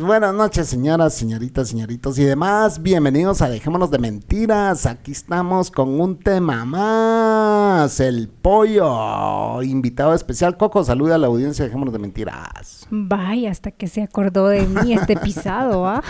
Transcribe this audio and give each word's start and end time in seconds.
Buenas 0.00 0.34
noches, 0.34 0.66
señoras, 0.66 1.14
señoritas, 1.14 1.68
señoritos 1.68 2.18
y 2.18 2.24
demás. 2.24 2.82
Bienvenidos 2.82 3.42
a 3.42 3.48
Dejémonos 3.48 3.90
de 3.92 3.98
Mentiras. 3.98 4.86
Aquí 4.86 5.12
estamos 5.12 5.70
con 5.70 6.00
un 6.00 6.18
tema 6.18 6.64
más. 6.64 8.00
El 8.00 8.28
pollo. 8.28 9.62
Invitado 9.62 10.12
especial. 10.12 10.56
Coco, 10.56 10.82
saluda 10.82 11.14
a 11.14 11.18
la 11.18 11.28
audiencia 11.28 11.62
de 11.62 11.68
Dejémonos 11.68 11.92
de 11.92 12.00
Mentiras. 12.00 12.88
Vaya, 12.90 13.50
hasta 13.50 13.70
que 13.70 13.86
se 13.86 14.02
acordó 14.02 14.48
de 14.48 14.66
mí 14.66 14.94
este 14.94 15.16
pisado, 15.16 15.86
¿ah? 15.86 16.02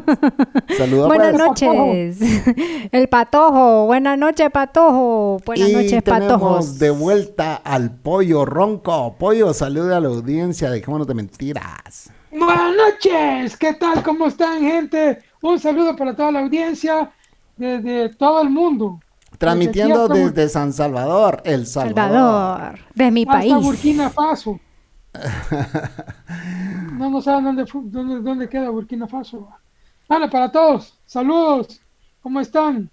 Saludos. 0.76 1.06
Buenas 1.06 1.32
pues. 1.32 1.46
noches. 1.46 2.18
El 2.92 3.08
patojo. 3.08 3.86
Buenas 3.86 4.18
noches, 4.18 4.50
patojo. 4.50 5.38
Buenas 5.46 5.68
y 5.68 5.72
noches, 5.74 6.02
tenemos 6.02 6.28
patojos. 6.28 6.78
de 6.78 6.90
vuelta 6.90 7.54
al 7.56 7.94
pollo 7.94 8.44
ronco. 8.44 9.14
Pollo, 9.16 9.54
saluda 9.54 9.98
a 9.98 10.00
la 10.00 10.08
audiencia 10.08 10.70
de 10.70 10.80
Dejémonos 10.80 11.06
de 11.06 11.14
Mentiras. 11.14 12.10
Buenas 12.32 12.74
noches, 12.74 13.56
¿qué 13.58 13.74
tal? 13.74 14.02
¿Cómo 14.02 14.26
están, 14.26 14.60
gente? 14.60 15.22
Un 15.42 15.58
saludo 15.60 15.94
para 15.94 16.16
toda 16.16 16.32
la 16.32 16.40
audiencia 16.40 17.10
de, 17.56 18.08
todo 18.18 18.40
el 18.42 18.48
mundo. 18.48 19.00
Transmitiendo 19.36 20.08
Desde 20.08 20.30
desde 20.30 20.48
San 20.48 20.72
Salvador, 20.72 21.42
El 21.44 21.66
Salvador. 21.66 22.12
Salvador, 22.18 22.78
de 22.94 23.10
mi 23.10 23.22
hasta 23.22 23.32
país. 23.32 23.54
Burkina 23.54 24.10
Faso. 24.10 24.58
No, 26.92 27.10
no 27.10 27.20
saben 27.20 27.44
dónde, 27.44 27.66
fu- 27.66 27.82
dónde, 27.86 28.20
dónde 28.20 28.48
queda 28.48 28.70
Burkina 28.70 29.06
Faso. 29.08 29.48
Vale, 30.08 30.28
para 30.28 30.50
todos, 30.52 30.96
saludos, 31.04 31.80
¿cómo 32.22 32.40
están? 32.40 32.88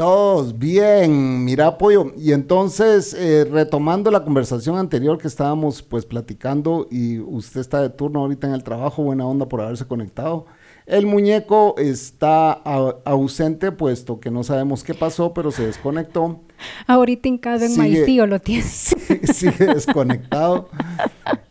Todos 0.00 0.58
bien, 0.58 1.44
mira 1.44 1.76
pollo. 1.76 2.14
Y 2.16 2.32
entonces, 2.32 3.12
eh, 3.12 3.44
retomando 3.44 4.10
la 4.10 4.24
conversación 4.24 4.78
anterior 4.78 5.18
que 5.18 5.28
estábamos 5.28 5.82
pues 5.82 6.06
platicando 6.06 6.88
y 6.90 7.18
usted 7.18 7.60
está 7.60 7.82
de 7.82 7.90
turno 7.90 8.20
ahorita 8.20 8.46
en 8.46 8.54
el 8.54 8.64
trabajo, 8.64 9.02
buena 9.02 9.26
onda 9.26 9.46
por 9.46 9.60
haberse 9.60 9.86
conectado. 9.86 10.46
El 10.86 11.04
muñeco 11.04 11.74
está 11.76 12.52
ausente 12.52 13.72
puesto 13.72 14.20
que 14.20 14.30
no 14.30 14.42
sabemos 14.42 14.84
qué 14.84 14.94
pasó, 14.94 15.34
pero 15.34 15.50
se 15.50 15.66
desconectó. 15.66 16.40
Ahorita 16.86 17.28
en 17.28 17.36
casa 17.36 17.66
en 17.66 17.76
Maicillo 17.76 18.26
lo 18.26 18.40
tienes. 18.40 18.96
Sigue 19.34 19.66
desconectado. 19.66 20.70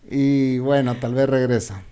Y 0.09 0.57
bueno, 0.57 0.95
tal 0.95 1.13
vez 1.13 1.29
regresa. 1.29 1.83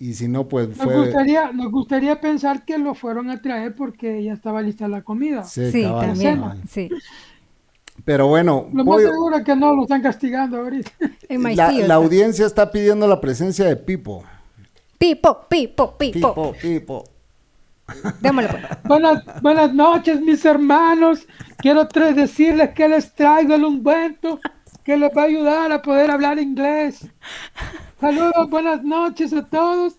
Y 0.00 0.14
si 0.14 0.28
no, 0.28 0.48
pues 0.48 0.68
Nos 0.68 0.78
fue... 0.78 0.96
gustaría, 0.96 1.52
nos 1.52 1.70
gustaría 1.70 2.18
pensar 2.20 2.64
que 2.64 2.78
lo 2.78 2.94
fueron 2.94 3.28
a 3.28 3.40
traer 3.42 3.74
porque 3.74 4.24
ya 4.24 4.32
estaba 4.32 4.62
lista 4.62 4.88
la 4.88 5.02
comida. 5.02 5.44
Sí, 5.44 5.70
Sí, 5.70 5.82
cabal, 5.82 6.06
también. 6.08 6.40
cabal. 6.40 6.62
Sí. 6.68 6.88
Pero 8.06 8.26
bueno, 8.28 8.66
Lo 8.72 8.82
más 8.82 9.02
seguro 9.02 9.36
es 9.36 9.44
que 9.44 9.54
no 9.54 9.74
lo 9.74 9.82
están 9.82 10.00
castigando 10.00 10.56
ahorita. 10.56 10.90
En 11.28 11.42
la, 11.54 11.70
la 11.70 11.94
audiencia 11.96 12.46
está 12.46 12.72
pidiendo 12.72 13.06
la 13.06 13.20
presencia 13.20 13.66
de 13.66 13.76
Pipo. 13.76 14.24
Pipo, 14.98 15.46
pipo, 15.48 15.96
pipo. 15.98 16.34
Pipo, 16.34 16.54
Pipo. 16.60 17.04
Démosle 18.20 18.48
pues. 18.48 18.62
Buenas, 18.84 19.22
buenas 19.42 19.74
noches, 19.74 20.20
mis 20.22 20.42
hermanos. 20.46 21.26
Quiero 21.58 21.84
decirles 21.84 22.70
que 22.70 22.88
les 22.88 23.14
traigo 23.14 23.54
el 23.54 23.64
ungüento 23.64 24.40
que 24.82 24.96
les 24.96 25.10
va 25.14 25.22
a 25.22 25.26
ayudar 25.26 25.72
a 25.72 25.82
poder 25.82 26.10
hablar 26.10 26.38
inglés. 26.38 27.06
Saludos, 28.00 28.48
buenas 28.48 28.82
noches 28.82 29.32
a 29.32 29.44
todos. 29.46 29.94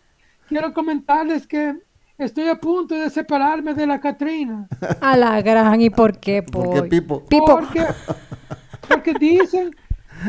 Quiero 0.48 0.74
comentarles 0.74 1.46
que 1.48 1.76
estoy 2.18 2.48
a 2.48 2.56
punto 2.56 2.96
de 2.96 3.10
separarme 3.10 3.74
de 3.74 3.86
la 3.88 4.00
Catrina. 4.00 4.68
A 5.02 5.16
la 5.18 5.42
gran, 5.42 5.80
¿y 5.82 5.90
por 5.90 6.20
qué, 6.20 6.44
¿Por 6.44 6.74
qué? 6.74 6.84
Pipo? 6.90 7.24
Pipo. 7.26 7.46
Porque, 7.46 7.86
porque 8.88 9.14
dicen, 9.14 9.76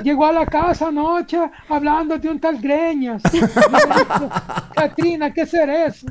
llegó 0.05 0.27
a 0.27 0.33
la 0.33 0.47
casa 0.47 0.89
anoche 0.89 1.39
hablando 1.69 2.19
de 2.19 2.29
un 2.29 2.39
tal 2.39 2.61
Greñas. 2.61 3.23
Catrina, 4.75 5.33
¿qué 5.33 5.47
será 5.47 5.87
eso? 5.87 6.07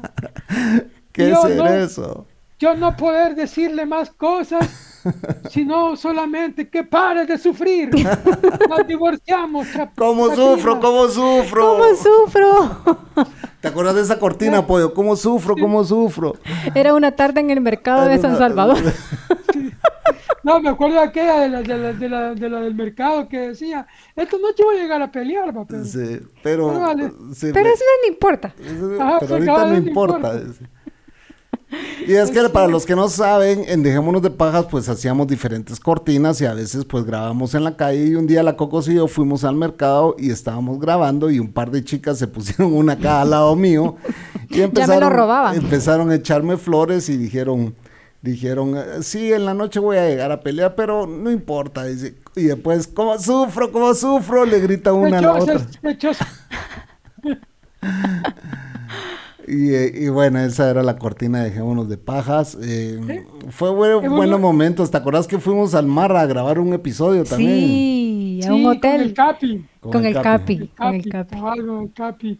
¿Qué 1.12 1.30
Yo 1.30 1.48
es 1.48 1.56
no- 1.58 1.66
eso? 1.68 2.28
yo 2.60 2.76
no 2.76 2.96
poder 2.96 3.34
decirle 3.36 3.86
más 3.88 4.12
cosas, 4.12 4.91
sino 5.50 5.96
solamente 5.96 6.70
que 6.70 6.84
pare 6.84 7.26
de 7.26 7.38
sufrir. 7.38 7.90
Nos 8.70 8.88
divorciamos. 8.88 9.68
¿Cómo 9.96 10.28
Catrina. 10.30 10.52
sufro? 10.52 10.80
¿Cómo 10.80 11.08
sufro? 11.08 11.62
¿Cómo 11.78 11.84
sufro? 11.96 13.26
¿Te 13.62 13.68
acuerdas 13.68 13.96
de 13.96 14.02
esa 14.02 14.20
cortina, 14.20 14.66
pollo? 14.66 14.94
¿Cómo 14.94 15.16
sufro? 15.16 15.56
¿Cómo 15.56 15.84
sufro? 15.84 16.36
Era 16.76 16.94
una 16.94 17.12
tarde 17.12 17.42
en 17.42 17.50
el 17.52 17.62
mercado 17.62 18.08
de 18.08 18.18
San 18.20 18.38
Salvador. 18.38 18.78
No, 20.44 20.60
me 20.60 20.70
acuerdo 20.70 20.96
de 20.96 21.02
aquella 21.04 21.40
de 21.42 21.50
la, 21.50 21.62
de 21.62 21.78
la, 21.78 21.94
de 21.94 22.10
la, 22.10 22.34
de 22.34 22.50
la 22.50 22.62
del 22.62 22.74
mercado 22.74 23.30
que 23.30 23.38
decía, 23.50 23.86
esta 24.16 24.38
noche 24.40 24.64
voy 24.64 24.78
a 24.78 24.82
llegar 24.82 25.00
a 25.00 25.12
pelear, 25.12 25.56
va, 25.56 25.66
pero... 25.66 25.86
Sí, 25.86 26.20
pero... 26.42 26.70
Pero 26.70 26.80
vale. 26.80 27.12
sí, 27.36 27.52
Pero 27.54 27.66
me- 27.66 27.74
eso 27.74 27.84
no 28.04 28.12
importa. 28.12 28.54
eso- 28.60 28.96
Ajá, 29.00 29.18
pero 29.20 29.38
pues, 29.38 29.48
ahorita 29.50 29.66
no 29.68 29.78
importa. 29.78 30.16
importa. 30.18 30.66
Y 32.08 32.14
es 32.14 32.32
que 32.32 32.50
para 32.50 32.68
los 32.68 32.86
que 32.86 32.96
no 32.96 33.08
saben, 33.08 33.64
en 33.68 33.84
Dejémonos 33.84 34.22
de 34.22 34.32
Pajas, 34.32 34.66
pues 34.70 34.90
hacíamos 34.90 35.28
diferentes 35.28 35.80
cortinas 35.80 36.42
y 36.42 36.46
a 36.46 36.54
veces 36.54 36.84
pues 36.86 37.06
grabamos 37.06 37.54
en 37.56 37.64
la 37.64 37.78
calle 37.78 38.08
y 38.08 38.16
un 38.16 38.28
día 38.28 38.44
la 38.44 38.58
Cocos 38.58 38.90
y 38.90 38.96
yo 38.96 39.08
fuimos 39.08 39.44
al 39.44 39.56
mercado 39.56 40.16
y 40.18 40.32
estábamos 40.32 40.80
grabando 40.80 41.30
y 41.30 41.40
un 41.40 41.54
par 41.54 41.72
de 41.72 41.84
chicas 41.84 42.18
se 42.18 42.28
pusieron 42.28 42.74
una 42.74 42.94
acá 42.94 43.22
al 43.22 43.30
lado 43.30 43.56
mío 43.56 43.96
y 44.50 44.62
empezaron, 44.62 45.12
robaban. 45.12 45.56
empezaron 45.56 46.12
a 46.12 46.16
echarme 46.16 46.58
flores 46.58 47.08
y 47.08 47.18
dijeron, 47.18 47.76
dijeron, 48.22 48.78
eh, 48.78 49.04
sí, 49.04 49.32
en 49.32 49.46
la 49.46 49.54
noche 49.54 49.80
voy 49.80 49.98
a 49.98 50.08
llegar 50.08 50.32
a 50.32 50.42
pelear, 50.42 50.76
pero 50.76 51.08
no 51.08 51.32
importa. 51.32 51.86
dice. 51.86 52.16
Y 52.36 52.44
después, 52.44 52.88
¿cómo 52.88 53.18
sufro? 53.20 53.72
¿Cómo 53.72 53.94
sufro? 53.94 54.46
Le 54.46 54.60
grita 54.60 54.94
una 54.94 55.20
a 55.20 55.22
la 55.22 55.34
otra. 55.34 55.62
Y, 59.54 59.74
eh, 59.74 59.92
y 59.94 60.08
bueno, 60.08 60.40
esa 60.40 60.70
era 60.70 60.82
la 60.82 60.98
cortina 60.98 61.40
de 61.40 61.50
Dejémonos 61.50 61.90
de 61.90 61.98
Pajas. 61.98 62.58
Eh, 62.62 63.26
Fue 63.50 63.70
bueno. 63.72 64.00
buenos 64.10 64.40
momentos. 64.40 64.90
¿Te 64.92 64.96
acordás 64.98 65.28
que 65.28 65.40
fuimos 65.40 65.76
al 65.76 65.88
mar 65.88 66.16
a 66.16 66.26
grabar 66.26 66.58
un 66.58 66.72
episodio 66.74 67.26
también? 67.26 67.52
Sí, 67.52 68.40
a 68.44 68.48
Sí, 68.48 68.50
un 68.50 68.64
Con 68.64 68.72
el 68.72 68.78
hotel. 68.78 69.14
Capi. 69.14 69.66
Con 69.82 70.06
el 70.06 70.14
Capi. 70.22 70.58
Con 70.78 70.96
el 70.96 71.10
Capi, 71.10 71.10
Capi. 71.10 71.38
con 71.62 71.82
el 71.84 71.94
Capi. 71.94 72.40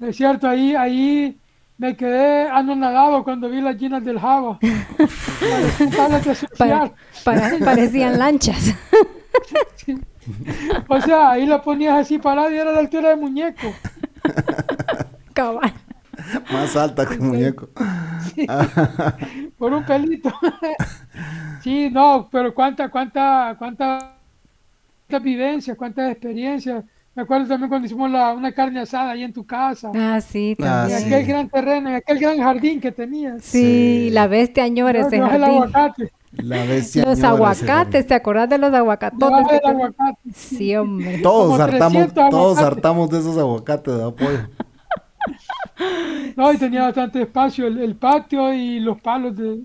Es 0.00 0.16
cierto, 0.16 0.48
ahí, 0.48 0.74
ahí 0.74 1.38
me 1.78 1.96
quedé 1.96 2.48
anonadado 2.48 3.22
cuando 3.22 3.48
vi 3.48 3.60
las 3.60 3.76
llenas 3.78 4.04
del 4.04 4.18
Java. 4.18 4.58
Para- 6.58 6.92
para- 7.24 7.58
parecían 7.64 8.18
lanchas. 8.18 8.74
O 10.88 11.00
sea, 11.00 11.30
ahí 11.30 11.46
la 11.46 11.62
ponías 11.62 11.98
así 12.00 12.18
parada 12.18 12.50
y 12.52 12.56
era 12.56 12.72
la 12.72 12.80
altura 12.80 13.10
de 13.10 13.16
muñeco. 13.16 13.72
Cabal. 15.32 15.72
Más 16.52 16.76
alta 16.76 17.06
que 17.06 17.18
muñeco. 17.18 17.68
Por 19.58 19.72
un 19.72 19.84
pelito. 19.84 20.32
Sí, 21.62 21.88
no, 21.90 22.28
pero 22.32 22.52
cuánta, 22.52 22.88
cuánta, 22.88 23.54
cuánta, 23.56 24.16
cuántas 25.08 25.22
vivencias, 25.22 25.76
cuántas 25.76 26.10
experiencias. 26.10 26.84
Me 27.14 27.22
acuerdo 27.22 27.46
también 27.46 27.68
cuando 27.68 27.86
hicimos 27.86 28.10
la, 28.10 28.32
una 28.32 28.50
carne 28.50 28.80
asada 28.80 29.12
ahí 29.12 29.22
en 29.22 29.32
tu 29.32 29.46
casa. 29.46 29.92
Ah, 29.94 30.20
sí, 30.20 30.56
Ah, 30.60 30.88
En 30.88 30.90
también. 30.90 30.98
sí. 30.98 31.04
aquel 31.14 31.26
gran 31.26 31.48
terreno, 31.48 31.88
en 31.90 31.94
aquel 31.94 32.18
gran 32.18 32.38
jardín 32.38 32.80
que 32.80 32.90
tenías. 32.90 33.44
Sí, 33.44 34.06
Sí. 34.06 34.10
la 34.10 34.26
bestia 34.26 34.64
añora 34.64 35.02
ese 35.02 35.10
Debajo 35.10 35.32
del 35.34 35.40
jardín. 35.42 35.56
aguacate. 35.62 36.12
La 36.32 36.64
bestia 36.64 37.04
Los 37.04 37.22
aguacates, 37.22 38.06
¿te 38.08 38.14
acordás 38.14 38.48
de 38.48 38.58
los 38.58 38.74
aguacatotes? 38.74 39.46
Que 39.60 39.68
aguacate. 39.68 40.18
Sí, 40.34 40.74
hombre. 40.74 41.18
Todos 41.18 41.52
Como 41.52 41.62
hartamos, 41.62 41.92
300 41.92 42.30
todos 42.30 42.58
aguacates. 42.58 42.66
hartamos 42.76 43.10
de 43.10 43.18
esos 43.20 43.38
aguacates 43.38 43.94
de 43.96 44.04
apoyo. 44.04 44.48
No, 46.36 46.52
y 46.52 46.58
tenía 46.58 46.82
bastante 46.82 47.22
espacio 47.22 47.66
el, 47.66 47.78
el 47.78 47.96
patio 47.96 48.52
y 48.52 48.80
los 48.80 49.00
palos 49.00 49.36
de... 49.36 49.60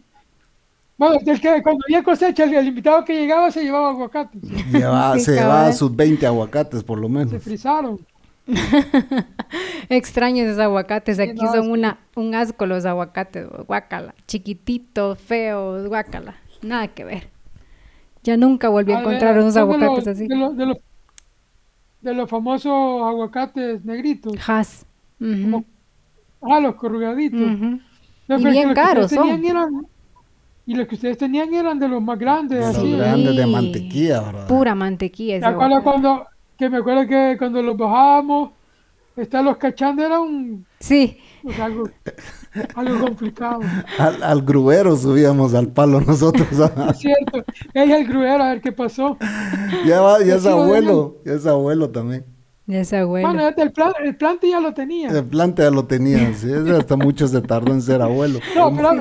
Bueno, 0.98 1.18
del 1.24 1.39
que 1.39 1.62
cuando 1.62 1.83
había 1.88 2.04
cosecha, 2.04 2.44
el, 2.45 2.54
el 2.56 2.68
invitado 2.68 3.06
que 3.06 3.13
llegaba 3.13 3.51
se 3.51 3.63
llevaba 3.63 3.89
aguacates. 3.92 4.42
Sí, 4.71 5.19
se 5.21 5.33
llevaba 5.36 5.71
sus 5.74 5.95
20 5.95 6.25
aguacates 6.25 6.83
por 6.83 6.98
lo 7.00 7.07
Se 7.07 7.13
menos. 7.13 7.44
frizaron. 7.44 8.00
Extraños 9.89 10.48
esos 10.48 10.59
aguacates. 10.59 11.19
Aquí 11.19 11.33
no, 11.42 11.51
son 11.54 11.69
una, 11.71 12.00
un 12.15 12.33
asco 12.33 12.65
los 12.65 12.86
aguacates. 12.86 13.48
Guácala. 13.68 14.15
Chiquititos, 14.27 15.19
feos, 15.19 15.88
guácala. 15.88 16.36
Nada 16.62 16.88
que 16.88 17.04
ver. 17.04 17.30
Ya 18.24 18.36
nunca 18.38 18.69
volví 18.69 18.92
a 18.94 18.98
A 18.98 19.00
ver, 19.01 19.07
encontrar 19.07 19.38
unos 19.39 19.54
de 19.54 19.59
aguacates 19.59 20.06
los- 20.06 20.07
así. 20.07 20.27
De, 20.27 20.36
los- 20.36 20.57
de 20.57 20.65
los, 20.65 20.77
de 22.01 22.13
los 22.13 22.30
famosos 22.30 22.74
aguacates 23.04 23.86
negritos. 23.86 24.33
Has. 24.48 24.86
Ujú, 25.19 25.41
Como- 25.51 25.65
Ah, 26.41 26.59
los 26.59 26.75
corrugaditos. 26.75 27.41
ujú. 27.41 27.79
No, 28.27 28.39
Y 28.39 28.45
bien 28.45 28.67
los 28.67 28.75
caros 28.75 29.05
ustedes 29.05 29.21
tenían 29.23 29.41
son. 29.41 29.73
eran- 29.73 29.87
y 30.65 30.75
los 30.75 30.87
que 30.87 30.95
ustedes 30.95 31.17
tenían 31.17 31.53
eran 31.53 31.79
de 31.79 31.87
los 31.87 32.01
más 32.01 32.19
grandes, 32.19 32.59
De 32.59 32.65
los 32.67 32.75
así. 32.77 32.91
Sí. 32.91 32.97
grandes 32.97 33.35
de 33.37 33.45
mantequilla, 33.47 34.21
¿verdad? 34.21 34.47
Pura 34.47 34.75
mantequilla. 34.75 35.39
Me 35.39 35.45
acuerdo 35.47 35.81
cuando, 35.83 36.25
que 36.57 36.69
me 36.69 36.77
acuerdo 36.77 37.07
que 37.07 37.35
cuando 37.39 37.61
los 37.61 37.77
bajábamos, 37.77 38.51
estarlos 39.15 39.57
cachando 39.57 40.05
era 40.05 40.19
un, 40.19 40.65
Sí. 40.79 41.17
sea, 41.55 41.65
algo, 41.65 41.89
algo 42.75 42.99
complicado. 43.05 43.61
Al, 43.97 44.21
al 44.21 44.41
gruero 44.43 44.95
subíamos 44.97 45.53
al 45.55 45.69
palo 45.69 46.01
nosotros. 46.01 46.47
Es 46.91 46.97
cierto. 46.99 47.43
Ella 47.73 47.97
el 47.97 48.07
gruero, 48.07 48.43
a 48.43 48.49
ver 48.49 48.61
qué 48.61 48.71
pasó. 48.73 49.17
ya, 49.87 50.01
va- 50.01 50.23
ya 50.23 50.35
es 50.35 50.45
abuelo, 50.45 51.17
ya 51.25 51.33
es 51.33 51.45
abuelo 51.47 51.89
también. 51.89 52.25
Ya 52.69 52.81
es 52.81 52.91
abuelo. 52.91 53.29
Bueno, 53.29 53.47
este, 53.47 53.61
el, 53.61 53.71
plan, 53.71 53.93
el 54.03 54.15
plante 54.17 54.49
ya 54.49 54.59
lo 54.59 54.73
tenía. 54.73 55.07
El 55.09 55.23
plante 55.23 55.63
ya 55.63 55.71
lo 55.71 55.85
tenía, 55.85 56.33
sí, 56.35 56.49
hasta 56.77 56.97
mucho 56.97 57.25
se 57.27 57.41
tardó 57.41 57.71
en 57.71 57.81
ser 57.81 58.01
abuelo. 58.01 58.39
No, 58.55 58.75
pero, 58.75 58.91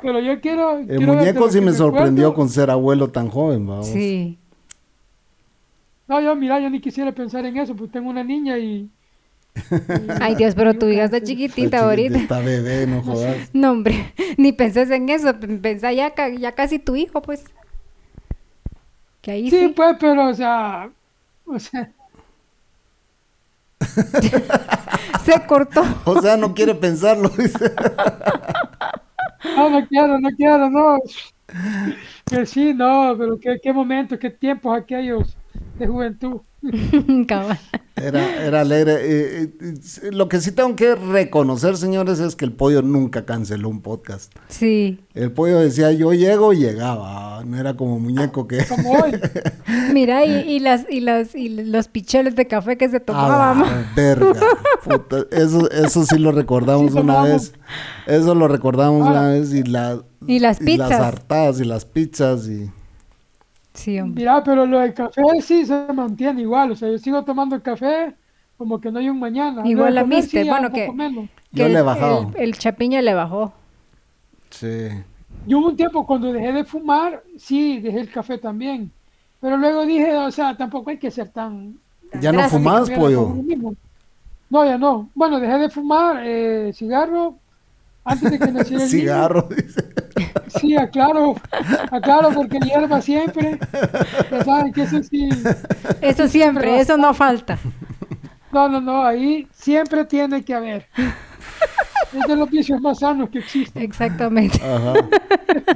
pero 0.00 0.20
yo 0.20 0.40
quiero. 0.40 0.78
El 0.78 0.86
quiero 0.86 1.14
muñeco 1.14 1.50
sí 1.50 1.60
me 1.60 1.72
sorprendió 1.72 2.32
con 2.34 2.48
ser 2.48 2.70
abuelo 2.70 3.08
tan 3.08 3.28
joven, 3.28 3.66
vamos. 3.66 3.88
Sí. 3.88 4.38
No, 6.06 6.20
yo, 6.20 6.36
mira, 6.36 6.60
yo 6.60 6.70
ni 6.70 6.80
quisiera 6.80 7.10
pensar 7.10 7.44
en 7.46 7.56
eso, 7.56 7.74
pues 7.74 7.90
tengo 7.90 8.08
una 8.10 8.22
niña 8.22 8.58
y. 8.58 8.88
Ay 10.20 10.36
Dios, 10.36 10.54
pero 10.54 10.74
tu 10.74 10.86
hija 10.86 11.04
está 11.04 11.20
chiquitita 11.20 11.80
ahorita. 11.84 12.18
Está 12.18 12.38
bebé, 12.38 12.86
no 12.86 13.02
jodas. 13.04 13.50
No, 13.52 13.72
hombre, 13.72 14.12
ni 14.36 14.52
pensés 14.52 14.88
en 14.90 15.08
eso. 15.08 15.34
Pensá 15.60 15.92
ya, 15.92 16.14
ya 16.38 16.52
casi 16.52 16.78
tu 16.78 16.94
hijo, 16.94 17.22
pues. 17.22 17.42
Que 19.20 19.32
ahí 19.32 19.50
Sí, 19.50 19.58
sí. 19.58 19.68
pues, 19.74 19.96
pero, 19.98 20.28
o 20.28 20.34
sea. 20.34 20.90
O 21.44 21.58
sea, 21.58 21.90
Se 25.24 25.46
cortó. 25.46 25.82
O 26.04 26.20
sea, 26.20 26.36
no 26.36 26.54
quiere 26.54 26.74
pensarlo. 26.74 27.30
no, 29.56 29.70
no 29.70 29.86
quiero, 29.88 30.18
no 30.20 30.28
quiero, 30.36 30.70
no. 30.70 30.98
Que 32.26 32.46
sí, 32.46 32.74
no, 32.74 33.14
pero 33.18 33.38
qué, 33.38 33.58
qué 33.62 33.72
momentos, 33.72 34.18
qué 34.18 34.30
tiempos 34.30 34.76
aquellos 34.76 35.36
de 35.74 35.86
juventud. 35.86 36.40
Era, 37.98 38.44
era 38.44 38.60
alegre. 38.60 38.92
Eh, 39.00 39.42
eh, 39.44 39.74
eh, 40.02 40.10
lo 40.12 40.28
que 40.28 40.38
sí 40.42 40.52
tengo 40.52 40.76
que 40.76 40.94
reconocer, 40.94 41.78
señores, 41.78 42.18
es 42.20 42.36
que 42.36 42.44
el 42.44 42.52
pollo 42.52 42.82
nunca 42.82 43.24
canceló 43.24 43.70
un 43.70 43.80
podcast. 43.80 44.34
Sí. 44.48 45.00
El 45.14 45.32
pollo 45.32 45.60
decía, 45.60 45.92
yo 45.92 46.12
llego 46.12 46.52
y 46.52 46.58
llegaba. 46.58 47.42
No 47.46 47.58
era 47.58 47.74
como 47.74 47.98
muñeco 47.98 48.46
que... 48.46 48.62
Como 48.66 48.90
hoy. 48.92 49.12
Mira, 49.94 50.26
y, 50.26 50.40
y 50.56 50.58
las, 50.58 50.84
y, 50.90 51.00
las, 51.00 51.34
y 51.34 51.48
los 51.48 51.88
picheles 51.88 52.36
de 52.36 52.46
café 52.46 52.76
que 52.76 52.90
se 52.90 52.96
A 52.98 53.00
tomaban. 53.00 53.60
la 53.60 53.92
verga. 53.96 54.40
puta, 54.84 55.24
Eso, 55.30 55.70
eso 55.70 56.04
sí 56.04 56.18
lo 56.18 56.32
recordamos 56.32 56.92
Sí, 56.92 56.98
una 56.98 57.22
vez. 57.22 57.54
Eso 58.06 58.34
lo 58.34 58.46
recordamos 58.46 59.06
Ah. 59.06 59.10
una 59.10 59.28
vez 59.30 59.54
y, 59.54 59.62
la, 59.62 60.02
Y 60.26 60.40
las 60.40 60.58
pizzas. 60.58 60.90
las 60.90 61.00
hartadas 61.00 61.60
y 61.60 61.64
las 61.64 61.86
pizzas 61.86 62.46
y... 62.46 62.70
Sí, 63.76 64.00
hombre. 64.00 64.22
Mira, 64.22 64.42
pero 64.42 64.66
lo 64.66 64.80
del 64.80 64.94
café 64.94 65.22
sí 65.40 65.64
se 65.66 65.92
mantiene 65.92 66.42
igual. 66.42 66.72
O 66.72 66.74
sea, 66.74 66.90
yo 66.90 66.98
sigo 66.98 67.22
tomando 67.24 67.54
café 67.62 68.14
como 68.56 68.80
que 68.80 68.90
no 68.90 68.98
hay 68.98 69.08
un 69.10 69.18
mañana. 69.20 69.62
Igual 69.66 69.94
la 69.94 70.04
sí, 70.22 70.44
ya 70.44 70.50
bueno, 70.52 70.70
que-. 70.72 70.90
Yo 71.52 71.68
le 71.68 71.74
he 71.74 71.78
el- 71.78 71.84
bajado. 71.84 72.30
El, 72.34 72.42
el 72.44 72.58
chapiña 72.58 73.02
le 73.02 73.14
bajó. 73.14 73.52
Sí. 74.50 74.88
Yo 75.46 75.58
hubo 75.58 75.68
un 75.68 75.76
tiempo 75.76 76.06
cuando 76.06 76.32
dejé 76.32 76.52
de 76.52 76.64
fumar, 76.64 77.22
sí, 77.36 77.78
dejé 77.80 78.00
el 78.00 78.10
café 78.10 78.38
también. 78.38 78.90
Pero 79.40 79.56
luego 79.58 79.84
dije, 79.84 80.16
o 80.16 80.30
sea, 80.30 80.56
tampoco 80.56 80.90
hay 80.90 80.98
que 80.98 81.10
ser 81.10 81.28
tan... 81.28 81.78
¿Ya 82.20 82.32
no 82.32 82.42
lo 82.42 82.48
pollo? 82.88 83.34
No, 84.48 84.64
ya 84.64 84.78
no. 84.78 85.10
Bueno, 85.14 85.38
dejé 85.38 85.58
de 85.58 85.68
fumar 85.70 86.22
eh, 86.24 86.72
cigarro 86.72 87.38
antes 88.06 88.30
de 88.30 88.38
que 88.38 88.52
naciera 88.52 88.84
el 88.84 88.90
niño. 88.90 89.00
Cigarro, 89.02 89.48
dice. 89.54 89.84
Sí, 90.58 90.76
aclaro, 90.76 91.34
aclaro 91.90 92.30
porque 92.32 92.58
hierba 92.60 93.02
siempre. 93.02 93.58
Ya 94.30 94.44
saben 94.44 94.72
que 94.72 94.82
eso 94.82 95.02
sí. 95.02 95.28
Eso 96.00 96.26
siempre, 96.28 96.80
eso 96.80 96.96
no 96.96 97.12
falta. 97.12 97.58
No, 98.52 98.68
no, 98.68 98.80
no, 98.80 99.04
ahí 99.04 99.46
siempre 99.52 100.04
tiene 100.06 100.42
que 100.42 100.54
haber. 100.54 100.86
Es 102.12 102.26
de 102.28 102.36
los 102.36 102.48
vicios 102.48 102.80
más 102.80 103.00
sanos 103.00 103.28
que 103.28 103.40
existen. 103.40 103.82
Exactamente. 103.82 104.58
Ajá. 104.64 104.94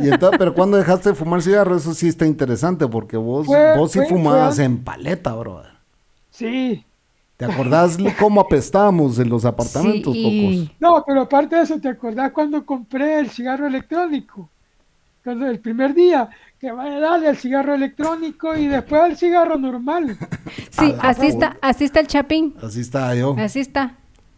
Y 0.00 0.09
entonces, 0.09 0.38
pero 0.38 0.55
cuando 0.55 0.79
dejaste 0.79 1.11
de 1.11 1.15
fumar 1.15 1.43
cigarro, 1.43 1.77
eso 1.77 1.93
sí 1.93 2.09
está 2.09 2.25
interesante, 2.25 2.87
porque 2.87 3.17
vos, 3.19 3.47
Fue- 3.47 3.77
vos 3.77 3.93
sí 3.93 3.99
fue- 3.99 4.09
fumabas 4.09 4.56
fue- 4.56 4.65
en 4.65 4.82
paleta, 4.82 5.35
brother. 5.35 5.73
Sí. 6.31 6.87
¿Te 7.41 7.47
acordás 7.47 7.97
cómo 8.19 8.39
apestábamos 8.43 9.19
en 9.19 9.31
los 9.31 9.47
apartamentos, 9.47 10.13
Sí, 10.13 10.23
Cocos? 10.23 10.55
y- 10.55 10.71
No, 10.79 11.03
pero 11.07 11.23
aparte 11.23 11.57
de 11.57 11.63
eso, 11.63 11.81
¿te 11.81 11.89
acordás 11.89 12.33
cuando 12.33 12.67
compré 12.67 13.19
el 13.19 13.31
cigarro 13.31 13.67
electrónico? 13.67 14.47
Cuando 15.25 15.47
el 15.47 15.59
primer 15.59 15.95
día, 15.95 16.29
que 16.59 16.71
vaya 16.71 16.99
a 16.99 17.01
darle 17.01 17.29
al 17.29 17.39
cigarro 17.39 17.73
electrónico 17.73 18.55
y 18.55 18.67
después 18.67 19.01
al 19.01 19.17
cigarro 19.17 19.57
normal. 19.57 20.19
Sí, 20.71 20.95
así 21.01 21.27
está, 21.29 21.57
así 21.63 21.85
está 21.85 22.01
el 22.01 22.07
chapín. 22.09 22.55
Así 22.63 22.81
estaba 22.81 23.15
yo. 23.15 23.35
Así 23.39 23.61
está. 23.61 23.95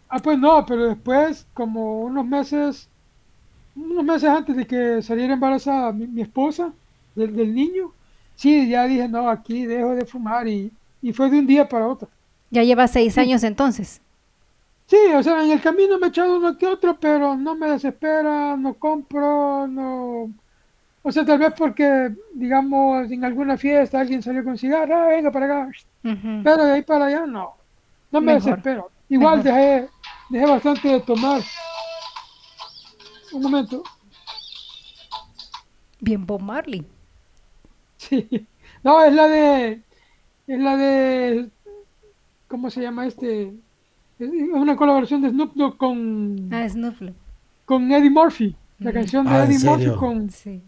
Ah, 0.07 0.19
pues 0.19 0.39
no, 0.39 0.65
pero 0.65 0.85
después, 0.87 1.45
como 1.53 2.01
unos 2.03 2.25
meses, 2.25 2.87
unos 3.75 4.03
meses 4.05 4.29
antes 4.29 4.55
de 4.55 4.65
que 4.65 5.01
saliera 5.01 5.33
embarazada 5.33 5.91
mi, 5.91 6.07
mi 6.07 6.21
esposa 6.21 6.71
del, 7.15 7.35
del 7.35 7.53
niño, 7.53 7.91
sí, 8.35 8.69
ya 8.69 8.85
dije, 8.85 9.09
no, 9.09 9.29
aquí 9.29 9.65
dejo 9.65 9.93
de 9.95 10.05
fumar 10.05 10.47
y, 10.47 10.71
y 11.01 11.11
fue 11.11 11.29
de 11.29 11.39
un 11.39 11.47
día 11.47 11.67
para 11.67 11.87
otro. 11.87 12.07
Ya 12.53 12.63
lleva 12.63 12.87
seis 12.87 13.17
años 13.17 13.43
entonces. 13.43 14.01
Sí, 14.85 14.97
o 15.15 15.23
sea, 15.23 15.43
en 15.43 15.51
el 15.51 15.61
camino 15.61 15.97
me 15.97 16.07
he 16.07 16.09
echado 16.09 16.37
uno 16.37 16.57
que 16.57 16.67
otro, 16.67 16.99
pero 16.99 17.35
no 17.35 17.55
me 17.55 17.69
desespera, 17.71 18.55
no 18.57 18.75
compro, 18.75 19.67
no... 19.67 20.31
O 21.01 21.11
sea, 21.11 21.25
tal 21.25 21.39
vez 21.39 21.53
porque, 21.57 22.15
digamos, 22.33 23.11
en 23.11 23.25
alguna 23.25 23.57
fiesta 23.57 23.99
alguien 23.99 24.21
salió 24.23 24.43
con 24.43 24.57
cigarro, 24.57 24.95
ah, 24.95 25.07
venga 25.07 25.31
para 25.31 25.45
acá, 25.47 25.71
pero 26.43 26.63
de 26.65 26.73
ahí 26.73 26.81
para 26.83 27.07
allá 27.07 27.25
no, 27.25 27.55
no 28.11 28.21
me 28.21 28.35
Mejor. 28.35 28.43
desespero. 28.43 28.91
Igual 29.09 29.43
Mejor. 29.43 29.43
dejé, 29.43 29.89
dejé 30.29 30.45
bastante 30.45 30.87
de 30.89 30.99
tomar. 31.01 31.41
Un 33.33 33.41
momento, 33.41 33.83
Bien 35.99 36.25
Bob 36.25 36.41
Marley. 36.41 36.85
sí. 37.97 38.47
No, 38.83 39.01
es 39.05 39.13
la 39.13 39.27
de, 39.29 39.81
es 40.47 40.59
la 40.59 40.75
de, 40.75 41.49
¿cómo 42.53 42.69
se 42.69 42.81
llama 42.83 43.07
este? 43.07 43.51
Es 44.19 44.29
una 44.53 44.75
colaboración 44.75 45.23
de 45.23 45.31
Snoop 45.31 45.55
Dogg 45.55 45.75
con, 45.75 46.49
Ah, 46.51 46.69
Snoop 46.69 46.99
Dogg. 46.99 47.15
con 47.65 47.91
Eddie 47.91 48.11
Murphy. 48.11 48.55
La 48.77 48.91
Mm. 48.91 48.93
canción 48.93 49.25
de 49.25 49.31
Ah, 49.31 49.43
¿en 49.45 49.51
Eddie 49.51 49.67
Murphy 49.67 49.89
con... 49.97 50.29
Sí. 50.29 50.61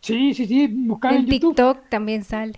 Sí, 0.00 0.34
sí, 0.34 0.46
sí, 0.46 0.68
buscar 0.68 1.14
en, 1.14 1.22
En 1.22 1.26
YouTube. 1.26 1.56
TikTok 1.56 1.88
también 1.88 2.22
sale. 2.22 2.52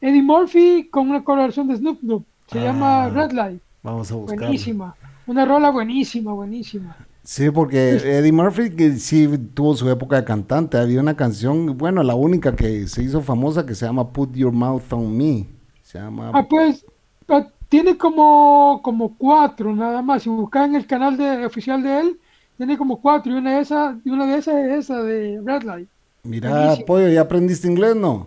Eddie 0.00 0.22
Murphy 0.24 0.88
con 0.90 1.08
una 1.08 1.22
colaboración 1.22 1.68
de 1.68 1.76
Snoop 1.76 2.00
Dogg. 2.02 2.24
Se 2.48 2.58
Ah. 2.58 2.64
llama 2.64 3.08
Red 3.10 3.30
Light. 3.30 3.62
Vamos 3.84 4.10
a 4.10 4.16
buscar. 4.16 4.38
Buenísima. 4.40 4.96
Una 5.28 5.44
rola 5.44 5.70
buenísima, 5.70 6.32
buenísima. 6.32 6.96
Sí, 7.22 7.48
porque 7.52 7.90
Eddie 7.92 8.32
Murphy 8.32 8.70
que 8.74 8.94
sí 8.94 9.28
tuvo 9.54 9.76
su 9.76 9.88
época 9.88 10.16
de 10.16 10.24
cantante. 10.24 10.78
Había 10.78 11.00
una 11.00 11.14
canción, 11.14 11.78
bueno, 11.78 12.02
la 12.02 12.16
única 12.16 12.56
que 12.56 12.88
se 12.88 13.04
hizo 13.04 13.20
famosa 13.20 13.64
que 13.64 13.76
se 13.76 13.86
llama 13.86 14.08
Put 14.12 14.34
Your 14.34 14.52
Mouth 14.52 14.92
on 14.92 15.16
Me. 15.16 15.46
Se 15.82 16.00
llama... 16.00 16.32
Ah, 16.34 16.44
pues 16.48 16.84
ah, 17.28 17.46
tiene 17.70 17.96
como, 17.96 18.80
como 18.82 19.16
cuatro 19.16 19.74
nada 19.74 20.02
más. 20.02 20.24
Si 20.24 20.28
buscas 20.28 20.68
en 20.68 20.74
el 20.74 20.86
canal 20.86 21.16
de, 21.16 21.46
oficial 21.46 21.82
de 21.82 22.00
él, 22.00 22.20
tiene 22.58 22.76
como 22.76 23.00
cuatro. 23.00 23.32
Y 23.32 23.36
una 23.36 23.54
de 23.54 23.60
esas, 23.62 23.96
y 24.04 24.10
una 24.10 24.26
de 24.26 24.38
esas 24.38 24.54
es 24.56 24.72
esa 24.80 25.02
de 25.02 25.40
Red 25.42 25.62
Light. 25.62 25.88
Mira, 26.24 26.74
pollo, 26.84 27.08
¿ya 27.08 27.22
aprendiste 27.22 27.68
inglés, 27.68 27.96
no? 27.96 28.26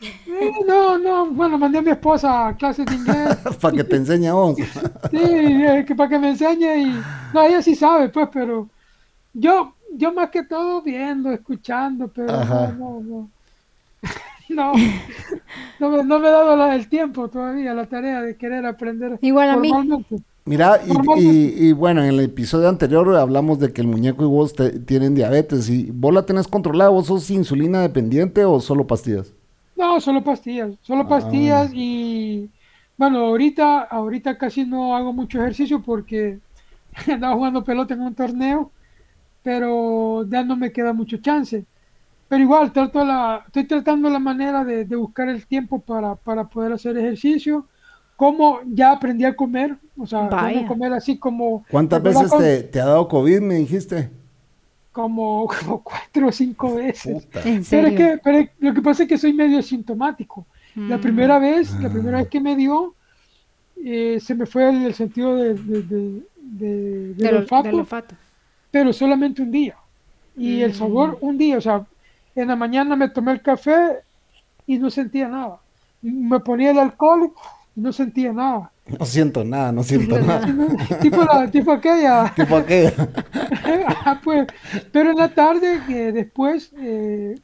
Eh, 0.00 0.50
no, 0.66 0.98
no, 0.98 1.26
bueno, 1.26 1.58
mandé 1.58 1.78
a 1.78 1.82
mi 1.82 1.90
esposa 1.90 2.48
a 2.48 2.56
clases 2.56 2.86
de 2.86 2.94
inglés. 2.94 3.36
Para 3.60 3.76
que 3.76 3.84
te 3.84 3.96
enseñe 3.96 4.26
a 4.28 4.32
vos. 4.32 4.56
Sí, 5.10 5.20
eh, 5.20 5.84
que 5.86 5.94
para 5.94 6.08
que 6.08 6.18
me 6.18 6.30
enseñe 6.30 6.76
y 6.76 7.00
no, 7.32 7.42
ella 7.44 7.62
sí 7.62 7.76
sabe, 7.76 8.08
pues, 8.08 8.28
pero 8.32 8.68
yo, 9.32 9.76
yo 9.92 10.12
más 10.12 10.30
que 10.30 10.42
todo 10.42 10.82
viendo, 10.82 11.30
escuchando, 11.30 12.08
pero 12.08 12.34
Ajá. 12.34 12.74
no, 12.76 13.00
no, 13.00 13.00
no, 13.00 13.30
no, 14.48 14.72
no, 15.80 15.90
me, 15.90 16.04
no 16.04 16.18
me 16.18 16.28
he 16.28 16.30
dado 16.30 16.56
la- 16.56 16.74
el 16.74 16.88
tiempo 16.88 17.28
todavía, 17.28 17.74
la 17.74 17.86
tarea 17.86 18.20
de 18.22 18.36
querer 18.36 18.66
aprender 18.66 19.18
Igual 19.20 19.50
a 19.50 19.56
mí. 19.56 19.68
formalmente. 19.70 20.16
Mira, 20.46 20.78
y- 21.16 21.68
y 21.68 21.72
bueno, 21.72 22.02
en 22.02 22.08
el 22.10 22.20
episodio 22.20 22.68
anterior 22.68 23.16
hablamos 23.16 23.58
de 23.58 23.72
que 23.72 23.80
el 23.80 23.86
muñeco 23.86 24.24
y 24.24 24.26
vos 24.28 24.52
te- 24.54 24.78
tienen 24.80 25.14
diabetes. 25.14 25.70
¿Y 25.70 25.90
vos 25.90 26.12
la 26.12 26.26
tenés 26.26 26.46
controlada? 26.48 26.90
¿Vos 26.90 27.06
sos 27.06 27.30
insulina 27.30 27.80
dependiente 27.80 28.44
o 28.44 28.60
solo 28.60 28.86
pastillas? 28.86 29.32
No, 29.76 30.00
solo 30.00 30.22
pastillas, 30.22 30.74
solo 30.82 31.02
Ah. 31.02 31.08
pastillas 31.08 31.70
y 31.72 32.50
bueno, 32.98 33.20
ahorita, 33.20 33.80
ahorita 33.80 34.36
casi 34.38 34.64
no 34.66 34.94
hago 34.94 35.12
mucho 35.14 35.38
ejercicio 35.40 35.82
porque 35.82 36.38
andaba 37.10 37.34
jugando 37.34 37.64
pelota 37.64 37.94
en 37.94 38.02
un 38.02 38.14
torneo, 38.14 38.70
pero 39.42 40.26
ya 40.28 40.44
no 40.44 40.56
me 40.56 40.72
queda 40.72 40.92
mucho 40.92 41.16
chance. 41.18 41.64
Pero 42.28 42.42
igual, 42.42 42.72
trato 42.72 43.04
la, 43.04 43.42
estoy 43.46 43.64
tratando 43.64 44.08
la 44.08 44.18
manera 44.18 44.64
de, 44.64 44.84
de 44.84 44.96
buscar 44.96 45.28
el 45.28 45.46
tiempo 45.46 45.78
para, 45.78 46.14
para 46.14 46.44
poder 46.48 46.72
hacer 46.72 46.96
ejercicio. 46.96 47.66
Como 48.16 48.60
ya 48.66 48.92
aprendí 48.92 49.24
a 49.24 49.34
comer, 49.34 49.76
o 49.96 50.06
sea, 50.06 50.28
no 50.30 50.66
comer 50.68 50.92
así 50.92 51.18
como... 51.18 51.64
¿Cuántas 51.70 52.02
veces 52.02 52.30
Con- 52.30 52.38
te, 52.40 52.62
te 52.62 52.80
ha 52.80 52.86
dado 52.86 53.08
COVID, 53.08 53.40
me 53.40 53.56
dijiste? 53.56 54.08
Como, 54.92 55.48
como 55.60 55.82
cuatro 55.82 56.28
o 56.28 56.32
cinco 56.32 56.76
veces. 56.76 57.24
Puta. 57.26 57.42
¿En 57.48 57.64
Pero 57.68 57.88
es 57.88 57.94
que 57.96 58.20
pero 58.22 58.48
lo 58.60 58.72
que 58.74 58.82
pasa 58.82 59.02
es 59.02 59.08
que 59.08 59.18
soy 59.18 59.32
medio 59.32 59.58
asintomático. 59.58 60.46
La 60.76 60.96
Mm. 60.96 61.00
primera 61.00 61.38
vez, 61.38 61.72
la 61.80 61.88
Ah. 61.88 61.92
primera 61.92 62.18
vez 62.18 62.28
que 62.28 62.40
me 62.40 62.54
dio, 62.56 62.94
eh, 63.84 64.18
se 64.20 64.34
me 64.34 64.46
fue 64.46 64.68
el, 64.70 64.86
el 64.86 64.94
sentido 64.94 65.36
de, 65.36 65.54
de- 65.54 65.82
de- 65.82 66.22
de- 66.36 67.08
del 67.14 67.16
Del, 67.16 67.36
olfato, 67.36 67.68
del 67.68 67.80
olfato. 67.80 68.14
pero 68.70 68.92
solamente 68.92 69.42
un 69.42 69.50
día. 69.50 69.76
Y 70.36 70.60
el 70.62 70.74
sabor 70.74 71.18
un 71.20 71.36
día, 71.38 71.58
o 71.58 71.60
sea, 71.60 71.84
en 72.34 72.48
la 72.48 72.56
mañana 72.56 72.96
me 72.96 73.08
tomé 73.08 73.32
el 73.32 73.42
café 73.42 74.00
y 74.66 74.78
no 74.78 74.90
sentía 74.90 75.28
nada. 75.28 75.58
Me 76.02 76.40
ponía 76.40 76.70
el 76.70 76.78
alcohol 76.78 77.32
y 77.76 77.80
no 77.80 77.92
sentía 77.92 78.32
nada. 78.32 78.70
No 78.86 79.06
siento 79.06 79.44
nada, 79.44 79.72
no 79.72 79.82
siento 79.82 80.18
nada. 80.20 80.46
tipo, 81.00 81.24
la, 81.24 81.50
tipo 81.50 81.72
aquella. 81.72 82.32
tipo 82.36 82.56
aquella. 82.56 82.92
Ah, 84.06 84.20
pues, 84.22 84.46
pero 84.92 85.12
en 85.12 85.16
la 85.16 85.30
tarde, 85.30 85.80
que 85.86 86.12
después 86.12 86.70
eh, 86.78 87.34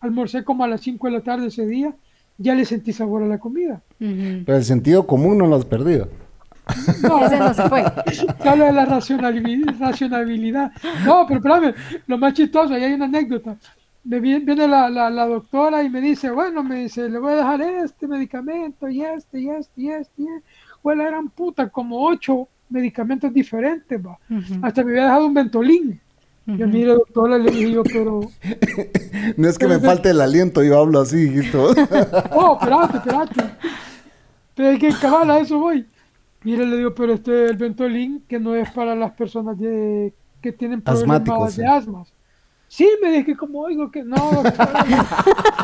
almorcé 0.00 0.44
como 0.44 0.62
a 0.62 0.68
las 0.68 0.80
5 0.80 1.08
de 1.08 1.12
la 1.12 1.20
tarde 1.20 1.48
ese 1.48 1.66
día, 1.66 1.92
ya 2.38 2.54
le 2.54 2.64
sentí 2.64 2.92
sabor 2.92 3.24
a 3.24 3.26
la 3.26 3.38
comida. 3.38 3.80
Pero 3.98 4.56
el 4.56 4.64
sentido 4.64 5.06
común 5.06 5.38
no 5.38 5.46
lo 5.46 5.56
has 5.56 5.64
perdido. 5.64 6.08
No, 7.02 7.24
Ese 7.26 7.38
no 7.38 7.52
se 7.54 7.68
fue. 7.68 7.84
te 8.40 8.48
hablo 8.48 8.64
de 8.66 8.72
la 8.72 8.84
racionalidad. 8.84 10.70
No, 11.04 11.26
pero 11.26 11.40
espérame, 11.40 11.74
lo 12.06 12.18
más 12.18 12.34
chistoso, 12.34 12.74
ahí 12.74 12.84
hay 12.84 12.92
una 12.92 13.06
anécdota. 13.06 13.56
Me 14.04 14.18
viene, 14.18 14.44
viene 14.44 14.66
la, 14.66 14.90
la, 14.90 15.10
la 15.10 15.26
doctora 15.26 15.82
y 15.82 15.90
me 15.90 16.00
dice, 16.00 16.30
bueno, 16.30 16.62
me 16.64 16.80
dice, 16.80 17.08
le 17.08 17.18
voy 17.18 17.32
a 17.32 17.36
dejar 17.36 17.62
este 17.62 18.08
medicamento 18.08 18.88
y 18.88 19.02
este 19.02 19.40
y 19.40 19.48
este 19.48 19.80
y 19.80 19.90
este. 19.90 20.22
Y 20.22 20.26
este. 20.26 20.44
Bueno, 20.82 21.06
eran 21.06 21.28
puta 21.28 21.68
como 21.68 22.04
ocho 22.04 22.48
medicamentos 22.68 23.32
diferentes, 23.32 24.00
va. 24.04 24.18
Hasta 24.62 24.82
me 24.82 24.92
había 24.92 25.04
dejado 25.04 25.26
un 25.26 25.34
ventolín. 25.34 26.00
Yo, 26.44 26.66
mire, 26.66 26.94
doctora, 26.94 27.38
le 27.38 27.50
dije 27.52 27.72
yo, 27.72 27.84
pero... 27.84 28.20
No 29.36 29.48
es 29.48 29.56
que 29.58 29.68
me 29.68 29.78
falte 29.78 30.10
el 30.10 30.20
aliento, 30.20 30.64
yo 30.64 30.80
hablo 30.80 31.00
así, 31.00 31.28
dijiste 31.28 31.56
vos. 31.56 31.76
Oh, 32.32 32.58
espérate, 32.60 32.96
espérate. 32.96 33.44
Pero 34.56 34.68
es 34.70 34.78
que 34.80 34.90
cabal, 35.00 35.30
a 35.30 35.38
eso 35.38 35.58
voy. 35.60 35.86
Mire, 36.42 36.66
le 36.66 36.78
digo, 36.78 36.94
pero 36.94 37.12
este 37.12 37.46
el 37.46 37.56
Ventolin, 37.56 38.24
que 38.28 38.40
no 38.40 38.56
es 38.56 38.68
para 38.72 38.96
las 38.96 39.12
personas 39.12 39.56
de, 39.58 40.12
que 40.40 40.50
tienen 40.52 40.82
problemas 40.82 41.20
Asmáticos, 41.20 41.56
de 41.56 41.62
sí. 41.62 41.68
asmas. 41.68 42.12
Sí, 42.74 42.88
me 43.02 43.12
dije, 43.12 43.36
como 43.36 43.60
oigo 43.60 43.90
que 43.90 44.02
no, 44.02 44.16
doctora, 44.16 44.86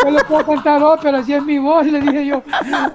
yo 0.04 0.10
le 0.10 0.22
puedo 0.24 0.44
contar 0.44 0.82
ópera, 0.82 1.22
si 1.24 1.32
es 1.32 1.42
mi 1.42 1.58
voz, 1.58 1.86
le 1.86 2.02
dije 2.02 2.26
yo. 2.26 2.42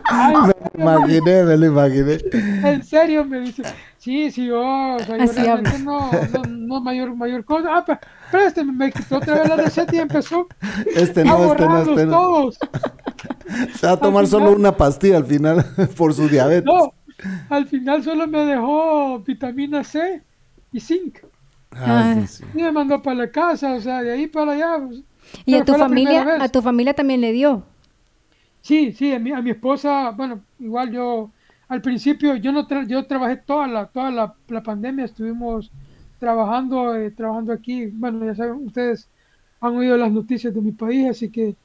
Ay, 0.03 0.35
Me 0.75 0.83
imaginé, 0.83 1.43
me 1.43 1.57
lo 1.57 1.65
imaginé. 1.65 2.19
en 2.31 2.83
serio, 2.83 3.25
me 3.25 3.39
dice. 3.39 3.63
Sí, 3.97 4.29
sí, 4.29 4.45
yo, 4.45 4.61
o 4.61 4.99
sea, 4.99 5.17
yo 5.17 5.23
Así 5.23 5.41
realmente 5.41 5.79
no, 5.79 6.11
no, 6.11 6.43
no 6.47 6.81
mayor, 6.81 7.15
mayor 7.15 7.43
cosa. 7.43 7.69
Ah, 7.75 7.83
pero, 7.83 7.99
pero 8.31 8.43
este 8.43 8.63
me 8.63 8.91
quitó 8.91 9.17
otra 9.17 9.33
vez 9.39 9.49
la 9.49 9.55
receta 9.55 9.95
y 9.95 9.99
empezó 9.99 10.47
Este 10.95 11.21
a 11.21 11.23
no, 11.23 11.31
este 11.51 11.63
no, 11.65 11.69
borrarlos 11.69 11.87
este 11.87 12.05
no. 12.05 12.11
todos. 12.11 12.59
Se 13.79 13.87
va 13.87 13.93
a 13.93 13.97
tomar 13.97 14.27
solo 14.27 14.51
una 14.51 14.77
pastilla 14.77 15.17
al 15.17 15.25
final 15.25 15.65
por 15.97 16.13
su 16.13 16.29
diabetes. 16.29 16.65
No, 16.65 16.93
al 17.49 17.65
final 17.65 18.03
solo 18.03 18.27
me 18.27 18.45
dejó 18.45 19.21
vitamina 19.21 19.83
C 19.83 20.21
y 20.71 20.79
zinc. 20.79 21.17
Ah, 21.75 22.03
sí, 22.03 22.27
sí. 22.27 22.45
Y 22.53 22.61
me 22.61 22.71
mandó 22.71 23.01
para 23.01 23.15
la 23.17 23.31
casa, 23.31 23.73
o 23.75 23.81
sea, 23.81 24.01
de 24.03 24.11
ahí 24.11 24.27
para 24.27 24.53
allá. 24.53 24.85
pues, 24.87 25.03
¿Y 25.45 25.55
a 25.55 25.63
tu 25.65 25.73
familia, 25.75 26.29
a 26.37 26.49
tu 26.49 26.61
familia 26.61 26.93
también 26.93 27.21
le 27.21 27.31
dio? 27.31 27.65
Sí, 28.61 28.93
sí, 28.93 29.13
a 29.13 29.19
mi, 29.19 29.31
a 29.31 29.41
mi 29.41 29.51
esposa, 29.51 30.11
bueno, 30.11 30.45
igual 30.59 30.91
yo, 30.91 31.33
al 31.67 31.81
principio, 31.81 32.35
yo 32.37 32.51
no 32.51 32.67
tra- 32.67 32.87
yo 32.87 33.05
trabajé 33.05 33.37
toda 33.37 33.67
la, 33.67 33.87
toda 33.91 34.09
la, 34.11 34.37
la 34.47 34.63
pandemia, 34.63 35.05
estuvimos 35.05 35.73
trabajando, 36.17 36.95
eh, 36.95 37.11
trabajando 37.11 37.51
aquí, 37.53 37.87
bueno, 37.87 38.25
ya 38.25 38.35
saben, 38.35 38.65
ustedes 38.65 39.11
han 39.59 39.75
oído 39.75 39.97
las 39.97 40.11
noticias 40.11 40.53
de 40.53 40.61
mi 40.61 40.71
país, 40.71 41.09
así 41.09 41.29
que 41.31 41.57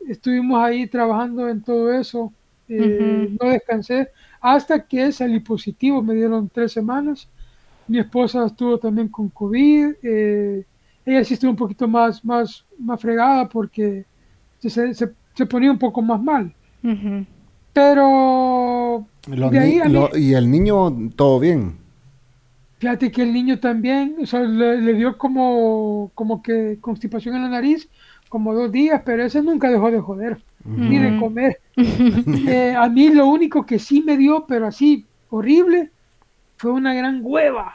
estuvimos 0.00 0.60
ahí 0.62 0.88
trabajando 0.88 1.48
en 1.48 1.62
todo 1.64 1.92
eso, 1.92 2.34
eh, 2.68 3.28
no 3.40 3.50
descansé, 3.50 4.10
hasta 4.40 4.86
que 4.86 5.10
salí 5.12 5.40
positivo, 5.40 6.02
me 6.02 6.14
dieron 6.14 6.48
tres 6.50 6.72
semanas, 6.72 7.30
mi 7.88 7.98
esposa 7.98 8.46
estuvo 8.46 8.78
también 8.78 9.08
con 9.08 9.28
COVID, 9.28 9.86
eh, 10.02 10.64
ella 11.04 11.24
sí 11.24 11.34
estuvo 11.34 11.50
un 11.50 11.56
poquito 11.56 11.86
más, 11.86 12.24
más, 12.24 12.64
más 12.78 13.00
fregada 13.00 13.48
porque 13.48 14.04
se, 14.58 14.70
se, 14.94 15.12
se 15.34 15.46
ponía 15.46 15.70
un 15.70 15.78
poco 15.78 16.00
más 16.02 16.22
mal. 16.22 16.52
Pero 17.72 19.06
Los 19.28 19.50
de 19.50 19.58
ahí 19.58 19.72
ni- 19.74 19.80
a 19.80 19.84
mí, 19.86 19.92
lo- 19.92 20.16
y 20.16 20.34
el 20.34 20.50
niño, 20.50 21.10
todo 21.16 21.40
bien. 21.40 21.76
fíjate 22.78 23.10
que 23.10 23.22
el 23.22 23.32
niño 23.32 23.58
también, 23.58 24.16
o 24.22 24.26
sea, 24.26 24.40
le, 24.40 24.80
le 24.80 24.94
dio 24.94 25.16
como, 25.18 26.10
como 26.14 26.42
que 26.42 26.78
constipación 26.80 27.34
en 27.36 27.42
la 27.42 27.48
nariz, 27.48 27.88
como 28.28 28.54
dos 28.54 28.70
días, 28.70 29.02
pero 29.04 29.24
ese 29.24 29.42
nunca 29.42 29.70
dejó 29.70 29.90
de 29.90 30.00
joder, 30.00 30.38
ni 30.64 30.98
de 30.98 31.16
comer. 31.18 31.58
Eh, 32.46 32.74
a 32.78 32.88
mí 32.88 33.08
lo 33.10 33.26
único 33.26 33.66
que 33.66 33.78
sí 33.80 34.02
me 34.02 34.16
dio, 34.16 34.44
pero 34.46 34.66
así 34.68 35.04
horrible, 35.30 35.90
fue 36.64 36.72
una 36.72 36.94
gran 36.94 37.20
hueva. 37.22 37.74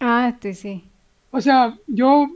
Ah, 0.00 0.28
este 0.28 0.54
sí. 0.54 0.84
O 1.30 1.40
sea, 1.40 1.76
yo, 1.86 2.28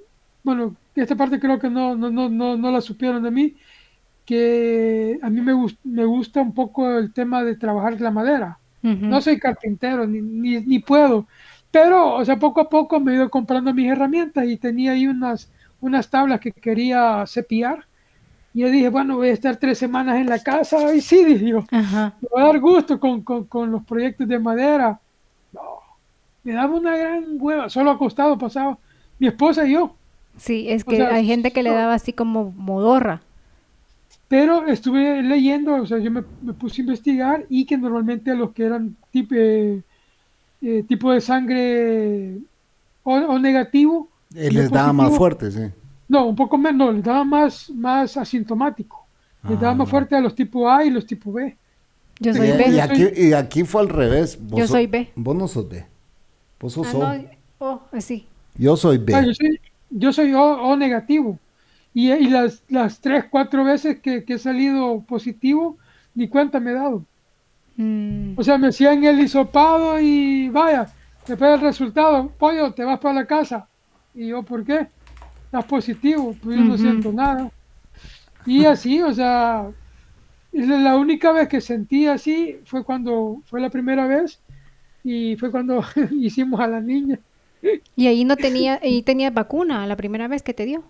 bueno, 0.42 0.76
esta 0.94 1.16
parte 1.16 1.40
creo 1.40 1.59
que 1.59 1.70
no, 1.70 1.94
no, 1.97 2.11
no, 2.11 2.28
no, 2.28 2.56
no 2.56 2.70
la 2.70 2.80
supieron 2.80 3.23
de 3.23 3.30
mí, 3.30 3.56
que 4.25 5.18
a 5.23 5.30
mí 5.30 5.40
me, 5.40 5.52
gus- 5.54 5.78
me 5.85 6.04
gusta 6.04 6.40
un 6.42 6.54
poco 6.54 6.99
el 6.99 7.12
tema 7.12 7.42
de 7.44 7.56
trabajar 7.56 8.00
la 8.00 8.11
madera. 8.11 8.59
Ujú. 8.82 9.06
No 9.06 9.20
soy 9.20 9.38
carpintero, 9.38 10.06
ni, 10.06 10.20
ni, 10.23 10.61
ni 10.66 10.78
puedo. 10.80 11.26
Pero, 11.70 12.14
o 12.16 12.25
sea, 12.25 12.38
poco 12.38 12.61
a 12.61 12.68
poco 12.68 13.00
me 13.00 13.12
he 13.12 13.16
ido 13.16 13.30
comprando 13.30 13.73
mis 13.75 13.88
herramientas 13.90 14.47
y 14.47 14.56
tenía 14.56 14.92
ahí 14.92 15.06
unas, 15.06 15.50
unas 15.80 16.11
tablas 16.11 16.40
que 16.40 16.52
quería 16.52 17.25
cepillar. 17.26 17.87
Y 18.54 18.61
yo 18.61 18.70
dije, 18.70 18.88
bueno, 18.88 19.16
voy 19.16 19.28
a 19.28 19.32
estar 19.32 19.56
tres 19.56 19.78
semanas 19.78 20.16
en 20.18 20.28
la 20.28 20.40
casa. 20.42 20.94
Y 20.94 21.00
sí, 21.00 21.25
dije 21.26 21.47
yo, 21.49 21.64
Ajá. 21.70 22.14
me 22.20 22.28
va 22.35 22.42
a 22.42 22.47
dar 22.52 22.61
gusto 22.61 22.99
con, 23.00 23.23
con, 23.23 23.44
con 23.47 23.70
los 23.70 23.85
proyectos 23.85 24.28
de 24.28 24.38
madera. 24.38 25.00
Me 26.44 26.52
daba 26.52 26.75
una 26.76 26.97
gran 26.97 27.25
hueva. 27.38 27.68
Solo 27.68 27.90
acostado 27.90 28.38
pasaba 28.38 28.78
mi 29.18 29.26
esposa 29.28 29.66
y 29.66 29.73
yo. 29.73 29.94
Sí, 30.37 30.66
es 30.68 30.82
O 30.87 30.90
que 30.90 30.97
sea, 30.97 31.14
hay 31.14 31.26
gente 31.26 31.50
que 31.52 31.62
le 31.62 31.70
daba 31.70 31.94
así 31.94 32.12
como 32.12 32.52
modorra. 32.56 33.20
Pero 34.28 34.66
estuve 34.68 35.23
leyendo, 35.23 35.75
o 35.75 35.87
sea, 35.87 35.99
yo 35.99 36.11
me, 36.11 36.23
me 36.42 36.52
puse 36.52 36.80
a 36.80 36.85
investigar 36.85 37.44
y 37.49 37.64
que 37.66 37.76
normalmente 37.76 38.30
a 38.30 38.35
los 38.35 38.52
que 38.52 38.64
eran 38.64 38.97
tipo, 39.11 39.35
eh, 39.37 39.82
eh, 40.62 40.85
tipo 40.87 41.12
de 41.12 41.20
sangre 41.20 42.38
o, 43.02 43.12
o 43.14 43.38
negativo, 43.38 44.09
Eh, 44.35 44.49
y 44.50 44.54
les 44.54 44.70
daba 44.70 44.92
más 44.92 45.16
fuerte, 45.16 45.50
sí. 45.50 45.62
No, 46.09 46.26
un 46.26 46.37
poco 46.37 46.56
menos, 46.56 46.78
no, 46.78 46.92
les 46.92 47.02
daba 47.04 47.25
más, 47.25 47.70
más 47.70 48.16
asintomático. 48.16 49.04
Les 49.49 49.59
daba 49.61 49.73
Ah. 49.73 49.76
más 49.76 49.88
fuerte 49.90 50.14
a 50.14 50.20
los 50.20 50.35
tipo 50.35 50.70
A 50.70 50.85
y 50.85 50.90
los 50.90 51.04
tipo 51.06 51.32
B. 51.32 51.56
Yo 52.20 52.30
Y, 52.30 52.35
soy 52.35 52.49
y 52.49 52.52
B. 52.52 52.80
aquí, 52.80 53.06
y 53.16 53.32
aquí 53.32 53.64
fue 53.64 53.80
al 53.82 53.88
revés. 53.88 54.38
Vos 54.40 54.61
Yo 54.61 54.66
so- 54.66 54.73
soy 54.75 54.87
B. 54.87 55.11
Vos 55.16 55.35
no 55.35 55.49
sos 55.49 55.68
B. 55.68 55.85
Sos 56.68 56.86
Ah, 56.94 56.96
O. 56.96 56.98
no, 57.00 57.82
oh, 57.92 58.00
sí. 58.00 58.26
Yo 58.56 58.76
soy 58.76 58.98
B. 58.98 59.14
Ah, 59.14 59.22
yo 59.22 59.32
soy, 59.34 59.60
yo 59.90 60.12
soy 60.12 60.34
o, 60.34 60.42
O 60.42 60.76
negativo. 60.76 61.38
Y, 61.94 62.10
y 62.12 62.28
las, 62.28 62.62
las 62.68 63.00
tres, 63.00 63.24
cuatro 63.30 63.64
veces 63.64 63.98
que, 64.00 64.24
que 64.24 64.34
he 64.34 64.38
salido 64.38 65.00
positivo, 65.02 65.76
ni 66.14 66.28
cuenta 66.28 66.60
me 66.60 66.70
he 66.70 66.74
dado. 66.74 67.04
Mm, 67.76 68.34
O 68.36 68.42
sea, 68.44 68.58
me 68.58 68.68
hacían 68.68 69.02
el 69.04 69.20
hisopado 69.20 69.98
y 70.00 70.48
vaya, 70.50 70.86
después 71.26 71.50
del 71.52 71.60
resultado, 71.62 72.28
pollo, 72.38 72.72
te 72.72 72.84
vas 72.84 72.98
para 73.00 73.14
la 73.14 73.26
casa. 73.26 73.66
Y 74.14 74.28
yo, 74.28 74.42
¿por 74.42 74.64
qué? 74.64 74.86
Estás 75.46 75.64
positivo, 75.64 76.36
pues 76.42 76.56
yo 76.58 76.64
no 76.64 76.76
siento 76.78 77.12
nada. 77.12 77.50
Y 78.46 78.64
así, 78.64 79.02
o 79.02 79.12
sea, 79.12 79.68
la 80.52 80.96
única 80.96 81.32
vez 81.32 81.48
que 81.48 81.60
sentí 81.60 82.06
así 82.06 82.60
fue 82.64 82.84
cuando 82.84 83.40
fue 83.46 83.60
la 83.60 83.70
primera 83.70 84.06
vez 84.06 84.40
y 85.04 85.37
fue 85.37 85.50
cuando 85.50 85.83
hicimos 86.12 86.61
a 86.61 86.66
la 86.69 86.80
niña. 86.80 87.19
Y 87.97 88.07
ahí 88.07 88.25
no 88.25 88.37
tenía, 88.38 88.80
ahí 88.83 89.02
tenías 89.02 89.33
vacuna 89.35 89.87
la 89.87 89.97
primera 89.97 90.28
vez 90.28 90.42
que 90.42 90.54
te 90.54 90.64
dio. 90.66 90.85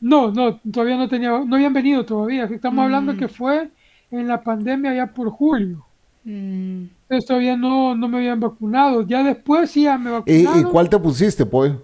No, 0.00 0.30
no, 0.32 0.58
todavía 0.60 0.96
no 0.96 1.08
tenía, 1.08 1.30
no 1.44 1.56
habían 1.56 1.72
venido 1.74 2.04
todavía. 2.06 2.44
Estamos 2.44 2.84
hablando 2.84 3.14
Mm. 3.14 3.18
que 3.18 3.28
fue 3.28 3.70
en 4.10 4.28
la 4.28 4.42
pandemia 4.42 4.94
ya 4.94 5.06
por 5.12 5.30
julio. 5.30 5.84
Mm. 6.24 6.84
Entonces 7.02 7.26
todavía 7.26 7.56
no, 7.56 7.94
no 7.96 8.08
me 8.08 8.18
habían 8.18 8.40
vacunado. 8.40 9.02
Ya 9.06 9.22
después 9.22 9.70
sí 9.70 9.82
ya 9.84 9.98
me 9.98 10.10
¿Y, 10.26 10.44
vacunaron. 10.44 10.60
y 10.60 10.64
cuál 10.64 10.88
te 10.88 10.98
pusiste, 10.98 11.44
pollo? 11.46 11.82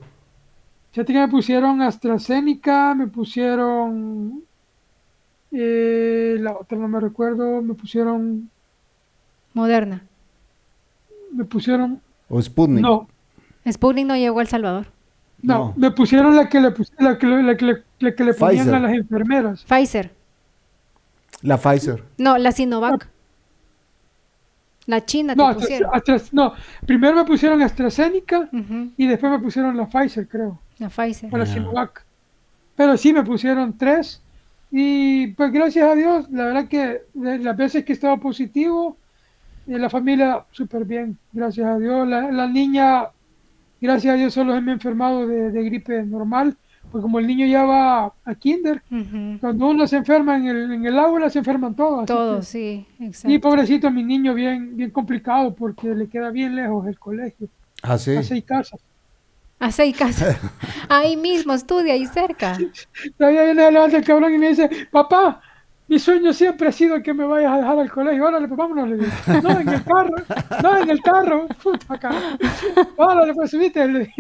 Fíjate 0.92 1.12
que 1.12 1.18
me 1.20 1.28
pusieron 1.28 1.80
AstraZeneca, 1.82 2.94
me 2.94 3.06
pusieron. 3.06 4.42
eh, 5.52 6.36
la 6.40 6.52
otra 6.56 6.78
no 6.78 6.88
me 6.88 7.00
recuerdo, 7.00 7.62
me 7.62 7.74
pusieron. 7.74 8.50
Moderna. 9.54 10.06
Me 11.32 11.44
pusieron. 11.44 12.00
¿O 12.28 12.40
Sputnik? 12.40 12.82
No, 12.82 13.08
Sputnik 13.70 14.06
no 14.06 14.16
llegó 14.16 14.38
a 14.38 14.42
El 14.42 14.48
Salvador. 14.48 14.86
no, 15.42 15.54
No. 15.58 15.74
me 15.76 15.90
pusieron 15.90 16.34
la 16.36 16.48
que 16.48 16.60
le, 16.60 16.72
la 16.98 17.18
que, 17.18 17.26
le- 17.26 17.42
la 17.42 17.56
que 17.56 17.64
le- 17.64 17.82
la 18.00 18.14
que 18.14 18.24
le 18.24 18.34
ponían 18.34 18.64
Pfizer. 18.64 18.74
a 18.74 18.80
las 18.80 18.92
enfermeras. 18.94 19.64
Pfizer. 19.64 20.10
La 21.42 21.56
Pfizer. 21.58 22.02
No, 22.18 22.38
la 22.38 22.52
Sinovac. 22.52 23.08
La 24.86 25.04
China 25.04 25.34
te 25.34 25.38
No, 25.38 25.48
Astra- 25.48 25.60
pusieron. 25.60 25.90
Astra- 25.92 26.20
no, 26.32 26.52
primero 26.86 27.16
me 27.16 27.24
pusieron 27.24 27.60
AstraZeneca 27.62 28.48
y 28.96 29.06
después 29.06 29.32
me 29.32 29.38
pusieron 29.40 29.76
la 29.76 29.86
Pfizer, 29.88 30.28
creo. 30.28 30.60
La 30.78 30.88
Pfizer. 30.88 31.34
o 31.34 31.36
la. 31.36 31.46
Sinovac. 31.46 32.04
Pero 32.76 32.96
sí 32.96 33.12
me 33.12 33.24
pusieron 33.24 33.76
tres. 33.76 34.22
Y 34.70 35.28
pues 35.28 35.52
gracias 35.52 35.88
a 35.90 35.94
Dios, 35.94 36.30
la 36.30 36.44
verdad 36.44 36.68
que 36.68 37.02
de 37.14 37.38
las 37.38 37.56
veces 37.56 37.84
que 37.84 37.92
estaba 37.92 38.16
positivo, 38.18 38.96
eh, 39.66 39.78
la 39.78 39.90
familia 39.90 40.44
súper 40.50 40.84
bien, 40.84 41.18
gracias 41.32 41.66
a 41.66 41.78
Dios. 41.78 42.06
La, 42.08 42.30
la 42.30 42.46
niña, 42.46 43.06
gracias 43.80 44.14
a 44.14 44.16
Dios, 44.16 44.34
solo 44.34 44.54
se 44.54 44.60
me 44.60 44.70
ha 44.72 44.74
enfermado 44.74 45.26
de, 45.26 45.50
de 45.50 45.62
gripe 45.64 46.02
normal, 46.04 46.56
porque 46.90 47.02
como 47.02 47.18
el 47.18 47.26
niño 47.26 47.46
ya 47.46 47.64
va 47.64 48.12
a 48.24 48.34
kinder, 48.36 48.82
cuando 49.40 49.68
uno 49.68 49.86
se 49.86 49.96
enferma 49.96 50.36
en 50.36 50.46
el, 50.46 50.72
en 50.72 50.86
el 50.86 50.98
aula, 50.98 51.28
se 51.30 51.40
enferman 51.40 51.74
todos. 51.74 52.00
así 52.04 52.06
Todo, 52.06 52.38
que- 52.40 52.44
sí, 52.46 52.86
Y 52.98 53.06
exacto. 53.06 53.40
pobrecito 53.40 53.90
mi 53.90 54.02
niño, 54.04 54.34
bien, 54.34 54.76
bien 54.76 54.90
complicado, 54.90 55.54
porque 55.54 55.94
le 55.94 56.08
queda 56.08 56.30
bien 56.30 56.54
lejos 56.54 56.86
el 56.86 56.98
colegio, 56.98 57.48
Ah, 57.82 57.98
sí. 57.98 58.16
a 58.16 58.22
seis 58.22 58.44
casas. 58.44 58.80
A 59.58 59.72
seis 59.72 59.96
casas. 59.96 60.36
Ahí 60.88 61.16
mismo, 61.16 61.54
estudia, 61.54 61.94
ahí 61.94 62.04
cerca. 62.06 62.58
Todavía 63.18 63.44
viene 63.44 63.62
a 63.64 63.70
levantar 63.70 64.00
el 64.00 64.06
cabrón 64.06 64.34
y 64.34 64.38
me 64.38 64.48
dice, 64.50 64.68
papá, 64.90 65.40
mi 65.88 65.98
sueño 65.98 66.32
siempre 66.32 66.68
ha 66.68 66.72
sido 66.72 67.00
que 67.02 67.14
me 67.14 67.24
vayas 67.24 67.52
a 67.52 67.56
dejar 67.58 67.78
al 67.78 67.90
colegio. 67.90 68.24
Órale, 68.26 68.48
pues 68.48 68.58
vámonos, 68.58 68.88
le 68.88 68.96
digo. 68.96 69.10
No, 69.42 69.60
en 69.60 69.68
el 69.68 69.84
carro, 69.84 70.14
no, 70.62 70.78
en 70.78 70.90
el 70.90 71.00
carro. 71.02 71.46
Puta 71.62 71.98
cara. 71.98 72.38
Órale, 72.96 73.34
pues 73.34 73.50
subiste. 73.50 73.86
Le, 73.86 74.12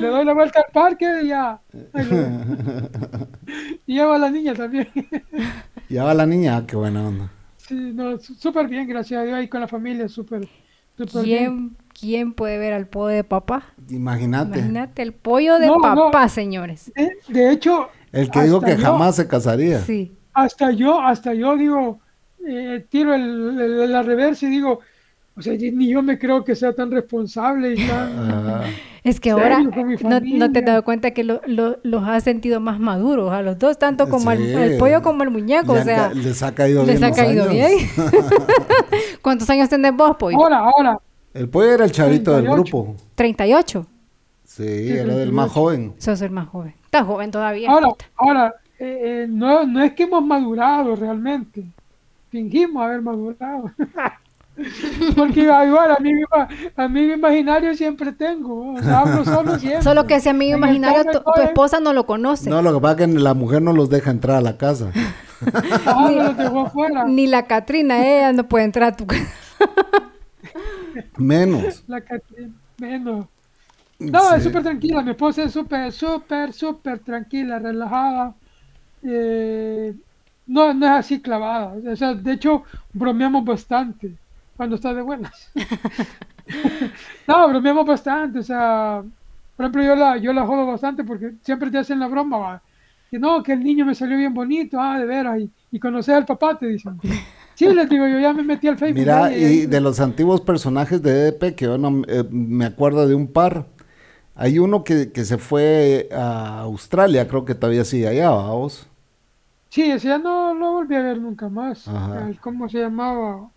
le 0.00 0.06
doy 0.08 0.24
la 0.24 0.32
vuelta 0.34 0.60
al 0.66 0.72
parque 0.72 1.06
y 1.22 1.28
ya. 1.28 1.60
Y 3.86 3.94
llevo 3.94 4.12
a 4.12 4.18
la 4.18 4.30
niña 4.30 4.54
también. 4.54 4.88
Ya 5.88 6.04
va 6.04 6.14
la 6.14 6.26
niña. 6.26 6.66
Qué 6.66 6.76
buena 6.76 7.06
onda. 7.06 7.30
Sí, 7.56 7.92
no, 7.94 8.18
súper 8.18 8.66
bien, 8.68 8.88
gracias 8.88 9.20
a 9.20 9.24
Dios, 9.24 9.36
ahí 9.36 9.46
con 9.48 9.60
la 9.60 9.68
familia, 9.68 10.08
súper, 10.08 10.48
súper 10.96 11.24
bien. 11.24 11.44
¿Quién, 11.44 11.76
¿Quién 12.00 12.32
puede 12.32 12.58
ver 12.58 12.72
al 12.72 12.88
pollo 12.88 13.14
de 13.14 13.22
papá? 13.22 13.62
Imagínate. 13.88 14.58
Imagínate, 14.58 15.02
el 15.02 15.12
pollo 15.12 15.58
de 15.60 15.66
No, 15.68 15.76
no. 15.76 15.80
papá, 16.10 16.28
señores. 16.28 16.90
Eh, 16.96 17.10
De 17.28 17.52
hecho, 17.52 17.88
El 18.10 18.28
que 18.30 18.42
dijo 18.42 18.60
que 18.60 18.76
yo- 18.76 18.82
jamás 18.82 19.14
se 19.16 19.28
casaría. 19.28 19.80
Sí. 19.82 20.16
Hasta 20.32 20.70
yo, 20.70 21.00
hasta 21.00 21.34
yo 21.34 21.56
digo, 21.56 22.00
eh, 22.46 22.84
tiro 22.88 23.14
el, 23.14 23.58
el- 23.60 23.92
la 23.92 24.02
reversa 24.02 24.46
y 24.46 24.50
digo, 24.50 24.80
o 25.36 25.42
sea, 25.42 25.52
ni 25.54 25.88
yo 25.88 26.02
me 26.02 26.18
creo 26.18 26.44
que 26.44 26.54
sea 26.54 26.72
tan 26.74 26.90
responsable 26.90 27.74
y 27.74 27.86
tan... 27.86 28.62
Es 29.02 29.18
que 29.18 29.30
ahora 29.30 29.60
no, 29.62 30.20
no 30.20 30.52
te 30.52 30.58
has 30.58 30.64
dado 30.66 30.84
cuenta 30.84 31.12
que 31.12 31.24
lo- 31.24 31.40
lo- 31.46 31.78
los 31.82 32.06
has 32.06 32.22
sentido 32.22 32.60
más 32.60 32.78
maduros 32.78 33.32
a 33.32 33.40
los 33.40 33.58
dos, 33.58 33.78
tanto 33.78 34.10
como 34.10 34.28
al, 34.28 34.36
Sí. 34.38 34.52
al 34.54 34.76
pollo 34.76 35.00
como 35.00 35.22
al 35.22 35.30
muñeco. 35.30 35.72
le 35.74 35.80
O 35.80 35.84
sea, 35.84 36.12
les 36.12 36.42
ha 36.42 36.54
caído 36.54 36.84
les 36.84 37.00
bien. 37.00 37.10
ha 37.10 37.16
caído 37.16 37.44
años. 37.44 37.54
bien. 37.54 37.88
¿Cuántos 39.22 39.48
años 39.50 39.68
tenés 39.70 39.96
vos, 39.96 40.16
pollo? 40.18 40.36
Ahora, 40.38 40.58
ahora, 40.58 40.98
El 41.32 41.48
pollo 41.48 41.72
era 41.72 41.84
el 41.86 41.92
chavito 41.92 42.32
del 42.32 42.44
38. 42.44 42.62
grupo. 42.78 42.96
38. 43.14 43.86
Sí, 44.44 44.62
era 44.90 45.14
del 45.14 45.32
más 45.32 45.52
38. 45.52 45.54
joven. 45.54 45.94
Sos 45.98 46.20
el 46.22 46.30
más 46.30 46.48
joven. 46.48 46.74
Estás 46.84 47.06
joven 47.06 47.30
todavía. 47.30 47.70
ahora, 47.70 47.88
ahora, 48.16 48.54
eh, 48.80 49.24
eh, 49.24 49.26
no, 49.28 49.66
no 49.66 49.82
es 49.82 49.92
que 49.92 50.04
hemos 50.04 50.24
madurado 50.24 50.96
realmente, 50.96 51.66
fingimos 52.30 52.82
haber 52.82 53.02
madurado. 53.02 53.70
Porque 55.16 55.40
igual, 55.42 55.96
amigo, 55.98 56.28
amigo 56.76 57.14
imaginario 57.14 57.74
siempre 57.76 58.12
tengo, 58.12 58.72
o 58.72 58.78
sea, 58.82 59.00
hablo 59.00 59.22
solo 59.22 59.58
siempre. 59.58 59.82
Solo 59.82 60.06
que 60.06 60.14
ese 60.14 60.30
amigo 60.30 60.56
imaginario, 60.56 61.04
tu, 61.12 61.42
esposa 61.42 61.78
no 61.78 61.92
lo 61.92 62.06
conoce. 62.06 62.48
No, 62.48 62.62
lo 62.62 62.72
que 62.72 62.80
pasa 62.80 63.04
es 63.04 63.12
que 63.12 63.18
la 63.18 63.34
mujer 63.34 63.60
no 63.60 63.74
los 63.74 63.90
deja 63.90 64.10
entrar 64.10 64.38
a 64.38 64.40
la 64.40 64.56
casa. 64.56 64.90
Ah, 65.86 66.10
me 66.10 66.16
los 66.16 66.36
dejó 66.36 66.66
afuera. 66.66 67.06
Ni 67.06 67.26
la 67.26 67.46
Catrina, 67.46 68.06
ella 68.06 68.30
no 68.34 68.46
puede 68.46 68.66
entrar 68.66 68.92
a 68.92 68.96
tu 68.96 69.06
casa. 69.06 69.24
Menos. 71.16 71.82
La 71.86 72.02
Catrina, 72.02 72.52
menos. 72.76 73.26
No, 73.98 74.34
es 74.34 74.44
súper 74.44 74.62
tranquila. 74.62 75.00
Mi 75.00 75.12
esposa 75.12 75.44
es 75.44 75.52
súper, 75.52 75.92
súper, 75.92 76.52
súper 76.52 76.98
tranquila, 76.98 77.58
relajada. 77.58 78.34
Eh, 79.02 79.94
no, 80.46 80.74
no 80.74 80.86
es 80.86 80.92
así 80.92 81.20
clavada. 81.20 81.74
O 81.92 81.96
sea, 81.96 82.14
de 82.14 82.32
hecho, 82.32 82.64
bromeamos 82.92 83.44
bastante 83.44 84.14
cuando 84.56 84.76
está 84.76 84.92
de 84.92 85.02
buenas. 85.02 85.50
no, 87.26 87.48
bromeamos 87.48 87.86
bastante. 87.86 88.40
O 88.40 88.42
sea, 88.42 89.02
por 89.56 89.64
ejemplo, 89.64 89.82
yo 89.82 89.94
la, 89.94 90.16
yo 90.16 90.32
la 90.32 90.44
jodo 90.44 90.66
bastante 90.66 91.04
porque 91.04 91.34
siempre 91.42 91.70
te 91.70 91.78
hacen 91.78 92.00
la 92.00 92.08
broma. 92.08 92.38
va, 92.38 92.62
Que 93.10 93.18
no, 93.18 93.42
que 93.42 93.52
el 93.52 93.62
niño 93.62 93.86
me 93.86 93.94
salió 93.94 94.16
bien 94.16 94.34
bonito. 94.34 94.80
Ah, 94.80 94.98
de 94.98 95.06
veras. 95.06 95.40
Y, 95.40 95.50
y 95.70 95.78
conocer 95.78 96.16
al 96.16 96.26
papá, 96.26 96.58
te 96.58 96.66
dicen. 96.66 96.98
Sí, 97.54 97.66
les 97.72 97.88
digo, 97.88 98.08
yo 98.08 98.18
ya 98.18 98.32
me 98.32 98.42
metí 98.42 98.68
al 98.68 98.78
Facebook. 98.78 98.98
Mira, 98.98 99.36
y 99.36 99.66
de 99.66 99.80
los 99.80 100.00
antiguos 100.00 100.40
personajes 100.40 101.02
de 101.02 101.28
EDP, 101.28 101.54
que 101.54 101.66
yo 101.66 101.78
no 101.78 102.02
eh, 102.08 102.24
me 102.30 102.64
acuerdo 102.64 103.06
de 103.06 103.14
un 103.14 103.28
par. 103.28 103.66
Hay 104.34 104.58
uno 104.58 104.82
que, 104.82 105.12
que 105.12 105.24
se 105.24 105.36
fue 105.36 106.08
a 106.10 106.60
Australia, 106.60 107.28
creo 107.28 107.44
que 107.44 107.54
todavía 107.54 107.84
sigue 107.84 108.08
allá, 108.08 108.30
vamos. 108.30 108.89
Sí, 109.70 109.82
ese 109.90 110.08
ya 110.08 110.18
no 110.18 110.52
lo 110.54 110.72
volví 110.72 110.94
a 110.96 111.02
ver 111.02 111.18
nunca 111.20 111.48
más. 111.48 111.88
Ajá. 111.88 112.30
¿Cómo 112.42 112.68
se 112.68 112.78
llamaba? 112.80 113.50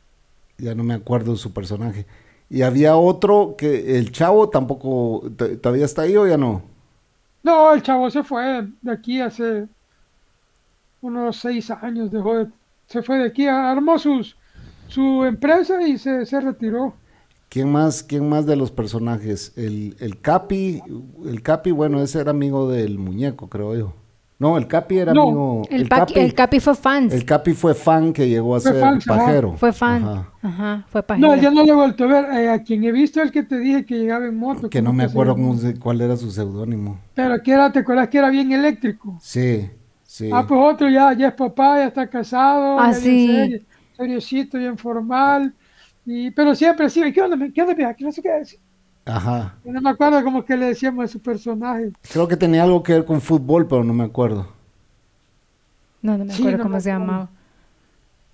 Ya 0.57 0.75
no 0.75 0.83
me 0.83 0.93
acuerdo 0.93 1.31
de 1.33 1.37
su 1.37 1.53
personaje. 1.53 2.05
Y 2.49 2.61
había 2.61 2.95
otro 2.95 3.55
que 3.57 3.97
el 3.97 4.11
chavo 4.11 4.49
tampoco, 4.49 5.23
todavía 5.61 5.85
está 5.85 6.03
ahí 6.03 6.15
o 6.15 6.27
ya 6.27 6.37
no. 6.37 6.61
No, 7.43 7.73
el 7.73 7.81
chavo 7.83 8.09
se 8.09 8.23
fue 8.23 8.67
de 8.81 8.91
aquí 8.91 9.21
hace 9.21 9.67
unos 11.01 11.37
seis 11.37 11.69
años. 11.71 12.11
Dejó 12.11 12.37
de- 12.37 12.51
se 12.87 13.01
fue 13.03 13.17
de 13.19 13.25
aquí, 13.25 13.47
armó 13.47 13.97
sus, 13.99 14.35
su 14.87 15.23
empresa 15.25 15.81
y 15.81 15.97
se, 15.97 16.25
se 16.25 16.39
retiró. 16.41 16.93
¿Quién 17.49 17.71
más, 17.71 18.03
quién 18.03 18.27
más 18.27 18.45
de 18.45 18.55
los 18.55 18.71
personajes? 18.71 19.53
El, 19.55 19.95
el 19.99 20.19
Capi, 20.19 20.81
el 21.25 21.41
Capi, 21.43 21.71
bueno, 21.71 22.01
ese 22.01 22.19
era 22.19 22.31
amigo 22.31 22.69
del 22.69 22.97
muñeco, 22.97 23.47
creo 23.49 23.75
yo. 23.75 23.93
No, 24.39 24.57
el 24.57 24.67
Capi 24.67 24.97
era 24.97 25.13
No. 25.13 25.23
amigo. 25.23 25.61
El, 25.69 25.87
Paqui- 25.87 26.17
el 26.17 26.33
Capi 26.33 26.59
fue 26.59 26.75
fans. 26.75 27.13
el 27.13 27.23
Capi 27.23 27.53
fue 27.53 27.73
fan 27.75 28.11
que 28.11 28.27
llegó 28.27 28.55
a 28.55 28.59
Fue 28.59 28.71
ser 28.71 28.81
fan, 28.81 28.95
ajá. 28.97 29.05
pajero. 29.05 29.53
Fue 29.57 29.71
fan. 29.71 30.03
Ajá. 30.03 30.29
Ajá, 30.41 30.85
fue 30.89 31.01
No, 31.01 31.07
pajero. 31.07 31.35
ya 31.35 31.51
no 31.51 31.63
lo 31.65 31.71
he 31.71 31.75
vuelto 31.75 32.03
a 32.03 32.07
ver. 32.07 32.25
Eh, 32.33 32.49
a 32.49 32.61
quien 32.63 32.83
he 32.83 32.91
visto 32.91 33.21
el 33.21 33.31
que 33.31 33.43
te 33.43 33.57
dije 33.57 33.85
que 33.85 33.95
llegaba 33.99 34.25
en 34.25 34.35
moto. 34.37 34.69
Que 34.69 34.81
no 34.81 34.87
¿cómo 34.89 34.97
me 34.97 35.03
acuerdo 35.05 35.33
cómo 35.35 35.55
cuál 35.79 36.01
era 36.01 36.17
su 36.17 36.29
seudónimo. 36.31 36.99
Pero 37.13 37.41
que 37.41 37.51
era, 37.51 37.71
¿te 37.71 37.79
acuerdas 37.79 38.09
que 38.09 38.17
era 38.17 38.29
bien 38.29 38.51
eléctrico? 38.51 39.17
Sí, 39.21 39.69
sí. 40.03 40.29
Ah, 40.33 40.45
pues 40.47 40.59
otro 40.61 40.89
ya, 40.89 41.13
ya 41.13 41.27
es 41.29 41.33
papá, 41.35 41.77
ya 41.77 41.85
está 41.87 42.07
casado, 42.09 42.79
Ah, 42.79 42.89
bien 42.89 43.01
sí. 43.01 43.27
serio, 43.27 43.59
seriosito, 43.95 44.57
bien 44.57 44.77
formal. 44.77 45.53
Y, 46.05 46.31
pero 46.31 46.53
siempre 46.53 46.89
sí, 46.89 47.01
¿qué 47.13 47.21
onda? 47.21 47.37
¿Qué 47.53 47.61
onda? 47.61 47.93
¿Qué 47.93 48.03
no 48.03 48.11
sé 48.11 48.21
qué 48.21 48.29
decir? 48.29 48.59
Ajá. 49.05 49.55
Yo 49.63 49.71
No 49.73 49.81
me 49.81 49.89
acuerdo 49.89 50.23
como 50.23 50.45
que 50.45 50.55
le 50.57 50.67
decíamos 50.67 51.05
a 51.05 51.07
su 51.09 51.21
personaje. 51.21 51.93
Creo 52.11 52.29
que 52.29 52.37
tenía 52.37 52.63
algo 52.63 52.81
que 52.81 52.93
ver 52.93 53.03
con 53.03 53.19
fútbol, 53.19 53.67
pero 53.67 53.83
no 53.83 53.93
me 53.93 54.05
acuerdo. 54.05 54.47
No, 56.01 56.17
no 56.19 56.25
me 56.25 56.33
Sí, 56.33 56.35
acuerdo 56.35 56.59
no 56.59 56.65
cómo 56.65 56.79
me 56.79 56.79
se 56.79 56.89
acuerdo. 56.89 56.89
llamaba. 56.89 57.31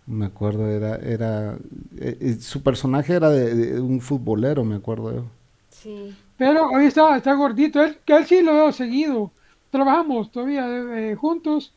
No 0.05 0.15
me 0.15 0.25
acuerdo, 0.25 0.67
era, 0.67 0.95
era, 0.97 1.55
eh, 1.97 2.17
eh, 2.19 2.33
su 2.41 2.63
personaje 2.63 3.13
era 3.13 3.29
de, 3.29 3.53
de 3.55 3.79
un 3.81 4.01
futbolero, 4.01 4.63
me 4.65 4.75
acuerdo 4.75 5.13
yo. 5.13 5.25
Sí. 5.69 6.17
Pero 6.37 6.75
ahí 6.75 6.87
está, 6.87 7.17
está 7.17 7.33
gordito. 7.33 7.81
Él, 7.83 7.99
que 8.05 8.15
él 8.15 8.25
sí 8.25 8.41
lo 8.41 8.53
veo 8.53 8.71
seguido. 8.71 9.33
Trabajamos 9.69 10.31
todavía 10.31 10.65
eh, 11.11 11.15
juntos 11.15 11.75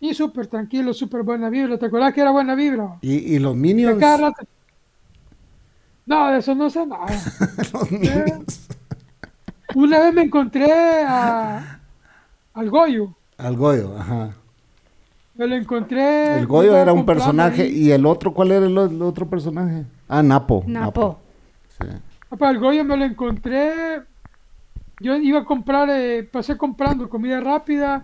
y 0.00 0.14
súper 0.14 0.46
tranquilo, 0.48 0.92
súper 0.94 1.22
buena 1.22 1.50
vibra. 1.50 1.78
¿Te 1.78 1.86
acuerdas 1.86 2.14
que 2.14 2.20
era 2.22 2.30
buena 2.32 2.54
vibra? 2.54 3.02
Y, 3.02 3.34
y 3.34 3.38
los 3.38 3.56
Minions, 3.56 4.20
No, 6.10 6.32
de 6.32 6.38
eso 6.38 6.54
no 6.56 6.68
sé 6.68 6.84
nada. 6.86 7.06
los 7.72 7.90
Minions, 7.92 8.68
Una 9.76 10.00
vez 10.00 10.12
me 10.14 10.22
encontré 10.22 10.66
a, 11.06 11.78
al 12.54 12.68
Goyo. 12.68 13.14
al 13.38 13.56
Goyo, 13.56 13.96
ajá. 13.96 14.30
Me 15.36 15.46
lo 15.46 15.54
encontré. 15.54 16.38
El 16.38 16.46
Goyo 16.48 16.76
era 16.76 16.92
un 16.92 17.06
personaje 17.06 17.62
ahí. 17.62 17.86
y 17.86 17.92
el 17.92 18.04
otro, 18.06 18.34
¿cuál 18.34 18.50
era 18.50 18.66
el, 18.66 18.76
otro 19.02 19.26
personaje? 19.28 19.84
Ah, 20.08 20.22
Napo. 20.22 20.64
Napo. 20.66 21.18
Sí. 21.80 21.86
Ah, 22.30 22.36
Para 22.36 22.50
el 22.50 22.58
Goyo 22.58 22.84
me 22.84 22.96
lo 22.96 23.04
encontré. 23.04 24.02
Yo 24.98 25.16
iba 25.16 25.38
a 25.40 25.44
comprar, 25.44 25.88
eh, 25.90 26.24
pasé 26.24 26.56
comprando 26.58 27.08
comida 27.08 27.40
rápida 27.40 28.02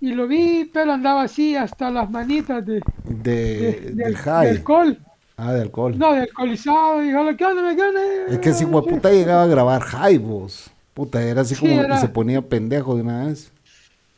y 0.00 0.12
lo 0.12 0.26
vi, 0.28 0.70
pero 0.72 0.92
andaba 0.92 1.22
así 1.24 1.54
hasta 1.56 1.90
las 1.90 2.08
manitas 2.08 2.64
de, 2.64 2.80
De, 3.04 3.32
de- 3.34 3.80
del 3.80 3.96
del, 3.96 4.16
High. 4.16 4.44
de 4.46 4.50
alcohol. 4.52 4.98
Ah, 5.42 5.52
de 5.54 5.62
alcohol. 5.62 5.98
No, 5.98 6.12
de 6.12 6.20
alcoholizado. 6.20 7.02
Y 7.02 7.14
hola, 7.14 7.34
¿qué 7.36 7.44
onda, 7.46 7.62
me 7.62 7.74
gana? 7.74 8.00
Es 8.28 8.38
que 8.40 8.52
si 8.52 8.66
puta 8.66 9.10
llegaba 9.10 9.44
a 9.44 9.46
grabar 9.46 9.80
jaibos. 9.80 10.70
Puta, 10.92 11.22
era 11.22 11.40
así 11.40 11.54
Sí, 11.54 11.62
como 11.62 11.80
era- 11.80 11.94
que 11.94 12.00
se 12.02 12.08
ponía 12.08 12.42
pendejo 12.42 12.94
de 12.94 13.02
una 13.02 13.24
vez. 13.26 13.50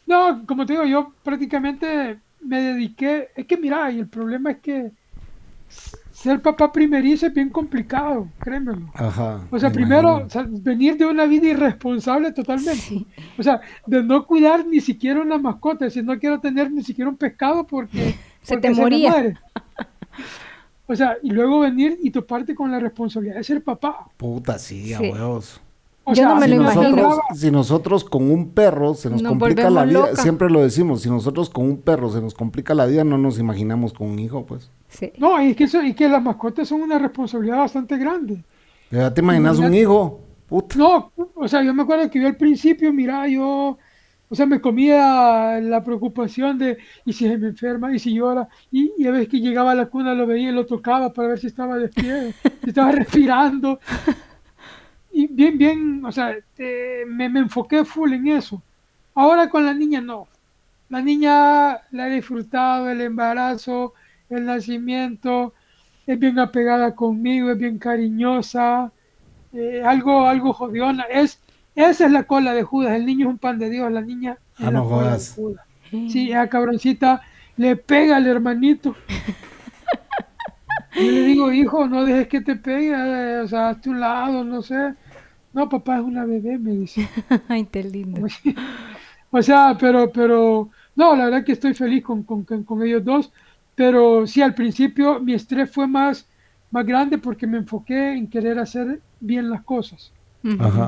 No, 0.07 0.45
como 0.47 0.67
te 0.67 0.73
digo, 0.73 0.85
yo 0.85 1.13
prácticamente 1.23 2.19
me 2.41 2.61
dediqué. 2.61 3.29
Es 3.37 3.47
que 3.47 3.57
mira, 3.57 3.91
y 3.93 4.01
el 4.01 4.09
problema 4.09 4.51
es 4.51 4.59
que 4.59 4.91
ser 6.13 6.41
papá 6.43 6.73
primerizo 6.73 7.27
es 7.27 7.35
bien 7.35 7.51
complicado, 7.51 8.27
créemelo. 8.41 8.91
Ajá. 8.95 9.41
O 9.51 9.59
sea, 9.61 9.69
me 9.69 9.75
primero, 9.77 10.09
imagino. 10.21 10.27
o 10.27 10.31
sea, 10.31 10.47
venir 10.49 10.97
de 10.97 11.07
una 11.07 11.27
vida 11.27 11.47
irresponsable 11.49 12.33
totalmente. 12.33 12.81
Sí. 12.81 13.07
O 13.39 13.43
sea, 13.45 13.61
de 13.87 14.03
no 14.03 14.27
cuidar 14.27 14.67
ni 14.67 14.81
siquiera 14.81 15.21
una 15.21 15.39
mascota, 15.39 15.89
si 15.89 16.03
no 16.03 16.19
quiero 16.19 16.41
tener 16.41 16.71
ni 16.71 16.83
siquiera 16.83 17.09
un 17.09 17.17
pescado 17.17 17.65
porque 17.65 18.15
Se 18.43 18.55
porque 18.55 18.69
te 18.71 18.75
moría. 18.75 19.11
muere. 19.11 19.39
O 20.93 20.97
sea, 20.97 21.17
y 21.23 21.31
luego 21.31 21.61
venir 21.61 21.99
y 22.03 22.11
toparte 22.11 22.55
con 22.55 22.71
la 22.71 22.79
responsabilidad 22.79 23.37
de 23.37 23.45
ser 23.45 23.63
papá. 23.65 24.09
Puta, 24.17 24.59
sí, 24.59 24.93
a 24.93 24.99
Sí. 24.99 25.11
huevos. 25.11 25.61
O 26.05 26.15
Yo 26.15 26.25
no 26.29 26.35
me 26.37 26.47
Si 26.47 26.55
lo 26.55 26.63
nosotros, 26.65 26.93
imagino. 26.93 27.23
si 27.37 27.51
nosotros 27.53 28.05
con 28.05 28.29
un 28.31 28.51
perro 28.51 28.95
se 28.95 29.09
nos 29.09 29.23
Nos 29.23 29.31
complica 29.31 29.71
la 29.71 29.85
vida, 29.85 30.17
siempre 30.17 30.51
lo 30.51 30.61
decimos, 30.61 31.03
si 31.03 31.09
nosotros 31.09 31.49
con 31.49 31.65
un 31.65 31.77
perro 31.81 32.11
se 32.11 32.21
nos 32.21 32.35
complica 32.35 32.75
la 32.75 32.87
vida, 32.87 33.05
no 33.05 33.19
nos 33.19 33.39
imaginamos 33.39 33.93
con 33.93 34.09
un 34.11 34.19
hijo, 34.19 34.45
pues. 34.45 34.69
Sí. 34.89 35.13
No, 35.19 35.41
y 35.41 35.51
es 35.51 35.57
que, 35.57 35.65
eso, 35.65 35.81
y 35.83 35.95
que 35.95 36.09
las 36.09 36.21
mascotas 36.23 36.67
son 36.69 36.83
una 36.83 36.99
responsabilidad 36.99 37.59
bastante 37.59 37.97
grande. 37.99 38.43
Ya 38.91 39.15
te 39.15 39.21
imaginas 39.21 39.59
un 39.61 39.73
hijo, 39.75 40.21
puta. 40.49 40.77
No, 40.77 41.13
o 41.37 41.47
sea, 41.49 41.63
yo 41.63 41.73
me 41.73 41.83
acuerdo 41.85 42.11
que 42.11 42.21
yo 42.21 42.27
al 42.27 42.37
principio, 42.37 42.93
mira, 42.93 43.29
yo, 43.29 43.79
o 44.33 44.35
sea, 44.35 44.47
me 44.47 44.63
comía 44.63 45.61
la 45.61 45.85
preocupación 45.85 46.57
de, 46.57 46.79
y 47.05 47.13
si 47.13 47.29
se 47.29 47.37
me 47.37 47.49
enferma, 47.49 47.95
y 47.95 47.99
si 47.99 48.15
llora, 48.15 48.49
y, 48.71 48.91
y 48.97 49.07
a 49.07 49.11
veces 49.11 49.29
que 49.29 49.41
llegaba 49.41 49.73
a 49.73 49.75
la 49.75 49.87
cuna 49.87 50.15
lo 50.15 50.27
veía 50.27 50.49
y 50.49 50.53
lo 50.53 50.65
tocaba 50.65 51.13
para 51.13 51.29
ver 51.29 51.39
si 51.39 51.49
estaba 51.49 51.77
despierto, 51.77 52.49
si 52.65 52.71
estaba 52.71 52.93
respirando. 53.03 53.79
Y 55.13 55.27
bien, 55.27 55.59
bien, 55.59 56.05
o 56.05 56.11
sea, 56.11 56.35
eh, 56.57 57.05
me, 57.07 57.29
me 57.29 57.41
enfoqué 57.41 57.85
full 57.85 58.13
en 58.15 58.29
eso. 58.29 58.63
Ahora 59.15 59.51
con 59.51 59.67
la 59.67 59.75
niña 59.75 60.01
no. 60.01 60.29
La 60.89 61.03
niña 61.03 61.83
la 61.91 62.09
he 62.09 62.11
disfrutado, 62.15 62.89
el 62.89 63.03
embarazo, 63.03 63.93
el 64.31 64.47
nacimiento, 64.47 65.53
es 66.07 66.19
bien 66.19 66.39
apegada 66.39 66.95
conmigo, 66.95 67.51
es 67.51 67.59
bien 67.59 67.79
cariñosa, 67.79 68.93
eh, 69.53 69.83
algo, 69.85 70.27
algo 70.27 70.55
jodiona. 70.55 71.05
Es, 71.05 71.43
esa 71.75 72.07
es 72.07 72.13
la 72.13 72.25
cola 72.25 72.55
de 72.55 72.63
Judas, 72.63 72.93
el 72.97 73.07
niño 73.07 73.27
es 73.27 73.31
un 73.33 73.39
pan 73.39 73.59
de 73.59 73.71
Dios, 73.71 73.91
la 73.93 74.03
niña 74.03 74.39
es 74.59 74.67
Ah, 74.67 74.71
la 74.71 74.71
no 74.71 74.89
cola 74.89 75.19
de. 75.19 75.27
Judas. 75.27 75.67
Sí, 76.07 76.33
a 76.33 76.49
cabroncita 76.49 77.23
le 77.57 77.77
pega 77.77 78.17
al 78.17 78.27
hermanito. 78.27 78.97
Yo 80.99 81.11
le 81.11 81.23
digo, 81.23 81.51
hijo, 81.53 81.87
no 81.87 82.05
dejes 82.05 82.29
que 82.29 82.41
te 82.43 82.57
pegue, 82.57 82.93
eh, 82.95 83.41
o 83.41 83.49
sea, 83.49 83.71
hazte 83.71 83.91
un 83.91 84.01
lado, 84.01 84.45
no 84.45 84.63
sé. 84.63 84.95
No, 85.53 85.69
papá 85.69 85.97
es 85.99 86.03
una 86.05 86.25
bebé, 86.25 86.59
me 86.59 86.73
dice. 86.73 87.09
Ay, 87.49 87.67
qué 87.67 87.83
lindo. 87.85 88.27
O 89.31 89.43
sea, 89.43 89.77
pero, 89.79 90.13
pero, 90.13 90.71
no, 90.95 91.17
la 91.17 91.25
verdad 91.27 91.45
que 91.45 91.53
estoy 91.53 91.75
feliz 91.75 92.03
con, 92.05 92.23
con, 92.25 92.45
con- 92.45 92.65
con 92.65 92.83
ellos 92.83 93.05
dos, 93.05 93.33
pero 93.75 94.27
sí, 94.27 94.43
al 94.43 94.55
principio 94.55 95.21
mi 95.21 95.35
estrés 95.35 95.71
fue 95.71 95.87
más, 95.87 96.29
más 96.71 96.87
grande 96.87 97.19
porque 97.19 97.47
me 97.47 97.59
enfoqué 97.59 98.13
en 98.13 98.29
querer 98.29 98.59
hacer 98.59 99.01
bien 99.21 99.49
las 99.51 99.63
cosas. 99.65 100.13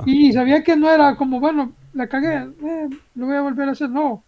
Y 0.06 0.32
sabía 0.32 0.62
que 0.62 0.76
no 0.76 0.90
era 0.90 1.16
como, 1.16 1.40
bueno, 1.40 1.72
la 1.92 2.08
cagué, 2.08 2.34
eh, 2.62 2.88
lo 3.14 3.26
voy 3.26 3.36
a 3.36 3.42
volver 3.42 3.68
a 3.68 3.72
hacer, 3.72 3.90
no. 3.90 4.22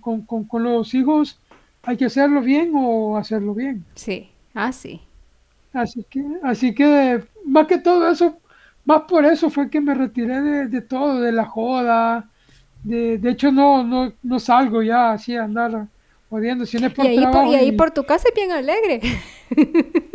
Con, 0.00 0.22
con, 0.24 0.44
con 0.44 0.62
los 0.62 0.94
hijos 0.94 1.38
hay 1.82 1.96
que 1.96 2.04
hacerlo 2.06 2.40
bien 2.40 2.72
o 2.74 3.16
hacerlo 3.16 3.54
bien. 3.54 3.84
Sí. 3.94 4.30
Ah, 4.54 4.72
sí. 4.72 5.00
Así 5.72 6.04
que, 6.10 6.24
así 6.42 6.74
que, 6.74 7.22
más 7.44 7.66
que 7.66 7.78
todo 7.78 8.10
eso, 8.10 8.36
más 8.84 9.02
por 9.02 9.24
eso 9.24 9.50
fue 9.50 9.70
que 9.70 9.80
me 9.80 9.94
retiré 9.94 10.40
de, 10.40 10.66
de 10.66 10.80
todo, 10.82 11.20
de 11.20 11.32
la 11.32 11.44
joda. 11.46 12.28
De, 12.82 13.18
de 13.18 13.30
hecho, 13.30 13.52
no, 13.52 13.84
no, 13.84 14.12
no 14.22 14.40
salgo 14.40 14.82
ya 14.82 15.12
así 15.12 15.36
a 15.36 15.44
andar 15.44 15.86
jodiendo. 16.28 16.66
Si 16.66 16.78
no 16.78 16.88
es 16.88 16.94
por 16.94 17.04
Y 17.04 17.08
ahí, 17.08 17.26
por, 17.26 17.46
y 17.46 17.54
ahí 17.54 17.68
y- 17.68 17.72
por 17.72 17.90
tu 17.92 18.04
casa 18.04 18.28
es 18.28 18.34
bien 18.34 18.50
alegre. 18.52 19.00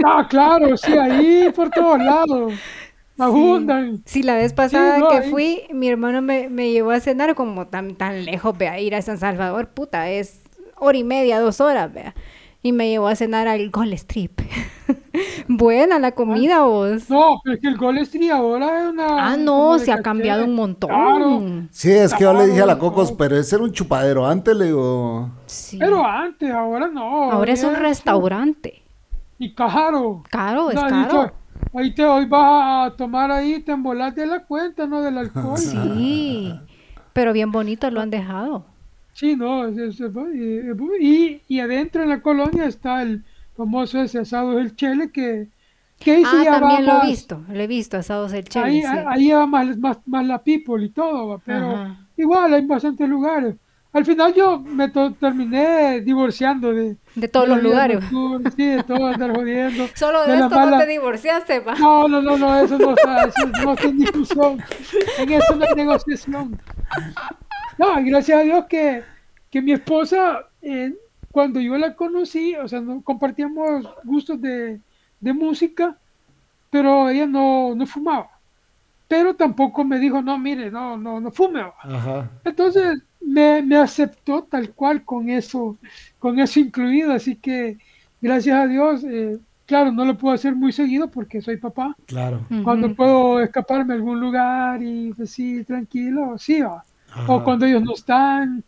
Ah, 0.02 0.26
claro, 0.30 0.76
sí, 0.78 0.92
ahí 0.94 1.50
por 1.56 1.70
todos 1.72 2.00
lados. 2.00 2.54
Abundan. 3.18 4.02
Sí, 4.06 4.24
la 4.24 4.36
vez 4.36 4.54
pasada 4.54 5.00
no, 5.00 5.08
que 5.10 5.22
fui, 5.24 5.64
mi 5.72 5.88
hermano 5.88 6.22
me, 6.22 6.50
me 6.50 6.72
llevó 6.72 6.92
a 6.92 7.00
cenar 7.00 7.34
como 7.36 7.68
tan, 7.68 7.96
tan 7.96 8.26
lejos, 8.26 8.58
vea, 8.58 8.80
ir 8.80 8.94
a 8.96 9.02
San 9.02 9.18
Salvador, 9.18 9.70
puta, 9.70 10.10
es 10.10 10.42
hora 10.78 10.98
y 10.98 11.04
media, 11.04 11.40
dos 11.40 11.62
horas, 11.62 11.94
vea. 11.94 12.14
Y 12.62 12.72
me 12.72 12.90
llevó 12.90 13.08
a 13.08 13.16
cenar 13.16 13.48
al 13.48 13.70
Gold 13.70 13.94
Strip. 13.94 14.42
Buena 15.48 16.00
la 16.00 16.14
comida, 16.14 16.64
vos. 16.64 17.10
No, 17.12 17.40
pero 17.44 17.56
es 17.56 17.62
que 17.62 17.68
el 17.68 17.78
Gold 17.78 18.00
Street 18.00 18.32
ahora 18.32 18.82
es 18.86 18.90
una. 18.92 19.34
Ah, 19.34 19.38
no, 19.38 19.78
se 19.78 19.92
ha 19.92 20.02
cambiado 20.02 20.46
un 20.46 20.56
montón. 20.56 20.90
Claro. 20.90 21.44
Sí, 21.70 21.92
es 21.92 22.12
que 22.14 22.24
yo 22.24 22.34
le 22.34 22.48
dije 22.48 22.62
a 22.64 22.66
la 22.66 22.80
Cocos, 22.80 23.12
no. 23.12 23.18
pero 23.18 23.38
ese 23.38 23.56
era 23.56 23.64
un 23.64 23.72
chupadero. 23.72 24.26
Antes 24.26 24.56
le 24.58 24.66
digo, 24.66 25.30
Sí. 25.46 25.78
Pero 25.78 26.04
antes, 26.04 26.50
ahora 26.52 26.88
no. 26.88 27.32
Ahora 27.32 27.54
es 27.54 27.64
un 27.64 27.76
restaurante. 27.76 28.82
Y 29.38 29.54
caro. 29.54 30.24
Caro, 30.32 30.70
es 30.72 30.76
No, 30.76 30.88
caro. 30.88 31.34
Ahí 31.78 31.94
te 31.94 32.06
hoy 32.06 32.26
vas 32.26 32.92
a 32.94 32.96
tomar 32.96 33.32
ahí, 33.32 33.60
te 33.62 33.72
embolas 33.74 34.16
de 34.16 34.26
la 34.26 34.46
cuenta, 34.46 34.88
¿no? 34.88 35.02
Del 35.02 35.18
alcohol. 35.18 35.58
Sí. 35.58 36.54
Pero 37.14 37.34
bien 37.34 37.52
bonito 37.52 37.90
lo 37.92 38.02
han 38.02 38.10
dejado. 38.10 38.66
Sí, 39.14 39.36
no, 39.36 39.68
es- 39.68 39.78
es- 39.78 40.00
es- 40.02 40.12
y, 41.00 41.42
y 41.48 41.60
adentro 41.60 42.04
en 42.04 42.10
la 42.10 42.22
colonia 42.22 42.66
está 42.66 43.02
el 43.02 43.24
famoso 43.56 44.02
ese 44.02 44.20
asado 44.20 44.52
del 44.56 44.76
Chele 44.76 45.12
que, 45.12 45.48
que 46.00 46.12
ahí 46.12 46.26
sí 46.26 46.46
Ah, 46.48 46.52
va 46.52 46.60
también 46.60 46.86
lo 46.86 47.04
he 47.04 47.08
visto. 47.08 47.44
Lo 47.50 47.60
he 47.62 47.68
visto, 47.68 47.98
asados 47.98 48.34
el 48.34 48.44
chile. 48.46 48.66
ahí, 48.66 48.82
sí. 48.82 48.88
ahí 49.08 49.32
va 49.32 49.46
más, 49.48 49.78
más, 49.78 49.98
más 50.06 50.26
la 50.28 50.44
people 50.44 50.84
y 50.84 50.90
todo, 50.90 51.42
pero 51.46 51.72
Ajá. 51.72 52.08
igual 52.18 52.54
hay 52.54 52.66
bastantes 52.66 53.08
lugares. 53.08 53.56
Al 53.96 54.04
final 54.06 54.34
yo 54.34 54.60
me 54.60 54.90
to- 54.90 55.14
terminé 55.14 56.02
divorciando 56.02 56.74
de, 56.74 56.98
De 57.16 57.28
todos 57.30 57.48
de 57.48 57.56
los 57.56 57.64
lugares. 57.64 58.04
sí, 58.58 58.66
de 58.66 58.84
todo 58.84 59.08
andar 59.08 59.34
jodiendo. 59.34 59.88
Solo 59.96 60.28
de, 60.28 60.34
esto 60.36 60.50
no 60.70 60.78
te 60.78 60.86
divorciaste, 60.86 61.60
va. 61.62 61.76
No, 61.76 62.06
no, 62.10 62.22
no, 62.22 62.38
no, 62.38 62.60
eso 62.60 62.78
no 62.78 62.90
está, 62.92 63.24
eso 63.24 63.48
no 63.64 63.74
está 63.74 63.88
en 63.88 63.98
discusión. 63.98 64.62
En 65.18 65.32
eso 65.32 65.56
no 65.56 65.64
hay 65.66 65.74
negociación. 65.76 66.60
No, 67.78 67.96
gracias 68.04 68.38
a 68.40 68.44
Dios 68.44 68.66
que, 68.66 69.02
que 69.50 69.62
mi 69.62 69.72
esposa, 69.72 70.40
eh, 70.62 70.94
cuando 71.32 71.62
yo 71.62 71.78
la 71.78 71.96
conocí, 71.96 72.54
o 72.58 72.68
sea, 72.68 72.82
no 72.82 73.02
compartíamos 73.02 73.88
gustos 74.04 74.42
de, 74.42 74.80
de 75.22 75.34
música, 75.34 75.96
pero 76.70 77.08
ella 77.08 77.26
no, 77.28 77.74
no 77.76 77.86
fumaba. 77.88 78.30
Pero 79.08 79.36
tampoco 79.36 79.86
me 79.86 80.00
dijo, 80.00 80.22
no, 80.22 80.38
mire, 80.38 80.70
no, 80.70 80.98
no, 80.98 81.22
no 81.22 81.32
fume. 81.32 81.62
va". 81.62 81.74
ajá. 81.82 82.30
Entonces 82.44 83.02
me, 83.26 83.62
me 83.62 83.78
aceptó 83.78 84.44
tal 84.44 84.72
cual 84.72 85.04
con 85.04 85.30
eso, 85.30 85.78
con 86.20 86.40
eso 86.40 86.60
incluido, 86.60 87.12
así 87.12 87.36
que 87.36 87.78
gracias 88.22 88.58
a 88.58 88.68
Dios, 88.68 89.04
eh, 89.04 89.38
claro, 89.66 89.92
no 89.92 90.06
lo 90.06 90.18
puedo 90.18 90.34
hacer 90.34 90.56
muy 90.56 90.72
seguido 90.72 91.10
porque 91.10 91.42
soy 91.42 91.58
papá. 91.58 91.96
Claro. 92.06 92.42
Cuando 92.64 92.94
puedo 92.96 93.42
escaparme 93.42 93.94
a 93.94 93.98
algún 93.98 94.20
lugar 94.20 94.82
y 94.82 95.14
pues, 95.14 95.32
sí, 95.32 95.64
tranquilo, 95.64 96.38
sí, 96.38 96.62
va. 96.62 96.84
Ajá. 97.12 97.32
O 97.32 97.44
cuando 97.44 97.66
ellos 97.66 97.84
no 97.84 97.94
están, 97.94 98.64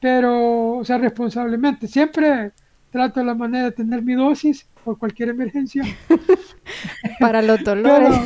pero, 0.00 0.76
o 0.78 0.84
sea, 0.84 0.98
responsablemente. 0.98 1.86
Siempre 1.86 2.52
trato 2.90 3.22
la 3.22 3.34
manera 3.34 3.66
de 3.66 3.72
tener 3.72 4.02
mi 4.02 4.14
dosis 4.14 4.66
por 4.84 4.98
cualquier 4.98 5.30
emergencia. 5.30 5.84
Para 7.20 7.42
los 7.42 7.58
Pero, 7.58 7.76
dolores. 7.76 8.18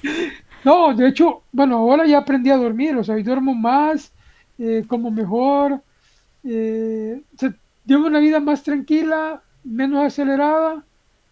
no, 0.64 0.94
de 0.94 1.08
hecho, 1.08 1.42
bueno, 1.52 1.76
ahora 1.78 2.06
ya 2.06 2.18
aprendí 2.18 2.50
a 2.50 2.56
dormir, 2.56 2.96
o 2.96 3.04
sea, 3.04 3.18
y 3.18 3.22
duermo 3.22 3.54
más, 3.54 4.12
eh, 4.58 4.84
como 4.88 5.10
mejor, 5.10 5.82
eh, 6.44 7.22
o 7.34 7.38
sea, 7.38 7.54
llevo 7.84 8.06
una 8.06 8.20
vida 8.20 8.40
más 8.40 8.62
tranquila, 8.62 9.42
menos 9.64 10.04
acelerada, 10.04 10.84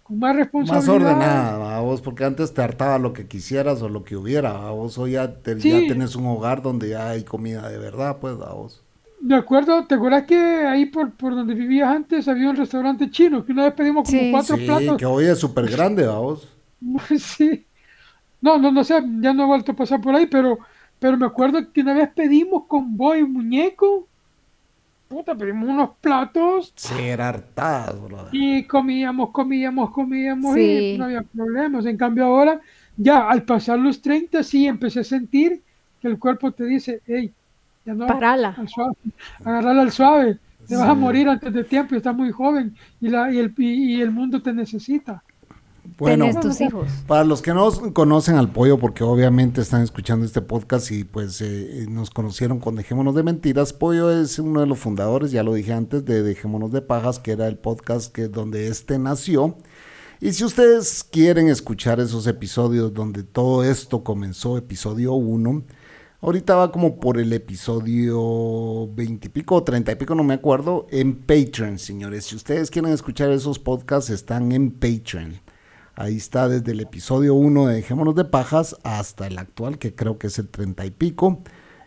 con 0.02 0.18
más 0.18 0.30
Más 0.34 0.36
responsabilidad. 0.36 1.12
ordenada, 1.12 1.58
¿va 1.58 1.80
vos, 1.80 2.00
porque 2.02 2.24
antes 2.24 2.54
te 2.54 2.62
hartaba 2.62 2.98
lo 2.98 3.12
que 3.12 3.26
quisieras 3.28 3.82
o 3.82 3.88
lo 3.88 4.04
que 4.04 4.16
hubiera, 4.16 4.52
¿va 4.54 4.70
vos 4.72 4.98
hoy 4.98 5.12
ya, 5.12 5.34
te- 5.42 5.60
Sí. 5.60 5.70
ya 5.70 5.86
tenés 5.86 6.16
un 6.16 6.26
hogar 6.26 6.62
donde 6.62 6.90
ya 6.90 7.10
hay 7.10 7.24
comida 7.24 7.68
de 7.68 7.78
verdad, 7.78 8.18
pues, 8.20 8.40
¿va 8.40 8.52
vos. 8.54 8.82
De 9.20 9.34
acuerdo, 9.34 9.84
¿te 9.86 9.96
acuerdas 9.96 10.24
que 10.24 10.36
ahí 10.36 10.86
por, 10.86 11.12
por 11.16 11.34
donde 11.34 11.54
vivías 11.54 11.88
antes 11.94 12.28
había 12.28 12.48
un 12.50 12.56
restaurante 12.56 13.10
chino? 13.10 13.44
Que 13.44 13.52
una 13.52 13.64
vez 13.64 13.74
pedimos 13.74 14.08
como 14.08 14.18
Sí. 14.20 14.30
cuatro 14.30 14.56
Sí, 14.56 14.64
platos. 14.66 14.96
que 14.96 15.06
hoy 15.06 15.26
es 15.26 15.38
súper 15.38 15.68
grande, 15.70 16.06
¿va 16.06 16.18
vos. 16.18 16.48
Sí. 17.18 17.66
No, 18.40 18.58
no, 18.58 18.70
no 18.72 18.84
sé, 18.84 19.02
ya 19.20 19.32
no 19.32 19.42
he 19.44 19.46
vuelto 19.46 19.72
a 19.72 19.76
pasar 19.76 20.00
por 20.00 20.14
ahí, 20.14 20.26
pero, 20.26 20.58
pero 20.98 21.16
me 21.16 21.26
acuerdo 21.26 21.72
que 21.72 21.80
una 21.80 21.94
vez 21.94 22.08
pedimos 22.14 22.64
con 22.66 22.96
boy 22.96 23.24
muñeco. 23.24 24.08
Puta, 25.08 25.34
pedimos 25.34 25.68
unos 25.70 25.90
platos 26.02 26.72
Sí, 26.76 26.94
era 27.00 27.28
hartadas, 27.30 27.98
bro. 28.00 28.28
y 28.30 28.64
comíamos, 28.66 29.30
comíamos, 29.30 29.90
comíamos 29.90 30.54
Sí. 30.54 30.94
y 30.94 30.98
no 30.98 31.06
había 31.06 31.22
problemas. 31.22 31.86
En 31.86 31.96
cambio 31.96 32.26
ahora, 32.26 32.60
ya 32.96 33.28
al 33.30 33.42
pasar 33.44 33.78
los 33.78 34.02
30, 34.02 34.42
sí 34.42 34.66
empecé 34.66 35.00
a 35.00 35.04
sentir 35.04 35.62
que 36.00 36.08
el 36.08 36.18
cuerpo 36.18 36.52
te 36.52 36.64
dice, 36.64 37.00
hey, 37.06 37.32
ya 37.86 37.94
no, 37.94 38.06
Parala. 38.06 38.54
al 38.58 38.68
suave, 38.68 38.94
agarrarla 39.44 39.82
al 39.82 39.92
suave. 39.92 40.38
Te 40.66 40.76
vas 40.76 40.88
a 40.90 40.94
morir 40.94 41.26
antes 41.28 41.52
de 41.54 41.64
tiempo 41.64 41.94
y 41.94 41.98
estás 41.98 42.14
muy 42.14 42.30
joven 42.30 42.76
y, 43.00 43.08
la, 43.08 43.32
y, 43.32 43.38
el, 43.38 43.54
y, 43.56 43.96
y 43.96 44.02
el 44.02 44.10
mundo 44.10 44.42
te 44.42 44.52
necesita. 44.52 45.22
Bueno, 45.96 46.26
Tenés 46.26 46.40
tus 46.40 46.60
hijos. 46.60 46.88
para 47.06 47.24
los 47.24 47.40
que 47.42 47.54
no 47.54 47.70
conocen 47.92 48.36
al 48.36 48.52
pollo, 48.52 48.78
porque 48.78 49.04
obviamente 49.04 49.60
están 49.60 49.82
escuchando 49.82 50.26
este 50.26 50.42
podcast 50.42 50.90
y 50.90 51.04
pues 51.04 51.40
eh, 51.40 51.86
nos 51.88 52.10
conocieron 52.10 52.58
con 52.58 52.76
Dejémonos 52.76 53.14
de 53.14 53.22
Mentiras, 53.22 53.72
Pollo 53.72 54.10
es 54.10 54.38
uno 54.38 54.60
de 54.60 54.66
los 54.66 54.78
fundadores, 54.78 55.30
ya 55.30 55.42
lo 55.42 55.54
dije 55.54 55.72
antes, 55.72 56.04
de 56.04 56.22
Dejémonos 56.22 56.72
de 56.72 56.82
Pajas, 56.82 57.18
que 57.18 57.32
era 57.32 57.46
el 57.48 57.56
podcast 57.56 58.12
que 58.12 58.28
donde 58.28 58.68
este 58.68 58.98
nació. 58.98 59.56
Y 60.20 60.32
si 60.32 60.44
ustedes 60.44 61.04
quieren 61.04 61.48
escuchar 61.48 62.00
esos 62.00 62.26
episodios 62.26 62.92
donde 62.92 63.22
todo 63.22 63.62
esto 63.64 64.02
comenzó, 64.02 64.58
episodio 64.58 65.12
1, 65.14 65.62
ahorita 66.20 66.56
va 66.56 66.72
como 66.72 66.98
por 66.98 67.18
el 67.18 67.32
episodio 67.32 68.88
20 68.94 69.26
y 69.26 69.30
pico 69.30 69.54
o 69.54 69.62
30 69.62 69.92
y 69.92 69.94
pico, 69.94 70.14
no 70.14 70.24
me 70.24 70.34
acuerdo, 70.34 70.86
en 70.90 71.14
Patreon, 71.14 71.78
señores. 71.78 72.24
Si 72.26 72.36
ustedes 72.36 72.70
quieren 72.70 72.92
escuchar 72.92 73.30
esos 73.30 73.58
podcasts, 73.58 74.10
están 74.10 74.50
en 74.52 74.70
Patreon. 74.72 75.40
Ahí 76.00 76.16
está 76.16 76.48
desde 76.48 76.70
el 76.70 76.78
episodio 76.78 77.34
1 77.34 77.66
de 77.66 77.74
Dejémonos 77.74 78.14
de 78.14 78.24
Pajas 78.24 78.76
hasta 78.84 79.26
el 79.26 79.36
actual, 79.36 79.78
que 79.78 79.96
creo 79.96 80.16
que 80.16 80.28
es 80.28 80.38
el 80.38 80.46
30 80.46 80.86
y 80.86 80.90
pico. 80.92 81.40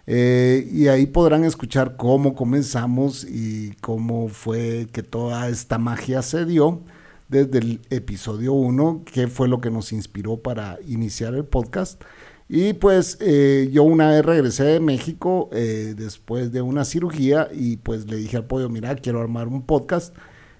Eh, 0.05 0.67
y 0.69 0.89
ahí 0.89 1.05
podrán 1.05 1.45
escuchar 1.45 1.95
cómo 1.95 2.35
comenzamos 2.35 3.23
y 3.23 3.71
cómo 3.79 4.27
fue 4.27 4.89
que 4.91 5.01
toda 5.01 5.47
esta 5.47 5.77
magia 5.77 6.21
se 6.23 6.45
dio 6.45 6.81
desde 7.29 7.59
el 7.59 7.79
episodio 7.89 8.51
1, 8.51 9.03
que 9.05 9.29
fue 9.29 9.47
lo 9.47 9.61
que 9.61 9.71
nos 9.71 9.93
inspiró 9.93 10.35
para 10.41 10.77
iniciar 10.85 11.33
el 11.33 11.45
podcast. 11.45 12.01
Y 12.49 12.73
pues 12.73 13.17
eh, 13.21 13.69
yo 13.71 13.83
una 13.83 14.09
vez 14.09 14.25
regresé 14.25 14.65
de 14.65 14.81
México 14.81 15.49
eh, 15.53 15.93
después 15.95 16.51
de 16.51 16.61
una 16.61 16.83
cirugía 16.83 17.47
y 17.53 17.77
pues 17.77 18.07
le 18.07 18.17
dije 18.17 18.35
al 18.35 18.43
pollo, 18.45 18.67
mira, 18.67 18.93
quiero 18.95 19.21
armar 19.21 19.47
un 19.47 19.61
podcast. 19.61 20.13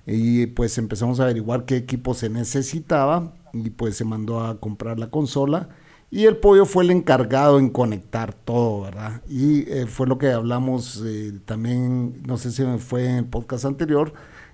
Y 0.07 0.45
pues 0.47 0.77
empezamos 0.77 1.19
a 1.19 1.23
averiguar 1.23 1.65
qué 1.65 1.75
equipo 1.75 2.13
se 2.13 2.29
necesitaba 2.29 3.33
y 3.53 3.69
pues 3.71 3.97
se 3.97 4.05
mandó 4.05 4.41
a 4.41 4.59
comprar 4.59 4.99
la 4.99 5.09
consola. 5.09 5.69
Y 6.09 6.25
el 6.25 6.37
pollo 6.37 6.65
fue 6.65 6.83
el 6.83 6.91
encargado 6.91 7.57
en 7.57 7.69
conectar 7.69 8.33
todo, 8.33 8.81
¿verdad? 8.81 9.21
Y 9.29 9.61
eh, 9.71 9.85
fue 9.87 10.07
lo 10.07 10.17
que 10.17 10.29
hablamos 10.31 11.01
eh, 11.05 11.39
también, 11.45 12.21
no 12.27 12.37
sé 12.37 12.51
si 12.51 12.63
fue 12.79 13.05
en 13.07 13.15
el 13.17 13.25
podcast 13.25 13.63
anterior, 13.65 14.13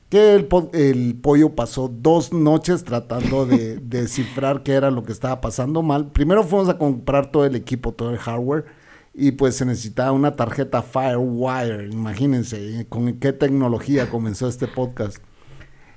que 0.09 0.35
el, 0.35 0.45
po- 0.47 0.69
el 0.73 1.15
pollo 1.21 1.55
pasó 1.55 1.89
dos 1.89 2.31
noches 2.31 2.83
tratando 2.83 3.45
de 3.47 3.77
de 3.79 4.01
descifrar 4.01 4.63
qué 4.63 4.73
era 4.73 4.91
lo 4.91 5.03
que 5.03 5.11
estaba 5.11 5.41
pasando 5.41 5.81
mal. 5.81 6.11
Primero 6.11 6.43
fuimos 6.43 6.69
a 6.69 6.77
comprar 6.77 7.31
todo 7.31 7.45
el 7.45 7.55
equipo, 7.55 7.91
todo 7.93 8.11
el 8.11 8.17
hardware, 8.19 8.65
y 9.13 9.31
pues 9.31 9.55
se 9.55 9.65
necesitaba 9.65 10.11
una 10.11 10.35
tarjeta 10.35 10.81
Firewire, 10.83 11.87
imagínense, 11.91 12.81
eh, 12.81 12.85
con 12.87 13.13
qué 13.19 13.33
tecnología 13.33 14.09
comenzó 14.09 14.47
este 14.47 14.67
podcast. 14.67 15.17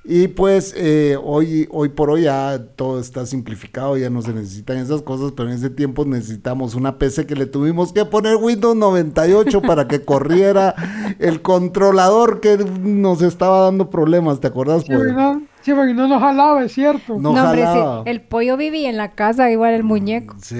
Y 0.02 0.28
pues 0.28 0.74
eh, 0.76 1.16
hoy, 1.22 1.68
hoy 1.70 1.90
por 1.90 2.10
hoy 2.10 2.22
ya 2.22 2.58
todo 2.74 2.98
está 2.98 3.26
simplificado, 3.26 3.98
ya 3.98 4.08
no 4.08 4.22
se 4.22 4.32
necesitan 4.32 4.78
esas 4.78 5.02
cosas, 5.02 5.32
pero 5.32 5.50
en 5.50 5.56
ese 5.56 5.68
tiempo 5.68 6.06
necesitamos 6.06 6.74
una 6.74 6.96
PC 6.96 7.26
que 7.26 7.36
le 7.36 7.44
tuvimos 7.44 7.92
que 7.92 8.06
poner 8.06 8.36
Windows 8.36 8.76
98 8.76 9.60
para 9.62 9.88
que 9.88 10.02
corriera 10.02 10.74
el 11.18 11.42
controlador 11.42 12.40
que 12.40 12.56
nos 12.56 13.20
estaba 13.20 13.60
dando 13.60 13.90
problemas, 13.90 14.40
¿te 14.40 14.46
acuerdas? 14.48 14.84
Sí, 14.84 14.92
porque 14.92 15.12
Pues? 15.12 15.16
no, 15.16 15.42
sí, 15.60 15.72
porque 15.74 15.92
no 15.92 16.08
nos 16.08 16.20
jalaba, 16.20 16.64
es 16.64 16.72
cierto. 16.72 17.18
No 17.18 17.34
No, 17.34 17.44
hombre, 17.44 17.66
sí, 17.66 17.78
el 18.06 18.22
pollo 18.22 18.56
vivía 18.56 18.88
en 18.88 18.96
la 18.96 19.12
casa, 19.12 19.50
igual 19.50 19.74
el 19.74 19.84
muñeco. 19.84 20.34
Sí. 20.40 20.56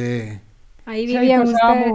Ahí 0.85 1.07
Sí, 1.07 1.17
ahí 1.17 1.21
vivían 1.21 1.43
ustedes. 1.43 1.93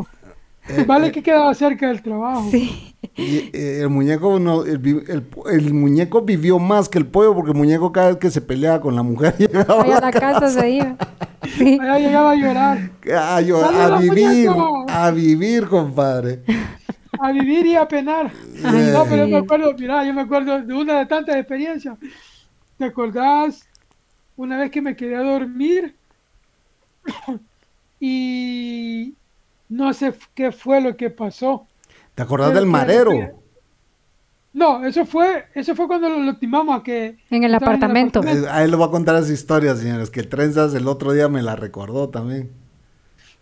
Pasábamos. 0.66 0.88
vale 0.88 1.12
que 1.12 1.24
quedaba 1.24 1.54
cerca 1.54 1.88
del 1.88 2.02
trabajo. 2.02 2.48
Sí. 2.52 2.94
Y 3.18 3.50
eh, 3.54 3.80
el 3.82 3.90
muñeco 3.90 4.40
no, 4.40 4.64
el, 4.66 4.82
el- 5.08 5.24
el 5.52 5.74
muñeco 5.74 6.22
vivió 6.24 6.58
más 6.60 6.90
que 6.90 6.98
el 6.98 7.06
pollo 7.06 7.34
porque 7.36 7.52
el 7.52 7.58
muñeco 7.58 7.92
cada 7.92 8.08
vez 8.10 8.18
que 8.18 8.32
se 8.32 8.42
peleaba 8.42 8.82
con 8.82 8.96
la 8.96 9.04
mujer 9.04 9.36
llegaba 9.40 9.84
Ahí 9.84 9.92
a 9.92 9.98
a 9.98 10.02
la 10.02 10.12
casa 10.12 10.50
se 10.50 10.70
iba. 10.70 10.96
Sí. 11.58 11.78
Allá 11.80 12.00
llegaba 12.00 12.32
a 12.32 12.36
llorar, 12.36 12.90
a, 13.16 13.40
yo- 13.42 13.60
¡Dale 13.62 13.78
a 13.84 13.88
la 13.90 13.98
vivir, 14.00 14.50
muñeco! 14.50 14.86
a 14.90 15.12
vivir, 15.12 15.68
compadre. 15.68 16.42
a 17.20 17.32
vivir 17.32 17.68
y 17.68 17.76
a 17.76 17.88
penar. 17.88 18.32
Ay, 18.64 18.90
no, 18.92 19.04
pero 19.06 19.28
yo 19.28 19.28
me 19.28 19.38
acuerdo, 19.38 19.74
mira, 19.78 20.04
yo 20.04 20.14
me 20.14 20.22
acuerdo 20.22 20.60
de 20.64 20.74
una 20.74 20.98
de 20.98 21.06
tantas 21.06 21.36
experiencias. 21.36 21.98
¿Te 22.80 22.86
acordás 22.86 23.64
una 24.36 24.58
vez 24.58 24.72
que 24.72 24.82
me 24.82 24.96
quedé 24.96 25.16
a 25.16 25.22
dormir 25.22 25.96
y 28.00 29.14
no 29.76 29.94
sé 29.94 30.14
qué 30.34 30.52
fue 30.52 30.82
lo 30.82 30.96
que 30.96 31.10
pasó? 31.10 31.68
¿Te 32.16 32.24
acordás 32.24 32.50
Pero 32.50 32.60
del 32.62 32.66
que- 32.68 32.72
marero? 32.72 33.12
No, 34.54 34.86
eso 34.86 35.06
fue, 35.06 35.46
eso 35.54 35.76
fue 35.76 35.86
cuando 35.88 36.08
lo, 36.08 36.20
lo 36.20 36.38
timamos 36.38 36.80
a 36.80 36.84
que 36.84 37.18
En 37.30 37.44
el 37.44 37.54
apartamento. 37.54 38.24
Eh, 38.24 38.46
A 38.50 38.64
él 38.64 38.72
le 38.72 38.78
voy 38.78 38.88
a 38.88 38.92
contar 38.92 39.18
esa 39.22 39.34
historia, 39.34 39.76
señores, 39.76 40.10
que 40.10 40.24
Trenzas 40.24 40.74
el 40.76 40.88
otro 40.88 41.12
día 41.12 41.28
me 41.28 41.42
la 41.42 41.58
recordó 41.58 42.08
también. 42.10 42.52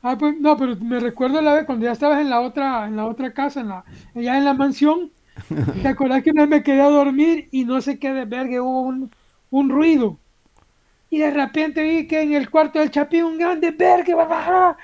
Ah, 0.02 0.18
pues 0.18 0.40
no, 0.40 0.58
pero 0.58 0.76
me 0.78 1.00
recuerdo 1.00 1.40
la 1.42 1.54
vez 1.54 1.66
cuando 1.66 1.86
ya 1.86 1.92
estabas 1.92 2.20
en 2.20 2.30
la 2.32 2.42
otra, 2.42 2.88
en 2.88 2.96
la 2.96 3.06
otra 3.06 3.32
casa, 3.32 3.62
en 3.62 3.70
la, 3.70 3.86
allá 4.16 4.38
en 4.40 4.44
la 4.46 4.54
mansión. 4.56 5.12
¿Te 5.84 5.88
acordás 5.88 6.24
que 6.24 6.32
una 6.32 6.42
vez 6.42 6.50
me 6.50 6.64
quedé 6.64 6.82
a 6.82 6.90
dormir 6.90 7.48
y 7.52 7.64
no 7.64 7.80
sé 7.80 8.00
qué 8.00 8.12
de 8.12 8.26
verga 8.26 8.62
hubo 8.62 8.82
un, 8.82 9.12
un 9.52 9.70
ruido? 9.70 10.18
Y 11.12 11.20
de 11.20 11.30
repente 11.30 11.84
vi 11.84 12.08
que 12.08 12.22
en 12.24 12.34
el 12.34 12.50
cuarto 12.50 12.80
del 12.80 12.90
chapín 12.90 13.24
un 13.24 13.38
grande 13.38 13.70
verga 13.70 14.76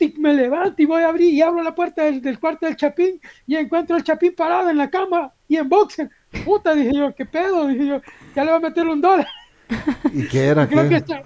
y 0.00 0.14
me 0.18 0.32
levanto 0.32 0.80
y 0.80 0.86
voy 0.86 1.02
a 1.02 1.08
abrir 1.08 1.34
y 1.34 1.42
abro 1.42 1.62
la 1.62 1.74
puerta 1.74 2.04
del, 2.04 2.22
del 2.22 2.38
cuarto 2.38 2.66
del 2.66 2.76
chapín 2.76 3.20
y 3.46 3.56
encuentro 3.56 3.96
al 3.96 4.04
chapín 4.04 4.34
parado 4.36 4.70
en 4.70 4.78
la 4.78 4.88
cama 4.88 5.32
y 5.48 5.56
en 5.56 5.68
boxer. 5.68 6.08
Puta, 6.44 6.72
dije 6.74 6.92
yo, 6.94 7.14
¿qué 7.14 7.26
pedo? 7.26 7.66
Dije 7.66 7.86
yo, 7.86 8.00
ya 8.34 8.44
le 8.44 8.50
voy 8.52 8.58
a 8.58 8.68
meter 8.68 8.86
un 8.86 9.00
dólar. 9.00 9.26
¿Y 10.12 10.28
qué 10.28 10.46
era? 10.46 10.68
Creo 10.68 10.84
qué? 10.84 10.88
que 10.88 10.94
está, 10.96 11.22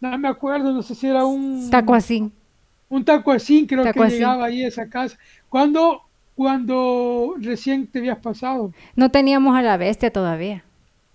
no 0.00 0.18
me 0.18 0.28
acuerdo, 0.28 0.72
no 0.72 0.82
sé 0.82 0.94
si 0.94 1.06
era 1.06 1.24
un 1.24 1.70
Taco 1.70 1.94
así. 1.94 2.30
un 2.88 3.04
taco 3.04 3.32
así 3.32 3.66
creo 3.66 3.82
Taco 3.82 4.00
que 4.00 4.06
así. 4.06 4.16
llegaba 4.16 4.44
ahí 4.46 4.62
a 4.64 4.68
esa 4.68 4.88
casa. 4.88 5.16
Cuando, 5.48 6.02
cuando 6.34 7.34
recién 7.38 7.86
te 7.86 7.98
habías 8.00 8.18
pasado. 8.18 8.72
No 8.94 9.10
teníamos 9.10 9.56
a 9.56 9.62
la 9.62 9.76
bestia 9.76 10.12
todavía. 10.12 10.64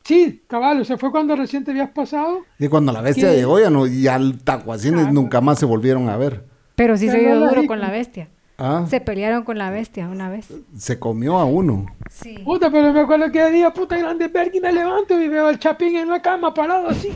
Sí, 0.03 0.41
cabal, 0.47 0.81
o 0.81 0.85
sea, 0.85 0.97
fue 0.97 1.11
cuando 1.11 1.35
recién 1.35 1.63
te 1.63 1.71
habías 1.71 1.91
pasado. 1.91 2.47
Y 2.57 2.67
cuando 2.67 2.91
la 2.91 3.01
bestia 3.01 3.29
¿Qué? 3.29 3.35
llegó, 3.37 3.59
ya 3.59 3.69
no, 3.69 3.85
ya 3.85 4.15
el 4.15 4.39
tacuacines 4.43 5.07
Ah, 5.07 5.11
nunca 5.11 5.41
más 5.41 5.59
se 5.59 5.65
volvieron 5.65 6.09
a 6.09 6.17
ver. 6.17 6.43
Pero 6.81 6.97
sí 6.97 7.09
se 7.09 7.19
dio 7.19 7.39
duro 7.39 7.67
con 7.67 7.79
la 7.79 7.91
bestia. 7.91 8.27
Ah, 8.57 8.85
Se 8.89 8.99
pelearon 9.01 9.43
con 9.43 9.57
la 9.59 9.69
bestia 9.69 10.07
una 10.07 10.29
vez. 10.29 10.47
se 10.75 10.97
comió 10.97 11.37
a 11.37 11.45
uno. 11.45 11.85
Sí. 12.09 12.39
Puta, 12.43 12.71
pero 12.71 12.91
me 12.91 13.01
acuerdo 13.01 13.31
que 13.31 13.49
día, 13.51 13.71
puta 13.71 13.97
grande 13.97 14.27
verga, 14.29 14.51
y 14.57 14.59
me 14.59 14.71
levanto 14.73 15.19
y 15.21 15.27
veo 15.27 15.47
al 15.47 15.59
chapín 15.59 15.95
en 15.95 16.09
la 16.09 16.21
cama 16.21 16.53
parado 16.53 16.89
así. 16.89 17.09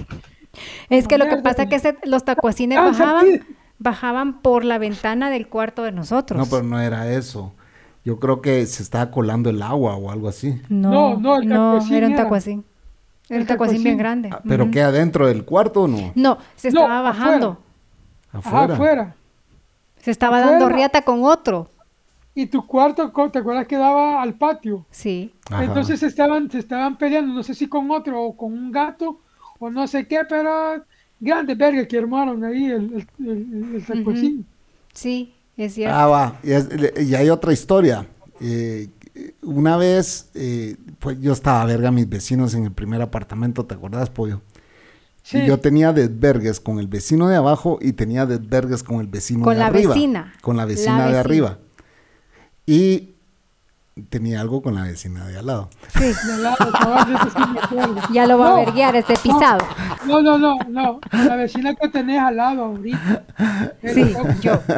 Es 0.90 1.08
que 1.08 1.18
lo 1.18 1.28
que 1.28 1.38
pasa 1.38 1.64
es 1.64 1.70
que 1.70 1.80
se- 1.80 1.98
los 2.04 2.24
tacuacines 2.24 2.78
Ah, 2.78 2.86
bajaban, 2.86 3.26
bajaban 3.80 4.42
por 4.42 4.66
la 4.66 4.78
ventana 4.78 5.30
del 5.32 5.48
cuarto 5.48 5.82
de 5.84 5.92
nosotros. 5.92 6.38
No, 6.40 6.46
pero 6.46 6.64
no 6.64 6.80
era 6.80 7.12
eso. 7.12 7.54
Yo 8.04 8.20
creo 8.20 8.40
que 8.42 8.66
se 8.68 8.84
estaba 8.84 9.10
colando 9.10 9.50
el 9.50 9.62
agua 9.64 9.96
o 9.96 10.12
algo 10.12 10.30
así. 10.30 10.62
No, 10.70 10.92
No, 10.92 11.20
no, 11.20 11.38
el 11.42 11.50
no, 11.50 11.80
era 11.92 12.08
un 12.08 12.16
tacuacín. 12.16 12.64
Era 13.30 13.38
El 13.38 13.42
un 13.42 13.48
tacuacín 13.48 13.84
bien 13.84 13.98
grande. 13.98 14.30
Ah, 14.32 14.42
¿Pero 14.48 14.70
qué 14.70 14.84
adentro 14.84 15.26
del 15.28 15.44
cuarto 15.44 15.82
o 15.84 15.88
no? 15.88 16.12
No, 16.14 16.38
se 16.56 16.70
No, 16.72 16.82
estaba 16.82 17.02
bajando. 17.02 17.58
Afuera. 18.32 18.64
Ajá, 18.64 18.74
afuera. 18.74 19.16
Se 20.06 20.12
estaba 20.12 20.40
dando 20.40 20.70
riata 20.70 21.02
con 21.02 21.24
otro. 21.24 21.68
Y 22.36 22.46
tu 22.46 22.68
cuarto, 22.68 23.12
¿te 23.32 23.40
acuerdas 23.40 23.66
que 23.66 23.76
daba 23.76 24.22
al 24.22 24.36
patio? 24.36 24.86
Sí. 24.92 25.34
Ajá. 25.50 25.64
Entonces 25.64 26.00
se 26.00 26.06
estaban, 26.06 26.52
se 26.52 26.60
estaban 26.60 26.96
peleando, 26.98 27.34
no 27.34 27.42
sé 27.42 27.56
si 27.56 27.68
con 27.68 27.90
otro 27.90 28.22
o 28.22 28.38
con 28.38 28.54
un 28.54 28.72
gato 28.72 29.20
o 29.58 29.70
no 29.72 29.88
sé 29.88 30.08
qué, 30.08 30.20
pero 30.30 30.84
grande 31.20 31.56
verga 31.56 31.88
que 31.88 31.98
armaron 31.98 32.44
ahí 32.44 32.66
el, 32.66 33.08
el, 33.20 33.28
el, 33.28 33.76
el 33.78 33.86
tacuacín. 33.86 34.46
Sí, 34.94 35.34
es 35.58 35.74
cierto. 35.74 35.98
Ah, 35.98 36.06
va. 36.08 36.40
Y, 36.44 36.52
es- 36.52 36.70
y 37.02 37.16
hay 37.16 37.30
otra 37.32 37.52
historia. 37.52 38.06
Eh, 38.40 38.90
una 39.42 39.78
vez, 39.78 40.30
eh, 40.36 40.76
pues 41.00 41.20
yo 41.20 41.34
estaba 41.34 41.66
verga 41.66 41.88
a 41.88 41.92
mis 41.92 42.08
vecinos 42.08 42.54
en 42.54 42.66
el 42.66 42.72
primer 42.74 43.02
apartamento, 43.02 43.66
¿te 43.66 43.74
acordás, 43.74 44.12
pollo? 44.12 44.42
Sí. 45.28 45.40
Y 45.40 45.48
yo 45.48 45.60
tenía 45.60 45.92
desvergues 45.92 46.60
con 46.60 46.78
el 46.78 46.88
vecino 46.88 47.28
de 47.28 47.36
abajo 47.36 47.80
y 47.82 47.94
tenía 47.94 48.28
desvergues 48.28 48.84
con 48.84 49.00
el 49.00 49.08
vecino 49.08 49.44
Con 49.44 49.56
de 49.56 49.60
la 49.60 49.66
arriba. 49.66 49.96
vecina. 49.96 50.34
Con 50.42 50.56
la 50.56 50.64
La 50.64 50.68
vecina 50.68 50.98
de 51.00 51.14
vecina. 51.14 51.20
arriba. 51.20 51.60
Y 52.68 53.15
tenía 54.10 54.42
algo 54.42 54.62
con 54.62 54.76
la 54.76 54.84
vecina 54.84 55.26
de 55.26 55.38
al 55.38 55.46
lado. 55.46 55.70
Sí. 55.98 56.04
De 56.04 56.38
lado, 56.44 56.58
eso 56.60 57.30
sí 57.34 57.44
me 57.54 57.60
acuerdo. 57.60 58.02
Ya 58.12 58.28
lo 58.28 58.38
va 58.38 58.50
No, 58.50 58.56
a 58.56 58.60
verguiar 58.66 58.96
este 58.98 59.14
pisado. 59.16 59.60
No, 60.06 60.22
no, 60.22 60.38
no, 60.38 60.58
no. 60.68 61.00
La 61.14 61.38
vecina 61.38 61.74
que 61.76 61.88
tenés 61.88 62.20
al 62.20 62.36
lado 62.36 62.66
ahorita. 62.66 63.24
Sí, 63.84 64.14
yo. 64.42 64.60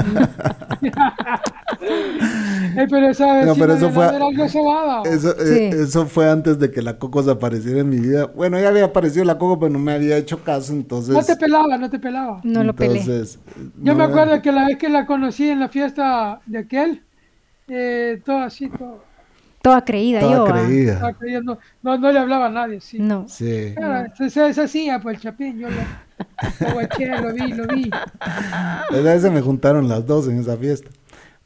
Eh, 1.80 2.86
pero 2.89 3.10
esa 3.10 3.25
vecina 3.34 3.45
No, 3.45 3.56
pero 3.56 3.73
eso 3.73 3.89
fue- 3.89 4.06
lado 4.06 4.17
era 4.17 4.25
algo 4.27 4.49
sobada. 4.49 5.01
Eso, 5.03 5.32
Sí. 5.34 5.53
eh, 5.53 5.69
eso 5.84 6.06
fue 6.06 6.30
antes 6.30 6.60
de 6.60 6.69
que 6.71 6.82
la 6.82 6.97
Coco 6.99 7.23
se 7.23 7.32
apareciera 7.32 7.80
en 7.80 7.89
mi 7.89 7.97
vida. 7.99 8.25
Bueno, 8.27 8.60
ya 8.60 8.67
había 8.69 8.86
aparecido 8.86 9.25
la 9.25 9.38
Coco, 9.38 9.60
pero 9.60 9.71
no 9.71 9.80
me 9.80 9.93
había 9.93 10.17
hecho 10.17 10.43
caso, 10.43 10.73
entonces... 10.73 11.13
No 11.15 11.23
te 11.23 11.36
pelaba, 11.38 11.77
no 11.77 11.89
te 11.89 11.97
pelaba. 11.99 12.41
No 12.43 12.63
lo 12.63 12.71
entonces, 12.71 13.39
Yo 13.82 13.93
no 13.93 13.95
me 13.95 14.03
acuerdo 14.03 14.41
que 14.41 14.51
la 14.51 14.65
vez 14.67 14.77
que 14.77 14.89
la 14.89 15.06
conocí 15.06 15.49
en 15.49 15.60
la 15.60 15.69
fiesta 15.69 16.41
de 16.45 16.60
aquel, 16.60 17.03
eh, 17.67 18.21
todo 18.25 18.39
así, 18.39 18.69
todo. 18.69 19.03
Toda 19.62 19.84
creída 19.84 20.19
Toda 20.21 20.36
yo. 20.38 20.45
¿va? 20.45 20.51
creída. 20.65 20.93
Estaba 20.93 21.13
creyendo- 21.13 21.60
no, 21.82 21.97
no 21.97 22.12
le 22.12 22.19
hablaba 22.19 22.45
a 22.45 22.49
nadie, 22.49 22.80
sí. 22.80 22.99
No. 22.99 23.25
Sí. 23.27 23.73
Era- 23.75 24.13
se, 24.15 24.30
se, 24.30 24.53
se 24.53 24.62
hacía, 24.63 24.99
pues 24.99 25.15
el 25.17 25.21
chapín, 25.21 25.60
yo 25.60 25.67
lo, 25.69 25.75
lo 26.67 26.73
guaché, 26.73 27.08
lo 27.21 27.34
vi, 27.34 27.51
lo 27.53 27.67
vi. 27.67 27.89
Esa 28.91 29.01
vez 29.01 29.21
se 29.21 29.30
me 29.30 29.41
juntaron 29.41 29.89
las 29.89 30.06
dos 30.06 30.27
en 30.27 30.39
esa 30.39 30.56
fiesta. 30.58 30.89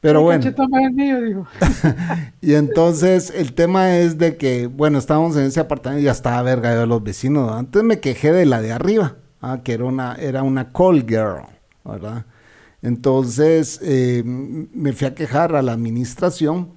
Pero 0.00 0.18
El 0.18 0.24
bueno. 0.24 0.44
el 0.84 0.92
mío. 0.92 1.46
Y 2.40 2.54
entonces 2.54 3.32
el 3.34 3.54
tema 3.54 3.96
es 3.98 4.18
de 4.18 4.36
que, 4.36 4.66
bueno, 4.66 4.98
estábamos 4.98 5.36
en 5.36 5.44
ese 5.44 5.60
apartamento 5.60 6.02
y 6.02 6.04
ya 6.06 6.10
estaba 6.12 6.42
verga 6.42 6.74
de 6.74 6.86
los 6.86 7.02
vecinos. 7.02 7.46
¿no? 7.50 7.54
Antes 7.56 7.82
me 7.84 8.00
quejé 8.00 8.32
de 8.32 8.44
la 8.46 8.60
de 8.60 8.72
arriba, 8.72 9.16
ah, 9.40 9.60
que 9.62 9.72
era 9.74 9.84
una, 9.84 10.14
era 10.16 10.42
una 10.42 10.68
call 10.72 11.04
girl, 11.06 11.42
¿verdad? 11.84 12.24
Entonces 12.82 13.78
eh, 13.82 14.22
me 14.24 14.92
fui 14.92 15.06
a 15.06 15.14
quejar 15.14 15.54
a 15.54 15.62
la 15.62 15.72
administración, 15.72 16.70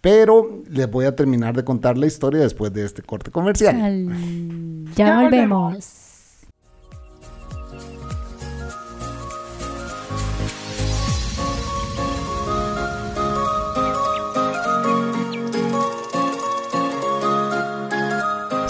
pero 0.00 0.62
les 0.68 0.90
voy 0.90 1.06
a 1.06 1.16
terminar 1.16 1.56
de 1.56 1.64
contar 1.64 1.96
la 1.98 2.06
historia 2.06 2.40
después 2.42 2.72
de 2.72 2.84
este 2.84 3.02
corte 3.02 3.30
comercial. 3.30 3.80
Al- 3.80 4.84
Ya, 4.94 5.06
Ya 5.06 5.20
volvemos. 5.22 6.06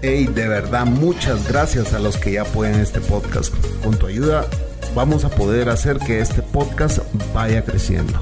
Hey, 0.00 0.26
de 0.26 0.46
verdad, 0.46 0.86
muchas 0.86 1.48
gracias 1.48 1.92
a 1.92 1.98
los 1.98 2.16
que 2.16 2.34
ya 2.34 2.42
apoyan 2.42 2.78
este 2.80 3.00
podcast. 3.00 3.52
Con 3.82 3.98
tu 3.98 4.06
ayuda 4.06 4.46
vamos 4.94 5.24
a 5.24 5.28
poder 5.28 5.68
hacer 5.68 5.98
que 5.98 6.20
este 6.20 6.40
podcast 6.40 7.00
vaya 7.34 7.64
creciendo. 7.64 8.16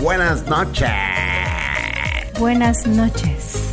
Buenas 0.00 0.46
noches. 0.46 0.88
Buenas 2.38 2.86
noches. 2.86 3.72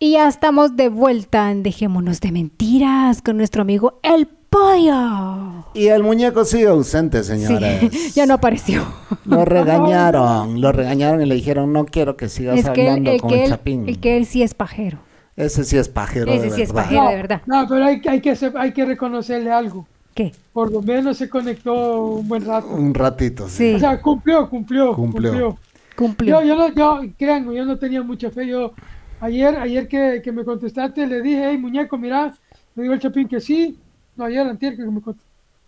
Y 0.00 0.14
ya 0.14 0.26
estamos 0.26 0.74
de 0.74 0.88
vuelta 0.88 1.52
en 1.52 1.62
Dejémonos 1.62 2.20
de 2.20 2.32
Mentiras 2.32 3.22
con 3.22 3.36
nuestro 3.36 3.62
amigo 3.62 4.00
El 4.02 4.26
Pollo. 4.52 5.64
Y 5.74 5.86
el 5.88 6.02
muñeco 6.02 6.44
sigue 6.44 6.66
ausente, 6.66 7.24
señores. 7.24 7.90
Sí, 7.90 8.10
ya 8.14 8.26
no 8.26 8.34
apareció. 8.34 8.84
Lo 9.24 9.44
regañaron, 9.46 10.60
lo 10.60 10.72
regañaron 10.72 11.22
y 11.22 11.26
le 11.26 11.34
dijeron, 11.34 11.72
no 11.72 11.86
quiero 11.86 12.16
que 12.18 12.28
sigas 12.28 12.58
Es 12.58 12.68
que 12.68 12.82
hablando 12.88 13.10
el, 13.12 13.20
con 13.20 13.30
que 13.30 13.44
el 13.44 13.48
chapín. 13.48 13.88
el 13.88 13.98
que 13.98 14.18
él 14.18 14.26
sí 14.26 14.42
es 14.42 14.52
pajero. 14.52 14.98
Ese 15.36 15.64
sí 15.64 15.78
es 15.78 15.88
pajero 15.88 16.30
Ese 16.30 16.44
de 16.44 16.50
sí 16.50 16.62
es 16.62 16.68
verdad. 16.72 16.82
pajero. 16.84 17.08
de 17.08 17.16
verdad. 17.16 17.42
No, 17.46 17.66
pero 17.66 17.84
hay, 17.86 18.02
hay, 18.06 18.20
que, 18.20 18.36
hay 18.54 18.72
que 18.72 18.84
reconocerle 18.84 19.50
algo. 19.50 19.86
¿Qué? 20.14 20.32
Por 20.52 20.70
lo 20.70 20.82
menos 20.82 21.16
se 21.16 21.30
conectó 21.30 22.04
un 22.04 22.28
buen 22.28 22.44
rato. 22.44 22.68
Un 22.68 22.92
ratito, 22.92 23.48
sí. 23.48 23.70
Sí, 23.70 23.74
O 23.76 23.78
sea, 23.78 23.98
cumplió, 24.02 24.50
cumplió, 24.50 24.94
Cumplió. 24.94 25.30
cumplió. 25.32 25.58
cumplió. 25.96 26.40
Yo, 26.42 26.46
yo, 26.48 26.56
no, 26.56 26.68
yo, 26.74 27.00
créanme, 27.18 27.54
yo 27.56 27.64
no 27.64 27.78
tenía 27.78 28.02
mucha 28.02 28.30
fe. 28.30 28.46
Yo, 28.46 28.74
ayer, 29.20 29.56
ayer 29.56 29.88
que, 29.88 30.20
que 30.22 30.30
me 30.30 30.44
contestaste, 30.44 31.06
le 31.06 31.22
dije, 31.22 31.46
hey, 31.48 31.56
muñeco, 31.56 31.96
mira, 31.96 32.34
le 32.74 32.82
digo 32.82 32.92
al 32.92 33.00
Chapín 33.00 33.26
que 33.26 33.40
sí. 33.40 33.78
Ayer, 34.24 34.46
antier, 34.46 34.76
que 34.76 34.84
me, 34.84 35.00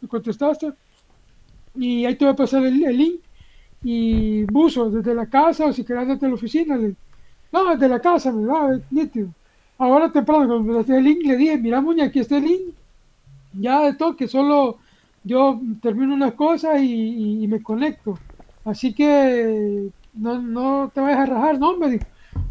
me 0.00 0.08
contestaste. 0.08 0.72
Y 1.74 2.04
ahí 2.04 2.14
te 2.14 2.24
voy 2.24 2.34
a 2.34 2.36
pasar 2.36 2.64
el, 2.64 2.78
link. 2.78 3.20
Y 3.82 4.44
buzo, 4.44 4.90
desde 4.90 5.14
la 5.14 5.26
casa, 5.26 5.66
o 5.66 5.72
si 5.72 5.84
querés 5.84 6.08
desde 6.08 6.28
la 6.28 6.34
oficina. 6.34 6.76
Le, 6.76 6.94
no, 7.52 7.70
desde 7.70 7.88
la 7.88 8.00
casa, 8.00 8.32
me 8.32 8.46
nítido. 8.90 9.28
Ahora 9.78 10.10
temprano, 10.10 10.46
cuando 10.46 10.84
me 10.84 10.96
el 10.96 11.04
link, 11.04 11.24
le 11.24 11.36
dije, 11.36 11.58
mira, 11.58 11.80
muñeco, 11.80 12.08
aquí 12.08 12.20
está 12.20 12.36
el 12.38 12.44
link. 12.44 12.74
Ya 13.52 13.82
de 13.82 13.94
toque, 13.94 14.28
solo 14.28 14.78
yo 15.24 15.60
termino 15.80 16.14
unas 16.14 16.34
cosas 16.34 16.80
y, 16.82 17.46
me 17.48 17.62
conecto. 17.62 18.18
Así 18.64 18.94
que 18.94 19.90
no, 20.14 20.40
no 20.40 20.90
te 20.94 21.00
vayas 21.00 21.20
a 21.20 21.26
rajar, 21.26 21.58
no, 21.58 21.76
me 21.76 21.90
dijo. 21.90 22.04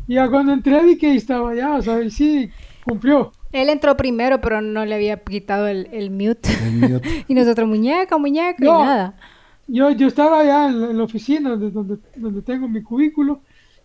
Y 0.07 0.15
ya 0.15 0.29
cuando 0.29 0.53
entré 0.53 0.83
vi 0.83 0.97
que 0.97 1.15
estaba 1.15 1.55
ya, 1.55 1.75
o 1.75 1.81
sea, 1.81 2.09
sí 2.09 2.49
cumplió. 2.83 3.31
Él 3.53 3.69
entró 3.69 3.95
primero, 3.97 4.41
pero 4.41 4.61
no 4.61 4.85
le 4.85 4.95
había 4.95 5.23
quitado 5.23 5.67
el, 5.67 5.87
el 5.93 6.11
mute. 6.11 6.49
El 6.61 6.73
mute. 6.73 7.25
y 7.27 7.33
nosotros, 7.35 7.67
muñeca, 7.69 8.17
muñeca, 8.17 8.57
No. 8.59 8.79
y 8.79 8.83
nada. 8.83 9.15
Yo, 9.67 9.91
yo 9.91 10.07
estaba 10.07 10.41
allá 10.41 10.67
en 10.67 10.81
la, 10.81 10.89
en 10.91 10.97
la 10.97 11.03
oficina 11.05 11.51
donde, 11.51 11.71
donde, 11.71 11.97
donde 12.15 12.41
tengo 12.41 12.67
mi 12.67 12.83
cubículo 12.83 13.41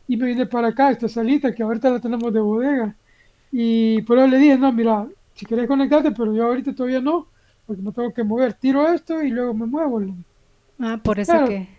y 0.08 0.16
me 0.16 0.26
vine 0.26 0.46
para 0.46 0.68
acá, 0.68 0.90
esta 0.90 1.08
salita 1.08 1.54
que 1.54 1.62
ahorita 1.62 1.90
la 1.90 2.00
tenemos 2.00 2.32
de 2.32 2.40
bodega. 2.40 2.96
Y 3.52 4.02
pero 4.02 4.26
le 4.26 4.38
dije, 4.38 4.58
no, 4.58 4.72
mira, 4.72 5.06
si 5.34 5.46
querés 5.46 5.68
conectarte, 5.68 6.10
pero 6.12 6.34
yo 6.34 6.46
ahorita 6.46 6.74
todavía 6.74 7.00
no, 7.00 7.28
porque 7.66 7.82
me 7.82 7.92
tengo 7.92 8.12
que 8.12 8.24
mover. 8.24 8.54
Tiro 8.54 8.88
esto 8.92 9.22
y 9.22 9.30
luego 9.30 9.54
me 9.54 9.66
muevo. 9.66 10.02
Ah, 10.80 10.98
por 11.02 11.18
eso 11.20 11.32
Claro. 11.32 11.46
que... 11.46 11.77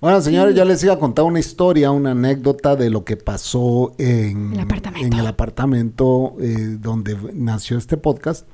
Bueno, 0.00 0.20
señores, 0.20 0.54
ya 0.54 0.64
les 0.64 0.82
iba 0.82 0.94
a 0.94 0.98
contar 0.98 1.24
una 1.24 1.38
historia, 1.38 1.90
una 1.90 2.10
anécdota 2.12 2.74
de 2.74 2.90
lo 2.90 3.04
que 3.04 3.16
pasó 3.16 3.92
en 3.98 4.52
El 4.54 4.60
apartamento. 4.60 5.06
en 5.06 5.12
el 5.12 5.26
apartamento 5.26 6.34
eh, 6.40 6.76
donde 6.80 7.16
nació 7.34 7.78
este 7.78 7.96
podcast. 7.96 8.46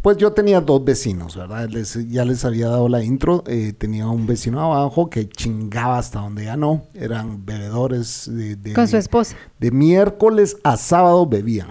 Pues 0.00 0.16
yo 0.16 0.32
tenía 0.32 0.60
dos 0.60 0.84
vecinos, 0.84 1.36
¿verdad? 1.36 1.68
Les- 1.68 2.08
ya 2.10 2.24
les 2.24 2.44
había 2.44 2.68
dado 2.68 2.88
la 2.88 3.02
intro. 3.04 3.44
eh, 3.46 3.72
tenía 3.76 4.08
un 4.08 4.26
vecino 4.26 4.60
abajo 4.60 5.08
que 5.08 5.28
chingaba 5.28 5.98
hasta 5.98 6.20
donde 6.20 6.44
ya 6.46 6.56
no. 6.56 6.82
Eran 6.94 7.44
bebedores 7.46 8.28
de, 8.32 8.56
de- 8.56 8.72
Con 8.72 8.88
su 8.88 8.96
esposa. 8.96 9.36
de 9.60 9.70
miércoles 9.70 10.56
a 10.64 10.76
sábado 10.76 11.26
bebían. 11.26 11.68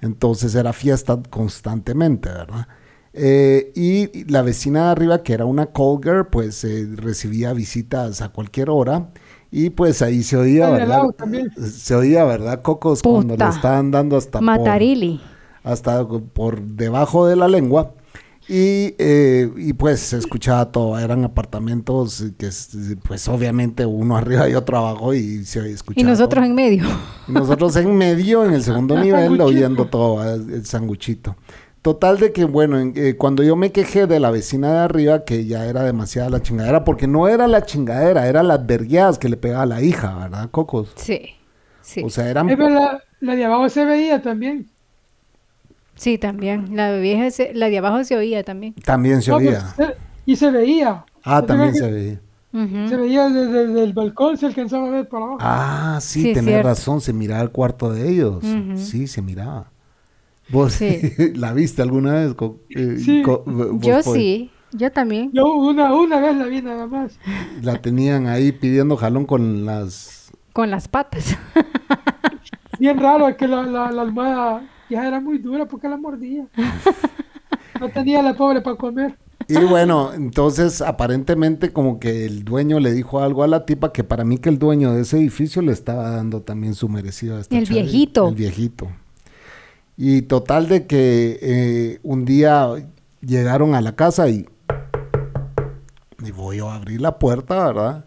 Entonces 0.00 0.54
era 0.54 0.72
fiesta 0.72 1.20
constantemente, 1.28 2.30
¿verdad? 2.30 2.66
Eh, 3.12 3.72
y 3.74 4.24
la 4.30 4.42
vecina 4.42 4.84
de 4.86 4.90
arriba, 4.90 5.22
que 5.22 5.32
era 5.32 5.44
una 5.44 5.66
call 5.66 5.98
girl, 6.02 6.26
pues 6.30 6.62
eh, 6.64 6.88
recibía 6.94 7.52
visitas 7.52 8.20
a 8.22 8.28
cualquier 8.28 8.70
hora. 8.70 9.10
Y 9.52 9.70
pues 9.70 10.00
ahí 10.00 10.22
se 10.22 10.36
oía, 10.36 10.70
¿verdad? 10.70 11.02
Se 11.60 11.94
oía, 11.96 12.22
¿verdad, 12.24 12.62
Cocos? 12.62 13.02
Cuando 13.02 13.34
Puta. 13.34 13.48
le 13.50 13.54
estaban 13.56 13.90
dando 13.90 14.16
hasta 14.16 14.38
por, 14.38 14.42
Matarili. 14.46 15.20
hasta 15.64 16.06
por 16.06 16.62
debajo 16.62 17.26
de 17.26 17.34
la 17.34 17.48
lengua. 17.48 17.94
Y, 18.48 18.94
eh, 18.98 19.48
y 19.56 19.72
pues 19.74 20.00
se 20.00 20.18
escuchaba 20.18 20.72
todo, 20.72 20.98
eran 20.98 21.24
apartamentos 21.24 22.24
que 22.36 22.46
es- 22.46 22.70
pues 23.06 23.28
obviamente 23.28 23.86
uno 23.86 24.16
arriba 24.16 24.48
y 24.48 24.54
otro 24.54 24.78
abajo 24.78 25.14
y 25.14 25.44
se 25.44 25.70
escuchaba. 25.70 26.00
Y 26.00 26.04
nosotros 26.10 26.42
todo. 26.42 26.46
en 26.50 26.54
medio. 26.54 26.84
Y 27.28 27.32
nosotros 27.32 27.76
en 27.76 27.96
medio, 27.96 28.44
en 28.44 28.52
el 28.54 28.62
segundo 28.64 28.98
nivel, 29.04 29.40
oyendo 29.40 29.86
todo, 29.86 30.22
el 30.34 30.64
sanguchito. 30.66 31.36
Total 31.82 32.18
de 32.18 32.32
que, 32.32 32.44
bueno, 32.44 32.78
en- 32.78 32.92
eh, 32.96 33.16
cuando 33.16 33.42
yo 33.42 33.56
me 33.56 33.72
quejé 33.72 34.06
de 34.06 34.20
la 34.20 34.30
vecina 34.30 34.70
de 34.72 34.78
arriba, 34.80 35.24
que 35.24 35.46
ya 35.46 35.64
era 35.66 35.82
demasiada 35.82 36.28
la 36.28 36.42
chingadera, 36.42 36.84
porque 36.84 37.06
no 37.06 37.26
era 37.26 37.48
la 37.48 37.62
chingadera, 37.64 38.26
era 38.28 38.42
las 38.42 38.66
vergueadas 38.66 39.18
que 39.18 39.30
le 39.30 39.38
pegaba 39.38 39.62
a 39.62 39.66
la 39.66 39.80
hija, 39.82 40.14
¿verdad, 40.18 40.50
Cocos? 40.50 40.92
Sí, 40.96 41.36
sí. 41.80 42.02
O 42.04 42.10
sea, 42.10 42.28
eran... 42.28 42.50
Es 42.50 42.58
verdad, 42.58 43.00
la 43.20 43.34
de 43.34 43.44
abajo 43.46 43.68
se 43.70 43.84
veía 43.86 44.20
también. 44.20 44.68
sí, 45.94 46.18
también. 46.18 46.76
La, 46.76 46.92
vieja 46.96 47.30
se- 47.30 47.54
la 47.54 47.68
de 47.70 47.78
abajo 47.78 48.04
se 48.04 48.16
oía 48.16 48.44
también. 48.44 48.74
También 48.84 49.22
se 49.22 49.32
oía. 49.32 49.74
y 50.26 50.36
se 50.36 50.50
veía. 50.50 51.04
Ah, 51.24 51.44
también 51.46 51.74
se 51.74 51.80
que 51.86 51.90
veía. 51.90 52.20
Se 52.88 52.96
veía 52.96 53.28
desde, 53.28 53.68
desde 53.68 53.84
el 53.84 53.92
balcón, 53.92 54.36
se 54.36 54.46
alcanzaba 54.46 54.88
a 54.88 54.90
ver 54.90 55.08
para 55.08 55.24
abajo. 55.24 55.38
Ah, 55.40 55.98
sí, 56.02 56.22
Sí, 56.22 56.32
tenés 56.32 56.62
razón, 56.64 57.00
se 57.00 57.12
miraba 57.12 57.40
el 57.42 57.50
cuarto 57.50 57.90
de 57.92 58.08
ellos. 58.10 58.44
Sí, 58.74 59.06
se 59.06 59.22
miraba. 59.22 59.69
¿Vos 60.50 60.72
Sí. 60.74 61.00
la 61.34 61.52
viste 61.52 61.82
alguna 61.82 62.14
vez? 62.14 62.34
Eh, 62.70 62.96
Sí. 62.98 63.22
Yo 63.80 64.02
sí, 64.02 64.50
yo 64.72 64.90
también. 64.90 65.30
Yo 65.32 65.52
una, 65.54 65.94
una 65.94 66.20
vez 66.20 66.36
la 66.36 66.44
vi 66.46 66.62
nada 66.62 66.86
más. 66.86 67.18
La 67.62 67.80
tenían 67.80 68.26
ahí 68.26 68.52
pidiendo 68.52 68.96
jalón 68.96 69.26
con 69.26 69.64
las... 69.64 70.32
Con 70.52 70.70
las 70.70 70.88
patas. 70.88 71.36
Bien 72.78 72.98
raro 72.98 73.36
que 73.36 73.46
la, 73.46 73.62
la, 73.62 73.90
la 73.92 74.02
almohada 74.02 74.68
ya 74.88 75.06
era 75.06 75.20
muy 75.20 75.38
dura 75.38 75.66
porque 75.66 75.88
la 75.88 75.96
mordía. 75.96 76.46
No 77.78 77.88
tenía 77.90 78.22
la 78.22 78.34
pobre 78.34 78.60
para 78.60 78.76
comer. 78.76 79.16
Y 79.48 79.56
bueno, 79.64 80.12
entonces 80.14 80.80
aparentemente 80.80 81.72
como 81.72 81.98
que 81.98 82.24
el 82.24 82.44
dueño 82.44 82.78
le 82.78 82.92
dijo 82.92 83.20
algo 83.20 83.42
a 83.42 83.48
la 83.48 83.66
tipa 83.66 83.92
que 83.92 84.04
para 84.04 84.24
mí 84.24 84.38
que 84.38 84.48
el 84.48 84.58
dueño 84.58 84.92
de 84.92 85.02
ese 85.02 85.18
edificio 85.18 85.60
le 85.60 85.72
estaba 85.72 86.10
dando 86.10 86.42
también 86.42 86.74
su 86.74 86.88
merecido 86.88 87.36
a 87.36 87.40
esta 87.40 87.56
El 87.58 87.64
viejito. 87.66 88.28
El 88.28 88.34
viejito. 88.34 88.88
Y 90.02 90.22
total 90.22 90.66
de 90.66 90.86
que 90.86 91.38
eh, 91.42 92.00
un 92.02 92.24
día 92.24 92.68
llegaron 93.20 93.74
a 93.74 93.82
la 93.82 93.94
casa 93.96 94.30
y, 94.30 94.48
y 96.24 96.30
voy 96.30 96.60
a 96.60 96.74
abrir 96.74 97.02
la 97.02 97.18
puerta, 97.18 97.66
¿verdad? 97.66 98.04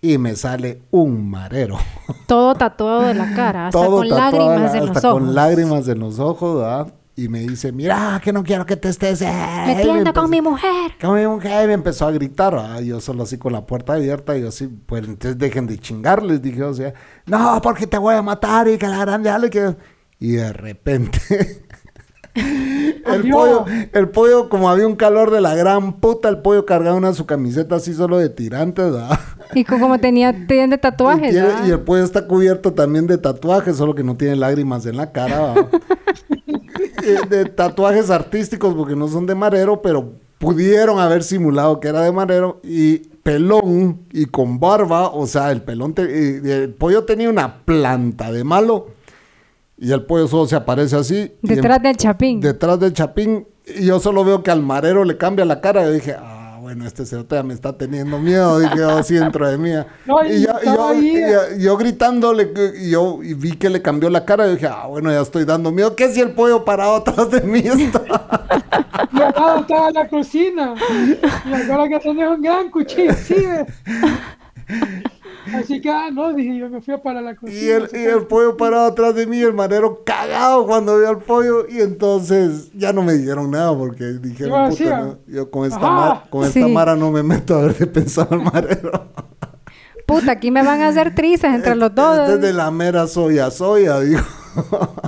Y 0.00 0.18
me 0.18 0.36
sale 0.36 0.82
un 0.92 1.28
marero. 1.28 1.78
Todo 2.28 2.54
tatuado 2.54 3.02
de 3.02 3.14
la 3.14 3.34
cara, 3.34 3.66
hasta 3.68 3.80
Todo 3.80 3.98
con 3.98 4.08
lágrimas 4.08 4.74
en 4.74 4.82
hasta 4.82 4.94
los 4.94 5.04
ojos. 5.04 5.12
con 5.20 5.34
lágrimas 5.34 5.88
en 5.88 5.98
los 5.98 6.18
ojos, 6.20 6.58
¿verdad? 6.60 6.94
Y 7.16 7.28
me 7.28 7.40
dice, 7.40 7.72
mira, 7.72 8.20
que 8.22 8.32
no 8.32 8.44
quiero 8.44 8.64
que 8.64 8.76
te 8.76 8.88
estés... 8.88 9.20
eh", 9.22 9.26
y 9.26 9.66
me 9.68 9.74
Metiendo 9.74 10.12
con 10.14 10.24
empezó- 10.24 10.28
mi 10.28 10.40
mujer. 10.40 10.92
Con 11.00 11.14
mi 11.20 11.26
mujer 11.26 11.64
y 11.64 11.66
me 11.66 11.72
empezó 11.74 12.06
a 12.06 12.12
gritar, 12.12 12.54
¿verdad? 12.54 12.80
Yo 12.82 13.00
solo 13.00 13.24
así 13.24 13.36
con 13.36 13.52
la 13.52 13.66
puerta 13.66 13.94
abierta, 13.94 14.36
y 14.38 14.42
yo 14.42 14.48
así, 14.48 14.66
pues 14.66 15.04
entonces 15.06 15.36
dejen 15.38 15.66
de 15.66 15.76
chingarles, 15.78 16.40
dije, 16.40 16.62
o 16.62 16.72
sea, 16.72 16.94
no, 17.26 17.60
porque 17.62 17.88
te 17.88 17.98
voy 17.98 18.14
a 18.14 18.22
matar 18.22 18.68
y 18.68 18.78
que 18.78 18.86
la 18.86 18.98
grande 18.98 19.28
ale 19.28 19.50
que... 19.50 19.74
Y 20.22 20.32
de 20.36 20.52
repente, 20.52 21.18
el 22.34 23.28
pollo, 23.30 23.64
el 23.92 24.08
pollo, 24.10 24.48
como 24.48 24.70
había 24.70 24.86
un 24.86 24.94
calor 24.96 25.30
de 25.32 25.40
la 25.40 25.54
gran 25.56 25.94
puta, 26.00 26.28
el 26.28 26.38
pollo 26.38 26.64
cargaba 26.64 26.96
una 26.96 27.12
su 27.12 27.26
camiseta 27.26 27.74
así 27.76 27.92
solo 27.92 28.18
de 28.18 28.28
tirantes, 28.28 28.84
¿verdad? 28.92 29.18
Y 29.54 29.64
co- 29.64 29.80
como 29.80 29.98
tenía, 29.98 30.32
tenían 30.46 30.70
de 30.70 30.76
Y, 30.78 30.80
tatuajes, 30.80 31.30
tiene- 31.30 31.46
¿verdad? 31.48 31.66
y 31.66 31.70
el 31.72 31.80
pollo 31.80 32.04
está 32.04 32.26
cubierto 32.28 32.72
también 32.72 33.06
de 33.08 33.18
tatuajes, 33.18 33.76
solo 33.76 33.94
que 33.96 34.04
no 34.04 34.16
tiene 34.16 34.36
lágrimas 34.36 34.86
en 34.86 34.96
la 34.96 35.10
cara. 35.12 35.68
Eh, 37.04 37.18
de 37.28 37.44
tatuajes 37.46 38.10
artísticos, 38.10 38.74
porque 38.74 38.94
no 38.94 39.08
son 39.08 39.26
de 39.26 39.34
marero, 39.34 39.82
pero 39.82 40.12
pudieron 40.38 41.00
haber 41.00 41.24
simulado 41.24 41.80
que 41.80 41.88
era 41.88 42.02
de 42.02 42.12
marero. 42.12 42.60
Y 42.62 42.98
pelón 43.24 44.02
y 44.12 44.26
con 44.26 44.60
barba, 44.60 45.08
o 45.10 45.26
sea, 45.26 45.50
el 45.50 45.62
pelón, 45.62 45.94
te- 45.94 46.02
eh, 46.04 46.62
el 46.62 46.74
pollo 46.74 47.02
tenía 47.04 47.28
una 47.28 47.64
planta 47.64 48.30
de 48.30 48.44
malo. 48.44 48.86
Y 49.84 49.90
el 49.92 50.04
pollo 50.04 50.28
solo 50.28 50.46
se 50.46 50.54
aparece 50.54 50.94
así. 50.94 51.32
Detrás 51.42 51.78
en- 51.78 51.82
del 51.82 51.96
chapín. 51.96 52.40
Detrás 52.40 52.78
del 52.78 52.92
chapín. 52.92 53.48
Y 53.66 53.86
yo 53.86 53.98
solo 53.98 54.24
veo 54.24 54.40
que 54.44 54.52
al 54.52 54.62
marero 54.62 55.04
le 55.04 55.16
cambia 55.16 55.44
la 55.44 55.60
cara. 55.60 55.88
Y 55.88 55.94
dije, 55.94 56.14
ah, 56.16 56.58
bueno, 56.60 56.86
este 56.86 57.04
cerote 57.04 57.34
ya 57.34 57.42
me 57.42 57.52
está 57.52 57.76
teniendo 57.76 58.20
miedo. 58.20 58.60
Dije, 58.60 58.76
yo 58.76 58.90
así 58.90 59.14
dentro 59.14 59.50
de 59.50 59.58
mí. 59.58 59.70
No, 60.06 60.24
y 60.24 60.42
yo, 60.42 60.50
estaba 60.56 60.94
yo- 60.94 61.00
y 61.02 61.20
yo- 61.20 61.56
yo 61.58 61.76
gritándole, 61.76 62.52
y 62.80 62.90
yo 62.90 63.18
y 63.24 63.34
vi 63.34 63.56
que 63.56 63.68
le 63.70 63.82
cambió 63.82 64.08
la 64.08 64.24
cara. 64.24 64.46
Y 64.46 64.52
dije, 64.54 64.68
ah, 64.68 64.86
bueno, 64.86 65.10
ya 65.10 65.20
estoy 65.20 65.44
dando 65.44 65.72
miedo. 65.72 65.96
¿Qué 65.96 66.12
si 66.12 66.20
el 66.20 66.30
pollo 66.30 66.64
parado 66.64 66.94
atrás 66.96 67.28
de 67.32 67.40
mí 67.40 67.58
está? 67.64 68.02
Y 69.12 69.16
lado 69.18 69.60
estaba 69.60 69.90
la 69.90 70.08
cocina. 70.08 70.74
Y 71.44 71.70
ahora 71.70 71.88
que 71.88 71.98
tenés 71.98 72.28
un 72.30 72.40
gran 72.40 72.70
cuchillo, 72.70 73.12
sí. 73.14 73.34
Así 75.54 75.80
que, 75.80 75.90
ah, 75.90 76.10
no, 76.12 76.32
dije, 76.32 76.56
yo 76.56 76.68
me 76.70 76.80
fui 76.80 76.96
para 76.98 77.20
la 77.20 77.34
cocina. 77.34 77.60
Y 77.60 77.68
el, 77.68 77.88
y 77.92 78.04
el 78.04 78.26
pollo 78.28 78.56
parado 78.56 78.86
atrás 78.86 79.14
de 79.14 79.26
mí, 79.26 79.40
el 79.40 79.52
marero 79.54 80.02
cagado 80.04 80.66
cuando 80.66 80.98
vio 80.98 81.08
al 81.08 81.18
pollo. 81.18 81.66
Y 81.68 81.80
entonces 81.80 82.70
ya 82.74 82.92
no 82.92 83.02
me 83.02 83.14
dijeron 83.14 83.50
nada 83.50 83.76
porque 83.76 84.04
dijeron, 84.04 84.70
Yo 84.70 84.76
puta, 84.76 85.00
no, 85.00 85.18
yo 85.26 85.50
con 85.50 85.66
esta, 85.66 85.78
mar- 85.90 86.24
con 86.30 86.44
esta 86.44 86.60
Sí. 86.64 86.72
mara 86.72 86.94
no 86.96 87.10
me 87.10 87.22
meto 87.22 87.56
a 87.56 87.62
ver 87.62 87.74
qué 87.74 87.86
pensaba 87.88 88.36
el 88.36 88.42
marero. 88.42 89.08
Puta, 90.06 90.32
aquí 90.32 90.50
me 90.50 90.62
van 90.62 90.82
a 90.82 90.88
hacer 90.88 91.14
trizas 91.14 91.54
entre 91.54 91.74
los 91.74 91.94
dos. 91.94 92.18
Desde 92.18 92.34
Este 92.34 92.52
la 92.52 92.70
mera 92.70 93.06
soya, 93.06 93.50
soya, 93.50 94.00
digo. 94.00 94.20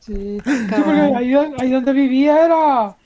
Sí, 0.00 0.38
sí, 0.42 0.66
porque 0.70 1.00
ahí, 1.00 1.34
ahí 1.34 1.70
donde 1.70 1.92
vivía 1.92 2.44
era, 2.46 2.96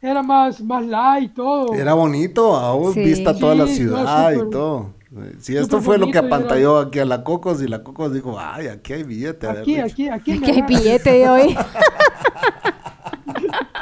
era 0.00 0.22
más, 0.22 0.60
más 0.62 0.84
light 0.86 1.30
y 1.32 1.34
todo. 1.34 1.74
Era 1.74 1.94
bonito, 1.94 2.54
aún 2.54 2.94
Sí. 2.94 3.00
vista 3.00 3.36
toda 3.36 3.56
la 3.56 3.64
no, 3.64 3.70
ciudad 3.70 4.32
y 4.32 4.50
todo. 4.50 4.93
Si 5.38 5.56
esto 5.56 5.80
fue 5.80 5.98
lo 5.98 6.10
que 6.10 6.18
apantalló 6.18 6.78
aquí 6.78 6.98
a 6.98 7.04
la 7.04 7.22
Cocos 7.24 7.62
y 7.62 7.68
la 7.68 7.82
Cocos 7.84 8.12
dijo, 8.12 8.36
ay, 8.38 8.66
aquí 8.68 8.92
hay 8.94 9.02
billete. 9.04 9.46
Aquí, 9.48 9.74
bicho". 9.74 9.84
aquí, 9.86 10.08
aquí, 10.08 10.32
Aquí 10.32 10.50
hay 10.50 10.62
billete 10.62 11.12
de 11.12 11.28
hoy. 11.28 11.56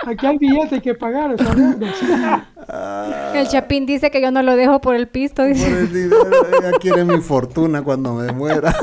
aquí 0.07 0.27
hay 0.27 0.39
billete 0.39 0.81
que 0.83 0.95
pagar. 0.95 1.35
mierda. 1.57 1.93
El 3.35 3.49
chapín 3.49 3.87
dice 3.87 4.11
que 4.11 4.21
yo 4.21 4.31
no 4.31 4.43
lo 4.43 4.57
dejo 4.57 4.81
por 4.81 4.95
el 4.95 5.09
pisto. 5.09 5.43
Por 5.43 5.53
Dice. 5.55 5.81
el 5.81 5.93
dinero, 5.93 6.31
ella 6.61 6.73
quiere 6.81 7.05
mi 7.05 7.21
fortuna 7.21 7.83
cuando 7.83 8.15
me 8.15 8.33
muera. 8.33 8.75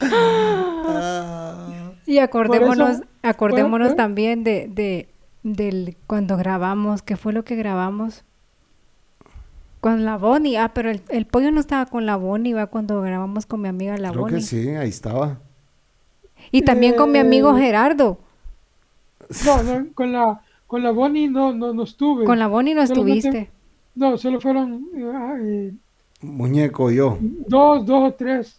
Ah, 0.00 1.92
Y 2.06 2.18
acordémonos, 2.18 2.76
Por 2.76 2.90
eso- 2.90 3.04
acordémonos 3.22 3.88
por- 3.88 3.94
¿eh? 3.94 3.96
también 3.96 4.44
de, 4.44 4.68
de 4.72 5.08
del 5.42 5.96
cuando 6.06 6.36
grabamos, 6.36 7.02
¿qué 7.02 7.16
fue 7.16 7.32
lo 7.32 7.44
que 7.44 7.56
grabamos? 7.56 8.24
Con 9.80 10.04
la 10.04 10.16
Bonnie, 10.16 10.56
ah, 10.58 10.72
pero 10.74 10.90
el, 10.90 11.00
el 11.08 11.26
pollo 11.26 11.50
no 11.52 11.60
estaba 11.60 11.86
con 11.86 12.06
la 12.06 12.16
Bonnie, 12.16 12.54
va 12.54 12.66
cuando 12.66 13.00
grabamos 13.02 13.46
con 13.46 13.60
mi 13.60 13.68
amiga 13.68 13.96
la 13.98 14.10
creo 14.10 14.22
Bonnie. 14.22 14.36
que 14.38 14.42
sí, 14.42 14.68
ahí 14.70 14.88
estaba. 14.88 15.38
Y 16.50 16.62
también 16.62 16.96
con 16.96 17.12
mi 17.12 17.18
amigo 17.18 17.56
Eh, 17.56 17.60
Gerardo. 17.60 18.18
No, 19.44 19.62
no, 19.62 19.86
con 19.94 20.12
la, 20.12 20.40
con 20.66 20.82
la 20.82 20.90
Bonnie 20.90 21.28
no, 21.28 21.52
no, 21.52 21.72
no 21.72 21.82
estuve. 21.84 22.24
Con 22.24 22.38
la 22.38 22.46
Bonnie 22.48 22.74
no 22.74 22.86
Solamente- 22.86 23.18
estuviste. 23.28 23.50
No, 23.94 24.18
solo 24.18 24.40
fueron 24.40 24.86
eh, 24.94 25.40
eh, 25.40 25.72
Muñeco 26.22 26.90
yo. 26.90 27.16
dos, 27.20 27.86
dos 27.86 28.10
o 28.10 28.14
tres, 28.14 28.56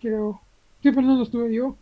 creo. 0.00 0.40
Sí, 0.82 0.90
pero 0.90 1.02
no, 1.02 1.16
no 1.16 1.22
estuve 1.24 1.52
yo. 1.54 1.74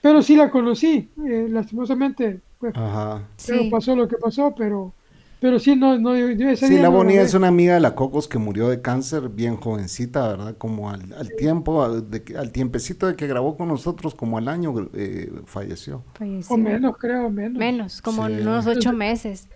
Pero 0.00 0.22
sí 0.22 0.36
la 0.36 0.50
conocí, 0.50 1.08
eh, 1.26 1.46
lastimosamente, 1.50 2.40
pues, 2.58 2.74
Ajá. 2.76 3.22
pero 3.46 3.62
Sí. 3.62 3.70
pasó 3.70 3.94
lo 3.96 4.08
que 4.08 4.16
pasó, 4.16 4.54
pero, 4.56 4.92
pero 5.40 5.58
sí, 5.58 5.74
no, 5.74 5.98
no, 5.98 6.16
yo, 6.16 6.30
yo 6.30 6.50
ese 6.50 6.66
Sí, 6.66 6.74
día 6.74 6.82
la 6.82 6.90
no 6.90 7.02
es 7.08 7.34
una 7.34 7.48
amiga 7.48 7.74
de 7.74 7.80
la 7.80 7.94
Cocos 7.94 8.28
que 8.28 8.38
murió 8.38 8.68
de 8.68 8.80
cáncer 8.82 9.28
bien 9.30 9.56
jovencita, 9.56 10.28
¿verdad? 10.28 10.54
Como 10.58 10.90
al, 10.90 11.12
al 11.14 11.34
tiempo, 11.36 11.82
al, 11.82 12.10
de 12.10 12.22
que- 12.22 12.36
al 12.36 12.52
tiempecito 12.52 13.06
de 13.06 13.16
que 13.16 13.26
grabó 13.26 13.56
con 13.56 13.68
nosotros, 13.68 14.14
como 14.14 14.38
al 14.38 14.48
año 14.48 14.74
eh, 14.94 15.32
falleció. 15.46 16.04
Falleció. 16.14 16.54
O 16.54 16.58
menos, 16.58 16.96
creo, 16.98 17.30
menos. 17.30 17.58
Menos, 17.58 18.02
como 18.02 18.26
Sí. 18.26 18.34
unos 18.34 18.66
ocho 18.66 18.92
meses. 18.92 19.48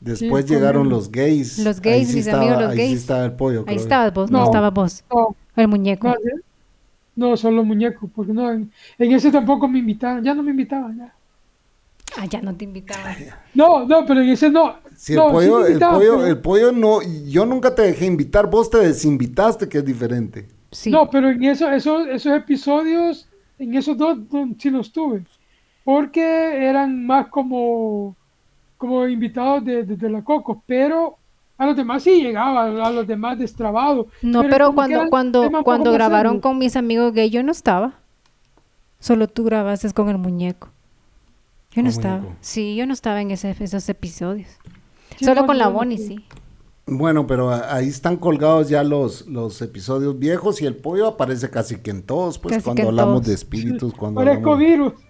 Después 0.00 0.46
Sí, 0.46 0.54
llegaron 0.54 0.88
los 0.88 1.10
gays. 1.12 1.58
Los 1.58 1.76
Ahí 1.78 1.82
gays, 1.82 2.08
sí 2.08 2.16
mis 2.16 2.26
estaba- 2.26 2.42
amigos, 2.42 2.62
los 2.62 2.70
ahí 2.70 2.76
sí 2.78 2.82
gays. 2.84 3.00
estaba 3.00 3.24
el 3.26 3.32
pollo. 3.32 3.64
Ahí 3.66 3.76
estabas 3.76 4.14
vos, 4.14 4.30
no, 4.30 4.38
No. 4.38 4.44
estabas 4.46 4.72
vos. 4.72 5.04
No, 5.12 5.36
El 5.56 5.68
muñeco. 5.68 6.08
no, 6.08 6.14
no, 7.30 7.36
solo 7.36 7.62
muñecos, 7.64 8.08
porque 8.14 8.32
no, 8.32 8.50
en, 8.50 8.72
en 8.98 9.12
ese 9.12 9.30
tampoco 9.30 9.68
me 9.68 9.78
invitaban, 9.80 10.24
ya 10.24 10.32
no 10.34 10.42
me 10.42 10.52
invitaban, 10.52 10.96
ya. 10.96 11.12
Ah, 12.16 12.24
ya 12.26 12.40
no 12.40 12.54
te 12.56 12.64
invitaban. 12.64 13.14
No, 13.54 13.84
no, 13.86 14.04
pero 14.06 14.22
en 14.22 14.30
ese 14.30 14.50
no. 14.50 14.74
Sí, 15.00 15.14
el 15.14 15.18
no, 15.18 15.30
pollo, 15.30 15.64
el 15.66 15.78
pollo, 15.78 16.26
el 16.26 16.38
pollo 16.40 16.72
no, 16.72 16.98
yo 17.26 17.46
nunca 17.46 17.74
te 17.74 17.80
dejé 17.80 18.04
invitar, 18.04 18.50
vos 18.50 18.68
te 18.68 18.76
desinvitaste, 18.76 19.66
que 19.66 19.78
es 19.78 19.84
diferente. 19.86 20.46
Sí. 20.70 20.90
No, 20.90 21.08
pero 21.08 21.30
en 21.30 21.42
eso, 21.42 21.70
eso- 21.70 22.04
esos 22.04 22.36
episodios, 22.36 23.26
en 23.58 23.74
esos 23.76 23.96
dos 23.96 24.18
sí 24.58 24.68
los 24.68 24.92
tuve. 24.92 25.24
Porque 25.84 26.20
eran 26.68 27.06
más 27.06 27.28
como, 27.28 28.14
como 28.76 29.08
invitados 29.08 29.64
de, 29.64 29.84
de, 29.84 29.96
de 29.96 30.10
la 30.10 30.22
Coco. 30.22 30.62
Pero 30.66 31.16
a 31.56 31.64
los 31.64 31.74
demás 31.76 32.02
sí 32.02 32.22
llegaba, 32.22 32.66
a 32.66 32.90
los 32.90 33.06
demás 33.06 33.38
destrabados. 33.38 34.06
No, 34.20 34.42
pero, 34.50 34.74
cuando, 34.74 35.08
cuando, 35.08 35.50
cuando 35.64 35.92
grabaron 35.92 36.40
con 36.40 36.58
mis 36.58 36.76
amigos 36.76 37.14
gay, 37.14 37.30
yo 37.30 37.42
no 37.42 37.52
estaba. 37.52 37.94
Solo 38.98 39.28
tú 39.28 39.44
grabaste 39.44 39.90
con 39.94 40.10
el 40.10 40.18
muñeco. 40.18 40.68
Yo 41.70 41.82
no 41.82 41.88
estaba. 41.88 42.18
muñeco. 42.18 42.36
Sí, 42.42 42.76
yo 42.76 42.84
no 42.84 42.92
estaba 42.92 43.22
en 43.22 43.30
ese, 43.30 43.56
esos 43.58 43.88
episodios. 43.88 44.50
Solo 45.18 45.46
con 45.46 45.58
la 45.58 45.68
Bonnie, 45.68 45.98
sí. 45.98 46.06
sí. 46.06 46.24
Bueno, 46.86 47.26
pero 47.26 47.50
ahí 47.50 47.86
están 47.88 48.16
colgados 48.16 48.68
ya 48.68 48.82
los, 48.82 49.26
los 49.28 49.62
episodios 49.62 50.18
viejos 50.18 50.60
y 50.60 50.66
el 50.66 50.76
pollo 50.76 51.06
aparece 51.06 51.48
casi 51.48 51.76
que 51.76 51.90
en 51.90 52.02
todos, 52.02 52.38
pues 52.38 52.54
Casi 52.56 52.64
cuando 52.64 52.88
hablamos 52.88 53.14
todos. 53.16 53.26
de 53.28 53.34
espíritus, 53.34 53.94
cuando 53.94 54.20
hablamos... 54.20 54.58
virus. 54.58 54.92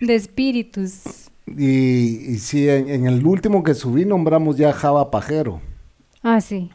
De 0.00 0.14
espíritus. 0.14 1.30
Y, 1.46 2.30
y 2.32 2.38
sí, 2.38 2.68
en, 2.68 2.88
en 2.88 3.06
el 3.06 3.24
último 3.26 3.62
que 3.62 3.74
subí 3.74 4.04
nombramos 4.04 4.56
ya 4.56 4.72
Java 4.72 5.10
Pajero. 5.10 5.60
Ah, 6.22 6.40
sí. 6.40 6.70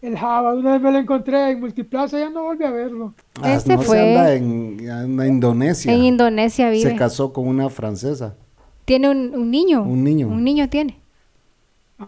El 0.00 0.16
Java, 0.16 0.54
una 0.54 0.72
vez 0.74 0.82
me 0.82 0.92
lo 0.92 0.98
encontré 0.98 1.50
en 1.50 1.60
Multiplaza, 1.60 2.18
ya 2.18 2.30
no 2.30 2.44
volví 2.44 2.64
a 2.64 2.70
verlo. 2.70 3.14
Ah, 3.42 3.54
Ese 3.54 3.74
no 3.74 3.82
se 3.82 3.86
fue- 3.88 4.16
anda 4.16 4.34
en, 4.34 4.90
anda 4.90 5.26
en 5.26 5.34
Indonesia. 5.34 5.92
En 5.92 6.04
Indonesia 6.04 6.70
vive. 6.70 6.90
Se 6.90 6.96
casó 6.96 7.32
con 7.32 7.48
una 7.48 7.68
francesa. 7.70 8.36
Tiene 8.84 9.08
un, 9.10 9.32
un 9.34 9.50
niño. 9.50 9.82
Un 9.82 10.04
niño. 10.04 10.28
Un 10.28 10.44
niño 10.44 10.68
tiene. 10.68 11.00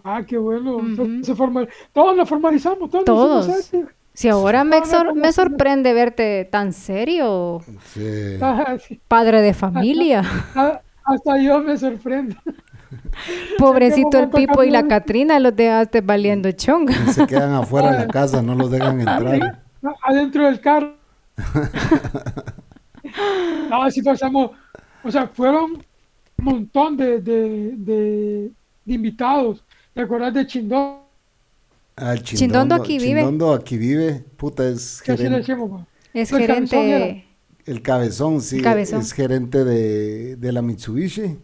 Ah, 0.03 0.21
qué 0.27 0.37
bueno. 0.37 0.77
Se 1.23 1.33
formal... 1.35 1.67
Todos 1.93 2.15
nos 2.15 2.27
formalizamos, 2.29 2.89
todos. 2.89 3.05
Todos. 3.05 3.47
este. 3.47 3.85
Si 4.13 4.27
ahora 4.29 4.63
me, 4.63 4.83
sor- 4.85 5.13
me 5.15 5.31
sorprende 5.31 5.93
verte 5.93 6.45
tan 6.51 6.73
serio, 6.73 7.61
Sí. 7.93 8.37
Padre 9.07 9.41
de 9.43 9.53
familia. 9.53 10.23
Ah, 10.55 10.81
Hasta 11.03 11.37
yo 11.39 11.59
me 11.59 11.77
sorprendo. 11.77 12.35
Pobrecito 13.59 14.17
el 14.19 14.29
Pipo 14.29 14.63
y 14.63 14.71
la? 14.71 14.87
Catrina 14.87 15.39
los 15.39 15.55
dejaste 15.55 16.01
valiendo 16.01 16.51
chonga. 16.51 16.93
Y 17.07 17.13
se 17.13 17.27
quedan 17.27 17.53
afuera 17.53 17.91
de 17.91 17.99
la 17.99 18.07
casa, 18.07 18.41
no 18.41 18.55
los 18.55 18.71
dejan 18.71 18.99
entrar. 19.01 19.61
adentro 20.03 20.45
del 20.45 20.59
carro. 20.61 20.95
no, 23.69 23.83
así 23.83 24.01
pasamos, 24.01 24.51
o 25.03 25.11
sea, 25.11 25.27
fueron 25.27 25.83
montón 26.37 26.97
de, 26.97 27.21
de, 27.21 27.73
de, 27.77 28.51
de 28.85 28.93
invitados. 28.93 29.63
¿Te 29.93 30.01
acuerdas 30.01 30.33
de 30.33 30.47
Chindón? 30.47 30.99
Ah, 31.95 32.13
el 32.13 32.23
Chindondo 32.23 32.75
aquí 32.75 32.99
vive. 32.99 33.21
Chindondo 33.21 33.53
aquí 33.53 33.77
vive. 33.77 34.23
Puta, 34.37 34.67
es 34.69 35.01
gerente. 35.01 35.37
decimos. 35.37 35.85
Es 36.13 36.31
El 36.31 36.45
cabezón 36.45 36.69
gerente. 36.69 37.25
El 37.65 37.81
cabezón, 37.81 38.41
sí. 38.41 38.61
Cabezón. 38.61 39.01
Es 39.01 39.11
gerente 39.13 39.63
de, 39.65 40.35
de 40.37 40.51
la 40.51 40.61
Mitsubishi. 40.61 41.37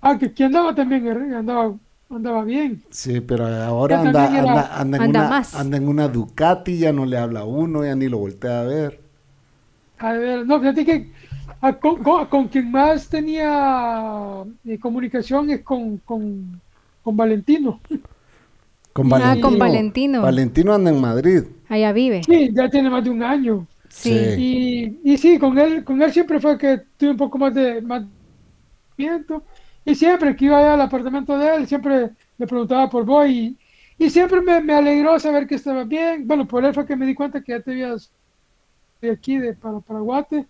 Ah, 0.00 0.16
que, 0.18 0.32
que 0.34 0.44
andaba 0.44 0.74
también, 0.74 1.06
eh, 1.06 1.34
andaba, 1.36 1.76
andaba 2.10 2.44
bien. 2.44 2.84
Sí, 2.90 3.20
pero 3.20 3.46
ahora 3.46 4.00
anda, 4.00 4.26
era- 4.38 4.42
anda, 4.42 4.80
anda 4.80 4.98
en 4.98 5.02
Anda 5.02 5.20
una, 5.20 5.28
más. 5.28 5.54
anda 5.54 5.76
en 5.76 5.88
una 5.88 6.08
Ducati, 6.08 6.78
ya 6.78 6.92
no 6.92 7.04
le 7.06 7.18
habla 7.18 7.40
a 7.40 7.44
uno, 7.44 7.84
ya 7.84 7.94
ni 7.96 8.08
lo 8.08 8.18
voltea 8.18 8.60
a 8.60 8.64
ver. 8.64 9.00
A 9.98 10.12
ver, 10.12 10.46
no, 10.46 10.60
fíjate 10.60 10.84
que 10.84 11.12
ah, 11.66 11.78
con, 11.80 12.02
con- 12.02 12.26
con 12.26 12.48
quien 12.48 12.70
más 12.70 13.08
tenía 13.08 14.44
eh, 14.64 14.78
comunicación 14.78 15.50
es 15.50 15.62
con, 15.62 15.98
con, 15.98 16.60
con 17.02 17.16
Valentino. 17.16 17.80
Con 18.92 19.08
Ah, 19.20 19.36
Valentino. 19.36 19.40
con 19.40 19.58
Valentino. 19.58 20.22
Valentino 20.22 20.72
anda 20.74 20.90
en 20.90 21.00
Madrid. 21.00 21.42
Allá 21.68 21.92
vive. 21.92 22.22
Sí, 22.26 22.50
ya 22.54 22.68
tiene 22.70 22.90
más 22.90 23.04
de 23.04 23.10
un 23.10 23.22
año. 23.22 23.66
Sí. 23.88 24.34
Sí. 24.34 24.98
Y, 25.04 25.12
y 25.12 25.18
sí, 25.18 25.38
con 25.38 25.58
él, 25.58 25.84
con 25.84 26.00
él 26.02 26.12
siempre 26.12 26.40
fue 26.40 26.58
que 26.58 26.82
tuve 26.96 27.10
un 27.10 27.16
poco 27.16 27.38
más 27.38 27.54
de 27.54 27.80
más 27.82 28.04
viento. 28.96 29.44
Y 29.84 29.94
siempre 29.94 30.36
que 30.36 30.46
iba 30.46 30.58
allá 30.58 30.74
al 30.74 30.80
apartamento 30.82 31.38
de 31.38 31.56
él, 31.56 31.66
siempre 31.68 32.10
le 32.38 32.46
preguntaba 32.46 32.88
por 32.90 33.04
vos 33.04 33.28
y, 33.28 33.58
y 33.98 34.10
siempre 34.10 34.40
me, 34.40 34.60
me 34.62 34.74
alegró 34.74 35.18
saber 35.20 35.46
que 35.46 35.56
estaba 35.56 35.84
bien. 35.84 36.26
Bueno, 36.26 36.46
por 36.46 36.64
él 36.64 36.74
fue 36.74 36.86
que 36.86 36.96
me 36.96 37.06
di 37.06 37.14
cuenta 37.14 37.42
que 37.42 37.52
ya 37.52 37.60
te 37.62 37.72
habías 37.72 38.12
de 39.00 39.10
aquí, 39.12 39.38
de 39.38 39.54
para 39.54 39.80
Paraguate. 39.80 40.46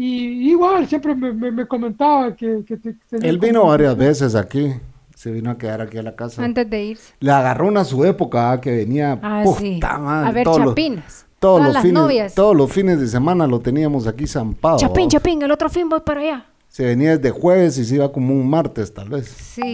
Y 0.00 0.50
igual, 0.50 0.86
siempre 0.86 1.12
me, 1.12 1.32
me- 1.32 1.50
me 1.50 1.66
comentaba 1.66 2.32
que, 2.36 2.62
que 2.64 2.76
te- 2.76 2.94
tenía 3.10 3.28
Él 3.28 3.38
vino 3.40 3.60
como- 3.62 3.72
varias 3.72 3.96
veces 3.96 4.36
aquí. 4.36 4.72
Se 5.16 5.32
vino 5.32 5.50
a 5.50 5.58
quedar 5.58 5.80
aquí 5.80 5.98
a 5.98 6.02
la 6.04 6.14
casa. 6.14 6.44
Antes 6.44 6.70
de 6.70 6.84
irse. 6.84 7.12
Le 7.18 7.32
agarró 7.32 7.66
una 7.66 7.82
su 7.82 8.04
época 8.04 8.52
ah, 8.52 8.60
que 8.60 8.70
venía. 8.70 9.18
Ah, 9.20 9.40
puta 9.42 9.58
sí. 9.60 9.80
madre, 9.82 10.28
a 10.28 10.32
ver, 10.32 10.44
todos 10.44 10.58
los- 10.60 10.68
chapinas. 10.68 11.26
todos 11.40 11.56
Todas 11.58 11.64
los 11.66 11.74
las 11.74 11.82
fines, 11.82 11.94
novias. 12.00 12.34
todos 12.36 12.56
los 12.56 12.72
fines 12.72 13.00
de 13.00 13.08
semana 13.08 13.48
lo 13.48 13.58
teníamos 13.58 14.06
aquí 14.06 14.28
zampado. 14.28 14.78
Chapín, 14.78 15.06
¿va? 15.06 15.08
chapín, 15.08 15.42
el 15.42 15.50
otro 15.50 15.68
fin 15.68 15.88
voy 15.88 15.98
para 16.00 16.20
allá. 16.20 16.46
Se 16.68 16.84
venía 16.86 17.16
desde 17.16 17.30
jueves 17.32 17.76
y 17.78 17.84
se 17.84 17.96
iba 17.96 18.12
como 18.12 18.32
un 18.32 18.48
martes, 18.48 18.94
tal 18.94 19.08
vez. 19.08 19.26
Sí. 19.28 19.72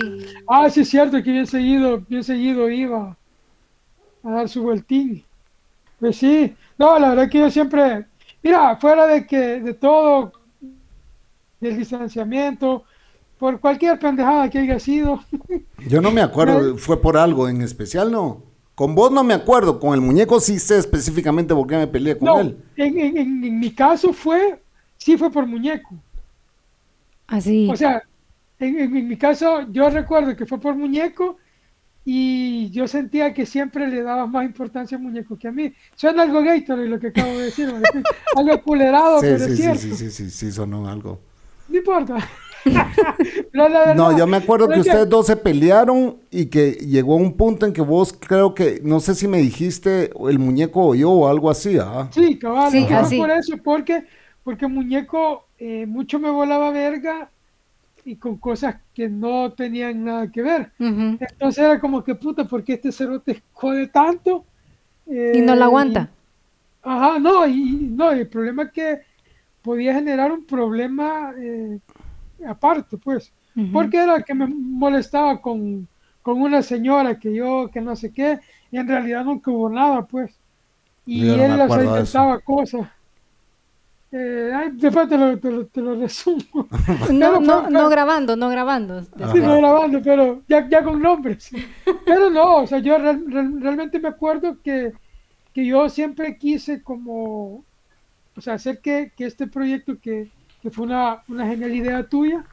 Ah, 0.49 0.70
sí, 0.70 0.81
es 0.81 0.89
cierto 0.89 1.22
que 1.22 1.31
bien 1.31 1.47
seguido, 1.47 2.01
bien 2.09 2.25
seguido 2.25 2.70
iba 2.70 3.14
a 4.22 4.31
dar 4.31 4.49
su 4.49 4.62
vueltín. 4.62 5.22
Pues 6.01 6.16
sí, 6.16 6.55
no, 6.79 6.99
la 6.99 7.11
verdad 7.11 7.29
que 7.29 7.41
yo 7.41 7.51
siempre, 7.51 8.07
mira, 8.45 8.76
fuera 8.76 9.07
de 9.09 9.26
que, 9.26 9.61
de 9.61 9.74
todo, 9.74 10.32
del 11.61 11.76
distanciamiento, 11.78 12.84
por 13.38 13.59
cualquier 13.59 13.99
pendejada 13.99 14.49
que 14.51 14.59
haya 14.59 14.78
sido, 14.78 15.20
Yo 15.88 16.01
no 16.01 16.11
me 16.11 16.20
acuerdo, 16.22 16.76
fue 16.78 17.01
por 17.01 17.16
algo 17.16 17.49
en 17.49 17.62
especial, 17.62 18.11
¿no? 18.12 18.42
Con 18.74 18.95
vos 18.95 19.11
no 19.12 19.22
me 19.24 19.34
acuerdo, 19.34 19.78
con 19.78 19.95
el 19.95 20.01
muñeco 20.01 20.40
sí 20.40 20.59
sé 20.59 20.78
específicamente 20.78 21.55
por 21.55 21.66
qué 21.66 21.76
me 21.76 21.86
peleé 21.86 22.18
con 22.18 22.26
no, 22.26 22.40
él. 22.40 22.57
en, 22.76 22.99
en- 22.99 23.16
en- 23.16 23.45
en 23.45 23.61
mi 23.61 23.72
caso 23.72 24.12
fue, 24.12 24.61
sí 24.97 25.16
fue 25.16 25.30
por 25.30 25.47
muñeco. 25.47 25.95
Así. 27.26 27.68
O 27.70 27.76
sea, 27.76 28.03
en, 28.59 28.78
en- 28.80 28.97
en 28.97 29.09
mi 29.09 29.16
caso 29.16 29.62
yo 29.70 29.88
recuerdo 29.90 30.36
que 30.36 30.47
fue 30.47 30.59
por 30.61 30.74
muñeco 30.74 31.36
y 32.05 32.70
yo 32.70 32.86
sentía 32.86 33.32
que 33.32 33.46
siempre 33.46 33.88
le 33.88 34.02
daba 34.02 34.26
más 34.26 34.44
importancia 34.44 34.96
al 34.96 35.02
muñeco 35.02 35.38
que 35.38 35.48
a 35.48 35.52
mí. 35.52 35.72
Suena 35.94 36.22
algo 36.22 36.42
Gatorade 36.42 36.88
lo 36.88 37.00
que 37.00 37.09
acabo 37.09 37.30
de 37.38 37.44
decir, 37.44 37.72
¿no? 37.72 37.80
algo 38.36 38.62
culerado, 38.62 39.20
Sí, 39.20 39.26
pero 39.26 39.38
sí, 39.38 39.44
es 39.44 39.57
sí, 39.57 39.57
cierto. 39.57 39.80
sí, 39.80 39.94
sí, 39.94 40.11
sí, 40.11 40.30
sí, 40.30 40.52
sonó 40.52 40.86
algo. 40.88 41.20
No 41.68 41.78
importa. 41.78 42.16
Verdad, 43.52 43.94
No, 43.94 44.16
yo 44.16 44.26
me 44.26 44.38
acuerdo 44.38 44.68
que 44.68 44.74
es 44.74 44.80
ustedes 44.80 45.09
dos 45.09 45.26
se 45.26 45.36
pelearon 45.36 46.18
y 46.30 46.46
que 46.46 46.72
llegó 46.72 47.16
un 47.16 47.36
punto 47.36 47.66
en 47.66 47.72
que 47.72 47.82
vos 47.82 48.12
creo 48.18 48.55
que, 48.55 48.80
no 48.82 49.00
sé 49.00 49.14
si 49.14 49.28
me 49.28 49.38
dijiste 49.38 50.11
el 50.28 50.38
muñeco 50.38 50.88
o 50.88 50.94
yo 50.94 51.11
o 51.11 51.28
algo 51.28 51.50
así, 51.50 51.76
¿ah? 51.78 52.09
Sí, 52.12 52.38
cabal, 52.38 52.72
Sí, 52.72 53.18
por 53.18 53.30
eso, 53.30 53.57
porque, 53.62 54.05
porque 54.42 54.66
muñeco 54.66 55.46
eh, 55.59 55.86
mucho 55.86 56.18
me 56.18 56.30
volaba 56.30 56.70
verga 56.70 57.30
y 58.05 58.16
con 58.16 58.38
cosas 58.38 58.76
que 58.94 59.09
no 59.09 59.52
tenían 59.52 60.05
nada 60.05 60.30
que 60.30 60.42
ver. 60.42 60.72
Entonces 61.18 61.64
era 61.64 61.80
como 61.80 62.05
que 62.05 62.14
puta, 62.14 62.44
¿por 62.46 62.64
qué 62.64 62.74
este 62.74 62.92
cerote 62.92 63.42
jode 63.52 63.88
tanto? 63.88 64.44
Y 65.30 65.42
no 65.42 65.55
Eh, 65.55 65.57
la 65.57 65.66
aguanta. 65.66 66.11
Ajá, 66.82 67.18
no, 67.18 67.46
y 67.46 67.88
no, 67.90 68.14
y 68.14 68.20
el 68.20 68.28
problema 68.28 68.64
es 68.64 68.72
que 68.72 69.00
podía 69.62 69.94
generar 69.94 70.32
un 70.32 70.46
problema 70.46 71.34
eh, 71.38 71.80
aparte, 72.48 72.98
pues, 72.98 73.32
porque 73.70 73.98
era 73.98 74.22
que 74.22 74.34
me 74.34 74.46
molestaba 74.48 75.40
con, 75.42 75.88
con 76.22 76.42
una 76.42 76.62
señora 76.62 77.18
que 77.18 77.34
yo, 77.34 77.70
que 77.72 77.80
no 77.80 77.96
sé 77.96 78.12
qué, 78.12 78.40
y 78.70 78.78
en 78.78 78.88
realidad 78.88 79.24
nunca 79.24 79.50
hubo 79.50 79.70
nada, 79.70 80.07
pues, 80.07 80.38
y 81.07 81.20
Yo 81.26 81.34
él 81.34 81.59
eso. 81.61 81.82
inventaba 81.84 82.40
cosas. 82.40 82.88
Eh, 84.16 84.52
ay, 84.54 84.70
después 84.74 85.08
te 85.08 85.18
lo, 85.18 85.36
te 85.40 85.50
lo, 85.50 85.66
te 85.66 85.80
lo 85.80 85.96
resumo. 85.96 86.68
No, 87.10 87.40
no, 87.40 87.68
no 87.68 87.88
grabando, 87.88 88.36
no 88.36 88.48
grabando. 88.48 89.02
Sí, 89.02 89.40
no 89.40 89.56
grabando, 89.56 90.00
pero 90.02 90.42
ya, 90.48 90.68
ya 90.68 90.84
con 90.84 91.02
nombres. 91.02 91.50
Pero 92.06 92.30
no, 92.30 92.58
o 92.58 92.66
sea, 92.66 92.78
yo 92.78 92.96
real- 92.96 93.24
real- 93.26 93.60
realmente 93.60 93.98
me 93.98 94.08
acuerdo 94.08 94.58
que, 94.62 94.92
que 95.52 95.66
yo 95.66 95.88
siempre 95.88 96.38
quise 96.38 96.80
como, 96.82 97.64
o 98.36 98.40
sea, 98.40 98.54
hacer 98.54 98.80
que, 98.80 99.10
que 99.16 99.26
este 99.26 99.48
proyecto 99.48 99.98
que, 100.00 100.30
que 100.62 100.70
fue 100.70 100.84
una, 100.86 101.22
una 101.28 101.46
genial 101.48 101.74
idea 101.74 102.08
tuya, 102.08 102.44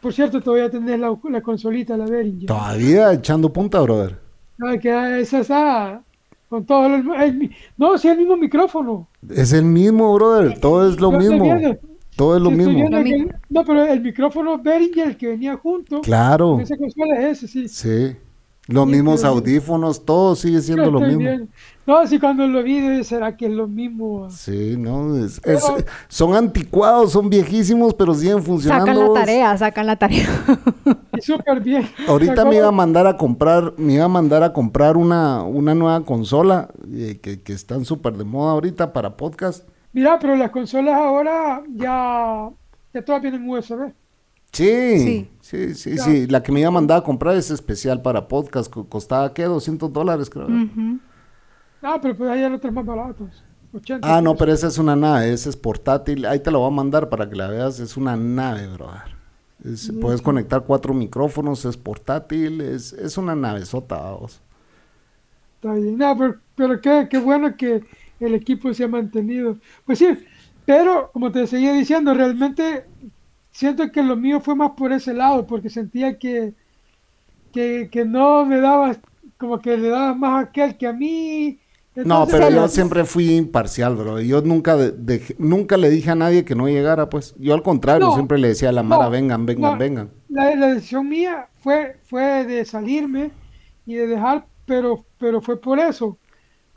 por 0.00 0.14
cierto, 0.14 0.40
todavía 0.40 0.70
tenés 0.70 0.98
la, 0.98 1.14
la 1.30 1.40
consolita, 1.42 1.98
la 1.98 2.06
Behringer. 2.06 2.46
Todavía 2.46 3.12
echando 3.12 3.52
punta, 3.52 3.80
brother. 3.80 4.18
Ah, 4.62 4.78
que 4.78 5.20
esa 5.20 5.40
está 5.40 6.02
con 6.48 6.64
todo 6.64 6.86
el, 6.86 7.04
el 7.22 7.34
mi- 7.34 7.50
no, 7.76 7.96
sí, 7.98 8.08
el 8.08 8.18
mismo 8.18 8.36
micrófono. 8.36 9.08
Es 9.28 9.52
el 9.52 9.64
mismo, 9.64 10.14
brother. 10.14 10.58
Todo 10.60 10.88
es 10.88 11.00
lo 11.00 11.12
Yo 11.12 11.18
mismo. 11.18 11.76
Todo 12.16 12.36
es 12.36 12.42
lo 12.42 12.50
Sí, 12.50 12.56
mismo. 12.56 12.88
Lo 12.90 13.02
que- 13.02 13.28
no, 13.50 13.64
pero 13.64 13.84
el 13.86 14.00
micrófono 14.00 14.58
Behringer, 14.58 15.08
el 15.08 15.16
que 15.16 15.26
venía 15.28 15.56
junto, 15.56 16.00
Claro. 16.00 16.60
esa 16.60 16.76
consola 16.76 17.16
es 17.28 17.42
ese, 17.42 17.48
sí. 17.48 17.68
Sí. 17.68 18.16
Los 18.66 18.84
Sí, 18.86 18.90
mismos 18.92 19.20
pero- 19.20 19.32
audífonos, 19.34 20.04
todo 20.06 20.34
sigue 20.36 20.62
siendo 20.62 20.90
lo 20.90 20.98
mismo. 21.00 21.18
bien. 21.18 21.50
No, 21.86 22.06
sí, 22.06 22.18
cuando 22.18 22.46
lo 22.46 22.62
vi, 22.62 23.04
¿será 23.04 23.36
que 23.36 23.44
es 23.44 23.52
lo 23.52 23.66
mismo? 23.68 24.30
Sí, 24.30 24.76
no, 24.78 25.22
es- 25.22 25.38
Pero- 25.40 25.58
es- 25.58 25.84
son 26.08 26.34
anticuados, 26.34 27.12
son 27.12 27.28
viejísimos, 27.28 27.92
pero 27.92 28.14
siguen 28.14 28.42
funcionando. 28.42 28.86
Sacan 28.86 29.12
la 29.12 29.20
tarea, 29.20 29.58
sacan 29.58 29.86
la 29.86 29.96
tarea. 29.96 30.26
Súper 31.22 31.60
bien. 31.60 31.88
Ahorita 32.08 32.44
me 32.44 32.56
iba 32.56 32.68
a 32.68 32.72
mandar 32.72 33.06
a 33.06 33.16
comprar, 33.16 33.74
me 33.76 33.94
iba 33.94 34.04
a 34.04 34.08
mandar 34.08 34.42
a 34.42 34.52
comprar 34.52 34.96
una, 34.96 35.42
una 35.42 35.74
nueva 35.74 36.04
consola 36.04 36.68
eh, 36.92 37.18
que, 37.22 37.42
que 37.42 37.52
están 37.52 37.84
súper 37.84 38.14
de 38.14 38.24
moda 38.24 38.52
ahorita 38.52 38.92
para 38.92 39.16
podcast. 39.16 39.68
Mira, 39.92 40.18
pero 40.18 40.34
las 40.36 40.50
consolas 40.50 40.94
ahora 40.94 41.62
ya, 41.74 42.50
ya 42.92 43.04
todas 43.04 43.22
vienen 43.22 43.48
USB. 43.48 43.92
Sí, 44.52 45.28
Sí. 45.40 45.74
sí, 45.74 45.98
sí. 45.98 46.26
La 46.28 46.42
que 46.42 46.52
me 46.52 46.60
iba 46.60 46.68
a 46.68 46.72
mandar 46.72 46.98
a 46.98 47.02
comprar 47.02 47.34
es 47.36 47.50
especial 47.50 48.02
para 48.02 48.28
podcast. 48.28 48.72
co- 48.72 48.88
Costaba, 48.88 49.32
¿qué? 49.34 49.44
200 49.44 49.92
dólares, 49.92 50.30
creo. 50.30 50.46
Ah, 51.82 51.98
pero 52.00 52.16
pues 52.16 52.30
hay 52.30 52.44
otros 52.44 52.72
más 52.72 52.86
baratos. 52.86 53.44
80. 53.72 54.06
Ah, 54.16 54.20
no, 54.20 54.36
pero 54.36 54.52
esa 54.52 54.68
es 54.68 54.78
una 54.78 54.94
nave, 54.94 55.32
esa 55.32 55.48
es 55.50 55.56
portátil. 55.56 56.24
Ahí 56.26 56.38
te 56.38 56.50
la 56.52 56.58
voy 56.58 56.68
a 56.68 56.70
mandar 56.70 57.08
para 57.08 57.28
que 57.28 57.34
la 57.34 57.48
veas. 57.48 57.80
Es 57.80 57.96
una 57.96 58.16
nave, 58.16 58.68
brother. 58.68 59.13
Es- 59.64 59.92
Puedes 59.98 60.22
conectar 60.22 60.64
cuatro 60.66 60.94
micrófonos, 60.94 61.64
es 61.64 61.76
portátil, 61.76 62.60
es, 62.60 62.92
es 62.92 63.16
una 63.18 63.34
nave 63.34 63.64
sota, 63.66 63.96
vamos. 63.98 64.40
Está 65.56 65.74
bien. 65.74 65.96
No, 65.98 66.16
pero, 66.16 66.40
pero 66.54 66.80
qué, 66.80 67.08
qué 67.10 67.18
bueno 67.18 67.56
que 67.56 67.84
el 68.20 68.34
equipo 68.34 68.72
se 68.74 68.84
ha 68.84 68.88
mantenido. 68.88 69.58
Pues 69.84 69.98
sí, 69.98 70.06
pero 70.64 71.10
como 71.12 71.32
te 71.32 71.46
seguía 71.46 71.72
diciendo, 71.72 72.14
realmente 72.14 72.84
siento 73.52 73.90
que 73.92 74.02
lo 74.02 74.16
mío 74.16 74.40
fue 74.40 74.54
más 74.56 74.72
por 74.72 74.92
ese 74.92 75.14
lado, 75.14 75.46
porque 75.46 75.70
sentía 75.70 76.18
que, 76.18 76.54
que, 77.52 77.90
que 77.92 78.04
no 78.04 78.46
me 78.46 78.60
daba, 78.60 78.96
como 79.38 79.60
que 79.60 79.76
le 79.76 79.88
daba 79.90 80.14
más 80.14 80.46
a 80.46 80.48
aquel 80.48 80.76
que 80.78 80.86
a 80.88 80.92
mí. 80.92 81.60
No, 82.02 82.26
pero 82.30 82.50
yo 82.50 82.68
siempre 82.68 83.04
fui 83.04 83.34
imparcial, 83.36 83.96
bro. 83.96 84.20
Yo 84.20 84.42
nunca 84.42 84.76
de- 84.76 85.36
nunca 85.38 85.76
le 85.76 85.88
dije 85.90 86.10
a 86.10 86.14
nadie 86.14 86.44
que 86.44 86.54
no 86.54 86.68
llegara, 86.68 87.08
pues. 87.08 87.34
Yo 87.38 87.54
al 87.54 87.62
contrario, 87.62 88.06
No, 88.06 88.10
siempre 88.10 88.38
le 88.38 88.48
decía 88.48 88.68
a 88.70 88.72
la 88.72 88.82
Mara, 88.82 89.08
no, 89.08 89.10
vengan, 89.10 89.46
vengan, 89.46 89.78
no. 89.78 89.78
vengan. 89.78 90.10
La, 90.28 90.54
la 90.56 90.68
decisión 90.74 91.08
mía 91.08 91.48
fue, 91.56 92.00
fue 92.04 92.44
de 92.46 92.64
salirme 92.64 93.32
y 93.86 93.94
de 93.94 94.06
dejar, 94.08 94.48
pero, 94.66 95.06
pero 95.18 95.40
fue 95.42 95.60
por 95.60 95.78
eso. 95.78 96.18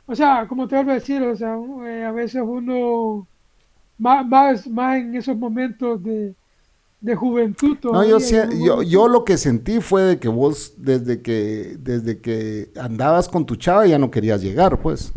O 0.06 0.14
sea, 0.16 0.46
como 0.48 0.68
te 0.68 0.76
vuelvo 0.76 0.92
a 0.92 0.94
decir, 0.96 1.22
o 1.22 1.36
sea, 1.36 1.56
eh, 1.86 2.04
a 2.04 2.12
veces 2.12 2.42
uno, 2.44 3.28
más, 3.98 4.26
más, 4.26 4.68
más 4.68 4.98
en 4.98 5.16
esos 5.16 5.36
momentos 5.38 6.02
de, 6.04 6.36
de 7.00 7.14
juventud. 7.14 7.74
No, 7.74 7.90
todavía, 7.90 8.10
yo, 8.10 8.20
sie- 8.20 8.46
¿no? 8.46 8.64
yo, 8.64 8.82
yo 8.82 9.08
lo 9.08 9.24
que 9.24 9.36
sentí 9.36 9.80
fue 9.80 10.02
de 10.02 10.18
que 10.18 10.28
vos, 10.28 10.74
desde 10.78 11.22
que, 11.22 11.76
desde 11.78 12.20
que 12.20 12.70
andabas 12.80 13.28
con 13.28 13.46
tu 13.46 13.56
chava, 13.56 13.86
ya 13.86 13.98
no 13.98 14.10
querías 14.10 14.42
llegar, 14.42 14.80
pues. 14.80 15.12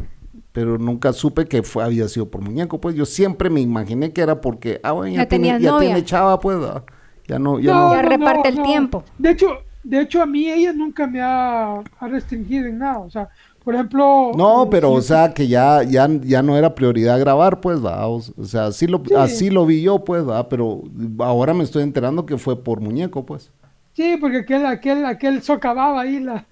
Pero 0.52 0.78
nunca 0.78 1.14
supe 1.14 1.46
que 1.46 1.64
fue, 1.64 1.84
había 1.84 2.08
sido 2.10 2.30
por 2.30 2.42
muñeco, 2.42 2.80
pues. 2.82 2.96
Yo 2.96 3.06
siempre 3.06 3.50
me 3.50 3.62
imaginé 3.62 4.12
que 4.12 4.22
era 4.22 4.42
porque, 4.42 4.80
ah, 4.84 4.92
bueno, 4.92 5.16
ya, 5.16 5.24
Ya 5.24 5.30
tiene, 5.30 5.48
ya 5.48 5.72
novia. 5.72 5.80
tiene 5.88 6.04
chava, 6.06 6.40
pues. 6.40 6.58
ah, 6.62 6.84
Ya 7.28 7.40
no, 7.40 7.60
ya 7.60 7.72
No, 7.74 7.90
no. 7.90 7.96
Ya 7.96 8.02
reparte 8.02 8.50
el 8.50 8.62
tiempo. 8.62 9.04
De 9.18 9.32
hecho, 9.32 9.48
de 9.84 10.02
hecho, 10.02 10.22
a 10.22 10.26
mí 10.26 10.50
ella 10.52 10.74
nunca 10.74 11.08
me 11.08 11.22
ha, 11.22 11.78
ha 11.80 12.08
restringido 12.08 12.68
en 12.68 12.78
nada. 12.80 13.00
O 13.00 13.10
sea, 13.10 13.30
por 13.64 13.76
ejemplo. 13.76 14.32
No, 14.36 14.64
eh, 14.64 14.68
pero, 14.72 14.92
o 14.92 15.02
sea, 15.02 15.34
que 15.34 15.48
ya, 15.48 15.84
ya, 15.84 16.08
ya 16.24 16.42
no 16.42 16.58
era 16.58 16.74
prioridad 16.74 17.20
grabar, 17.20 17.62
pues, 17.62 17.84
va. 17.84 18.08
O, 18.08 18.22
sea, 18.22 18.68
así 18.68 18.88
lo, 18.88 19.02
Sí. 19.06 19.14
así 19.16 19.50
lo 19.50 19.66
vi 19.66 19.82
yo, 19.82 20.04
pues, 20.04 20.28
va. 20.28 20.50
Pero 20.50 20.84
ahora 21.20 21.54
me 21.54 21.64
estoy 21.64 21.84
enterando 21.84 22.26
que 22.26 22.38
fue 22.38 22.62
por 22.64 22.82
muñeco, 22.82 23.26
pues. 23.26 23.52
Sí, 23.94 24.18
porque 24.20 24.38
aquel, 24.38 24.66
aquel, 24.66 25.06
aquel 25.06 25.42
socavaba 25.44 26.02
ahí 26.02 26.20
la... 26.20 26.46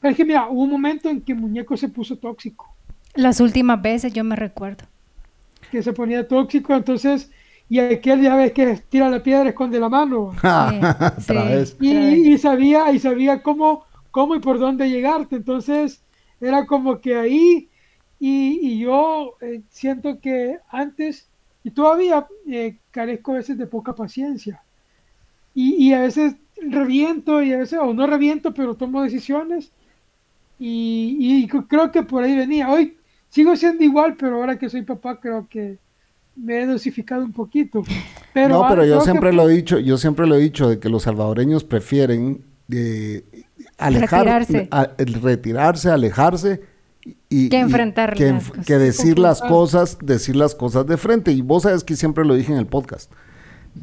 Pero 0.00 0.10
es 0.10 0.16
que 0.16 0.24
mira, 0.24 0.48
hubo 0.48 0.62
un 0.62 0.70
momento 0.70 1.08
en 1.08 1.22
que 1.22 1.34
Muñeco 1.34 1.76
se 1.76 1.88
puso 1.88 2.16
tóxico. 2.16 2.66
Las 3.14 3.40
últimas 3.40 3.80
veces 3.82 4.12
yo 4.12 4.22
me 4.22 4.36
recuerdo. 4.36 4.84
Que 5.70 5.82
se 5.82 5.92
ponía 5.92 6.26
tóxico, 6.26 6.74
entonces... 6.74 7.30
Y 7.70 7.80
aquel 7.80 8.22
ya 8.22 8.34
ves 8.34 8.52
que 8.52 8.80
tira 8.88 9.10
la 9.10 9.22
piedra, 9.22 9.50
esconde 9.50 9.78
la 9.78 9.90
mano. 9.90 10.32
Sí. 11.18 11.76
Y, 11.80 12.32
y 12.32 12.38
sabía, 12.38 12.90
y 12.92 12.98
sabía 12.98 13.42
cómo, 13.42 13.84
cómo 14.10 14.34
y 14.34 14.40
por 14.40 14.58
dónde 14.58 14.88
llegarte. 14.88 15.36
Entonces, 15.36 16.00
era 16.40 16.66
como 16.66 17.00
que 17.00 17.16
ahí, 17.16 17.68
y, 18.20 18.58
y 18.62 18.78
yo 18.80 19.34
eh, 19.40 19.62
siento 19.70 20.20
que 20.20 20.58
antes, 20.70 21.28
y 21.64 21.70
todavía 21.70 22.26
eh, 22.46 22.76
carezco 22.90 23.32
a 23.32 23.36
veces 23.36 23.58
de 23.58 23.66
poca 23.66 23.94
paciencia. 23.94 24.62
Y, 25.54 25.88
y 25.88 25.92
a 25.92 26.00
veces 26.00 26.36
reviento, 26.60 27.42
y 27.42 27.52
a 27.52 27.58
veces, 27.58 27.78
o 27.80 27.92
no 27.94 28.06
reviento, 28.06 28.54
pero 28.54 28.74
tomo 28.74 29.02
decisiones. 29.02 29.70
Y, 30.58 31.46
creo 31.68 31.92
que 31.92 32.02
por 32.02 32.24
ahí 32.24 32.36
venía. 32.36 32.68
Hoy 32.70 32.96
sigo 33.28 33.54
siendo 33.56 33.84
igual, 33.84 34.16
pero 34.18 34.36
ahora 34.36 34.58
que 34.58 34.68
soy 34.68 34.82
papá, 34.82 35.20
creo 35.20 35.46
que 35.48 35.78
me 36.34 36.62
he 36.62 36.66
dosificado 36.66 37.24
un 37.24 37.32
poquito. 37.32 37.82
Pero, 38.32 38.62
no, 38.62 38.68
pero 38.68 38.84
yo 38.84 38.98
que 38.98 39.04
siempre 39.04 39.32
lo 39.32 39.48
he 39.48 39.54
dicho, 39.54 39.78
yo 39.78 39.98
siempre 39.98 40.26
lo 40.26 40.36
he 40.36 40.40
dicho 40.40 40.68
de 40.68 40.78
que 40.78 40.88
los 40.88 41.04
salvadoreños 41.04 41.64
prefieren 41.64 42.44
eh, 42.70 43.24
alejar, 43.78 44.20
Retirarse. 44.26 44.68
a- 44.70 44.90
el 44.98 45.14
retirarse, 45.14 45.90
alejarse 45.90 46.60
y 47.28 47.48
Que 47.48 47.56
y- 47.56 47.60
enfrentar 47.60 48.14
que, 48.14 48.32
las 48.32 48.48
cosas. 48.50 48.66
que 48.66 48.78
decir 48.78 49.18
las 49.18 49.40
cosas, 49.40 49.98
decir 50.02 50.36
las 50.36 50.54
cosas 50.54 50.86
de 50.86 50.96
frente. 50.96 51.32
Y 51.32 51.42
vos 51.42 51.62
sabes 51.64 51.84
que 51.84 51.96
siempre 51.96 52.24
lo 52.24 52.34
dije 52.34 52.52
en 52.52 52.58
el 52.58 52.66
podcast. 52.66 53.10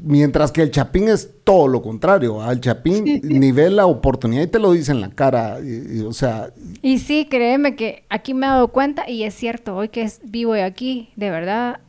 Mientras 0.03 0.51
que 0.51 0.61
el 0.61 0.71
Chapín 0.71 1.07
es 1.07 1.29
todo 1.45 1.67
lo 1.67 1.81
contrario. 1.81 2.41
Al 2.41 2.59
Chapín 2.59 3.05
Sí. 3.05 3.21
nivel 3.23 3.77
la 3.77 3.85
oportunidad 3.85 4.43
y 4.43 4.47
te 4.47 4.59
lo 4.59 4.71
dice 4.73 4.91
en 4.91 4.99
la 4.99 5.09
cara. 5.09 5.59
y- 5.61 5.99
y, 5.99 6.01
o 6.01 6.11
sea, 6.11 6.49
Y 6.81 6.99
sí, 6.99 7.27
créeme 7.29 7.75
que 7.75 8.03
aquí 8.09 8.33
me 8.33 8.45
he 8.45 8.49
dado 8.49 8.67
cuenta, 8.69 9.09
y 9.09 9.23
es 9.23 9.33
cierto, 9.35 9.75
hoy 9.75 9.89
que 9.89 10.01
es, 10.01 10.19
vivo 10.25 10.53
aquí, 10.53 11.09
de 11.15 11.29
verdad, 11.29 11.79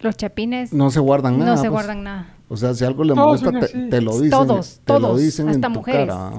los 0.00 0.16
chapines 0.16 0.72
no, 0.72 0.84
no 0.84 0.90
se 0.90 1.00
guardan 1.00 1.38
nada. 1.38 1.56
se 1.56 1.62
pues. 1.62 1.70
guardan 1.72 2.04
nada. 2.04 2.34
O 2.48 2.56
sea, 2.56 2.72
si 2.74 2.84
algo 2.84 3.02
le 3.04 3.14
molesta, 3.14 3.50
te, 3.90 4.00
lo 4.00 4.12
dicen. 4.14 4.30
Todos, 4.30 4.80
te 4.84 4.92
lo 4.94 5.00
todos, 5.00 5.20
dicen 5.20 5.48
en 5.48 5.60
tu 5.60 5.70
mujeres. 5.70 6.06
cara. 6.08 6.32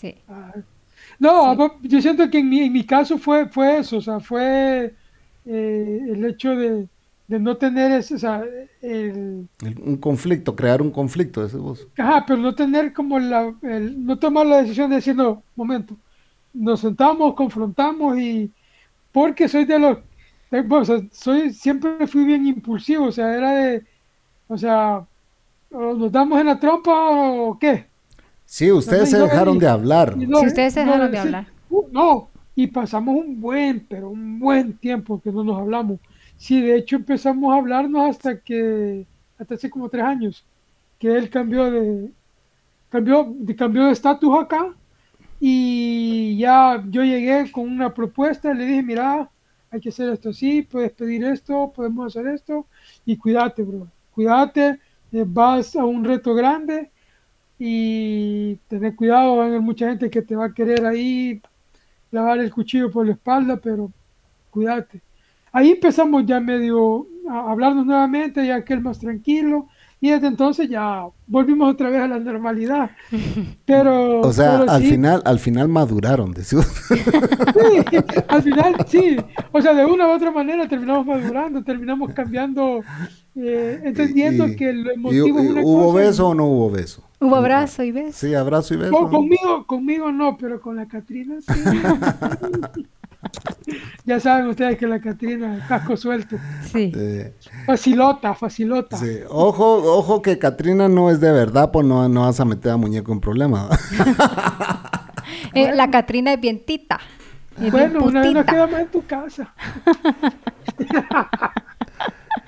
Sí. 0.00 0.14
Ah, 0.28 0.52
No, 1.20 1.80
yo 1.82 2.00
siento 2.02 2.30
que 2.30 2.38
en 2.40 2.48
mi, 2.50 2.60
en 2.62 2.72
mi 2.72 2.86
caso 2.86 3.18
fue, 3.18 3.48
fue 3.48 3.78
eso, 3.80 3.98
o 3.98 4.00
sea, 4.02 4.20
fue 4.20 4.96
eh, 5.44 6.00
el 6.10 6.24
hecho 6.26 6.56
de, 6.56 6.88
de 7.28 7.40
no 7.40 7.58
tener 7.58 7.92
ese, 7.92 8.16
o 8.16 8.18
sea, 8.18 8.44
el, 8.82 9.48
El- 9.62 9.78
un 9.82 9.98
conflicto, 9.98 10.56
crear 10.56 10.80
un 10.80 10.90
conflicto, 10.90 11.42
decís 11.42 11.58
vos. 11.60 11.88
ajá, 11.98 12.24
pero 12.26 12.38
no 12.40 12.54
tener 12.54 12.92
como 12.92 13.18
la, 13.18 13.54
el, 13.62 14.04
no 14.04 14.18
tomar 14.18 14.46
la 14.46 14.58
decisión 14.62 14.90
de 14.90 14.96
decir, 14.96 15.14
no, 15.16 15.44
momento, 15.54 15.98
nos 16.52 16.80
sentamos, 16.80 17.34
confrontamos 17.34 18.18
y, 18.18 18.54
porque 19.12 19.48
soy 19.48 19.64
de 19.64 19.78
los, 19.78 19.98
de- 20.50 20.62
bueno, 20.62 20.82
o 20.82 20.86
sea, 20.86 21.00
soy, 21.12 21.52
siempre 21.54 22.06
fui 22.08 22.24
bien 22.24 22.46
impulsivo, 22.46 23.06
o 23.08 23.12
sea, 23.12 23.34
era 23.36 23.52
de, 23.54 23.86
o 24.48 24.58
sea, 24.58 25.08
o 25.70 25.94
nos 25.94 26.12
damos 26.12 26.40
en 26.40 26.46
la 26.48 26.60
trompa 26.60 26.92
o 27.10 27.58
qué. 27.58 27.90
Sí, 28.46 28.70
ustedes 28.70 29.10
se 29.10 29.18
no, 29.18 29.24
dejaron 29.24 29.58
de 29.58 29.68
hablar. 29.68 30.14
Sí, 30.16 30.26
ustedes 30.32 30.72
se 30.72 30.80
dejaron 30.80 31.10
de 31.10 31.18
hablar. 31.18 31.46
no, 31.90 32.30
y 32.54 32.68
pasamos 32.68 33.16
un 33.16 33.40
buen, 33.40 33.84
pero 33.86 34.08
un 34.10 34.38
buen 34.38 34.78
tiempo 34.78 35.20
que 35.20 35.32
no 35.32 35.44
nos 35.44 35.58
hablamos. 35.58 35.98
Sí, 36.36 36.60
de 36.60 36.76
hecho 36.76 36.96
empezamos 36.96 37.52
a 37.52 37.58
hablarnos 37.58 38.08
hasta 38.08 38.40
que, 38.40 39.04
hasta 39.36 39.54
hace 39.54 39.68
como 39.68 39.88
tres 39.88 40.04
años, 40.04 40.44
que 40.98 41.08
él 41.08 41.28
cambió 41.28 41.70
de, 41.70 42.10
cambió 42.88 43.34
de, 43.36 43.56
cambió 43.56 43.86
de 43.86 43.92
estatus 43.92 44.38
acá 44.38 44.74
y 45.40 46.38
ya 46.38 46.82
yo 46.88 47.02
llegué 47.02 47.50
con 47.50 47.64
una 47.68 47.92
propuesta, 47.92 48.54
le 48.54 48.64
dije, 48.64 48.82
mira, 48.82 49.28
hay 49.70 49.80
que 49.80 49.88
hacer 49.88 50.10
esto 50.10 50.30
así, 50.30 50.62
puedes 50.62 50.92
pedir 50.92 51.24
esto, 51.24 51.72
podemos 51.74 52.06
hacer 52.16 52.32
esto 52.32 52.66
y 53.04 53.16
cuídate, 53.16 53.64
bro, 53.64 53.88
cuídate, 54.14 54.78
eh, 55.12 55.24
vas 55.26 55.74
a 55.74 55.84
un 55.84 56.04
reto 56.04 56.34
grande 56.34 56.90
y 57.58 58.56
tener 58.68 58.94
cuidado, 58.96 59.36
va 59.36 59.44
a 59.44 59.46
haber 59.46 59.60
mucha 59.60 59.88
gente 59.88 60.10
que 60.10 60.22
te 60.22 60.36
va 60.36 60.46
a 60.46 60.54
querer 60.54 60.84
ahí 60.86 61.40
clavar 62.10 62.38
el 62.38 62.52
cuchillo 62.52 62.90
por 62.90 63.06
la 63.06 63.12
espalda, 63.12 63.56
pero 63.58 63.90
cuídate. 64.50 65.00
Ahí 65.52 65.70
empezamos 65.70 66.26
ya 66.26 66.38
medio 66.40 67.06
a 67.30 67.50
hablarnos 67.50 67.86
nuevamente, 67.86 68.46
ya 68.46 68.64
que 68.64 68.74
él 68.74 68.80
más 68.82 68.98
tranquilo, 68.98 69.68
y 70.00 70.10
desde 70.10 70.26
entonces 70.26 70.68
ya 70.68 71.06
volvimos 71.26 71.72
otra 71.72 71.88
vez 71.88 72.02
a 72.02 72.08
la 72.08 72.18
normalidad. 72.18 72.90
Pero, 73.64 74.20
O 74.20 74.32
sea, 74.32 74.58
pero 74.58 74.70
al 74.70 74.82
sí, 74.82 74.90
final, 74.90 75.22
al 75.24 75.38
final 75.38 75.68
maduraron, 75.68 76.32
decís 76.32 76.54
vos. 76.54 76.66
sí, 76.88 77.96
al 78.28 78.42
final 78.42 78.76
sí, 78.86 79.16
o 79.52 79.60
sea, 79.62 79.74
de 79.74 79.84
una 79.84 80.06
u 80.06 80.10
otra 80.12 80.30
manera 80.30 80.68
terminamos 80.68 81.06
madurando, 81.06 81.64
terminamos 81.64 82.12
cambiando, 82.12 82.82
eh, 83.36 83.80
entendiendo 83.84 84.46
Y- 84.48 84.56
que 84.56 84.64
y- 84.72 84.80
es 84.80 85.22
una 85.22 85.62
¿Hubo 85.62 85.86
cosa 85.92 85.98
beso 85.98 86.28
o 86.28 86.34
no 86.34 86.44
hubo 86.46 86.70
beso? 86.70 87.02
Hubo 87.20 87.36
abrazo 87.36 87.82
y 87.82 87.92
beso. 87.92 88.12
Sí, 88.26 88.34
abrazo 88.34 88.74
y 88.74 88.76
beso. 88.78 88.92
Con- 88.92 89.10
conmigo, 89.10 89.66
conmigo 89.66 90.12
no, 90.12 90.36
pero 90.38 90.60
con 90.60 90.76
la 90.76 90.86
Catrina 90.86 91.36
sí. 91.40 91.52
ya 94.04 94.20
saben 94.20 94.46
ustedes 94.48 94.76
que 94.78 94.86
la 94.86 95.00
Catrina, 95.00 95.64
casco 95.68 95.96
suelto. 95.96 96.36
Sí. 96.72 96.92
Eh, 96.94 97.34
Facilota, 97.66 98.34
facilota. 98.34 98.96
sí. 98.98 99.18
Ojo, 99.30 99.76
ojo 99.98 100.22
que 100.22 100.38
Katrina 100.38 100.88
no 100.88 101.10
es 101.10 101.20
de 101.20 101.32
verdad, 101.32 101.70
pues 101.72 101.86
no, 101.86 102.08
no 102.08 102.22
vas 102.22 102.38
a 102.40 102.44
meter 102.44 102.72
a 102.72 102.76
muñeco 102.76 103.12
en 103.12 103.20
problemas. 103.20 103.68
Eh, 105.54 105.74
la 105.74 105.90
Catrina 105.90 106.34
es 106.34 106.40
bien 106.40 106.64
tita. 106.64 107.00
es 107.56 107.60
bien 107.60 107.72
Bueno, 107.72 108.04
una 108.04 108.20
vez 108.20 108.32
nos 108.34 108.44
quedamos 108.44 108.78
en 108.78 108.86
tu 108.88 109.04
casa. 109.06 109.54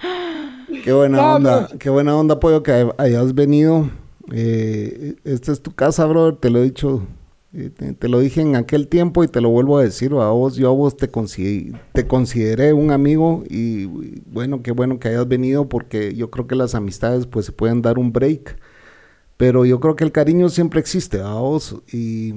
qué 0.85 0.93
buena 0.93 1.35
onda, 1.35 1.69
qué 1.79 1.91
buena 1.91 2.17
onda, 2.17 2.39
pollo, 2.41 2.63
que 2.63 2.73
hay- 2.73 2.89
hayas 2.99 3.35
venido. 3.35 3.91
Eh, 4.33 5.17
esta 5.25 5.53
es 5.53 5.63
tu 5.63 5.73
casa, 5.75 6.05
brother, 6.07 6.37
te 6.37 6.51
lo 6.51 6.59
he 6.61 6.65
dicho. 6.65 7.03
eh, 7.55 7.71
Te, 7.75 7.95
te 7.95 8.09
lo 8.09 8.21
dije 8.21 8.43
en 8.43 8.57
aquel 8.57 8.89
tiempo 8.89 9.25
y 9.25 9.29
te 9.29 9.41
lo 9.41 9.49
vuelvo 9.49 9.79
a 9.79 9.83
decir 9.83 10.13
a 10.13 10.29
vos. 10.31 10.57
Yo 10.57 10.69
a 10.69 10.73
vos 10.75 10.97
te, 10.97 11.11
consi- 11.11 11.79
te 11.95 12.07
consideré 12.07 12.75
un 12.75 12.91
amigo 12.91 13.43
y, 13.49 13.87
bueno, 14.27 14.63
qué 14.63 14.71
bueno 14.73 14.99
que 14.99 15.09
hayas 15.09 15.27
venido 15.27 15.69
porque 15.69 16.15
yo 16.15 16.31
creo 16.31 16.47
que 16.47 16.55
las 16.57 16.75
amistades 16.75 17.27
pues 17.27 17.47
se 17.47 17.53
pueden 17.53 17.81
dar 17.81 17.99
un 17.99 18.13
break. 18.13 18.59
Pero 19.39 19.65
yo 19.65 19.79
creo 19.81 19.95
que 19.97 20.03
el 20.05 20.11
cariño 20.13 20.49
siempre 20.49 20.81
existe 20.81 21.21
a 21.21 21.35
vos 21.35 21.77
y 21.93 22.33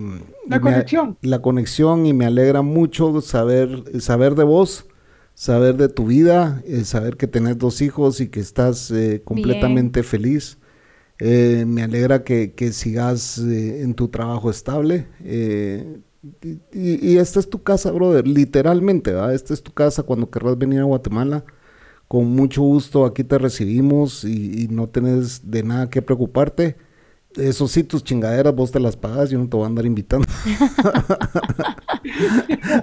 La 0.47 0.57
y 0.57 0.59
me- 0.59 0.59
conexión. 0.61 1.17
la 1.23 1.41
conexión 1.41 2.05
y 2.05 2.13
me 2.13 2.25
alegra 2.25 2.61
mucho 2.61 3.19
saber 3.21 3.83
saber 3.99 4.35
de 4.35 4.43
vos, 4.43 4.85
saber 5.33 5.77
de 5.77 5.89
tu 5.89 6.05
vida, 6.05 6.61
eh, 6.65 6.83
saber 6.83 7.17
que 7.17 7.27
tenés 7.27 7.57
dos 7.57 7.81
hijos 7.81 8.21
y 8.21 8.29
que 8.29 8.39
estás 8.39 8.91
eh, 8.91 9.21
completamente 9.23 10.03
feliz. 10.03 10.57
Eh, 11.19 11.65
me 11.67 11.83
alegra 11.83 12.23
que, 12.23 12.53
que 12.53 12.71
sigas 12.71 13.37
en 13.37 13.93
tu 13.93 14.07
trabajo 14.07 14.49
estable. 14.49 15.07
y 16.73 17.17
esta 17.17 17.39
es 17.39 17.49
tu 17.49 17.63
casa, 17.63 17.91
brother, 17.91 18.27
literalmente, 18.27 19.11
¿verdad? 19.11 19.33
Esta 19.33 19.53
es 19.53 19.63
tu 19.63 19.71
casa 19.73 20.03
cuando 20.03 20.29
querrás 20.29 20.57
venir 20.57 20.79
a 20.79 20.83
Guatemala. 20.83 21.43
Con 22.07 22.27
mucho 22.27 22.61
gusto 22.61 23.05
aquí 23.05 23.23
te 23.23 23.37
recibimos 23.37 24.23
y, 24.23 24.63
y 24.63 24.67
no 24.67 24.87
tenés 24.87 25.49
de 25.49 25.63
nada 25.63 25.89
que 25.89 26.01
preocuparte. 26.01 26.75
Eso 27.37 27.67
sí, 27.67 27.83
tus 27.83 28.03
chingaderas 28.03 28.53
vos 28.53 28.71
te 28.71 28.79
las 28.79 28.97
pagas, 28.97 29.29
yo 29.29 29.39
no 29.39 29.47
te 29.47 29.55
voy 29.55 29.63
a 29.63 29.67
andar 29.67 29.85
invitando. 29.85 30.27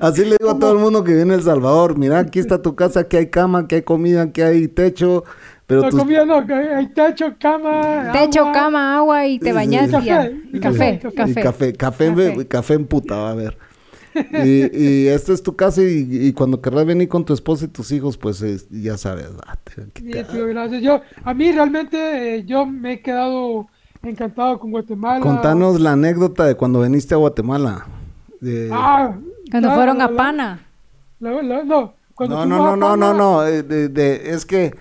Así 0.00 0.24
le 0.24 0.36
digo 0.38 0.50
a 0.50 0.58
todo 0.58 0.72
el 0.72 0.78
mundo 0.78 1.04
que 1.04 1.14
viene 1.14 1.34
a 1.34 1.36
El 1.36 1.42
Salvador, 1.42 1.98
mira, 1.98 2.18
aquí 2.18 2.38
está 2.38 2.60
tu 2.62 2.74
casa, 2.74 3.00
aquí 3.00 3.16
hay 3.16 3.28
cama, 3.28 3.60
aquí 3.60 3.76
hay 3.76 3.82
comida, 3.82 4.22
aquí 4.22 4.42
hay 4.42 4.68
techo, 4.68 5.24
pero 5.66 5.82
La 5.82 5.90
tus- 5.90 6.00
comida 6.00 6.24
no, 6.24 6.46
que 6.46 6.54
hay 6.54 6.86
techo, 6.88 7.34
cama, 7.38 8.10
Techo, 8.12 8.40
agua. 8.40 8.52
cama, 8.52 8.96
agua 8.96 9.26
y 9.26 9.38
te 9.38 9.46
Sí, 9.46 9.52
bañas 9.52 9.90
sí. 9.90 9.96
y. 10.52 10.60
Café, 10.60 10.60
Café, 10.60 11.00
café, 11.00 11.12
café. 11.12 11.68
Y 11.68 11.72
café, 11.72 11.72
café, 11.74 12.06
en- 12.06 12.14
Café. 12.14 12.46
café 12.48 12.74
en 12.74 12.86
puta, 12.86 13.16
va 13.16 13.30
a 13.30 13.34
ver. 13.34 13.58
Y, 14.44 14.76
y 14.76 15.06
esta 15.08 15.32
es 15.32 15.42
tu 15.42 15.54
casa 15.54 15.82
y, 15.82 16.08
y 16.10 16.32
cuando 16.32 16.60
querrás 16.60 16.86
venir 16.86 17.08
con 17.08 17.24
tu 17.24 17.34
esposa 17.34 17.66
y 17.66 17.68
tus 17.68 17.92
hijos, 17.92 18.16
pues 18.16 18.40
es- 18.42 18.66
ya 18.70 18.96
sabes. 18.96 19.28
ah, 19.46 19.56
te- 19.62 19.82
Sí, 20.00 20.10
te- 20.10 20.24
tío, 20.24 20.46
gracias. 20.46 20.82
Yo, 20.82 21.00
a 21.22 21.34
mí 21.34 21.52
realmente 21.52 22.36
eh, 22.36 22.44
yo 22.44 22.66
me 22.66 22.94
he 22.94 23.02
quedado 23.02 23.68
encantado 24.02 24.58
con 24.58 24.70
Guatemala. 24.70 25.20
Contanos 25.20 25.80
la 25.80 25.92
anécdota 25.92 26.44
de 26.44 26.54
cuando 26.54 26.80
viniste 26.82 27.14
a 27.14 27.18
Guatemala. 27.18 27.86
De- 28.40 28.70
Ah, 28.72 29.14
Cuando 29.50 29.70
fueron 29.72 30.00
a 30.00 30.10
la- 30.10 30.16
Pana. 30.16 30.60
la- 31.20 31.42
la- 31.42 31.64
no, 31.64 31.94
cuando 32.14 32.36
no, 32.36 32.46
no, 32.46 32.56
no, 32.58 32.76
no, 32.76 32.96
no, 32.96 33.06
Pana- 33.08 33.18
no, 33.18 33.40
de- 33.42 33.88
de- 33.88 34.30
es 34.30 34.44
que... 34.46 34.74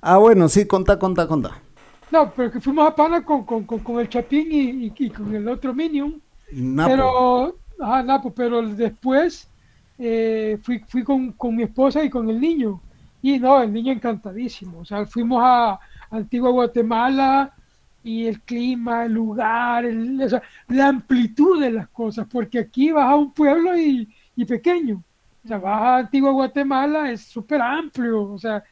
Ah, 0.00 0.18
bueno, 0.18 0.48
sí, 0.48 0.66
contá, 0.66 0.98
contá, 0.98 1.26
contá. 1.26 1.52
No, 2.10 2.30
pero 2.30 2.50
que 2.52 2.60
fuimos 2.60 2.86
a 2.86 2.94
Pana 2.94 3.24
con, 3.24 3.44
con, 3.44 3.64
con, 3.64 3.78
con 3.78 3.98
el 4.00 4.08
Chapín 4.08 4.52
y, 4.52 4.86
y- 4.86 4.92
y 4.98 5.10
con 5.10 5.34
el 5.34 5.48
otro 5.48 5.72
Minion. 5.72 6.20
Napo. 6.52 6.90
Pero, 6.90 7.56
ajá, 7.80 8.02
Napo, 8.02 8.30
pero 8.32 8.60
después 8.62 9.48
eh, 9.98 10.58
fui, 10.62 10.80
fui 10.86 11.02
con, 11.02 11.32
con 11.32 11.56
mi 11.56 11.62
esposa 11.62 12.04
y 12.04 12.10
con 12.10 12.28
el 12.28 12.38
niño. 12.38 12.80
Y 13.22 13.38
no, 13.38 13.62
el 13.62 13.72
niño 13.72 13.92
encantadísimo. 13.92 14.80
O 14.80 14.84
sea, 14.84 15.06
fuimos 15.06 15.40
a 15.42 15.80
Antigua 16.10 16.50
Guatemala 16.50 17.53
y 18.04 18.26
el 18.26 18.40
clima, 18.42 19.06
el 19.06 19.14
lugar, 19.14 19.84
el- 19.86 20.20
o 20.22 20.28
sea, 20.28 20.42
la 20.68 20.88
amplitud 20.88 21.60
de 21.60 21.70
las 21.72 21.88
cosas, 21.88 22.26
porque 22.30 22.58
aquí 22.60 22.92
vas 22.92 23.10
a 23.10 23.16
un 23.16 23.32
pueblo 23.32 23.76
y, 23.76 24.08
y 24.36 24.44
pequeño. 24.44 25.02
O 25.44 25.48
sea, 25.48 25.58
vas 25.58 25.80
a 25.82 25.96
Antigua 25.96 26.30
Guatemala, 26.32 27.10
es 27.10 27.22
súper 27.22 27.60
amplio, 27.60 28.22
o 28.32 28.38
sea, 28.38 28.62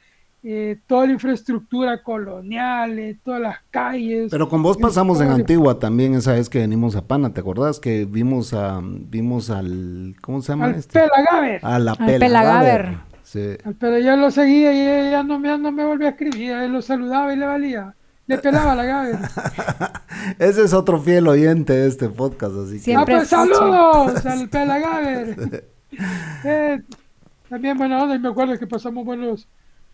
eh, 0.44 0.78
toda 0.86 1.06
la 1.06 1.12
infraestructura 1.12 2.02
colonial, 2.02 2.98
eh, 2.98 3.16
todas 3.24 3.40
las 3.40 3.56
calles. 3.70 4.28
Pero 4.30 4.48
con 4.48 4.62
vos 4.62 4.76
pasamos 4.76 5.20
en. 5.20 5.28
Antigua 5.28 5.78
también 5.78 6.14
esa 6.14 6.32
vez 6.32 6.48
que 6.50 6.58
venimos 6.58 6.96
a 6.96 7.06
Pana, 7.06 7.32
¿te 7.32 7.40
acordás? 7.40 7.78
Que 7.78 8.04
vimos 8.06 8.52
a, 8.52 8.80
vimos 8.82 9.50
al, 9.50 10.14
¿cómo 10.20 10.40
se 10.42 10.52
llama 10.52 10.66
Al 10.66 10.74
este? 10.74 10.98
Pelagaver. 11.00 11.60
A 11.64 11.78
la 11.78 11.92
Al 11.92 11.96
Pelagaver. 12.06 12.80
Pelagaver. 12.82 13.12
Sí. 13.22 13.48
Pero 13.78 13.98
yo 13.98 14.16
lo 14.16 14.30
seguía 14.30 14.72
y 14.74 15.08
ella 15.08 15.22
no 15.22 15.38
me, 15.38 15.48
ya 15.48 15.56
no 15.58 15.70
me 15.72 15.84
volvió 15.86 16.06
a 16.06 16.10
escribir, 16.10 16.52
él 16.52 16.72
lo 16.72 16.82
saludaba 16.82 17.32
y 17.32 17.36
le 17.36 17.46
valía. 17.46 17.94
Le 18.32 18.38
pelaba 18.38 18.74
la 18.74 18.84
gabe. 18.84 19.18
Ese 20.38 20.62
es 20.64 20.72
otro 20.72 20.98
fiel 21.00 21.28
oyente 21.28 21.72
de 21.74 21.86
este 21.88 22.08
podcast, 22.08 22.54
así 22.56 22.72
que... 22.76 22.80
Ah, 22.80 22.84
Siempre 23.04 23.16
pues 23.16 23.28
saludos 23.28 24.24
al 24.24 24.48
Pelagaver. 24.50 25.64
Eh, 26.44 26.80
también 27.50 27.76
buena 27.76 28.02
onda 28.02 28.14
y 28.14 28.18
me 28.18 28.28
acuerdo 28.30 28.58
que 28.58 28.66
pasamos 28.66 29.04
buenos... 29.04 29.46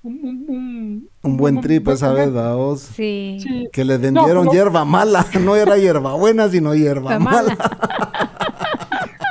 Un, 0.04 0.14
un, 0.22 0.44
un, 0.48 1.08
Un 1.22 1.36
buen 1.36 1.60
trip 1.60 1.88
esa 1.88 2.12
vez, 2.12 2.28
momento. 2.28 2.34
¿verdad 2.40 2.54
vos? 2.56 2.80
Sí. 2.94 3.38
Sí. 3.42 3.68
Que 3.72 3.84
le 3.84 3.98
vendieron 3.98 4.44
pero- 4.44 4.52
hierba 4.52 4.84
mala, 4.84 5.26
no 5.40 5.56
era 5.56 5.76
hierba 5.76 6.14
buena, 6.14 6.48
sino 6.48 6.72
hierba 6.76 7.10
Fue 7.10 7.18
mala. 7.18 7.56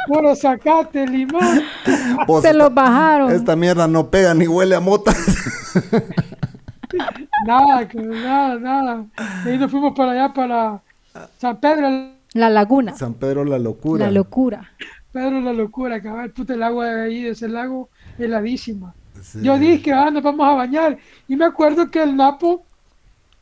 Puro 0.08 0.36
zacate, 0.36 1.08
limón. 1.08 1.62
Vos, 2.28 2.42
Se 2.42 2.50
esta- 2.50 2.58
los 2.66 2.74
bajaron. 2.74 3.32
Esta 3.32 3.56
mierda 3.56 3.88
no 3.88 4.10
pega 4.10 4.34
ni 4.34 4.46
huele 4.48 4.76
a 4.76 4.82
mota. 4.82 5.14
Nada, 7.46 7.88
nada, 7.94 8.56
nada. 8.60 9.06
Y 9.46 9.50
ahí 9.50 9.58
nos 9.58 9.72
fuimos 9.72 9.94
para 9.96 10.12
allá, 10.12 10.34
para 10.34 10.82
San 11.38 11.60
Pedro, 11.60 12.12
La 12.34 12.50
laguna. 12.50 12.96
San 12.96 13.14
Pedro 13.14 13.44
la 13.44 13.60
locura. 13.60 14.06
La 14.06 14.12
locura. 14.12 14.72
Pedro 15.12 15.42
la 15.42 15.54
locura, 15.54 16.02
cabal, 16.02 16.32
puta 16.32 16.54
el 16.54 16.64
agua 16.64 16.86
de 16.86 17.02
ahí, 17.06 17.22
de 17.24 17.30
ese 17.32 17.48
lago, 17.48 17.90
heladísima. 18.18 18.94
Sí. 19.22 19.40
Yo 19.42 19.58
dije, 19.58 19.92
ah, 19.94 20.12
nos 20.12 20.22
vamos 20.24 20.48
a 20.48 20.54
bañar. 20.54 20.98
Y 21.28 21.36
me 21.36 21.46
acuerdo 21.46 21.90
que 21.90 22.04
el 22.04 22.16
Napo, 22.16 22.64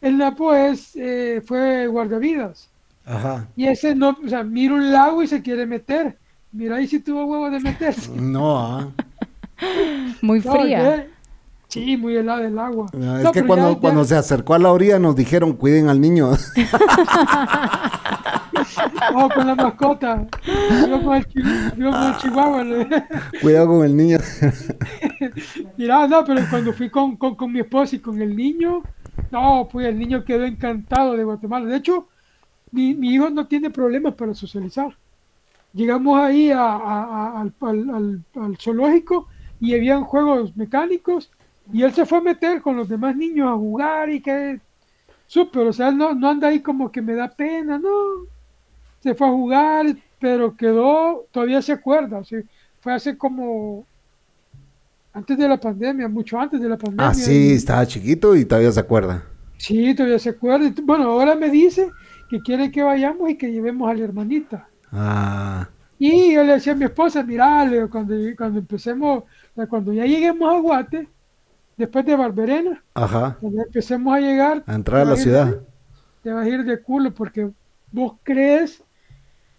el 0.01 0.17
Napo 0.17 0.53
es, 0.53 0.95
eh, 0.95 1.41
fue 1.45 1.87
guardavidas. 1.87 2.69
Ajá. 3.05 3.47
Y 3.55 3.67
ese 3.67 3.93
no, 3.93 4.17
o 4.23 4.27
sea, 4.27 4.43
mira 4.43 4.73
un 4.73 4.91
lago 4.91 5.21
y 5.21 5.27
se 5.27 5.41
quiere 5.41 5.65
meter. 5.65 6.17
Mira 6.51 6.77
ahí 6.77 6.87
si 6.87 6.99
tuvo 6.99 7.25
huevo 7.25 7.49
de 7.49 7.59
meterse. 7.59 8.09
No, 8.15 8.57
ah. 8.57 8.91
Muy 10.21 10.41
No, 10.41 10.51
fría. 10.53 11.07
Sí, 11.75 11.97
muy 11.97 12.15
helado 12.15 12.41
el 12.45 12.57
agua. 12.57 12.85
No, 12.93 13.17
es 13.17 13.23
No, 13.25 13.31
que 13.33 13.43
cuando, 13.43 13.67
ya- 13.69 13.73
ya- 13.75 13.79
cuando 13.81 14.05
se 14.05 14.15
acercó 14.15 14.53
a 14.53 14.59
la 14.59 14.71
orilla 14.71 14.97
nos 14.97 15.13
dijeron, 15.15 15.53
cuiden 15.57 15.89
al 15.89 15.99
niño. 15.99 16.31
Oh, 19.13 19.29
con 19.29 19.45
la 19.47 19.55
mascota. 19.55 20.25
Yo 20.89 21.03
con 21.03 21.15
el, 21.15 21.25
chi- 21.27 21.41
yo 21.77 21.91
con 21.91 22.03
el 22.03 22.17
chihuahua. 22.17 22.63
le- 22.63 22.87
Cuidado 23.41 23.67
con 23.67 23.85
el 23.85 23.95
niño. 23.95 24.17
Mira, 25.77 26.07
no, 26.07 26.23
pero 26.25 26.41
cuando 26.49 26.73
fui 26.73 26.89
con, 26.89 27.15
con, 27.17 27.35
con 27.35 27.51
mi 27.51 27.59
esposa 27.59 27.95
y 27.95 27.99
con 27.99 28.21
el 28.21 28.35
niño, 28.35 28.81
no, 29.31 29.67
pues 29.71 29.87
el 29.87 29.99
niño 29.99 30.23
quedó 30.23 30.45
encantado 30.45 31.13
de 31.13 31.23
Guatemala. 31.23 31.65
De 31.67 31.77
hecho, 31.77 32.07
mi, 32.71 32.93
mi 32.95 33.13
hijo 33.13 33.29
no 33.29 33.47
tiene 33.47 33.69
problemas 33.69 34.15
para 34.15 34.33
socializar. 34.33 34.95
Llegamos 35.73 36.19
ahí 36.19 36.51
a- 36.51 36.59
a- 36.61 37.03
a- 37.03 37.41
al, 37.41 37.53
al- 37.61 37.89
al- 37.89 38.23
al 38.41 38.57
zoológico 38.57 39.27
y 39.59 39.75
habían 39.75 40.03
juegos 40.03 40.55
mecánicos 40.55 41.29
y 41.71 41.83
él 41.83 41.93
se 41.93 42.05
fue 42.05 42.19
a 42.19 42.21
meter 42.21 42.61
con 42.61 42.75
los 42.77 42.87
demás 42.89 43.15
niños 43.15 43.47
a 43.49 43.55
jugar 43.55 44.09
y 44.09 44.21
que 44.21 44.59
súper, 45.27 45.67
o 45.67 45.73
sea, 45.73 45.91
no, 45.91 46.13
no 46.15 46.29
anda 46.29 46.49
ahí 46.49 46.61
como 46.61 46.91
que 46.91 47.01
me 47.01 47.15
da 47.15 47.29
pena, 47.35 47.79
no. 47.79 47.89
Se 48.99 49.15
fue 49.15 49.27
a 49.27 49.31
jugar, 49.31 49.85
pero 50.19 50.55
quedó, 50.57 51.27
todavía 51.31 51.61
se 51.61 51.71
acuerda, 51.73 52.19
o 52.19 52.23
sea, 52.25 52.41
fue 52.81 52.93
hace 52.93 53.17
como 53.17 53.87
antes 55.13 55.37
de 55.37 55.47
la 55.47 55.59
pandemia, 55.59 56.07
mucho 56.07 56.39
antes 56.39 56.61
de 56.61 56.69
la 56.69 56.77
pandemia. 56.77 57.09
Ah, 57.09 57.13
sí, 57.13 57.53
estaba 57.53 57.85
chiquito 57.87 58.35
y 58.35 58.45
todavía 58.45 58.71
se 58.71 58.79
acuerda. 58.81 59.23
Sí, 59.57 59.93
todavía 59.95 60.19
se 60.19 60.29
acuerda. 60.29 60.71
Bueno, 60.83 61.05
ahora 61.11 61.35
me 61.35 61.49
dice 61.49 61.95
que 62.29 62.41
quiere 62.41 62.71
que 62.71 62.83
vayamos 62.83 63.29
y 63.29 63.37
que 63.37 63.51
llevemos 63.51 63.89
a 63.89 63.93
la 63.93 64.03
hermanita. 64.03 64.69
Ah, 64.91 65.69
Y 65.97 66.33
yo 66.33 66.43
le 66.43 66.53
decía 66.53 66.73
a 66.73 66.75
mi 66.75 66.85
esposa, 66.85 67.23
mira, 67.23 67.69
cuando, 67.89 68.15
cuando 68.37 68.59
empecemos, 68.59 69.23
cuando 69.69 69.93
ya 69.93 70.05
lleguemos 70.05 70.53
a 70.53 70.59
Guate, 70.59 71.09
después 71.77 72.05
de 72.05 72.15
Barberena, 72.15 72.83
ajá. 72.93 73.37
cuando 73.39 73.63
empecemos 73.63 74.13
a 74.15 74.19
llegar, 74.19 74.63
A 74.65 74.75
entrar 74.75 75.01
a 75.01 75.05
la 75.05 75.15
ciudad. 75.15 75.45
de- 75.47 75.61
te 76.23 76.31
vas 76.31 76.45
a 76.45 76.49
ir 76.49 76.63
de 76.63 76.81
culo 76.81 77.13
porque 77.13 77.49
vos 77.91 78.13
crees 78.23 78.81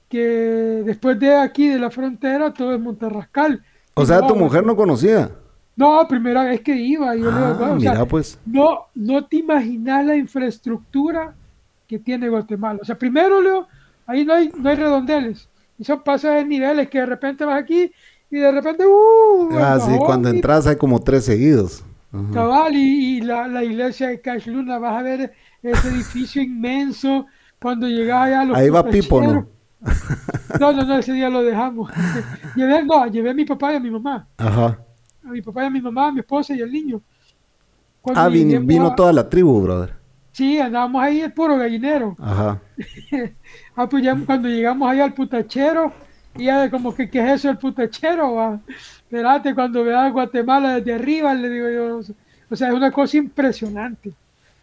que 0.08 0.82
después 0.84 1.18
de 1.18 1.34
aquí, 1.36 1.68
de 1.68 1.78
la 1.78 1.90
frontera, 1.90 2.52
todo 2.52 2.74
es 2.74 2.80
Monterrascal. 2.80 3.62
O 3.94 4.02
Y 4.02 4.06
sea, 4.06 4.20
no, 4.20 4.26
tu 4.28 4.36
mujer 4.36 4.64
no 4.64 4.76
conocía. 4.76 5.30
No, 5.74 6.06
primera 6.08 6.44
vez 6.44 6.60
que 6.60 6.74
iba. 6.74 7.14
yo 7.16 7.26
digo, 7.26 7.30
Ah, 7.32 7.54
"Bueno, 7.58 7.74
o 7.74 7.80
sea, 7.80 7.92
mira 7.92 8.04
pues. 8.06 8.38
no, 8.46 8.80
no 8.94 9.26
te 9.26 9.36
imaginas 9.36 10.06
la 10.06 10.16
infraestructura 10.16 11.34
que 11.86 11.98
tiene 11.98 12.28
Guatemala. 12.28 12.78
O 12.82 12.84
sea, 12.84 12.96
primero, 12.98 13.40
Leo, 13.42 13.66
ahí 14.06 14.24
no 14.24 14.32
hay, 14.34 14.50
no 14.58 14.68
hay 14.68 14.76
redondeles. 14.76 15.48
Y 15.78 15.84
son 15.84 16.02
pasos 16.02 16.30
de 16.34 16.44
niveles 16.44 16.88
que 16.88 16.98
de 17.00 17.06
repente 17.06 17.44
vas 17.44 17.60
aquí 17.62 17.92
y 18.30 18.36
de 18.38 18.50
repente, 18.52 18.84
¡uh! 18.86 19.48
Ah, 19.58 19.78
sí, 19.80 19.92
cuando 19.98 20.28
entras 20.30 20.66
hay 20.66 20.76
como 20.76 21.00
tres 21.00 21.24
seguidos. 21.24 21.84
Ajá. 22.24 22.32
Cabal, 22.32 22.74
y, 22.74 23.16
y 23.16 23.20
la, 23.20 23.46
la 23.48 23.64
iglesia 23.64 24.08
de 24.08 24.20
Cash 24.20 24.46
Luna, 24.48 24.78
vas 24.78 24.98
a 24.98 25.02
ver 25.02 25.32
ese 25.62 25.88
edificio 25.88 26.42
inmenso. 26.42 27.26
Cuando 27.60 27.88
llegas 27.88 28.22
allá 28.26 28.40
a 28.40 28.44
los 28.44 28.56
Ahí 28.58 28.68
va 28.70 28.84
Pipo, 28.84 29.20
¿no? 29.22 29.46
No, 30.60 30.72
no, 30.72 30.82
no, 30.84 30.98
ese 30.98 31.12
día 31.12 31.28
lo 31.28 31.42
dejamos. 31.42 31.90
llevé, 32.56 32.84
no, 32.84 33.06
llevé 33.06 33.30
a 33.30 33.34
mi 33.34 33.44
papá 33.44 33.72
y 33.72 33.76
a 33.76 33.80
mi 33.80 33.90
mamá. 33.90 34.26
Ajá. 34.38 34.78
A 35.24 35.28
mi 35.28 35.42
papá 35.42 35.64
y 35.64 35.66
a 35.66 35.70
mi 35.70 35.80
mamá, 35.80 36.08
a 36.08 36.12
mi 36.12 36.20
esposa 36.20 36.54
y 36.54 36.62
al 36.62 36.70
niño. 36.72 37.00
Cuando 38.00 38.20
Ah, 38.20 38.28
vin- 38.28 38.44
lleguemos 38.46 38.66
vino 38.66 38.86
a- 38.88 38.94
toda 38.96 39.12
la 39.12 39.28
tribu, 39.28 39.60
brother. 39.60 39.94
Sí, 40.32 40.58
andábamos 40.58 41.02
ahí 41.02 41.20
el 41.20 41.32
puro 41.32 41.56
gallinero. 41.56 42.14
Ajá. 42.20 42.60
Ah, 43.78 43.86
pues 43.88 44.02
ya 44.02 44.16
cuando 44.24 44.48
llegamos 44.48 44.90
allá 44.90 45.04
al 45.04 45.12
putachero, 45.14 45.92
y 46.34 46.44
ya 46.44 46.60
de 46.62 46.70
como 46.70 46.94
que, 46.94 47.10
¿qué 47.10 47.18
es 47.20 47.40
eso 47.40 47.50
el 47.50 47.58
putachero? 47.58 48.34
va? 48.34 48.60
Espérate, 49.11 49.54
cuando 49.54 49.84
veas 49.84 50.12
Guatemala 50.12 50.76
desde 50.76 50.94
arriba, 50.94 51.32
le 51.34 51.48
digo 51.48 51.68
yo, 51.70 52.00
o 52.50 52.57
sea, 52.57 52.68
es 52.68 52.74
una 52.74 52.90
cosa 52.90 53.16
impresionante. 53.16 54.12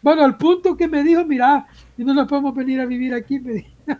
Bueno, 0.02 0.22
al 0.22 0.36
punto 0.36 0.76
que 0.76 0.86
me 0.86 1.02
dijo, 1.02 1.24
mira, 1.24 1.66
y 1.96 2.04
no 2.04 2.12
nos 2.12 2.28
podemos 2.28 2.54
venir 2.54 2.80
a 2.80 2.86
vivir 2.86 3.14
aquí, 3.14 3.40
me 3.40 3.52
dijo. 3.54 3.68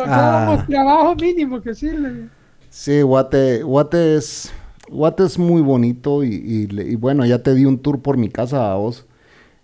Ah. 0.00 0.64
trabajo 0.68 1.14
mínimo 1.16 1.60
que 1.60 1.74
digo. 1.74 2.28
Sí, 2.70 3.02
Guate, 3.02 3.62
Guate 3.64 4.16
es, 4.16 4.52
Guate 4.88 5.24
es 5.24 5.38
muy 5.38 5.60
bonito 5.60 6.22
y, 6.22 6.28
y 6.34 6.66
le- 6.68 6.84
y 6.88 6.94
bueno, 6.94 7.26
ya 7.26 7.42
te 7.42 7.52
di 7.54 7.64
un 7.64 7.78
tour 7.80 8.00
por 8.00 8.16
mi 8.16 8.28
casa 8.28 8.70
a 8.72 8.76
vos. 8.76 9.06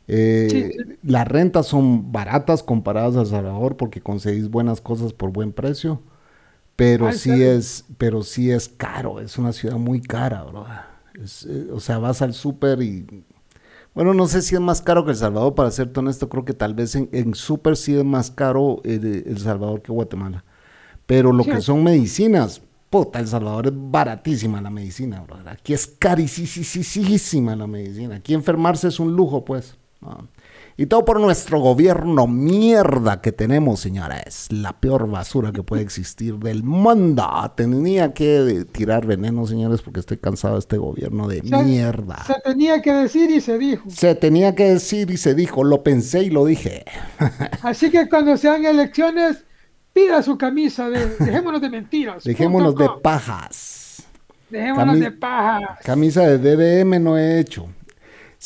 Eh, 0.09 0.49
Sí, 0.51 0.63
sí. 0.73 0.95
Las 1.05 1.29
rentas 1.29 1.67
son 1.67 2.11
baratas 2.13 2.63
comparadas 2.65 3.15
a 3.17 3.25
Salvador 3.25 3.77
porque 3.77 4.01
conseguís 4.01 4.51
buenas 4.51 4.81
cosas 4.81 5.13
por 5.13 5.31
buen 5.31 5.53
precio, 5.53 6.01
pero 6.77 7.07
Ah, 7.07 7.13
¿en 7.13 7.19
sí 7.19 7.43
es, 7.43 7.85
pero 7.99 8.23
sí 8.23 8.51
es 8.51 8.69
caro, 8.69 9.21
es 9.21 9.39
una 9.39 9.53
ciudad 9.53 9.77
muy 9.77 10.01
cara, 10.01 10.43
bro. 10.45 10.67
Es, 11.23 11.47
eh, 11.49 11.69
o 11.73 11.81
sea, 11.81 11.99
vas 11.99 12.23
al 12.23 12.35
súper 12.35 12.83
y 12.83 13.07
bueno, 13.95 14.13
no 14.13 14.27
sé 14.27 14.43
si 14.43 14.57
es 14.57 14.61
más 14.61 14.83
caro 14.83 15.05
que 15.05 15.13
El 15.13 15.17
Salvador, 15.17 15.55
para 15.55 15.71
serte 15.71 16.01
honesto, 16.01 16.29
creo 16.29 16.45
que 16.45 16.53
tal 16.53 16.75
vez 16.75 16.97
en, 16.97 17.09
en 17.13 17.35
súper 17.35 17.77
sí 17.77 17.95
es 17.97 18.05
más 18.05 18.31
caro 18.33 18.81
eh, 18.85 19.23
El 19.27 19.39
Salvador 19.39 19.83
que 19.83 19.93
Guatemala. 19.93 20.45
Pero 21.07 21.33
lo 21.33 21.45
Sí. 21.45 21.51
que 21.51 21.61
son 21.61 21.85
medicinas, 21.85 22.61
puta, 22.91 23.21
El 23.21 23.29
Salvador 23.29 23.69
es 23.69 23.73
baratísima 23.77 24.61
la 24.61 24.71
medicina, 24.71 25.21
brother. 25.21 25.49
Aquí 25.51 25.75
es 25.75 25.87
carísima 25.87 27.55
la 27.55 27.67
medicina. 27.69 28.17
Aquí 28.17 28.35
enfermarse 28.35 28.89
es 28.89 28.99
un 28.99 29.15
lujo, 29.15 29.45
pues. 29.45 29.77
¿no? 30.01 30.27
Y 30.77 30.87
todo 30.87 31.05
por 31.05 31.21
nuestro 31.21 31.61
gobierno 31.61 32.27
mierda 32.27 33.21
que 33.21 33.31
tenemos, 33.31 33.79
señores. 33.79 34.49
La 34.51 34.73
peor 34.81 35.09
basura 35.09 35.53
que 35.53 35.63
puede 35.63 35.83
existir 35.83 36.35
del 36.39 36.65
mundo. 36.65 37.25
Tenía 37.55 38.13
que 38.13 38.67
tirar 38.73 39.07
veneno, 39.07 39.47
señores, 39.47 39.83
porque 39.83 40.01
estoy 40.01 40.17
cansado 40.19 40.55
de 40.55 40.61
este 40.61 40.77
gobierno 40.77 41.29
de 41.29 41.43
Se- 41.43 41.63
mierda. 41.63 42.25
Se 42.27 42.35
tenía 42.45 42.83
que 42.83 42.93
decir 42.93 43.31
y 43.31 43.41
se 43.41 43.57
dijo. 43.57 43.89
Se 43.89 44.17
tenía 44.17 44.57
que 44.57 44.65
decir 44.71 45.11
y 45.13 45.17
se 45.17 45.35
dijo, 45.37 45.63
lo 45.63 45.85
pensé 45.85 46.25
y 46.25 46.31
lo 46.31 46.45
dije. 46.45 46.85
Así 47.63 47.89
que 47.91 48.09
cuando 48.09 48.37
sean 48.37 48.65
elecciones, 48.65 49.45
pida 49.93 50.25
su 50.25 50.37
camisa 50.37 50.91
de 50.91 51.07
Dejémonos 51.21 51.61
de 51.61 51.71
mentiras. 51.71 52.25
Dejémonos 52.25 52.75
de 52.75 52.89
pajas. 53.01 54.03
Dejémonos 54.51 54.97
Cami- 54.97 55.01
de 55.05 55.11
paja. 55.13 55.79
Camisa 55.85 56.23
de 56.23 56.39
DDM 56.39 57.01
no 57.01 57.17
he 57.17 57.39
hecho. 57.39 57.69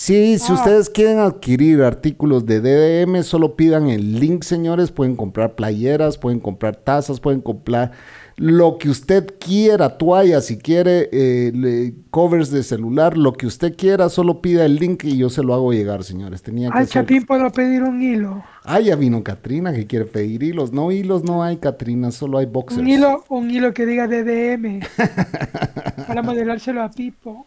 Sí, 0.00 0.38
si 0.38 0.52
Ah. 0.52 0.54
ustedes 0.54 0.88
quieren 0.90 1.18
adquirir 1.18 1.82
artículos 1.82 2.46
de 2.46 2.60
DDM, 2.60 3.24
solo 3.24 3.56
pidan 3.56 3.88
el 3.88 4.20
link, 4.20 4.44
señores. 4.44 4.92
Pueden 4.92 5.16
comprar 5.16 5.56
playeras, 5.56 6.16
pueden 6.18 6.38
comprar 6.38 6.76
tazas, 6.76 7.18
pueden 7.18 7.40
comprar 7.40 7.90
lo 8.36 8.78
que 8.78 8.90
usted 8.90 9.34
quiera, 9.40 9.98
toallas, 9.98 10.44
si 10.46 10.56
quiere, 10.56 11.08
eh, 11.10 11.94
covers 12.10 12.52
de 12.52 12.62
celular, 12.62 13.18
lo 13.18 13.32
que 13.32 13.48
usted 13.48 13.74
quiera, 13.76 14.08
solo 14.08 14.40
pida 14.40 14.64
el 14.64 14.76
link 14.76 15.02
y 15.02 15.16
yo 15.16 15.30
se 15.30 15.42
lo 15.42 15.52
hago 15.52 15.72
llegar, 15.72 16.04
señores. 16.04 16.42
Tenía 16.44 16.70
que 16.70 16.78
Al 16.78 16.86
ser- 16.86 17.02
Chapín 17.02 17.26
puedo 17.26 17.50
pedir 17.50 17.82
un 17.82 18.00
hilo. 18.00 18.44
Ah, 18.62 18.78
ya 18.78 18.94
vino 18.94 19.24
Katrina 19.24 19.72
que 19.72 19.88
quiere 19.88 20.04
pedir 20.04 20.44
hilos. 20.44 20.72
No, 20.72 20.92
hilos 20.92 21.24
no 21.24 21.42
hay, 21.42 21.56
Katrina, 21.56 22.12
solo 22.12 22.38
hay 22.38 22.46
boxers. 22.46 22.80
Un 22.82 22.88
hilo, 22.88 23.24
un 23.30 23.50
hilo 23.50 23.74
que 23.74 23.84
diga 23.84 24.06
DDM. 24.06 24.78
para 26.06 26.22
modelárselo 26.22 26.82
a 26.84 26.90
Pipo. 26.92 27.46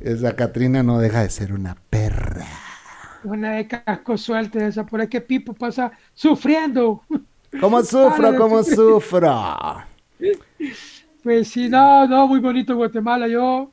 Esa 0.00 0.36
Katrina 0.36 0.82
no 0.82 0.98
deja 0.98 1.22
de 1.22 1.30
ser 1.30 1.52
una 1.52 1.76
perra. 1.90 2.46
Una 3.24 3.52
de 3.52 3.66
casco 3.66 4.16
suelto 4.16 4.58
esa. 4.60 4.86
Por 4.86 5.00
ahí 5.00 5.08
que 5.08 5.20
Pipo 5.20 5.52
pasa 5.54 5.90
sufriendo. 6.14 7.02
¿Cómo 7.60 7.82
sufro? 7.84 8.36
¿Cómo 8.36 8.62
sufro? 8.62 9.84
Pues 11.22 11.48
sí, 11.48 11.68
no, 11.68 12.06
no, 12.06 12.28
muy 12.28 12.38
bonito 12.38 12.76
Guatemala. 12.76 13.26
Yo, 13.26 13.70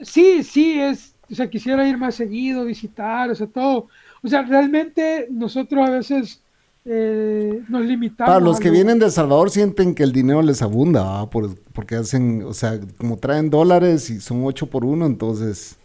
sí, 0.00 0.42
sí, 0.42 0.78
es, 0.78 1.14
o 1.30 1.34
sea, 1.34 1.48
quisiera 1.48 1.88
ir 1.88 1.96
más 1.96 2.14
seguido, 2.14 2.64
visitar, 2.64 3.30
o 3.30 3.34
sea, 3.34 3.46
todo. 3.46 3.88
O 4.22 4.28
sea, 4.28 4.42
realmente 4.42 5.26
nosotros 5.30 5.88
a 5.88 5.90
veces 5.90 6.43
eh, 6.84 7.62
nos 7.68 7.82
limitamos. 7.84 8.28
Para 8.32 8.44
los 8.44 8.58
que 8.60 8.68
lo- 8.68 8.74
vienen 8.74 8.98
de 8.98 9.06
El 9.06 9.12
Salvador 9.12 9.50
sienten 9.50 9.94
que 9.94 10.02
el 10.02 10.12
dinero 10.12 10.42
les 10.42 10.62
abunda. 10.62 11.28
Por- 11.30 11.58
porque 11.72 11.96
hacen, 11.96 12.42
o 12.44 12.52
sea, 12.54 12.78
como 12.98 13.18
traen 13.18 13.50
dólares 13.50 14.10
y 14.10 14.20
son 14.20 14.44
8 14.44 14.68
por 14.68 14.84
1, 14.84 15.06
entonces 15.06 15.76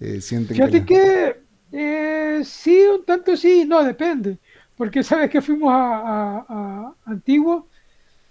eh, 0.00 0.20
sienten 0.20 0.56
Fíjate 0.56 0.84
que... 0.84 0.86
que 0.86 1.44
eh, 1.72 2.44
sí, 2.44 2.78
un 2.98 3.04
tanto 3.04 3.36
sí, 3.36 3.64
no, 3.66 3.82
depende. 3.84 4.38
Porque 4.76 5.02
sabes 5.02 5.30
que 5.30 5.40
fuimos 5.40 5.70
a, 5.72 5.98
a- 5.98 6.46
a 6.48 6.94
Antiguo, 7.06 7.68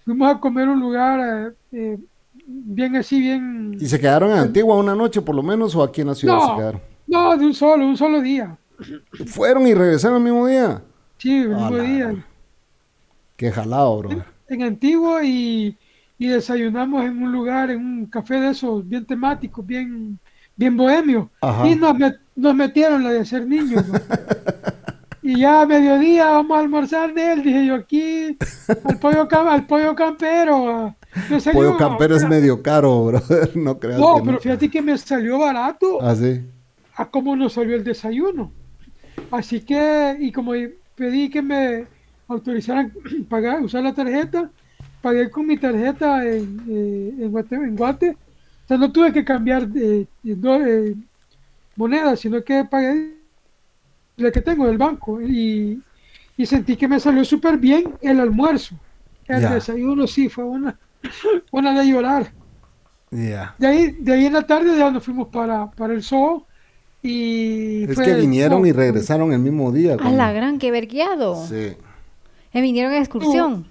fuimos 0.04 0.34
a 0.34 0.40
comer 0.40 0.68
un 0.68 0.80
lugar 0.80 1.54
eh, 1.72 1.78
eh, 1.94 1.98
bien 2.46 2.96
así, 2.96 3.20
bien... 3.20 3.76
¿Y 3.80 3.86
se 3.86 3.98
quedaron 4.00 4.30
en 4.32 4.38
Antigua 4.38 4.76
una 4.76 4.94
noche 4.94 5.22
por 5.22 5.34
lo 5.34 5.42
menos 5.42 5.74
o 5.74 5.82
aquí 5.82 6.02
en 6.02 6.08
la 6.08 6.14
ciudad 6.14 6.40
se 6.40 6.50
No, 6.50 6.54
quedaron? 6.54 6.82
no, 7.06 7.36
de 7.36 7.46
un 7.46 7.54
solo, 7.54 7.86
un 7.86 7.96
solo 7.96 8.20
día. 8.20 8.58
¿Fueron 9.26 9.66
y 9.66 9.74
regresaron 9.74 10.18
el 10.18 10.24
mismo 10.24 10.46
día? 10.46 10.82
Sí, 11.24 11.36
el 11.38 11.48
mismo 11.48 11.70
la 11.70 11.82
día. 11.82 12.24
Qué 13.36 13.50
jalado, 13.50 13.96
bro. 13.98 14.24
en 14.48 14.62
Antigua 14.62 15.24
y, 15.24 15.76
y 16.18 16.26
desayunamos 16.28 17.02
en 17.04 17.22
un 17.22 17.32
lugar, 17.32 17.70
en 17.70 17.78
un 17.78 18.06
café 18.06 18.38
de 18.40 18.50
esos 18.50 18.86
bien 18.86 19.06
temáticos, 19.06 19.66
bien, 19.66 20.18
bien 20.54 20.76
bohemio. 20.76 21.30
Ajá. 21.40 21.66
Y 21.66 21.76
nos, 21.76 21.94
met- 21.94 22.20
nos 22.36 22.54
metieron 22.54 23.02
la 23.02 23.10
de 23.10 23.24
ser 23.24 23.46
niños. 23.46 23.88
¿no? 23.88 23.98
y 25.22 25.40
ya 25.40 25.62
a 25.62 25.66
mediodía 25.66 26.26
vamos 26.26 26.58
a 26.58 26.60
almorzar 26.60 27.14
de 27.14 27.32
él, 27.32 27.42
dije 27.42 27.64
yo 27.66 27.74
aquí, 27.76 28.36
al 28.84 28.98
pollo, 28.98 29.26
al 29.50 29.66
pollo 29.66 29.94
campero. 29.94 30.68
ah. 30.70 30.96
Me 31.30 31.40
salió- 31.40 31.60
Pollo 31.60 31.76
campero 31.78 32.16
es 32.16 32.28
medio 32.28 32.62
caro, 32.62 33.06
bro. 33.06 33.22
no 33.54 33.78
creas 33.78 33.98
No, 33.98 34.16
que 34.16 34.22
pero 34.26 34.40
fíjate 34.40 34.68
que 34.70 34.82
me 34.82 34.98
salió 34.98 35.38
barato 35.38 36.02
Ah, 36.02 36.14
sí. 36.14 36.42
a 36.96 37.08
cómo 37.08 37.34
nos 37.34 37.54
salió 37.54 37.74
el 37.76 37.82
desayuno. 37.84 38.52
Así 39.30 39.60
que, 39.60 40.16
y 40.20 40.30
como 40.30 40.52
pedí 40.94 41.30
que 41.30 41.42
me 41.42 41.86
autorizaran 42.28 42.92
pagar, 43.28 43.62
usar 43.62 43.82
la 43.82 43.94
tarjeta, 43.94 44.50
pagué 45.02 45.30
con 45.30 45.46
mi 45.46 45.56
tarjeta 45.56 46.24
en, 46.24 46.60
eh, 46.68 47.14
en, 47.20 47.30
Guate, 47.30 47.54
en 47.56 47.76
Guate. 47.76 48.10
O 48.10 48.68
sea, 48.68 48.78
no 48.78 48.90
tuve 48.90 49.12
que 49.12 49.24
cambiar 49.24 49.68
de, 49.68 50.06
eh, 50.24 50.94
moneda, 51.76 52.16
sino 52.16 52.42
que 52.42 52.64
pagué 52.64 53.14
la 54.16 54.30
que 54.30 54.40
tengo 54.40 54.66
del 54.66 54.78
banco. 54.78 55.20
Y, 55.20 55.82
y 56.36 56.46
sentí 56.46 56.76
que 56.76 56.88
me 56.88 56.98
salió 56.98 57.24
súper 57.24 57.58
bien 57.58 57.94
el 58.00 58.20
almuerzo. 58.20 58.78
El 59.26 59.48
desayuno 59.48 60.06
sí 60.06 60.28
fue 60.28 60.44
una, 60.44 60.78
una 61.50 61.78
de 61.78 61.86
llorar. 61.86 62.32
Ya. 63.10 63.54
De 63.58 63.66
ahí, 63.66 63.90
de 63.92 64.12
ahí 64.12 64.26
en 64.26 64.32
la 64.32 64.42
tarde 64.42 64.76
ya 64.76 64.90
nos 64.90 65.04
fuimos 65.04 65.28
para, 65.28 65.70
para 65.70 65.94
el 65.94 66.02
zoo 66.02 66.46
y 67.04 67.84
Es 67.84 67.94
fue- 67.94 68.04
que 68.04 68.14
vinieron 68.14 68.62
no, 68.62 68.66
y 68.66 68.72
regresaron 68.72 69.32
el 69.32 69.38
mismo 69.38 69.70
día. 69.70 69.96
A 70.00 70.10
la 70.10 70.32
gran, 70.32 70.58
que 70.58 70.70
vergueado. 70.70 71.46
Sí. 71.46 71.76
Eh, 72.52 72.60
vinieron 72.60 72.92
a 72.92 72.98
excursión. 72.98 73.66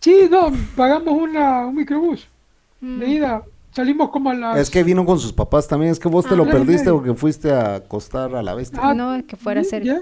Sí, 0.00 0.28
no, 0.30 0.52
pagamos 0.76 1.20
una, 1.20 1.66
un 1.66 1.74
microbús 1.74 2.28
Mm. 2.80 2.98
de 3.00 3.06
ida. 3.08 3.42
Salimos 3.72 4.10
como 4.10 4.30
a 4.30 4.34
las... 4.34 4.58
Es 4.58 4.70
que 4.70 4.82
vino 4.84 5.04
con 5.04 5.18
sus 5.18 5.32
papás 5.32 5.66
también. 5.66 5.90
Es 5.92 5.98
que 5.98 6.08
vos 6.08 6.24
te 6.24 6.34
Ah, 6.34 6.36
lo 6.36 6.44
ok, 6.44 6.50
perdiste 6.50 6.90
porque 6.92 7.12
fuiste 7.14 7.50
a 7.52 7.74
acostar 7.76 8.34
a 8.34 8.42
la 8.42 8.54
bestia. 8.54 8.78
Ah, 8.82 8.94
no, 8.94 9.14
es 9.14 9.24
que 9.24 9.36
fuera 9.36 9.60
a 9.60 9.64
ser. 9.64 9.82
lle- 9.84 10.00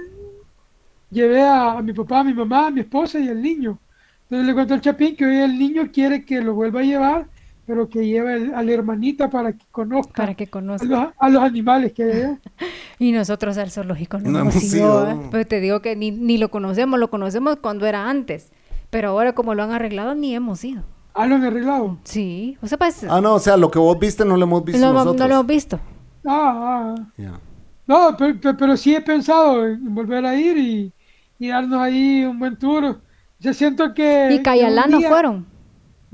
Llevé 1.11 1.41
a, 1.43 1.72
a 1.78 1.82
mi 1.82 1.93
papá, 1.93 2.20
a 2.20 2.24
mi 2.24 2.34
mamá, 2.34 2.66
a 2.66 2.70
mi 2.70 2.80
esposa 2.80 3.18
y 3.18 3.28
al 3.28 3.41
niño. 3.41 3.78
Entonces 4.24 4.47
le 4.47 4.55
contó 4.55 4.74
al 4.74 4.80
Chapín 4.80 5.14
que 5.16 5.24
hoy 5.24 5.37
el 5.37 5.59
niño 5.59 5.89
quiere 5.93 6.24
que 6.24 6.41
lo 6.41 6.55
vuelva 6.55 6.80
a 6.80 6.82
llevar, 6.84 7.26
pero 7.67 7.89
que 7.89 8.07
lleve 8.07 8.33
al- 8.35 8.55
a 8.55 8.62
la 8.62 8.73
hermanita 8.73 9.29
para 9.29 9.53
que 9.53 9.64
conozca 9.71 10.12
Para 10.14 10.35
que 10.35 10.45
a, 10.45 10.51
conozcan. 10.51 10.89
los, 10.89 11.09
a 11.19 11.29
los 11.29 11.43
animales 11.43 11.93
que 11.93 12.05
hay 12.05 12.11
allá. 12.12 12.39
Y 12.99 13.12
nosotros 13.12 13.59
al 13.59 13.71
zoológico 13.71 14.19
no, 14.19 14.31
No 14.31 14.39
hemos 14.41 14.73
ido. 14.75 15.11
¿eh? 15.11 15.17
Pues 15.31 15.47
te 15.47 15.61
digo 15.61 15.81
que 15.83 15.97
ni, 15.97 16.11
ni 16.11 16.39
lo 16.39 16.51
conocemos, 16.51 16.99
lo 16.99 17.11
conocemos 17.11 17.57
cuando 17.57 17.85
era 17.87 18.09
antes. 18.09 18.51
Pero 18.89 19.11
ahora 19.11 19.35
como 19.35 19.55
lo 19.55 19.62
han 19.64 19.73
arreglado, 19.73 20.14
ni 20.14 20.35
hemos 20.35 20.64
ido. 20.64 20.83
Ah, 21.12 21.27
lo 21.27 21.35
han 21.35 21.45
arreglado. 21.45 21.99
Sí, 22.05 22.57
o 22.62 22.67
sea, 22.67 22.79
pues 22.79 23.05
Ah, 23.09 23.21
no, 23.21 23.35
o 23.35 23.39
sea, 23.39 23.57
lo 23.57 23.71
que 23.71 23.79
vos 23.79 23.99
viste 23.99 24.25
no 24.25 24.37
lo 24.37 24.45
hemos 24.45 24.64
visto 24.64 24.81
no, 24.81 24.93
nosotros. 24.93 25.17
no 25.19 25.29
lo 25.29 25.35
hemos 25.35 25.47
visto. 25.47 25.79
Ah, 26.25 26.95
ah. 26.97 27.07
Ya. 27.19 27.39
No, 27.87 28.17
pero, 28.17 28.35
pero, 28.41 28.57
pero 28.57 28.77
sí 28.77 28.95
he 28.95 29.01
pensado 29.01 29.67
en 29.67 29.95
volver 29.95 30.25
a 30.25 30.35
ir 30.35 30.57
y, 30.57 30.93
y 31.39 31.49
darnos 31.49 31.81
ahí 31.81 32.25
un 32.25 32.39
buen 32.39 32.57
tour. 32.59 33.01
Yo 33.39 33.53
siento 33.53 33.93
que... 33.93 34.31
Y 34.33 34.43
Cayalá 34.43 34.87
no 34.87 35.01
fueron. 35.03 35.47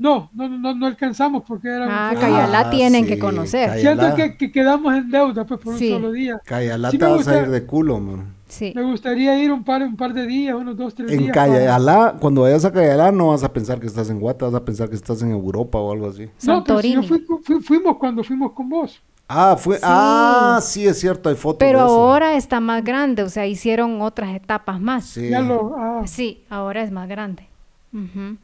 No, 0.03 0.29
no, 0.33 0.49
no, 0.49 0.75
no 0.75 0.85
alcanzamos 0.85 1.43
porque 1.47 1.69
era... 1.69 1.87
Ah, 2.09 2.13
Cayalá 2.13 2.59
Ah, 2.59 2.69
tienen 2.69 3.03
sí, 3.05 3.09
que 3.11 3.19
conocer. 3.19 3.79
Siento 3.79 4.13
que, 4.15 4.35
que 4.35 4.51
quedamos 4.51 4.93
en 4.93 5.09
deuda 5.09 5.45
pues 5.45 5.61
por 5.61 5.77
Sí. 5.77 5.93
un 5.93 6.01
solo 6.01 6.11
día. 6.11 6.41
Cayalá 6.43 6.91
Sí 6.91 6.97
te 6.97 7.05
vas 7.05 7.15
gusta- 7.15 7.31
a 7.31 7.41
ir 7.43 7.49
de 7.49 7.65
culo, 7.65 7.99
man. 8.01 8.33
Sí. 8.49 8.73
Me 8.75 8.83
gustaría 8.83 9.41
ir 9.41 9.49
un 9.49 9.63
par, 9.63 9.81
un 9.81 9.95
par 9.95 10.13
de 10.13 10.27
días, 10.27 10.55
unos 10.55 10.75
dos, 10.75 10.93
tres 10.93 11.09
En 11.09 11.19
días. 11.19 11.33
para- 11.33 11.53
Cayalá, 11.53 12.15
cuando 12.19 12.41
vayas 12.41 12.65
a 12.65 12.73
Cayalá, 12.73 13.13
no 13.13 13.29
vas 13.29 13.43
a 13.45 13.53
pensar 13.53 13.79
que 13.79 13.87
estás 13.87 14.09
en 14.09 14.19
Guata, 14.19 14.45
vas 14.47 14.55
a 14.55 14.65
pensar 14.65 14.89
que 14.89 14.95
estás 14.95 15.21
en 15.21 15.31
Europa 15.31 15.77
o 15.79 15.93
algo 15.93 16.09
así. 16.09 16.29
No, 16.43 16.63
pero 16.65 16.81
si 16.81 16.93
yo 16.93 17.01
Santorini. 17.01 17.07
fui, 17.07 17.25
fui- 17.41 17.61
fuimos 17.63 17.95
cuando 17.97 18.25
fuimos 18.25 18.51
con 18.51 18.67
vos. 18.67 19.01
Ah, 19.29 19.55
fue, 19.57 19.79
ah, 19.81 20.59
sí, 20.61 20.85
es 20.85 20.99
cierto, 20.99 21.29
hay 21.29 21.35
fotos 21.35 21.59
Pero 21.59 21.79
de 21.79 21.85
eso. 21.85 21.93
ahora 21.95 22.35
está 22.35 22.59
más 22.59 22.83
grande, 22.83 23.23
o 23.23 23.29
sea, 23.29 23.47
hicieron 23.47 24.01
otras 24.01 24.35
etapas 24.35 24.81
más. 24.81 25.05
Sí, 25.05 25.21
Sí. 25.21 25.29
Ya 25.29 25.39
lo, 25.39 25.75
ah, 25.77 26.03
ahora 26.49 26.83
es 26.83 26.91
más 26.91 27.07
grande. 27.07 27.47
Ujú. 27.93 28.35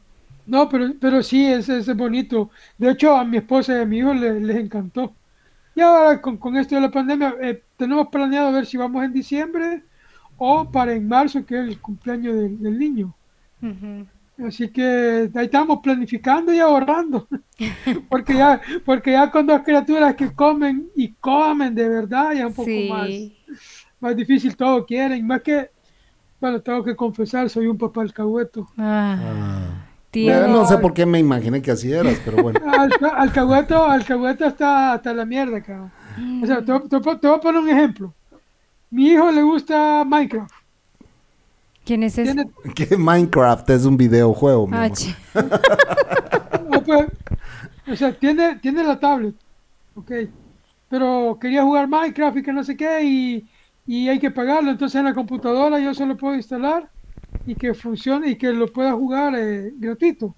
No, 0.50 0.68
pero, 0.68 0.92
pero 1.00 1.22
sí, 1.22 1.46
es, 1.46 1.68
es 1.68 1.94
bonito. 1.96 2.50
De 2.78 2.90
hecho, 2.90 3.16
a 3.16 3.24
mi 3.24 3.38
esposa 3.38 3.78
y 3.78 3.80
a 3.82 3.84
mi 3.86 3.98
hijo 3.98 4.12
le- 4.14 4.40
les 4.40 4.56
encantó. 4.56 5.14
Y 5.74 5.80
ahora 5.80 6.20
con, 6.20 6.36
con 6.36 6.56
esto 6.56 6.74
de 6.74 6.80
la 6.82 6.90
pandemia, 6.90 7.34
eh, 7.40 7.62
tenemos 7.76 8.08
planeado 8.08 8.52
ver 8.52 8.66
si 8.66 8.76
vamos 8.76 9.04
en 9.04 9.12
diciembre 9.12 9.82
o 10.36 10.70
para 10.70 10.92
en 10.94 11.06
marzo, 11.08 11.44
que 11.46 11.54
es 11.60 11.68
el 11.68 11.80
cumpleaños 11.80 12.34
del, 12.34 12.60
del 12.60 12.78
niño. 12.78 13.14
Así 14.46 14.68
que 14.70 15.30
ahí 15.34 15.44
estamos 15.44 15.80
planificando 15.82 16.52
y 16.52 16.58
ahorrando. 16.58 17.28
porque 18.08 18.34
ya, 18.34 18.60
porque 18.84 19.12
ya 19.12 19.30
con 19.30 19.46
dos 19.46 19.60
criaturas 19.62 20.14
que 20.14 20.32
comen 20.32 20.88
y 20.96 21.12
comen 21.12 21.74
de 21.74 21.88
verdad, 21.88 22.32
ya 22.32 22.40
es 22.40 22.46
un 22.46 22.54
poco 22.54 22.64
más, 22.88 23.08
más 24.00 24.16
difícil, 24.16 24.56
todo 24.56 24.86
quieren. 24.86 25.26
Más 25.26 25.42
que, 25.42 25.70
bueno, 26.40 26.60
tengo 26.62 26.82
que 26.82 26.96
confesar, 26.96 27.50
soy 27.50 27.66
un 27.66 27.76
papá 27.78 28.00
alcahueto. 28.02 28.66
Ah, 28.78 29.18
Ah. 29.22 29.86
No 30.14 30.66
sé 30.66 30.78
por 30.78 30.92
qué 30.92 31.06
me 31.06 31.18
imaginé 31.18 31.62
que 31.62 31.70
así 31.70 31.92
eras, 31.92 32.20
pero 32.24 32.42
bueno. 32.42 32.60
Alca- 32.78 33.16
alcahueto, 33.16 33.84
alcahueto 33.84 34.44
está 34.46 34.92
hasta 34.94 35.14
la 35.14 35.24
mierda, 35.24 35.60
cabrón. 35.62 35.92
O 36.42 36.46
sea, 36.46 36.64
te, 36.64 36.72
voy- 36.72 36.88
te 36.88 36.98
te 37.00 37.26
voy 37.28 37.36
a 37.36 37.40
poner 37.40 37.60
un 37.60 37.68
ejemplo. 37.68 38.12
Mi 38.90 39.08
hijo 39.10 39.30
le 39.30 39.42
gusta 39.42 40.04
Minecraft. 40.04 40.52
¿Quién 41.84 42.02
es 42.02 42.18
ese? 42.18 42.34
Tiene, 42.34 42.50
que 42.74 42.96
Minecraft 42.96 43.70
es 43.70 43.84
un 43.84 43.96
videojuego, 43.96 44.66
mi 44.66 44.76
Ah, 44.76 44.84
amor. 44.84 44.98
no, 46.70 46.82
pues, 46.84 47.06
o 47.90 47.96
sea, 47.96 48.12
tiene, 48.12 48.56
tiene 48.56 48.84
la 48.84 48.98
tablet, 48.98 49.34
ok, 49.94 50.12
pero 50.88 51.38
quería 51.40 51.62
jugar 51.62 51.88
Minecraft 51.88 52.36
y 52.38 52.42
que 52.42 52.52
no 52.52 52.62
sé 52.64 52.76
qué, 52.76 53.02
y, 53.02 53.48
y 53.86 54.08
hay 54.08 54.18
que 54.18 54.30
pagarlo, 54.30 54.70
entonces 54.70 54.98
en 54.98 55.06
la 55.06 55.14
computadora 55.14 55.78
yo 55.80 55.94
solo 55.94 56.16
puedo 56.16 56.34
instalar 56.34 56.88
y 57.50 57.56
que 57.56 57.74
funcione 57.74 58.28
y 58.30 58.36
que 58.38 58.52
lo 58.52 58.66
pueda 58.72 58.92
jugar 58.92 59.34
eh, 59.36 59.72
gratuito. 59.76 60.36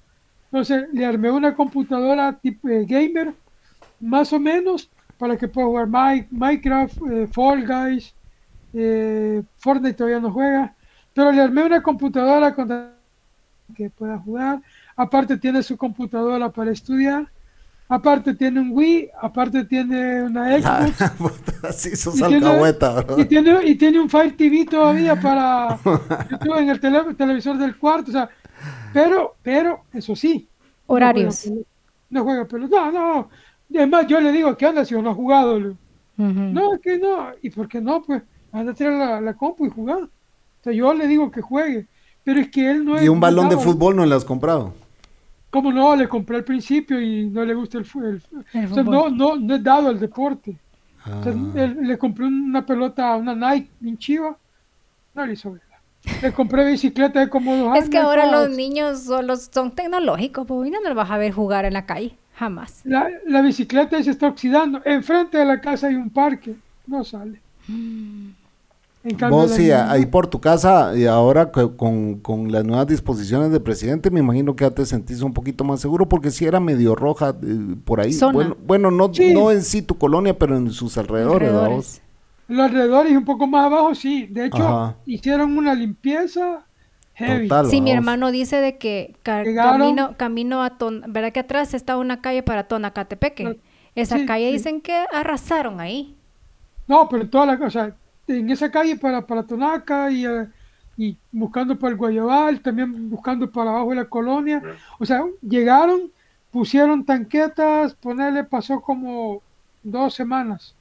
Entonces 0.50 0.86
le 0.92 1.04
armé 1.06 1.30
una 1.30 1.54
computadora 1.54 2.38
tipo 2.40 2.68
eh, 2.68 2.84
gamer, 2.86 3.34
más 4.00 4.32
o 4.32 4.40
menos, 4.40 4.90
para 5.18 5.36
que 5.36 5.48
pueda 5.48 5.66
jugar 5.66 5.88
Mi- 5.88 6.26
Minecraft, 6.30 6.96
eh, 7.10 7.26
Fall 7.28 7.66
Guys, 7.66 8.14
eh, 8.72 9.42
Fortnite 9.58 9.94
todavía 9.94 10.20
no 10.20 10.32
juega, 10.32 10.76
pero 11.14 11.32
le 11.32 11.40
armé 11.42 11.64
una 11.64 11.82
computadora 11.82 12.54
con 12.54 12.68
que 13.74 13.90
pueda 13.90 14.18
jugar. 14.18 14.60
Aparte 14.96 15.38
tiene 15.38 15.62
su 15.62 15.76
computadora 15.76 16.50
para 16.52 16.70
estudiar. 16.72 17.30
Aparte 17.88 18.34
tiene 18.34 18.60
un 18.60 18.70
Wii. 18.72 19.10
Aparte 19.20 19.64
tiene 19.64 20.22
una 20.22 20.58
Xbox. 20.58 21.42
Así 21.64 21.94
sos 21.96 22.16
Y 22.16 22.22
tiene- 22.22 22.36
alcahueta, 22.46 23.02
bro. 23.02 23.18
Y 23.20 23.24
tiene, 23.26 23.64
y 23.64 23.74
tiene 23.74 24.00
un 24.00 24.08
Fire 24.08 24.34
TV 24.36 24.64
todavía 24.64 25.14
para 25.20 25.78
YouTube 26.30 26.58
en 26.58 26.70
el 26.70 26.80
tele- 26.80 27.14
televisor 27.14 27.58
del 27.58 27.76
cuarto. 27.76 28.10
O 28.10 28.12
sea, 28.12 28.28
pero, 28.92 29.34
pero, 29.42 29.80
eso 29.92 30.16
sí, 30.16 30.48
Horarios. 30.86 31.50
No 32.10 32.24
juega 32.24 32.44
pelota. 32.46 32.90
No, 32.90 33.14
no. 33.14 33.28
Es 33.70 33.88
más, 33.88 34.06
yo 34.06 34.20
le 34.20 34.32
digo, 34.32 34.54
¿qué 34.56 34.66
onda 34.66 34.84
si 34.84 34.94
no 34.94 35.10
ha 35.10 35.14
jugado? 35.14 35.58
No, 36.16 36.74
es 36.74 36.80
que 36.80 36.98
no. 36.98 37.28
¿Y 37.40 37.50
por 37.50 37.68
qué 37.68 37.80
no? 37.80 38.02
Pues 38.02 38.22
anda 38.52 38.72
a 38.72 38.74
tirar 38.74 38.92
la, 38.92 39.20
la 39.20 39.34
compu 39.34 39.64
y 39.66 39.70
jugar. 39.70 40.02
O 40.02 40.08
sea, 40.62 40.72
yo 40.72 40.92
le 40.94 41.06
digo 41.08 41.30
que 41.30 41.40
juegue. 41.40 41.86
Pero 42.24 42.40
es 42.40 42.50
que 42.50 42.70
él 42.70 42.84
no 42.84 42.96
es. 42.96 43.02
Y 43.04 43.08
un 43.08 43.18
balón 43.20 43.48
de 43.48 43.56
fútbol 43.56 43.96
no 43.96 44.04
le 44.06 44.14
has 44.14 44.24
comprado. 44.24 44.74
¿Cómo 45.52 45.70
no? 45.70 45.94
Le 45.94 46.08
compré 46.08 46.38
al 46.38 46.44
principio 46.44 47.00
y 47.00 47.26
no 47.28 47.44
le 47.44 47.54
gusta 47.54 47.78
el, 47.78 47.84
el- 48.02 48.22
El 48.52 48.64
o 48.72 48.74
sea, 48.74 48.82
no, 48.82 49.04
fútbol. 49.04 49.16
no, 49.16 49.36
no 49.36 49.54
es 49.54 49.62
dado 49.62 49.88
al 49.90 50.00
deporte. 50.00 50.56
O 51.04 51.22
sea, 51.22 51.32
Ah. 51.32 51.52
él- 51.62 51.76
le 51.82 51.96
compré 51.98 52.26
una 52.26 52.64
pelota, 52.66 53.14
una 53.16 53.34
Nike 53.34 53.70
bien 53.78 53.96
chiva. 53.98 54.36
No 55.14 55.26
le 55.26 55.34
hizo 55.34 55.52
verla. 55.52 55.66
Le 56.22 56.32
compré 56.32 56.64
bicicleta 56.70 57.20
de 57.20 57.28
como 57.28 57.54
dos 57.54 57.68
años. 57.72 57.78
Es 57.84 57.90
que 57.90 57.98
ahora 57.98 58.26
los 58.32 58.50
niños 58.56 59.02
solo 59.04 59.36
son 59.36 59.70
tecnológicos, 59.72 60.46
pues 60.46 60.70
no 60.70 60.80
los 60.80 60.94
vas 60.96 61.10
a 61.10 61.18
ver 61.18 61.32
jugar 61.32 61.64
en 61.66 61.74
la 61.74 61.84
calle, 61.86 62.16
jamás. 62.34 62.80
La, 62.84 63.08
la 63.26 63.42
bicicleta 63.42 64.02
se 64.02 64.10
está 64.10 64.28
oxidando. 64.28 64.80
Enfrente 64.84 65.36
de 65.38 65.44
la 65.44 65.60
casa 65.60 65.88
hay 65.88 65.96
un 65.96 66.08
parque. 66.10 66.56
No 66.86 67.04
sale. 67.04 67.40
En 67.68 68.34
cambio, 69.16 69.38
Vos 69.38 69.50
sí, 69.50 69.70
ahí 69.72 70.06
por 70.06 70.28
tu 70.28 70.40
casa 70.40 70.96
y 70.96 71.06
ahora 71.06 71.50
co- 71.50 71.76
con, 71.76 72.20
con 72.20 72.52
las 72.52 72.64
nuevas 72.64 72.86
disposiciones 72.86 73.50
del 73.50 73.60
presidente, 73.62 74.10
me 74.10 74.20
imagino 74.20 74.54
que 74.54 74.64
ya 74.64 74.70
te 74.70 74.86
sentís 74.86 75.22
un 75.22 75.32
poquito 75.34 75.64
más 75.64 75.80
seguro 75.80 76.08
porque 76.08 76.30
si 76.30 76.44
era 76.46 76.60
medio 76.60 76.94
roja 76.94 77.30
eh, 77.42 77.76
por 77.84 78.00
ahí. 78.00 78.12
Zona. 78.12 78.32
Bueno, 78.32 78.56
bueno 78.64 78.90
no, 78.92 79.12
Sí. 79.12 79.34
no 79.34 79.50
en 79.50 79.62
sí 79.62 79.82
tu 79.82 79.98
colonia, 79.98 80.38
pero 80.38 80.56
en 80.56 80.70
sus 80.70 80.96
alrededores. 80.98 81.48
¿verdad 81.48 81.64
Alrededores. 81.64 82.02
Los 82.48 82.60
alrededores 82.70 83.12
y 83.12 83.16
un 83.16 83.24
poco 83.24 83.46
más 83.46 83.66
abajo, 83.66 83.94
sí. 83.94 84.26
De 84.30 84.46
hecho, 84.46 84.62
Ajá. 84.66 84.96
hicieron 85.06 85.56
una 85.56 85.74
limpieza 85.74 86.64
heavy. 87.14 87.48
Total. 87.48 87.66
Sí, 87.66 87.80
mi 87.80 87.90
hermano 87.92 88.30
dice 88.30 88.56
de 88.56 88.78
que 88.78 89.16
ca- 89.22 89.42
Llegaron. 89.42 89.78
camino, 89.80 90.14
camino 90.16 90.62
a 90.62 90.78
Ton, 90.78 91.02
¿verdad 91.08 91.32
que 91.32 91.40
atrás 91.40 91.74
está 91.74 91.96
una 91.96 92.20
calle 92.20 92.42
para 92.42 92.68
Tonacatepeque? 92.68 93.58
Esa 93.94 94.18
sí, 94.18 94.26
calle 94.26 94.46
sí. 94.48 94.52
dicen 94.52 94.80
que 94.80 95.04
arrasaron 95.12 95.80
ahí. 95.80 96.16
No, 96.86 97.08
pero 97.08 97.28
toda 97.28 97.46
la 97.46 97.58
cosa, 97.58 97.94
en 98.26 98.50
esa 98.50 98.70
calle 98.70 98.96
para, 98.96 99.26
para 99.26 99.42
Tonaca 99.42 100.10
y, 100.10 100.26
eh, 100.26 100.46
y 100.96 101.16
buscando 101.30 101.78
para 101.78 101.92
el 101.92 101.96
Guayabal, 101.96 102.60
también 102.60 103.10
buscando 103.10 103.50
para 103.50 103.70
abajo 103.70 103.90
de 103.90 103.96
la 103.96 104.04
colonia. 104.04 104.62
O 104.98 105.06
sea, 105.06 105.22
llegaron, 105.40 106.10
pusieron 106.50 107.04
tanquetas, 107.04 107.94
ponerle, 107.94 108.44
pasó 108.44 108.80
como 108.80 109.42
dos 109.82 110.14
semanas. 110.14 110.74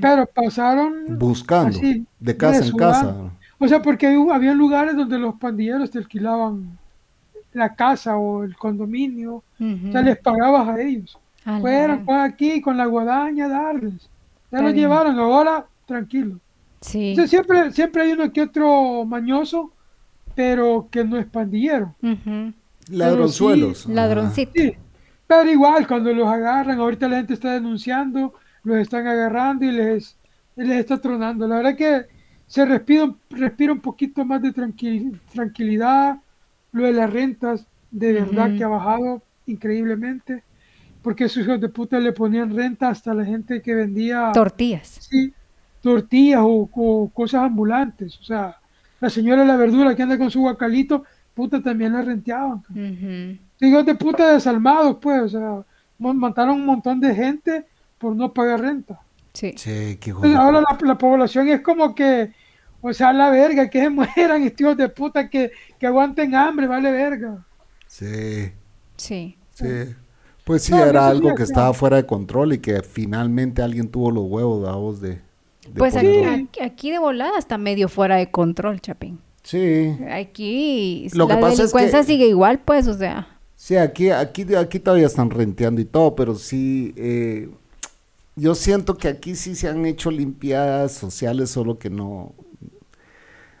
Pero 0.00 0.26
pasaron 0.26 1.16
Buscando, 1.18 1.68
así, 1.78 2.04
de 2.18 2.36
casa 2.36 2.66
en 2.66 2.76
casa. 2.76 3.14
O 3.58 3.68
sea, 3.68 3.80
porque 3.80 4.08
había- 4.08 4.54
lugares 4.54 4.96
donde 4.96 5.18
los 5.20 5.36
pandilleros 5.36 5.88
te 5.88 5.98
alquilaban 5.98 6.76
la 7.52 7.72
casa 7.72 8.16
o 8.16 8.42
el 8.42 8.56
condominio. 8.56 9.44
Ujú. 9.60 9.88
O 9.88 9.92
sea, 9.92 10.02
les 10.02 10.18
pagabas 10.18 10.66
a 10.68 10.80
ellos. 10.80 11.16
Fueron 11.60 12.04
pues, 12.04 12.18
aquí 12.18 12.60
con 12.60 12.76
la 12.76 12.86
guadaña 12.86 13.46
darles. 13.46 13.92
Ya 14.50 14.58
Está 14.58 14.62
los 14.62 14.72
bien. 14.72 14.84
llevaron, 14.88 15.16
ahora 15.20 15.64
tranquilo. 15.86 16.38
Sí. 16.82 17.12
O 17.12 17.16
sea, 17.16 17.26
siempre, 17.26 17.72
siempre 17.72 18.02
hay 18.02 18.12
uno 18.12 18.30
que 18.32 18.42
otro 18.42 19.04
mañoso, 19.06 19.72
pero 20.34 20.88
que 20.90 21.02
no 21.04 21.16
es 21.16 21.24
pandillero. 21.26 21.94
Ladronzuelos. 22.88 23.86
Ajá. 23.86 23.94
Ladroncito. 23.94 24.52
Sí, 24.54 24.74
pero 25.26 25.50
igual 25.50 25.86
cuando 25.86 26.12
los 26.12 26.28
agarran, 26.28 26.78
ahorita 26.78 27.08
la 27.08 27.16
gente 27.18 27.34
está 27.34 27.52
denunciando, 27.54 28.34
los 28.64 28.76
están 28.78 29.06
agarrando 29.06 29.64
y 29.64 29.72
les, 29.72 30.16
les 30.56 30.78
está 30.80 31.00
tronando. 31.00 31.46
La 31.48 31.56
verdad 31.56 31.76
que 31.76 32.06
se 32.46 32.64
respira, 32.66 33.04
un- 33.04 33.16
respira 33.30 33.72
un 33.72 33.80
poquito 33.80 34.24
más 34.24 34.42
de 34.42 34.52
tranquil- 34.52 35.18
tranquilidad. 35.32 36.18
Lo 36.72 36.84
de 36.84 36.92
las 36.92 37.12
rentas, 37.12 37.66
de 37.90 38.12
verdad 38.14 38.56
que 38.56 38.64
ha 38.64 38.68
bajado 38.68 39.22
increíblemente, 39.46 40.42
porque 41.02 41.24
esos 41.24 41.44
hijos 41.44 41.60
de 41.60 41.68
puta 41.68 41.98
le 41.98 42.12
ponían 42.12 42.54
renta 42.54 42.88
hasta 42.88 43.10
a 43.10 43.14
la 43.14 43.24
gente 43.24 43.60
que 43.60 43.74
vendía 43.74 44.30
Tortillas. 44.32 44.98
sí, 45.10 45.32
tortillas 45.82 46.40
o, 46.42 46.70
o 46.72 47.10
cosas 47.10 47.44
ambulantes. 47.44 48.18
O 48.20 48.24
sea, 48.24 48.58
la 49.00 49.10
señora 49.10 49.42
de 49.42 49.48
la 49.48 49.56
verdura 49.58 49.94
que 49.96 50.02
anda 50.04 50.18
con 50.18 50.30
su 50.30 50.40
guacalito, 50.40 51.04
puta, 51.34 51.62
también 51.62 51.92
la 51.94 52.02
renteaban. 52.02 52.64
Hijos 53.60 53.86
de 53.86 53.94
puta 53.96 54.32
desalmados, 54.32 54.98
pues, 55.00 55.22
o 55.22 55.28
sea, 55.28 55.64
mataron 55.98 56.56
un 56.56 56.66
montón 56.66 57.00
de 57.00 57.14
gente 57.14 57.66
por 57.98 58.16
no 58.16 58.32
pagar 58.32 58.60
renta. 58.60 59.00
Sí. 59.34 59.54
Che, 59.54 59.98
qué 60.00 60.12
Entonces, 60.12 60.36
ahora 60.36 60.60
la, 60.62 60.78
la 60.82 60.98
población 60.98 61.48
es 61.48 61.62
como 61.62 61.94
que, 61.94 62.32
o 62.80 62.92
sea, 62.92 63.12
la 63.12 63.30
verga, 63.30 63.70
que 63.70 63.80
se 63.80 63.90
mueran 63.90 64.42
estos 64.44 64.60
hijos 64.62 64.76
de 64.76 64.88
puta 64.88 65.28
que, 65.30 65.52
que 65.78 65.86
aguanten 65.86 66.34
hambre, 66.34 66.66
vale 66.66 66.92
verga. 66.92 67.46
Sí, 67.86 68.52
Sí. 68.96 69.38
sí. 69.52 69.96
Pues 70.44 70.64
sí, 70.64 70.72
No, 70.72 70.84
era 70.84 71.08
algo 71.08 71.34
que 71.34 71.42
estaba 71.44 71.72
fuera 71.74 71.96
de 71.96 72.06
control 72.06 72.54
y 72.54 72.58
que 72.58 72.82
finalmente 72.82 73.62
alguien 73.62 73.90
tuvo 73.90 74.10
los 74.10 74.24
huevos, 74.24 74.60
vos, 74.76 75.00
de, 75.00 75.10
de 75.10 75.22
Pues 75.76 75.94
aquí, 75.96 76.90
de 76.90 76.98
volada 76.98 77.38
está 77.38 77.58
medio 77.58 77.88
fuera 77.88 78.16
de 78.16 78.30
control, 78.30 78.80
Chapín. 78.80 79.18
Sí, 79.42 79.96
Aquí 80.10 81.08
Lo 81.14 81.26
la 81.26 81.34
que 81.34 81.40
pasa 81.40 81.52
es 81.52 81.58
delincuencia 81.58 82.00
que- 82.00 82.06
sigue 82.06 82.26
igual, 82.28 82.60
pues, 82.60 82.86
o 82.86 82.94
sea. 82.94 83.28
Sí, 83.56 83.76
aquí, 83.76 84.10
aquí, 84.10 84.54
aquí 84.54 84.78
todavía 84.78 85.06
están 85.06 85.30
renteando 85.30 85.80
y 85.80 85.84
todo, 85.84 86.14
pero 86.14 86.34
sí, 86.34 86.92
eh, 86.96 87.48
yo 88.36 88.54
siento 88.54 88.96
que 88.96 89.08
aquí 89.08 89.34
sí 89.34 89.54
se 89.54 89.68
han 89.68 89.84
hecho 89.86 90.10
limpiadas 90.10 90.92
sociales, 90.92 91.50
solo 91.50 91.78
que 91.78 91.90
no. 91.90 92.34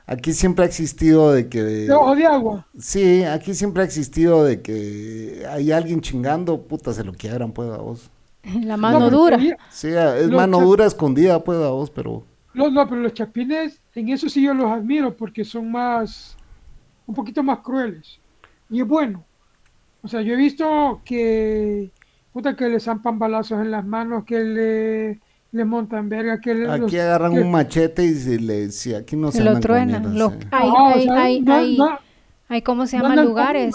Aquí 0.06 0.32
siempre 0.32 0.64
ha 0.64 0.68
existido 0.68 1.32
de 1.32 1.48
que. 1.48 1.62
De 1.62 1.92
ojo 1.92 2.14
de 2.16 2.26
agua. 2.26 2.66
Sí, 2.78 3.22
aquí 3.24 3.54
siempre 3.54 3.82
ha 3.82 3.86
existido 3.86 4.44
de 4.44 4.60
que 4.60 5.44
hay 5.48 5.70
alguien 5.72 6.00
chingando, 6.00 6.60
puta, 6.62 6.92
se 6.92 7.04
lo 7.04 7.12
quiebran, 7.12 7.52
pues, 7.52 7.70
a 7.70 7.76
vos. 7.78 8.10
La 8.64 8.76
mano 8.76 8.98
No, 9.00 9.10
dura. 9.10 9.36
todavía- 9.36 9.56
Sí, 9.70 9.88
a- 9.88 10.16
es 10.18 10.26
Los 10.26 10.36
mano 10.36 10.60
dura 10.60 10.86
escondida, 10.86 11.42
pues, 11.44 11.58
a 11.58 11.68
vos, 11.70 11.90
pero. 11.90 12.24
No, 12.54 12.70
no, 12.70 12.86
pero 12.88 13.00
los 13.00 13.14
chapines, 13.14 13.80
en 13.94 14.08
eso 14.10 14.28
sí 14.28 14.42
yo 14.42 14.52
los 14.54 14.70
admiro 14.70 15.16
porque 15.16 15.44
son 15.44 15.70
más, 15.70 16.36
un 17.06 17.14
poquito 17.14 17.42
más 17.42 17.60
crueles. 17.60 18.18
Y 18.68 18.80
es 18.80 18.86
bueno. 18.86 19.24
O 20.02 20.08
sea, 20.08 20.20
yo 20.22 20.34
he 20.34 20.36
visto 20.36 21.00
que, 21.04 21.90
puta, 22.32 22.56
que 22.56 22.68
le 22.68 22.80
zampan 22.80 23.18
balazos 23.18 23.60
en 23.60 23.70
las 23.70 23.86
manos, 23.86 24.24
que 24.24 24.40
le, 24.40 25.20
le 25.52 25.64
montan 25.64 26.08
verga, 26.08 26.40
que 26.40 26.54
le, 26.54 26.68
Aquí 26.70 26.80
los- 26.80 26.94
agarran 26.94 27.32
que- 27.34 27.40
un 27.40 27.50
machete 27.52 28.04
y 28.04 28.14
se 28.14 28.38
le, 28.40 28.70
sí, 28.70 28.92
aquí 28.94 29.16
no 29.16 29.30
se 29.30 29.38
Se 29.38 29.44
lo 29.44 29.58
truenan. 29.60 30.02
mierdas, 30.02 30.14
Lo- 30.14 30.30
sí. 30.30 30.36
hay, 30.50 30.68
Ajá, 30.68 30.82
o 30.82 30.86
hay, 30.94 31.02
sea, 31.04 31.22
hay, 31.22 31.76
¿cómo 32.60 32.86
se 32.86 32.98
llaman 32.98 33.24
lugares? 33.24 33.74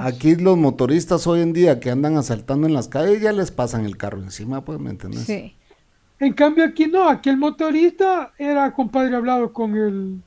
Aquí 0.00 0.36
los 0.36 0.56
motoristas 0.56 1.26
hoy 1.26 1.42
en 1.42 1.52
día 1.52 1.78
que 1.80 1.90
andan 1.90 2.16
asaltando 2.16 2.66
en 2.66 2.72
las 2.72 2.88
calles 2.88 3.20
ya 3.20 3.32
les 3.32 3.50
pasan 3.50 3.84
el 3.84 3.98
carro 3.98 4.18
encima, 4.18 4.64
pues, 4.64 4.80
¿me 4.80 4.90
entendés? 4.90 5.24
Sí. 5.24 5.54
En 6.18 6.32
cambio 6.32 6.64
aquí 6.64 6.86
no, 6.86 7.08
aquí 7.08 7.28
el 7.28 7.36
motorista 7.36 8.32
era 8.38 8.72
compadre 8.72 9.16
hablado 9.16 9.52
con 9.52 9.76
el, 9.76 10.22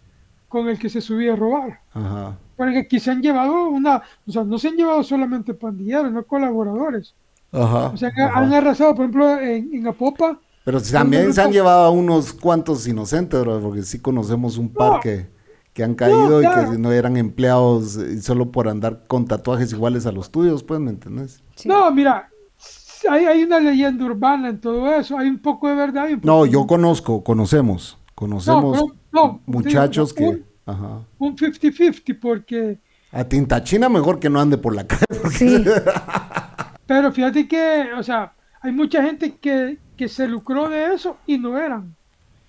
con 0.48 0.68
el 0.68 0.78
que 0.78 0.90
se 0.90 1.02
subía 1.02 1.34
a 1.34 1.36
robar. 1.36 1.80
Ajá. 1.94 2.38
Porque 2.56 2.80
aquí 2.80 3.00
se 3.00 3.10
han 3.10 3.22
llevado 3.22 3.70
una, 3.70 4.04
o 4.28 4.32
sea, 4.32 4.44
no 4.44 4.58
se 4.60 4.68
han 4.68 4.76
llevado 4.76 5.04
solamente 5.04 5.54
pandilleros, 5.54 6.12
no 6.12 6.24
colaboradores. 6.24 7.16
Ajá. 7.52 7.88
O 7.88 7.98
sea, 7.98 8.10
ajá. 8.10 8.40
han 8.40 8.54
arrasado, 8.54 8.96
por 8.96 9.06
ejemplo, 9.06 9.40
en, 9.40 9.74
en 9.74 9.88
Apopa. 9.88 10.40
Pero 10.66 10.80
si 10.80 10.94
también 10.94 11.34
se 11.34 11.42
han 11.42 11.52
llevado 11.52 11.86
a 11.86 11.90
unos 11.92 12.34
cuantos 12.34 12.88
inocentes, 12.88 13.40
bro, 13.42 13.60
porque 13.60 13.84
sí 13.84 14.00
conocemos 14.00 14.58
un 14.58 14.70
par 14.70 14.94
No. 14.94 15.00
que, 15.02 15.28
que 15.74 15.84
han 15.84 15.96
caído 15.96 16.42
y 16.42 16.46
claro. 16.46 16.72
que 16.72 16.78
no 16.78 16.92
eran 16.92 17.18
empleados 17.18 17.98
eh, 17.98 18.22
solo 18.22 18.52
por 18.52 18.68
andar 18.70 19.04
con 19.08 19.26
tatuajes 19.26 19.74
iguales 19.74 20.06
a 20.06 20.12
los 20.12 20.32
tuyos, 20.32 20.64
pues, 20.64 20.80
¿me 20.80 20.92
entendés? 20.92 21.42
sí. 21.56 21.68
No, 21.68 21.92
mira, 21.92 22.30
hay, 23.10 23.26
hay 23.26 23.44
una 23.44 23.60
leyenda 23.60 24.06
urbana 24.06 24.50
en 24.50 24.62
todo 24.62 24.94
eso, 24.96 25.18
hay 25.18 25.28
un 25.30 25.40
poco 25.40 25.68
de 25.68 25.76
verdad. 25.76 26.08
y 26.10 26.14
un 26.14 26.20
No, 26.24 26.34
poco 26.40 26.46
yo 26.46 26.68
conozco, 26.68 27.24
conocemos, 27.24 27.98
conocemos 28.16 28.80
pero- 28.82 28.96
no, 29.12 29.42
muchachos 29.46 30.14
digo, 30.16 30.32
que... 30.34 30.44
Ajá. 30.66 31.00
Un 31.18 31.36
50-50, 31.36 32.20
porque. 32.22 32.80
A 33.12 33.24
tinta 33.26 33.62
china 33.64 33.90
mejor 33.90 34.20
que 34.20 34.30
no 34.30 34.40
ande 34.40 34.58
por 34.58 34.74
la 34.76 34.88
calle. 34.88 35.04
porque- 35.22 35.38
Sí. 35.38 35.64
Pero 36.86 37.12
fíjate 37.12 37.48
que, 37.48 37.90
o 37.98 38.04
sea, 38.04 38.34
hay 38.62 38.72
mucha 38.72 39.02
gente 39.04 39.36
que, 39.38 39.78
que 39.98 40.08
se 40.08 40.28
lucró 40.28 40.70
de 40.70 40.94
eso 40.94 41.18
y 41.26 41.38
no 41.38 41.58
eran. 41.58 41.96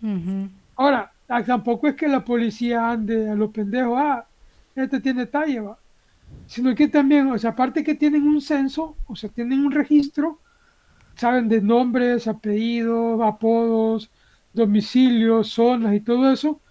Ujú. 0.03 0.49
Ahora, 0.77 1.11
ah, 1.13 1.14
tampoco 1.27 1.89
es 1.89 1.95
que 1.97 2.09
la 2.09 2.25
policía 2.25 2.91
ande 2.91 3.29
a 3.31 3.35
los 3.35 3.51
pendejos, 3.51 3.95
ah, 3.99 4.29
este 4.75 5.01
tiene 5.01 5.27
talla, 5.27 5.63
va. 5.63 5.81
Sino 6.47 6.75
que 6.75 6.89
también, 6.89 7.31
o 7.31 7.39
sea, 7.39 7.51
aparte 7.53 7.85
que 7.85 7.95
tienen 7.97 8.25
un 8.29 8.41
censo, 8.43 8.99
o 9.07 9.17
sea, 9.17 9.31
tienen 9.31 9.61
un 9.67 9.73
registro, 9.73 10.41
saben 11.17 11.49
de 11.49 11.61
nombres, 11.63 12.29
apellidos, 12.29 13.21
apodos, 13.23 14.11
domicilios, 14.53 15.51
zonas 15.51 15.95
y 15.95 16.01
todo 16.03 16.33
eso, 16.33 16.63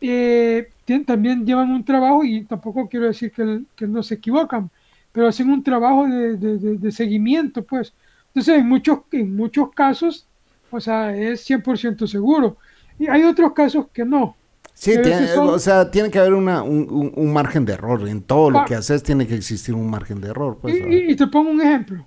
eh, 0.00 0.72
tien- 0.86 1.04
también 1.06 1.44
llevan 1.46 1.70
un 1.70 1.84
trabajo 1.84 2.24
y 2.24 2.44
tampoco 2.46 2.88
quiero 2.88 3.06
decir 3.06 3.32
que, 3.32 3.62
que 3.76 3.86
no 3.86 4.02
se 4.02 4.14
equivocan, 4.16 4.70
pero 5.12 5.28
hacen 5.28 5.50
un 5.50 5.62
trabajo 5.62 6.06
de, 6.08 6.36
de- 6.36 6.58
de- 6.58 6.78
de 6.78 6.92
seguimiento, 6.92 7.64
pues. 7.64 7.94
Entonces, 8.28 8.58
en 8.58 8.68
muchos, 8.68 9.00
en 9.12 9.34
muchos 9.36 9.70
casos, 9.72 10.28
o 10.70 10.80
sea, 10.80 11.16
es 11.16 11.42
100% 11.42 12.06
seguro. 12.06 12.58
Y 13.00 13.08
hay 13.08 13.24
otros 13.24 13.52
casos 13.54 13.86
que 13.92 14.04
no. 14.04 14.36
Sí, 14.74 14.92
tiene- 15.02 15.26
son- 15.28 15.48
o 15.48 15.58
sea, 15.58 15.90
tiene 15.90 16.10
que 16.10 16.18
haber 16.18 16.34
una, 16.34 16.62
un, 16.62 16.86
un- 16.90 17.12
un 17.16 17.32
margen 17.32 17.64
de 17.64 17.72
error. 17.72 18.06
En 18.08 18.22
todo 18.22 18.50
lo 18.50 18.64
que 18.66 18.74
haces 18.74 19.02
tiene 19.02 19.26
que 19.26 19.34
existir 19.34 19.74
un 19.74 19.90
margen 19.90 20.20
de 20.20 20.28
error. 20.28 20.58
Pues, 20.60 20.74
Y, 20.76 20.78
y- 20.94 21.10
y 21.12 21.16
te 21.16 21.26
pongo 21.26 21.50
un 21.50 21.60
ejemplo. 21.60 22.06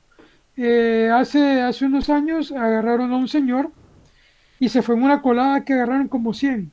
Eh, 0.55 1.09
hace, 1.13 1.61
hace 1.61 1.85
unos 1.85 2.09
años 2.09 2.51
agarraron 2.51 3.11
a 3.11 3.17
un 3.17 3.27
señor 3.27 3.69
y 4.59 4.69
se 4.69 4.81
fue 4.83 4.95
en 4.95 5.03
una 5.03 5.21
colada 5.21 5.65
que 5.65 5.73
agarraron 5.73 6.07
como 6.07 6.33
100. 6.33 6.71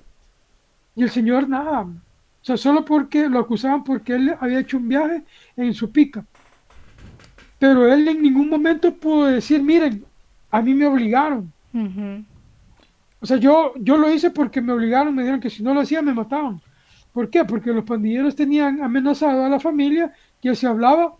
Y 0.97 1.03
el 1.03 1.11
señor 1.11 1.49
nada. 1.49 1.81
O 1.83 2.45
sea, 2.45 2.57
solo 2.57 2.85
porque 2.85 3.29
lo 3.29 3.39
acusaban 3.39 3.85
porque 3.85 4.15
él 4.15 4.35
había 4.39 4.61
hecho 4.61 4.77
un 4.77 4.89
viaje 4.89 5.23
en 5.57 5.73
su 5.75 5.91
pica. 5.91 6.25
Pero 7.59 7.93
él 7.93 8.07
en 8.09 8.23
ningún 8.23 8.49
momento 8.49 8.95
pudo 8.95 9.27
decir, 9.27 9.63
miren, 9.63 10.05
a 10.51 10.63
mí 10.63 10.73
me 10.75 10.87
obligaron. 10.87 11.53
Ujú. 11.75 12.25
O 13.21 13.27
sea, 13.27 13.37
yo, 13.37 13.75
yo 13.77 13.97
lo 13.97 14.11
hice 14.11 14.31
porque 14.31 14.61
me 14.63 14.73
obligaron, 14.73 15.15
me 15.15 15.23
dijeron 15.23 15.41
que 15.41 15.51
si 15.51 15.63
no 15.63 15.75
lo 15.75 15.81
hacía 15.81 16.01
me 16.03 16.15
mataban. 16.15 16.61
¿Por 17.13 17.29
qué? 17.29 17.45
Porque 17.45 17.73
los 17.73 17.85
pandilleros 17.85 18.35
tenían 18.37 18.83
amenazado 18.83 19.45
a 19.45 19.49
la 19.49 19.61
familia 19.61 20.13
que 20.41 20.55
si 20.55 20.67
hablaba, 20.67 21.15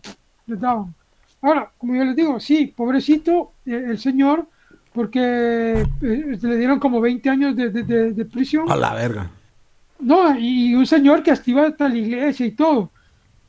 les 0.47 0.59
daban. 0.59 0.93
Ahora, 1.41 1.71
como 1.77 1.95
yo 1.95 2.03
les 2.05 2.15
digo, 2.15 2.39
sí, 2.39 2.73
pobrecito 2.75 3.51
eh, 3.65 3.85
el 3.89 3.99
señor, 3.99 4.47
porque 4.93 5.81
eh, 6.01 6.37
le 6.41 6.57
dieron 6.57 6.79
como 6.79 7.01
20 7.01 7.29
años 7.29 7.55
de, 7.55 7.69
de- 7.69 7.83
de- 7.83 8.11
de 8.13 8.25
prisión. 8.25 8.71
A 8.71 8.75
la 8.75 8.93
verga. 8.93 9.29
No, 9.99 10.37
y 10.37 10.73
un 10.75 10.85
señor 10.87 11.21
que 11.23 11.31
hasta 11.31 11.49
iba 11.51 11.67
hasta 11.67 11.87
la 11.87 11.97
iglesia 11.97 12.45
y 12.45 12.51
todo. 12.51 12.89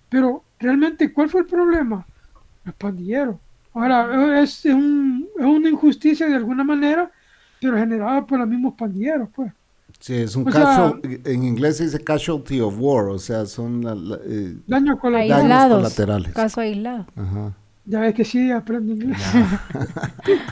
Pero 0.08 0.44
realmente, 0.58 1.12
¿cuál 1.12 1.28
fue 1.30 1.40
el 1.42 1.46
problema? 1.46 2.04
Los 2.64 2.74
pandilleros. 2.74 3.36
Ahora, 3.74 4.42
es, 4.42 4.64
un- 4.66 5.26
es 5.38 5.44
una 5.44 5.68
injusticia 5.70 6.26
de 6.26 6.34
alguna 6.34 6.64
manera, 6.64 7.10
pero 7.62 7.78
generada 7.78 8.26
por 8.26 8.38
los 8.40 8.48
mismos 8.48 8.74
pandilleros, 8.74 9.28
pues. 9.34 9.52
Sí, 10.00 10.14
es 10.16 10.34
un 10.36 10.48
O 10.48 10.52
sea- 10.52 10.62
casual, 10.64 11.00
en 11.24 11.44
inglés 11.44 11.76
se 11.76 11.84
dice 11.84 12.02
casualty 12.02 12.60
of 12.60 12.74
war, 12.78 13.06
o 13.08 13.18
sea, 13.18 13.46
son 13.46 13.84
la- 13.84 13.94
la- 13.94 14.18
eh, 14.26 14.56
Daño 14.66 14.98
colateral. 14.98 15.40
Aislados. 15.42 15.76
colaterales. 15.82 16.32
Caso 16.32 16.60
aislado. 16.60 17.06
ajá. 17.16 17.52
Ya 17.84 18.00
ves 18.00 18.14
que 18.14 18.24
sí, 18.24 18.50
aprende 18.50 18.92
inglés. 18.94 19.18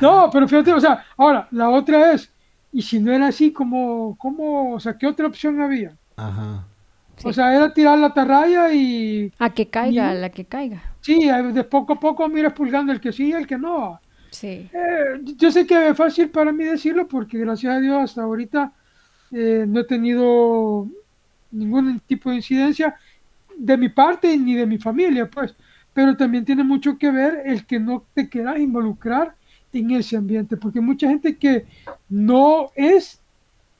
no, 0.00 0.28
pero 0.32 0.48
fíjate, 0.48 0.72
o 0.72 0.80
sea, 0.80 1.04
ahora, 1.16 1.48
la 1.50 1.70
otra 1.70 2.12
es, 2.12 2.30
y 2.72 2.82
si 2.82 2.98
no 3.00 3.12
era 3.12 3.28
así, 3.28 3.52
como, 3.52 4.16
como, 4.18 4.74
o 4.74 4.80
sea, 4.80 4.96
¿qué 4.96 5.06
otra 5.06 5.26
opción 5.26 5.60
había? 5.60 5.92
Ajá. 6.16 6.64
O 7.24 7.32
sea, 7.32 7.54
era 7.54 7.72
tirar 7.72 7.98
la 7.98 8.08
atarraya 8.08 8.72
y, 8.72 9.32
A 9.38 9.50
que 9.50 9.68
caiga, 9.68 10.12
Y- 10.12 10.16
a 10.16 10.20
la 10.20 10.30
que 10.30 10.44
caiga. 10.44 10.82
sí, 11.00 11.28
de 11.52 11.64
poco 11.64 11.94
a 11.94 12.00
poco 12.00 12.28
miras 12.28 12.52
pulgando 12.52 12.92
el 12.92 13.00
que 13.00 13.12
sí 13.12 13.28
y 13.28 13.32
el 13.32 13.46
que 13.46 13.58
no. 13.58 14.00
Sí. 14.32 14.68
Eh, 14.72 15.20
yo 15.36 15.52
sé 15.52 15.66
que 15.66 15.88
es 15.90 15.96
fácil 15.96 16.30
para 16.30 16.52
mí 16.52 16.64
decirlo 16.64 17.06
porque 17.06 17.38
gracias 17.38 17.76
a 17.76 17.80
Dios 17.80 18.02
hasta 18.02 18.22
ahorita 18.22 18.72
eh, 19.30 19.66
no 19.68 19.80
he 19.80 19.84
tenido 19.84 20.88
ningún 21.50 22.00
tipo 22.00 22.30
de 22.30 22.36
incidencia 22.36 22.96
de 23.56 23.76
mi 23.76 23.90
parte 23.90 24.36
ni 24.36 24.54
de 24.54 24.66
mi 24.66 24.78
familia, 24.78 25.28
pues. 25.30 25.54
Pero 25.92 26.16
también 26.16 26.46
tiene 26.46 26.64
mucho 26.64 26.96
que 26.96 27.10
ver 27.10 27.42
el 27.44 27.66
que 27.66 27.78
no 27.78 28.04
te 28.14 28.28
quieras 28.28 28.58
involucrar 28.58 29.34
en 29.72 29.90
ese 29.90 30.16
ambiente, 30.16 30.56
porque 30.56 30.80
mucha 30.80 31.08
gente 31.08 31.36
que 31.36 31.66
no 32.08 32.70
es, 32.74 33.20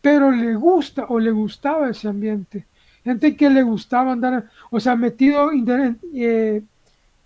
pero 0.03 0.30
le 0.30 0.55
gusta 0.55 1.07
o 1.09 1.18
le 1.18 1.30
gustaba 1.30 1.88
ese 1.88 2.09
ambiente. 2.09 2.66
Gente 3.05 3.36
que 3.36 3.48
le 3.48 3.62
gustaba 3.62 4.12
andar, 4.12 4.48
o 4.70 4.78
sea, 4.78 4.96
metido, 4.96 5.50
eh, 6.14 6.62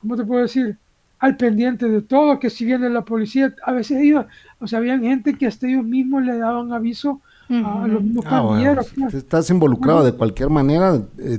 ¿cómo 0.00 0.16
te 0.16 0.24
puedo 0.24 0.42
decir? 0.42 0.78
Al 1.18 1.36
pendiente 1.36 1.88
de 1.88 2.02
todo, 2.02 2.38
que 2.38 2.50
si 2.50 2.64
viene 2.66 2.90
la 2.90 3.04
policía, 3.04 3.54
a 3.64 3.72
veces 3.72 4.02
ellos, 4.02 4.26
o 4.58 4.66
sea, 4.66 4.78
habían 4.80 5.02
gente 5.02 5.34
que 5.34 5.46
hasta 5.46 5.66
ellos 5.66 5.84
mismos 5.84 6.22
le 6.24 6.36
daban 6.36 6.72
aviso 6.72 7.20
a 7.48 7.86
los 7.86 8.02
mismos 8.02 8.24
Ah, 8.28 8.40
bueno, 8.40 8.48
pandilleros. 8.50 8.86
si 8.88 9.00
pues. 9.00 9.14
estás 9.14 9.48
involucrado 9.50 10.04
de 10.04 10.12
cualquier 10.12 10.50
manera, 10.50 11.00
eh, 11.18 11.38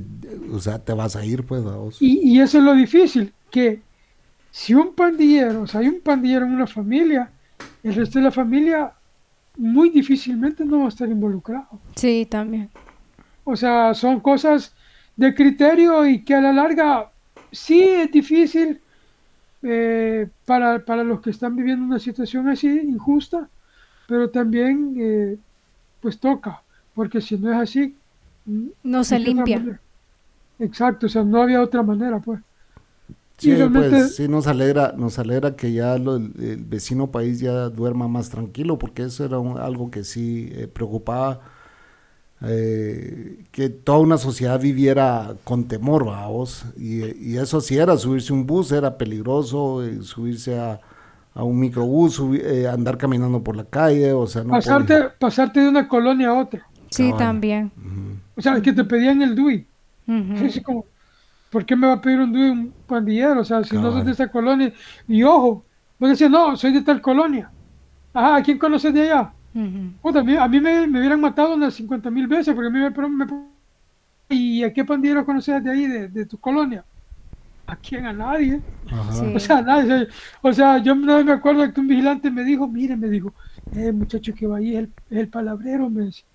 o 0.52 0.60
sea, 0.60 0.80
te 0.80 0.94
vas 0.94 1.16
a 1.16 1.24
ir, 1.26 1.44
pues, 1.44 1.64
a 1.66 1.76
vos. 1.76 2.02
Y, 2.02 2.20
y 2.28 2.40
eso 2.40 2.58
es 2.58 2.64
lo 2.64 2.74
difícil, 2.74 3.34
que 3.52 3.82
si 4.50 4.74
un 4.74 4.94
pandillero, 4.96 5.62
o 5.62 5.68
sea, 5.68 5.82
hay 5.82 5.90
un 5.90 6.00
pandillero 6.02 6.46
en 6.46 6.54
una 6.56 6.66
familia, 6.68 7.30
el 7.84 7.94
resto 7.94 8.18
de 8.20 8.26
la 8.26 8.32
familia 8.32 8.94
muy 9.58 9.90
difícilmente 9.90 10.66
no 10.66 10.80
va 10.80 10.86
a 10.86 10.90
estar 10.90 11.08
involucrado. 11.10 11.68
Sí, 11.96 12.28
también. 12.30 12.70
O 13.44 13.56
sea, 13.56 13.94
son 13.94 14.20
cosas 14.20 14.74
de 15.16 15.34
criterio 15.36 16.06
y 16.08 16.24
que 16.24 16.36
a 16.36 16.42
la 16.42 16.54
larga 16.54 17.12
sí 17.52 17.82
es 17.82 18.12
difícil 18.12 18.80
eh, 19.64 20.30
para, 20.46 20.86
para 20.86 21.04
los 21.04 21.22
que 21.22 21.32
están 21.32 21.56
viviendo 21.56 21.86
una 21.86 22.00
situación 22.00 22.48
así 22.50 22.68
injusta, 22.70 23.50
pero 24.08 24.32
también 24.32 24.96
eh, 25.00 25.40
pues 26.02 26.20
toca, 26.20 26.66
porque 26.94 27.22
si 27.22 27.38
no 27.40 27.52
es 27.54 27.58
así... 27.60 28.02
mm, 28.46 28.70
No 28.84 29.04
se 29.04 29.20
¿de 29.20 29.22
qué 29.22 29.30
otra 29.44 29.44
limpia. 29.56 29.82
Exacto, 30.60 31.08
o 31.08 31.10
sea, 31.10 31.24
no 31.24 31.42
había 31.44 31.62
otra 31.62 31.84
manera, 31.84 32.20
pues. 32.22 32.42
Sí, 33.38 33.54
realmente- 33.54 33.96
pues 33.96 34.16
sí 34.16 34.28
nos 34.28 34.48
alegra, 34.48 34.94
nos 34.98 35.20
alegra 35.20 35.56
que 35.56 35.72
ya 35.72 35.98
lo- 36.00 36.16
el, 36.16 36.34
el 36.40 36.66
vecino 36.66 37.12
país 37.12 37.40
ya 37.40 37.70
duerma 37.70 38.08
más 38.08 38.30
tranquilo, 38.32 38.80
porque 38.80 39.04
eso 39.04 39.24
era 39.26 39.38
un- 39.40 39.60
algo 39.60 39.92
que 39.92 40.04
sí 40.04 40.50
eh, 40.54 40.68
preocupaba, 40.68 41.42
eh, 42.42 43.46
que 43.52 43.70
toda 43.70 44.00
una 44.00 44.18
sociedad 44.18 44.60
viviera 44.60 45.36
con 45.44 45.68
temor, 45.68 46.06
vamos, 46.06 46.66
y, 46.78 47.04
y 47.34 47.38
eso 47.38 47.62
sí 47.62 47.78
era, 47.78 47.98
subirse 47.98 48.32
a 48.34 48.36
un 48.36 48.46
bus 48.48 48.72
era 48.72 48.98
peligroso, 48.98 49.84
eh, 49.84 50.04
subirse 50.04 50.60
a, 50.60 50.80
a 51.34 51.44
un 51.44 51.60
microbús, 51.60 52.20
subi- 52.20 52.42
eh, 52.44 52.68
andar 52.68 52.98
caminando 52.98 53.44
por 53.44 53.56
la 53.56 53.66
calle, 53.66 54.14
o 54.14 54.28
sea, 54.28 54.44
no 54.44 54.50
pasarte, 54.56 54.94
podía. 54.94 55.16
pasarte 55.20 55.60
de 55.62 55.70
una 55.70 55.88
colonia 55.88 56.30
a 56.30 56.34
otra. 56.42 56.68
Sí, 56.90 57.04
Cabal. 57.12 57.18
también. 57.18 57.72
O 58.36 58.42
sea, 58.42 58.62
que 58.62 58.74
te 58.74 58.84
pedían 58.84 59.22
el 59.22 59.36
DUI. 59.36 59.68
Así 60.36 60.62
como, 60.62 60.86
¿por 61.50 61.66
qué 61.66 61.76
me 61.76 61.88
va 61.88 61.94
a 61.96 62.02
pedir 62.02 62.20
un 62.20 62.34
DUI 62.34 62.50
un 62.52 62.74
pandillero? 62.88 63.42
O 63.42 63.46
sea, 63.46 63.64
si 63.64 63.80
no 63.80 63.92
sos 63.92 64.06
de 64.06 64.12
esa 64.14 64.30
colonia. 64.32 64.74
Y 65.08 65.24
ojo, 65.24 65.66
vos 66.00 66.10
decías, 66.10 66.32
no, 66.32 66.56
soy 66.58 66.74
de 66.74 66.82
tal 66.84 67.02
colonia. 67.02 67.52
Ajá, 68.14 68.38
¿a 68.38 68.44
quién 68.44 68.58
conoces 68.60 68.94
de 68.94 69.04
allá? 69.04 69.37
Ujú. 69.58 69.92
Puta, 70.04 70.20
a 70.20 70.24
mí, 70.24 70.36
a 70.36 70.48
mí 70.48 70.60
me, 70.60 70.86
me 70.86 71.00
hubieran 71.00 71.20
matado 71.20 71.56
unas 71.56 71.74
50 71.74 72.12
mil 72.12 72.28
veces 72.28 72.54
porque 72.54 72.68
a 72.68 72.70
mí 72.70 72.80
me, 73.10 73.28
¿Y 74.30 74.64
a 74.64 74.72
qué 74.72 74.86
pandillero 74.86 75.26
conoces 75.26 75.64
de 75.64 75.72
ahí, 75.72 75.88
de, 75.88 76.08
de 76.10 76.26
tu 76.26 76.38
colonia? 76.38 76.86
¿A 77.66 77.76
quién? 77.76 78.06
A 78.06 78.14
nadie. 78.14 78.62
Sí. 79.12 79.34
O 79.36 79.40
sea, 79.40 79.62
nadie. 79.62 80.08
o 80.42 80.54
sea, 80.54 80.78
yo 80.78 80.94
una 80.94 81.18
vez 81.18 81.26
me 81.26 81.32
acuerdo 81.32 81.74
que 81.74 81.82
un 81.82 81.88
vigilante 81.88 82.30
me 82.30 82.44
dijo, 82.44 82.68
mire, 82.68 82.96
me 82.96 83.10
dijo, 83.10 83.34
eh, 83.74 83.92
muchacho 83.92 84.34
que 84.36 84.46
va 84.46 84.58
ahí 84.58 84.76
es 84.76 84.80
el, 84.80 84.92
es 85.10 85.18
el 85.18 85.28
palabrero, 85.28 85.90
me 85.90 86.04
decía. 86.06 86.26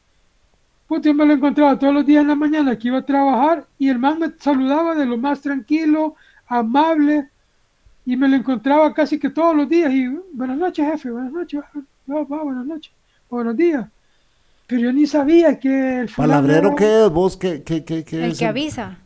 Puta, 0.89 1.09
yo 1.09 1.15
me 1.15 1.25
lo 1.25 1.33
encontraba 1.35 1.79
todos 1.79 1.95
los 1.95 2.05
días 2.05 2.23
en 2.23 2.29
la 2.29 2.35
mañana 2.35 2.77
que 2.77 2.89
iba 2.89 2.99
a 2.99 3.07
trabajar 3.07 3.67
y 3.79 3.89
el 3.89 3.99
man 3.99 4.19
me 4.19 4.33
saludaba 4.39 4.95
de 4.95 5.07
lo 5.07 5.17
más 5.17 5.41
tranquilo, 5.41 6.17
amable, 6.47 7.29
y 8.05 8.17
me 8.17 8.29
lo 8.29 8.37
encontraba 8.37 8.93
casi 8.93 9.19
que 9.19 9.31
todos 9.31 9.55
los 9.55 9.69
días. 9.69 9.93
Y 9.93 10.09
buenas 10.33 10.59
noches, 10.59 10.85
jefe, 10.85 11.11
buenas 11.11 11.33
noches, 11.33 11.63
va, 12.11 12.25
va, 12.25 12.43
buenas 12.43 12.67
noches, 12.67 12.93
buenos 13.37 13.57
días. 13.57 13.87
Pero 14.67 14.83
yo 14.83 14.93
ni 14.93 15.07
sabía 15.07 15.59
que 15.59 16.01
el 16.01 16.09
fulano 16.09 16.33
¿Palabrero 16.35 16.69
era- 16.69 16.77
qué 16.77 17.05
es? 17.05 17.11
¿Vos 17.11 17.37
qué, 17.37 17.63
qué, 17.63 17.85
qué, 17.85 18.05
qué 18.05 18.25
El 18.25 18.33
es 18.33 18.39
que 18.39 18.47
avisa. 18.47 18.97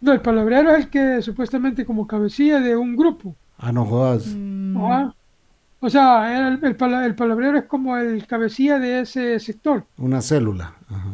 No, 0.00 0.12
el 0.12 0.20
palabrero 0.20 0.70
es 0.70 0.84
el 0.84 0.90
que 0.90 1.22
supuestamente 1.22 1.84
como 1.84 2.06
cabecilla 2.06 2.60
de 2.60 2.76
un 2.76 2.96
grupo. 2.96 3.34
Ah, 3.58 3.72
no 3.72 3.84
jodas. 3.84 4.26
Mm, 4.34 4.76
Ajá. 4.76 5.14
O 5.80 5.90
sea, 5.90 6.48
el, 6.48 6.64
el, 6.64 6.76
pala- 6.76 7.04
el 7.04 7.14
palabrero 7.14 7.58
es 7.58 7.64
como 7.64 7.96
el 7.96 8.26
cabecilla 8.26 8.78
de 8.78 9.00
ese 9.00 9.38
sector. 9.40 9.84
Una 9.98 10.20
célula. 10.22 10.74
Ajá. 10.88 11.08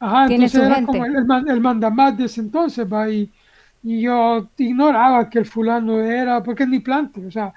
Ajá, 0.00 0.26
Tiene 0.26 0.46
entonces 0.46 0.60
su 0.60 0.66
era 0.66 0.74
gente. 0.76 0.86
como 0.92 1.04
el, 1.06 1.16
el, 1.16 1.24
man- 1.24 1.48
el 1.48 1.60
mandamás 1.60 2.16
de 2.18 2.24
ese 2.24 2.40
entonces, 2.40 2.86
va, 2.92 3.08
y, 3.08 3.30
y 3.82 4.02
yo 4.02 4.48
ignoraba 4.58 5.30
que 5.30 5.38
el 5.38 5.46
fulano 5.46 6.00
era, 6.00 6.42
porque 6.42 6.66
ni 6.66 6.80
plante, 6.80 7.24
o 7.24 7.30
sea, 7.30 7.52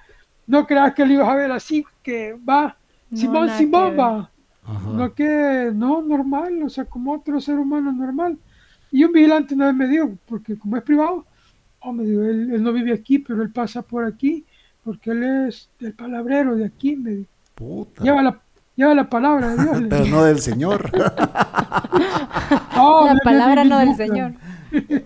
no 0.47 0.65
creas 0.67 0.93
que 0.93 1.05
lo 1.05 1.13
ibas 1.13 1.27
a 1.29 1.35
ver 1.35 1.51
así, 1.51 1.83
que 2.03 2.37
va, 2.47 2.75
No, 3.09 3.17
Simón, 3.17 3.49
Simón, 3.57 3.95
va, 3.99 4.29
Ajá. 4.65 4.89
no 4.89 5.13
que, 5.13 5.71
no, 5.73 6.01
normal, 6.01 6.63
o 6.63 6.69
sea, 6.69 6.85
como 6.85 7.13
otro 7.13 7.39
ser 7.39 7.57
humano 7.59 7.91
normal. 7.91 8.37
Y 8.91 9.03
un 9.03 9.11
vigilante 9.11 9.53
una 9.53 9.67
vez 9.67 9.75
me 9.75 9.87
dijo, 9.87 10.17
porque 10.25 10.57
como 10.57 10.77
es 10.77 10.83
privado, 10.83 11.25
oh, 11.79 11.93
me 11.93 12.03
dijo, 12.03 12.23
él, 12.23 12.51
él 12.51 12.63
no 12.63 12.73
vive 12.73 12.93
aquí, 12.93 13.19
pero 13.19 13.41
él 13.41 13.51
pasa 13.51 13.81
por 13.81 14.05
aquí, 14.05 14.45
porque 14.83 15.11
él 15.11 15.47
es 15.47 15.69
del 15.79 15.93
palabrero 15.93 16.55
de 16.55 16.65
aquí, 16.65 16.95
me 16.95 17.11
dijo. 17.11 17.29
Puta. 17.55 18.03
Lleva 18.03 18.21
la, 18.21 18.39
lleva 18.75 18.93
la 18.93 19.09
palabra 19.09 19.55
de 19.55 19.63
Dios. 19.63 19.83
Pero 19.89 20.05
no 20.07 20.23
del 20.25 20.39
Señor. 20.39 20.91
Oh, 22.77 23.07
la 23.07 23.17
palabra 23.23 23.63
no 23.63 23.79
del 23.79 23.95
Señor. 23.95 24.33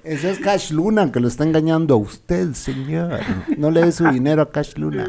Ese 0.04 0.32
es 0.32 0.40
Cash 0.40 0.72
Luna 0.72 1.12
que 1.12 1.20
lo 1.20 1.28
está 1.28 1.44
engañando 1.44 1.94
a 1.94 1.98
usted, 1.98 2.54
señor. 2.54 3.20
No 3.58 3.70
le 3.70 3.82
dé 3.82 3.92
su 3.92 4.08
dinero 4.08 4.42
a 4.42 4.52
Cash 4.52 4.74
Luna. 4.76 5.08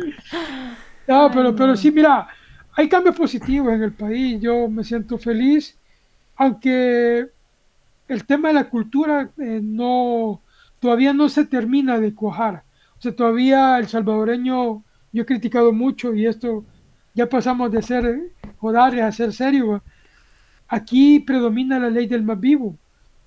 No, 1.08 1.30
pero, 1.32 1.56
pero 1.56 1.76
sí, 1.76 1.90
mira, 1.90 2.28
hay 2.72 2.88
cambios 2.88 3.16
positivos 3.16 3.72
en 3.72 3.82
el 3.82 3.92
país. 3.92 4.40
Yo 4.40 4.68
me 4.68 4.84
siento 4.84 5.18
feliz, 5.18 5.76
aunque 6.36 7.28
el 8.08 8.24
tema 8.26 8.48
de 8.48 8.54
la 8.54 8.68
cultura 8.68 9.30
eh, 9.38 9.60
no 9.62 10.40
todavía 10.80 11.12
no 11.12 11.28
se 11.28 11.44
termina 11.44 12.00
de 12.00 12.14
cuajar. 12.14 12.64
O 12.98 13.02
sea, 13.02 13.14
todavía 13.14 13.78
el 13.78 13.86
salvadoreño, 13.86 14.82
yo 15.12 15.22
he 15.22 15.26
criticado 15.26 15.72
mucho 15.72 16.14
y 16.14 16.26
esto 16.26 16.64
ya 17.14 17.28
pasamos 17.28 17.70
de 17.70 17.82
ser 17.82 18.32
jodares 18.58 19.02
a 19.02 19.12
ser 19.12 19.32
serio. 19.32 19.82
aquí 20.68 21.20
predomina 21.20 21.78
la 21.78 21.90
ley 21.90 22.06
del 22.06 22.22
más 22.22 22.38
vivo, 22.38 22.76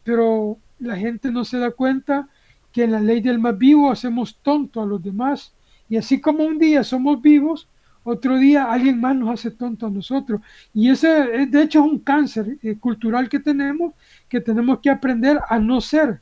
pero 0.03 0.57
la 0.80 0.95
gente 0.95 1.32
no 1.32 1.44
se 1.44 1.57
da 1.57 1.72
cuenta 1.72 2.30
que 2.72 2.84
en 2.84 2.91
la 2.91 3.02
ley 3.02 3.22
del 3.22 3.40
más 3.40 3.57
vivo 3.57 3.91
hacemos 3.91 4.38
tonto 4.41 4.82
a 4.82 4.86
los 4.86 5.03
demás. 5.03 5.53
Y 5.90 5.98
así 5.98 6.22
como 6.22 6.44
un 6.45 6.57
día 6.57 6.84
somos 6.84 7.22
vivos, 7.22 7.68
otro 8.04 8.38
día 8.38 8.66
alguien 8.72 9.00
más 9.00 9.16
nos 9.16 9.30
hace 9.30 9.52
tonto 9.52 9.88
a 9.88 9.90
nosotros. 9.90 10.42
Y 10.74 10.90
ese, 10.90 11.08
de 11.48 11.62
hecho, 11.62 11.80
es 11.80 11.92
un 11.92 12.00
cáncer 12.00 12.58
eh, 12.62 12.78
cultural 12.80 13.30
que 13.30 13.40
tenemos, 13.40 13.94
que 14.28 14.42
tenemos 14.42 14.80
que 14.80 14.90
aprender 14.90 15.40
a 15.48 15.60
no 15.60 15.80
ser, 15.82 16.20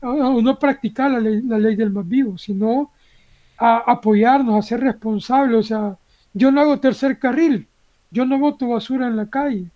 o 0.00 0.42
no 0.42 0.58
practicar 0.58 1.10
la 1.10 1.20
ley, 1.20 1.42
la 1.42 1.58
ley 1.58 1.76
del 1.76 1.90
más 1.90 2.08
vivo, 2.08 2.36
sino 2.36 2.90
a 3.56 3.78
apoyarnos, 3.78 4.58
a 4.58 4.66
ser 4.66 4.80
responsables. 4.80 5.56
O 5.56 5.62
sea, 5.62 5.96
yo 6.34 6.50
no 6.50 6.60
hago 6.60 6.80
tercer 6.80 7.18
carril, 7.18 7.66
yo 8.10 8.24
no 8.26 8.38
boto 8.38 8.68
basura 8.68 9.06
en 9.06 9.16
la 9.16 9.26
calle. 9.26 9.66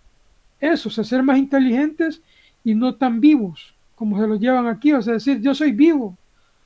Eso, 0.59 0.89
o 0.89 0.91
sea, 0.91 1.03
ser 1.03 1.23
más 1.23 1.37
inteligentes 1.37 2.21
y 2.63 2.75
no 2.75 2.95
tan 2.95 3.21
vivos 3.21 3.73
como 3.95 4.19
se 4.21 4.27
lo 4.27 4.35
llevan 4.35 4.67
aquí. 4.67 4.93
O 4.93 5.01
sea, 5.01 5.13
decir, 5.13 5.41
yo 5.41 5.55
soy 5.55 5.71
vivo, 5.71 6.15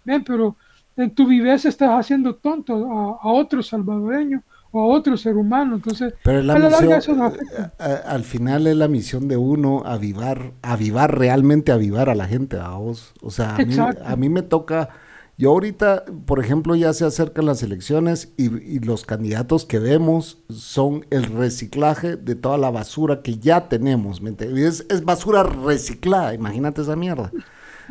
¿ven? 0.03 0.23
pero 0.23 0.57
en 1.01 1.11
tu 1.11 1.27
viveza 1.27 1.69
estás 1.69 1.89
haciendo 1.91 2.35
tonto 2.35 2.73
a, 2.73 3.27
otro 3.27 3.61
salvadoreño 3.61 4.43
o 4.71 4.81
a 4.81 4.85
otro 4.85 5.17
ser 5.17 5.35
humano. 5.35 5.75
Entonces, 5.75 6.13
Pero 6.23 6.41
la 6.41 6.55
misión, 6.55 7.33
eh, 7.79 7.99
al 8.05 8.23
final 8.23 8.67
es 8.67 8.75
la 8.75 8.87
misión 8.87 9.27
de 9.27 9.37
uno 9.37 9.83
avivar, 9.85 10.53
avivar 10.61 11.17
realmente, 11.17 11.71
avivar 11.71 12.09
a 12.09 12.15
la 12.15 12.27
gente, 12.27 12.57
a 12.59 12.69
vos. 12.69 13.13
O 13.21 13.31
sea, 13.31 13.55
a 13.55 13.65
mí, 13.65 13.75
a 13.77 14.15
mí, 14.15 14.29
me 14.29 14.41
toca, 14.41 14.89
yo 15.37 15.49
ahorita, 15.51 16.05
por 16.25 16.39
ejemplo, 16.39 16.75
ya 16.75 16.93
se 16.93 17.05
acercan 17.05 17.45
las 17.45 17.63
elecciones 17.63 18.33
y, 18.37 18.79
los 18.79 19.05
candidatos 19.05 19.65
que 19.65 19.79
vemos 19.79 20.43
son 20.49 21.05
el 21.09 21.23
reciclaje 21.23 22.15
de 22.15 22.35
toda 22.35 22.57
la 22.57 22.69
basura 22.69 23.21
que 23.21 23.37
ya 23.37 23.67
tenemos. 23.67 24.21
Es, 24.39 24.85
es 24.89 25.03
basura 25.03 25.43
reciclada, 25.43 26.33
imagínate 26.33 26.81
esa 26.81 26.95
mierda. 26.95 27.31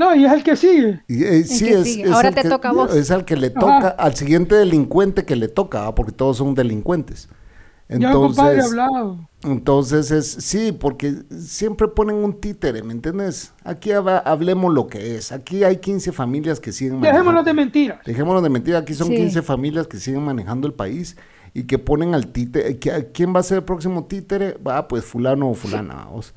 No, 0.01 0.14
y 0.14 0.24
es 0.24 0.32
el 0.32 0.43
que 0.43 0.56
sigue. 0.56 1.02
Eh, 1.09 1.44
sí, 1.44 1.68
es, 1.68 2.10
Ahora 2.10 2.32
te 2.32 2.48
toca 2.48 2.70
a 2.70 2.72
vos. 2.72 2.94
Es 2.94 3.10
al 3.10 3.27
que 3.27 3.36
le 3.36 3.51
toca, 3.51 3.89
al 3.89 4.14
siguiente 4.14 4.55
delincuente 4.55 5.27
que 5.27 5.36
le 5.36 5.47
toca, 5.47 5.94
porque 5.94 6.10
todos 6.10 6.39
son 6.39 6.55
delincuentes. 6.55 7.28
Entonces, 7.86 8.64
hablado. 8.64 9.28
entonces 9.43 10.10
es, 10.10 10.27
sí, 10.27 10.72
porque 10.72 11.16
siempre 11.39 11.86
ponen 11.89 12.16
un 12.16 12.40
títere, 12.40 12.82
¿me 12.82 12.94
entiendes? 12.94 13.52
Aquí 13.62 13.90
hablemos 13.93 14.72
lo 14.72 14.86
que 14.86 15.16
es. 15.16 15.32
Aquí 15.32 15.64
hay 15.64 15.77
15 15.77 16.12
familias 16.12 16.60
que 16.60 16.72
siguen 16.72 16.94
manejando. 16.94 17.18
Dejémonos 17.18 17.44
de 17.44 17.52
mentiras. 17.52 17.98
Dejémonos 18.06 18.43
de 18.43 18.48
mentiras. 18.48 18.82
Aquí 18.82 18.94
son 18.94 19.10
15 19.10 19.43
familias 19.43 19.86
que 19.86 19.98
siguen 19.98 20.22
manejando 20.22 20.66
el 20.66 20.72
país 20.72 21.14
y 21.52 21.64
que 21.64 21.78
ponen 21.78 22.14
al 22.14 22.28
títere. 22.28 22.78
¿Quién 22.78 23.35
va 23.35 23.40
a 23.40 23.43
ser 23.43 23.59
el 23.59 23.64
próximo 23.64 24.05
títere? 24.05 24.56
Va, 24.66 24.89
pues 24.89 25.05
fulano 25.05 25.51
o 25.51 25.55
fulana. 25.55 26.06
Vamos. 26.06 26.32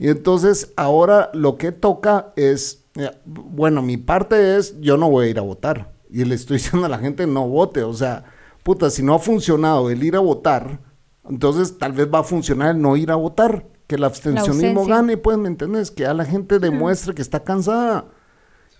Y 0.00 0.08
entonces 0.08 0.72
ahora 0.76 1.30
lo 1.34 1.58
que 1.58 1.72
toca 1.72 2.32
es 2.36 2.81
bueno, 3.24 3.82
mi 3.82 3.96
parte 3.96 4.56
es, 4.56 4.78
yo 4.80 4.96
no 4.96 5.10
voy 5.10 5.26
a 5.26 5.30
ir 5.30 5.38
a 5.38 5.42
votar. 5.42 5.92
Y 6.10 6.24
le 6.24 6.34
estoy 6.34 6.56
diciendo 6.58 6.86
a 6.86 6.88
la 6.88 6.98
gente, 6.98 7.26
no 7.26 7.48
vote. 7.48 7.82
O 7.82 7.92
sea, 7.92 8.24
puta, 8.62 8.90
si 8.90 9.02
no 9.02 9.14
ha 9.14 9.18
funcionado 9.18 9.90
el 9.90 10.02
ir 10.02 10.16
a 10.16 10.20
votar, 10.20 10.80
entonces 11.28 11.78
tal 11.78 11.92
vez 11.92 12.08
va 12.12 12.20
a 12.20 12.24
funcionar 12.24 12.74
el 12.74 12.82
no 12.82 12.96
ir 12.96 13.10
a 13.10 13.16
votar. 13.16 13.66
Que 13.86 13.96
el 13.96 14.04
abstencionismo 14.04 14.86
gane, 14.86 15.16
pues, 15.16 15.36
¿me 15.36 15.48
entiendes? 15.48 15.90
Que 15.90 16.06
a 16.06 16.14
la 16.14 16.24
gente 16.24 16.58
demuestre 16.58 17.14
que 17.14 17.20
está 17.20 17.40
cansada. 17.40 18.06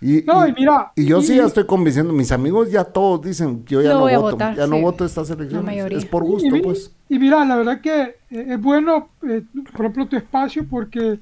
Y, 0.03 0.25
mira, 0.57 0.91
y 0.95 1.05
yo 1.05 1.21
sí 1.21 1.37
ya 1.37 1.45
estoy 1.45 1.65
convenciendo, 1.65 2.11
mis 2.11 2.33
amigos 2.33 2.69
ya 2.69 2.83
todos 2.83 3.21
dicen 3.21 3.63
que 3.63 3.75
yo 3.75 3.81
ya 3.81 3.93
no, 3.93 4.21
voto, 4.21 4.37
ya 4.37 4.67
no 4.67 4.81
voto 4.81 5.05
estas 5.05 5.29
elecciones, 5.29 5.93
es 5.93 6.05
por 6.05 6.25
gusto, 6.25 6.49
pues. 6.61 6.93
Y 7.07 7.17
mira, 7.19 7.45
la 7.45 7.55
verdad 7.55 7.79
que 7.79 8.01
eh, 8.29 8.47
es 8.49 8.61
bueno, 8.61 9.11
eh, 9.25 9.43
por 9.71 9.85
ejemplo, 9.85 10.07
tu 10.07 10.17
espacio, 10.17 10.67
porque 10.69 11.21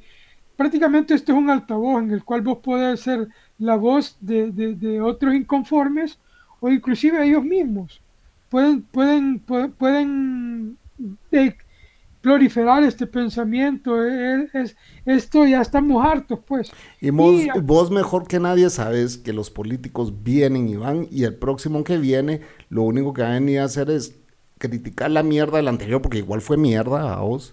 prácticamente 0.62 1.16
esto 1.16 1.32
es 1.32 1.38
un 1.40 1.50
altavoz 1.50 2.04
en 2.04 2.12
el 2.12 2.24
cual 2.24 2.42
vos 2.42 2.60
podés 2.60 3.00
ser 3.00 3.28
la 3.58 3.76
voz 3.76 4.16
de, 4.22 5.02
otros 5.02 5.34
inconformes 5.34 6.20
o 6.60 6.70
inclusive 6.70 7.26
ellos 7.26 7.44
mismos. 7.44 8.00
Pueden, 8.48 8.84
pueden, 8.84 9.40
pueden, 9.40 10.78
eh, 11.32 11.56
proliferar 12.22 12.84
este 12.84 13.08
pensamiento. 13.08 14.06
Eh, 14.06 14.50
es, 14.54 14.76
esto 15.04 15.48
ya 15.48 15.62
estamos 15.62 16.06
hartos, 16.06 16.38
pues. 16.46 16.72
Y 17.00 17.10
vos, 17.10 17.42
vos, 17.64 17.90
mejor 17.90 18.28
que 18.28 18.40
nadie 18.40 18.70
sabes 18.70 19.18
que 19.18 19.34
los 19.34 19.50
políticos 19.50 20.22
vienen 20.22 20.70
y 20.70 20.76
van 20.76 21.08
y 21.10 21.24
el 21.24 21.34
próximo 21.34 21.84
que 21.84 21.98
viene 21.98 22.42
lo 22.70 22.84
único 22.84 23.14
que 23.14 23.24
van 23.24 23.32
a 23.32 23.40
venir 23.40 23.62
a 23.62 23.64
hacer 23.64 23.90
es 23.90 24.16
criticar 24.60 25.10
la 25.10 25.24
mierda 25.24 25.58
del 25.58 25.70
anterior 25.70 26.04
porque 26.04 26.20
igual 26.20 26.42
fue 26.42 26.56
mierda 26.56 27.16
a 27.16 27.22
vos 27.22 27.52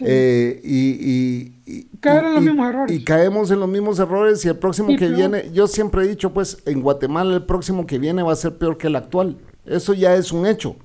eh, 0.00 0.60
y, 0.62 1.52
y, 1.66 1.84
Caer 2.00 2.24
en 2.24 2.34
los 2.34 2.42
mismos 2.42 2.68
errores. 2.68 2.96
Y 2.96 3.04
caemos 3.04 3.50
en 3.50 3.60
los 3.60 3.68
mismos 3.68 3.98
errores 3.98 4.44
y 4.44 4.48
el 4.48 4.56
próximo 4.56 4.96
que 4.96 5.08
viene, 5.08 5.50
yo 5.52 5.66
siempre 5.66 6.04
he 6.04 6.08
dicho, 6.08 6.32
pues 6.32 6.62
en 6.66 6.82
Guatemala 6.82 7.34
el 7.34 7.44
próximo 7.44 7.86
que 7.86 7.98
viene 7.98 8.22
va 8.22 8.32
a 8.32 8.36
ser 8.36 8.56
peor 8.56 8.78
que 8.78 8.86
el 8.86 8.96
actual. 8.96 9.36
Eso 9.64 9.94
ya 9.94 10.14
es 10.14 10.32
un 10.32 10.46
hecho. 10.46 10.76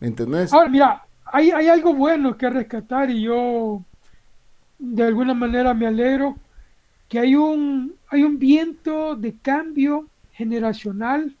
¿Me 0.00 0.08
entendés? 0.08 0.52
Ahora, 0.52 0.68
mira, 0.68 1.06
hay, 1.24 1.50
hay 1.50 1.68
algo 1.68 1.94
bueno 1.94 2.36
que 2.36 2.48
rescatar 2.50 3.10
y 3.10 3.22
yo 3.22 3.82
de 4.78 5.02
alguna 5.02 5.34
manera 5.34 5.74
me 5.74 5.86
alegro 5.86 6.36
que 7.08 7.18
hay 7.18 7.34
un, 7.34 7.94
hay 8.10 8.22
un 8.22 8.38
viento 8.38 9.16
de 9.16 9.34
cambio 9.40 10.06
generacional. 10.32 11.34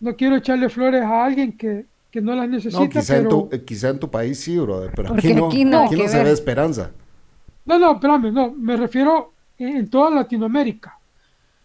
No 0.00 0.16
quiero 0.16 0.36
echarle 0.36 0.68
flores 0.68 1.02
a 1.02 1.24
alguien 1.24 1.56
que, 1.56 1.86
que 2.16 2.22
no 2.22 2.34
las 2.34 2.48
necesita. 2.48 2.82
No, 2.82 2.88
quizá, 2.88 3.18
en 3.18 3.28
tu, 3.28 3.48
eh, 3.52 3.62
quizá 3.62 3.90
en 3.90 3.98
tu 3.98 4.10
país 4.10 4.40
sí, 4.40 4.56
brother, 4.58 4.90
pero 4.96 5.12
aquí 5.12 5.34
no, 5.34 5.48
aquí 5.48 5.64
no, 5.66 5.86
se 5.86 6.24
ve 6.24 6.30
esperanza. 6.30 6.92
No, 7.66 7.78
no, 7.78 7.92
espérame, 7.92 8.32
no, 8.32 8.52
me 8.52 8.74
refiero 8.74 9.34
en, 9.58 9.90
toda 9.90 10.08
Latinoamérica. 10.08 10.98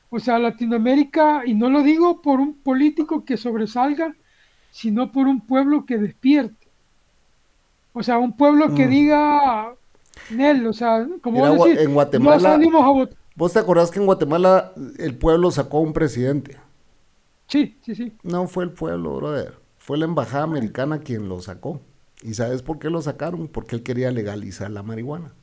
O 0.09 0.19
sea, 0.19 0.37
Latinoamérica, 0.37 1.43
y 1.45 1.53
no 1.53 1.69
lo 1.69 1.83
digo 1.83 2.21
por 2.21 2.41
un 2.41 2.55
político 2.55 3.23
que 3.23 3.37
sobresalga, 3.37 4.13
sino 4.71 5.13
por 5.13 5.25
un 5.25 5.39
pueblo 5.39 5.85
que 5.85 5.97
despierte. 5.97 6.67
O 7.93 8.03
sea, 8.03 8.17
un 8.17 8.35
pueblo 8.35 8.75
que 8.75 8.87
mm. 8.87 8.89
diga, 8.89 9.73
Nel, 10.31 10.67
o 10.67 10.73
sea, 10.73 11.07
como 11.21 11.45
decir, 11.45 11.79
en 11.79 11.93
Guatemala, 11.93 12.59
¿Vos 13.37 13.53
te 13.53 13.59
acordás 13.59 13.89
que 13.89 13.99
en 13.99 14.05
Guatemala 14.05 14.73
el 14.97 15.17
pueblo 15.17 15.49
sacó 15.49 15.77
a 15.77 15.81
un 15.81 15.93
presidente? 15.93 16.57
Sí, 17.47 17.79
sí, 17.85 17.95
sí. 17.95 18.11
No 18.23 18.47
fue 18.47 18.65
el 18.65 18.71
pueblo, 18.71 19.15
brother. 19.15 19.60
Fue 19.91 19.97
la 19.97 20.05
embajada 20.05 20.45
americana 20.45 21.01
quien 21.01 21.27
lo 21.27 21.41
sacó. 21.41 21.81
¿Y 22.21 22.35
sabes 22.35 22.61
por 22.61 22.79
qué 22.79 22.89
lo 22.89 23.01
sacaron? 23.01 23.49
Porque 23.49 23.75
él 23.75 23.83
quería 23.83 24.09
legalizar 24.09 24.71
la 24.71 24.83
marihuana. 24.83 25.33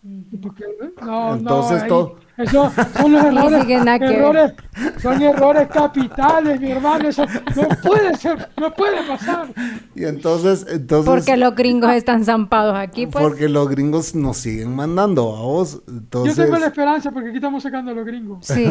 No, 0.00 1.34
Entonces 1.34 1.82
no, 1.82 1.88
todo. 1.88 2.16
Eso 2.36 2.70
son 2.96 3.12
los 3.12 3.24
errores, 3.24 4.54
son 5.02 5.20
errores 5.20 5.68
capitales, 5.68 6.60
mi 6.60 6.70
hermano. 6.70 7.08
Eso 7.08 7.24
no 7.26 7.68
puede 7.82 8.16
ser, 8.16 8.48
no 8.56 8.72
puede 8.72 9.02
pasar. 9.08 9.48
Y 9.96 10.04
entonces, 10.04 10.64
entonces. 10.70 11.04
Porque 11.12 11.36
los 11.36 11.56
gringos 11.56 11.90
están 11.92 12.24
zampados 12.24 12.76
aquí, 12.76 13.08
pues. 13.08 13.24
Porque 13.24 13.48
los 13.48 13.68
gringos 13.68 14.14
nos 14.14 14.36
siguen 14.36 14.76
mandando 14.76 15.36
a 15.36 15.42
vos. 15.42 15.82
Entonces... 15.88 16.36
Yo 16.36 16.44
tengo 16.44 16.58
la 16.58 16.66
esperanza 16.66 17.10
porque 17.10 17.30
aquí 17.30 17.38
estamos 17.38 17.60
sacando 17.64 17.90
a 17.90 17.94
los 17.94 18.06
gringos. 18.06 18.46
Sí. 18.48 18.66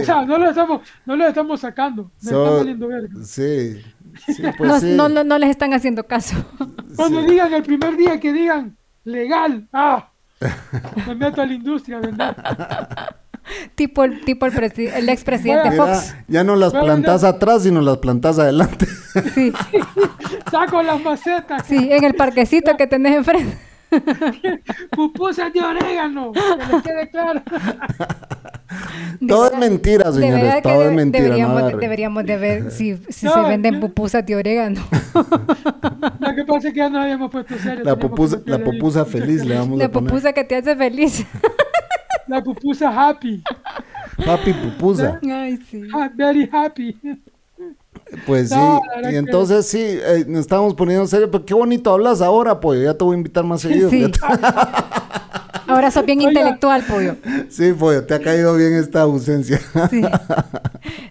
O 0.00 0.04
sea, 0.04 0.24
no 0.24 0.38
los 0.38 0.50
estamos, 0.50 0.82
no 1.04 1.16
los 1.16 1.28
estamos 1.28 1.60
sacando. 1.60 2.10
Me 2.22 2.30
están 2.30 2.56
valiendo 2.56 2.88
verga. 2.88 3.08
Sí. 3.22 3.82
pues 4.58 4.82
no, 4.82 5.08
no, 5.08 5.24
no, 5.24 5.38
les 5.38 5.50
están 5.50 5.72
haciendo 5.74 6.06
caso. 6.06 6.36
Cuando 6.96 7.22
digan 7.22 7.52
el 7.52 7.62
primer 7.62 7.96
día 7.96 8.20
que 8.20 8.32
digan 8.32 8.76
legal, 9.04 9.68
ah, 9.72 10.09
me 11.06 11.14
meto 11.14 11.42
a 11.42 11.46
la 11.46 11.52
industria 11.52 12.00
¿verdad? 12.00 12.36
tipo 13.74 14.04
el 14.04 14.24
tipo 14.24 14.46
el, 14.46 14.54
el 14.54 15.08
expresidente 15.08 15.72
Fox. 15.72 16.14
Ya 16.28 16.44
no 16.44 16.56
las 16.56 16.72
plantas 16.72 17.24
atrás, 17.24 17.62
sino 17.62 17.80
las 17.80 17.98
plantas 17.98 18.38
adelante. 18.38 18.86
Sí. 19.34 19.52
Saco 20.52 20.84
las 20.84 21.02
macetas. 21.02 21.66
Sí, 21.66 21.88
en 21.90 22.04
el 22.04 22.14
parquecito 22.14 22.76
que 22.76 22.86
tenés 22.86 23.16
enfrente. 23.16 23.58
Pupusas 24.92 25.52
de 25.52 25.60
orégano, 25.60 26.30
que 26.30 26.40
les 26.72 26.82
quede 26.84 27.10
claro. 27.10 27.42
Todo 29.28 29.50
es 29.50 29.58
mentira, 29.58 30.12
señores, 30.12 30.62
todo 30.62 30.88
es 30.88 30.92
mentira. 30.92 31.24
Deberíamos, 31.24 31.80
deberíamos 31.80 32.24
de 32.24 32.36
ver 32.36 32.70
si, 32.70 32.96
si 33.08 33.28
se 33.28 33.40
venden 33.40 33.80
pupusas 33.80 34.24
de 34.24 34.36
orégano. 34.36 34.80
Lo 36.20 36.34
que 36.34 36.44
pasa 36.44 36.68
es 36.68 36.74
que 36.74 36.78
ya 36.78 36.88
no 36.88 37.00
habíamos 37.00 37.30
puesto 37.30 37.58
serio. 37.58 37.84
La 37.84 37.96
pupusa, 37.96 38.40
la 38.46 38.58
pupusa 38.58 39.04
feliz 39.04 39.44
le 39.44 39.56
vamos 39.56 39.78
la 39.78 39.86
a 39.86 39.88
poner. 39.88 40.10
La 40.10 40.14
pupusa 40.14 40.32
que 40.32 40.44
te 40.44 40.56
hace 40.56 40.76
feliz. 40.76 41.26
La 42.26 42.42
pupusa 42.42 42.88
happy. 42.88 43.42
Happy 44.26 44.52
pupusa. 44.52 45.18
Ay, 45.28 45.58
sí. 45.68 45.82
Very 46.14 46.48
happy. 46.52 46.96
Pues 48.26 48.50
sí, 48.50 48.56
y 49.10 49.16
entonces 49.16 49.66
sí, 49.66 49.78
eh, 49.80 50.24
nos 50.26 50.40
estamos 50.40 50.74
poniendo 50.74 51.02
en 51.02 51.08
serio, 51.08 51.30
pero 51.30 51.44
qué 51.44 51.54
bonito 51.54 51.92
hablas 51.92 52.20
ahora, 52.20 52.58
pues 52.58 52.82
ya 52.82 52.94
te 52.94 53.04
voy 53.04 53.14
a 53.14 53.18
invitar 53.18 53.44
más 53.44 53.60
seguido. 53.60 53.88
Sí. 53.88 54.10
ahora 55.70 55.90
sos 55.90 56.04
bien 56.04 56.20
intelectual, 56.20 56.82
pollo. 56.82 57.16
Sí, 57.48 57.72
pollo, 57.72 58.04
te 58.04 58.14
ha 58.14 58.20
caído 58.20 58.56
bien 58.56 58.74
esta 58.74 59.02
ausencia. 59.02 59.60
Sí. 59.90 60.02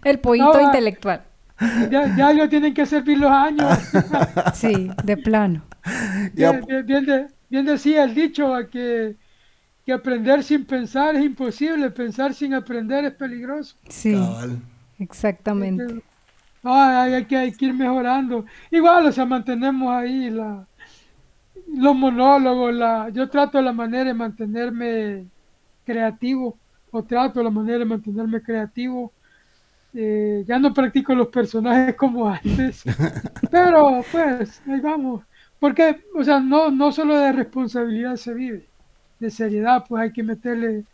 El 0.03 0.19
pollito 0.19 0.59
intelectual. 0.59 1.23
Ya, 1.89 2.15
ya 2.15 2.33
lo 2.33 2.47
tienen 2.47 2.73
que 2.73 2.85
servir 2.85 3.17
los 3.17 3.31
años. 3.31 3.77
sí, 4.53 4.89
de 5.03 5.17
plano. 5.17 5.63
Bien, 6.33 6.65
bien, 6.85 7.05
de, 7.05 7.27
bien 7.49 7.65
decía 7.65 8.03
el 8.03 8.15
dicho 8.15 8.53
a 8.55 8.67
que, 8.69 9.17
que 9.85 9.91
aprender 9.91 10.43
sin 10.43 10.65
pensar 10.65 11.15
es 11.15 11.23
imposible, 11.25 11.89
pensar 11.91 12.33
sin 12.33 12.53
aprender 12.53 13.05
es 13.05 13.13
peligroso. 13.13 13.75
Sí, 13.89 14.13
Cabal. 14.13 14.59
exactamente. 14.99 16.01
Ay, 16.63 17.13
hay, 17.13 17.25
que, 17.25 17.37
hay 17.37 17.51
que 17.51 17.65
ir 17.65 17.73
mejorando. 17.73 18.45
Igual, 18.71 19.07
o 19.07 19.11
sea, 19.11 19.25
mantenemos 19.25 19.93
ahí 19.93 20.29
la, 20.29 20.65
los 21.77 21.95
monólogos, 21.95 22.73
la, 22.73 23.09
yo 23.09 23.29
trato 23.29 23.61
la 23.61 23.73
manera 23.73 24.05
de 24.05 24.13
mantenerme 24.13 25.29
creativo, 25.85 26.59
o 26.91 27.03
trato 27.05 27.43
la 27.43 27.49
manera 27.51 27.79
de 27.79 27.85
mantenerme 27.85 28.41
creativo. 28.41 29.13
Eh, 29.93 30.43
ya 30.47 30.59
no 30.59 30.73
practico 30.73 31.15
los 31.15 31.29
personajes 31.29 31.95
como 31.95 32.29
antes, 32.29 32.83
pero 33.49 34.07
pues 34.11 34.61
ahí 34.67 34.79
vamos. 34.81 35.25
Porque, 35.59 36.05
o 36.15 36.23
sea, 36.23 36.39
no, 36.39 36.71
no 36.71 36.91
solo 36.91 37.17
de 37.17 37.31
responsabilidad 37.33 38.15
se 38.17 38.33
vive, 38.33 38.69
de 39.19 39.31
seriedad, 39.31 39.85
pues 39.87 40.03
hay 40.03 40.13
que 40.13 40.23
meterle 40.23 40.85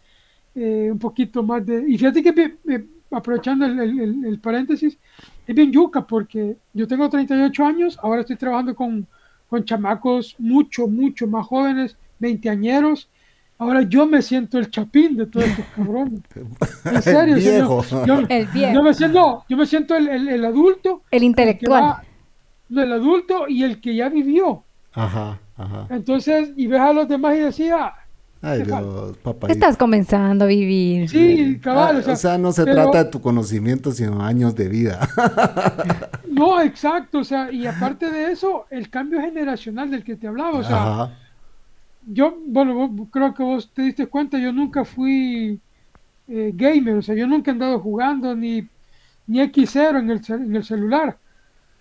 eh, 0.55 0.89
un 0.91 0.99
poquito 0.99 1.43
más 1.43 1.65
de... 1.65 1.85
Y 1.89 1.97
fíjate 1.97 2.23
que, 2.23 2.31
bien- 2.31 2.59
eh, 2.69 2.85
aprovechando 3.11 3.65
el, 3.65 3.79
el- 3.79 3.99
el- 3.99 4.25
el 4.25 4.39
paréntesis, 4.41 4.99
es 5.45 5.55
bien 5.55 5.71
yuca 5.71 6.05
porque 6.07 6.57
yo 6.73 6.87
tengo 6.87 7.09
38 7.09 7.65
años, 7.65 7.97
ahora 8.01 8.21
estoy 8.21 8.37
trabajando 8.37 8.75
con, 8.75 9.07
con 9.49 9.63
chamacos 9.65 10.35
mucho, 10.39 10.87
mucho 10.87 11.27
más 11.27 11.45
jóvenes, 11.47 11.97
veinteañeros. 12.19 13.09
Ahora 13.57 13.83
yo 13.83 14.05
me 14.05 14.21
siento 14.21 14.57
el 14.57 14.69
chapín 14.69 15.15
de 15.15 15.27
todos 15.27 15.45
estos 15.47 15.65
cabrones. 15.75 16.19
En 16.85 17.01
serio, 17.01 17.35
El 17.37 17.63
o 17.63 17.83
sea, 17.83 18.05
yo- 18.05 18.17
viejo. 18.17 18.27
El 18.33 18.47
viejo. 18.47 18.73
yo 18.73 18.83
me 18.83 18.93
siento, 18.93 19.19
no, 19.19 19.45
yo 19.47 19.57
me 19.57 19.65
siento 19.65 19.95
el, 19.95 20.07
el- 20.09 20.27
el 20.27 20.45
adulto, 20.45 21.03
El 21.11 21.23
intelectual. 21.23 21.83
va- 21.83 22.03
el 22.69 22.91
adulto 22.93 23.47
y 23.47 23.63
el 23.63 23.79
que 23.79 23.95
ya 23.95 24.09
vivió. 24.09 24.63
Ajá, 24.93 25.39
ajá. 25.57 25.87
Entonces, 25.89 26.51
y 26.57 26.67
ves 26.67 26.79
a 26.81 26.91
los 26.93 27.07
demás 27.07 27.35
y 27.35 27.39
decía, 27.39 27.93
Ay, 28.47 28.59
¿Qué 28.59 28.65
Dios, 28.65 29.17
papá. 29.17 29.47
Estás 29.47 29.75
comenzando 29.75 30.45
a 30.45 30.47
vivir. 30.47 31.09
sí, 31.09 31.57
cabal, 31.61 32.03
o, 32.07 32.15
sea, 32.15 32.37
no 32.37 32.51
se 32.51 32.63
pero- 32.63 32.83
trata 32.83 33.05
de 33.05 33.09
tu 33.09 33.19
conocimiento, 33.21 33.91
sino 33.91 34.21
años 34.21 34.55
de 34.55 34.67
vida. 34.69 34.99
No, 36.35 36.61
exacto, 36.61 37.19
o 37.19 37.23
sea, 37.23 37.49
y 37.49 37.65
aparte 37.65 38.11
de 38.11 38.29
eso, 38.33 38.65
el 38.69 38.89
cambio 38.89 39.21
generacional 39.21 39.89
del 39.89 40.03
que 40.03 40.17
te 40.17 40.27
hablaba, 40.27 40.59
o 40.59 40.63
sea, 40.63 40.81
Ajá. 41.03 41.11
yo, 42.07 42.37
bueno, 42.47 42.73
vos- 42.89 43.07
creo 43.09 43.33
que 43.33 43.41
vos 43.41 43.71
te 43.73 43.83
diste 43.83 44.07
cuenta, 44.07 44.37
yo 44.37 44.51
nunca 44.51 44.83
fui 44.83 45.57
eh, 46.27 46.51
gamer, 46.53 46.95
o 46.97 47.01
sea, 47.01 47.15
yo 47.15 47.25
nunca 47.25 47.51
he 47.51 47.53
andado 47.53 47.79
jugando 47.79 48.35
ni, 48.35 48.67
ni 49.27 49.39
X0 49.39 49.99
en 49.99 50.09
el, 50.09 50.21
en 50.45 50.55
el 50.57 50.63
celular, 50.65 51.17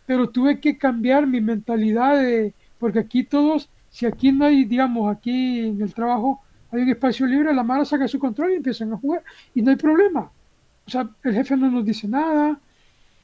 pero 0.06 0.28
tuve 0.28 0.60
que 0.60 0.78
cambiar 0.78 1.26
mi 1.26 1.40
mentalidad 1.40 2.16
de, 2.16 2.54
porque 2.78 3.00
aquí 3.00 3.24
todos, 3.24 3.68
si 3.90 4.06
aquí 4.06 4.30
no 4.30 4.44
hay, 4.44 4.64
digamos, 4.66 5.10
aquí 5.12 5.66
en 5.66 5.82
el 5.82 5.92
trabajo 5.92 6.40
hay 6.76 6.82
un 6.84 6.90
espacio 6.90 7.26
libre, 7.26 7.52
la 7.54 7.62
mano 7.62 7.84
saca 7.84 8.08
su 8.08 8.18
control 8.18 8.52
y 8.52 8.56
empiezan 8.56 8.92
a 8.92 8.96
jugar, 8.96 9.22
y 9.54 9.62
no 9.62 9.70
hay 9.70 9.76
problema, 9.76 10.30
o 10.86 10.90
sea, 10.90 11.08
el 11.22 11.34
jefe 11.34 11.56
no 11.56 11.70
nos 11.70 11.84
dice 11.84 12.08
nada, 12.08 12.58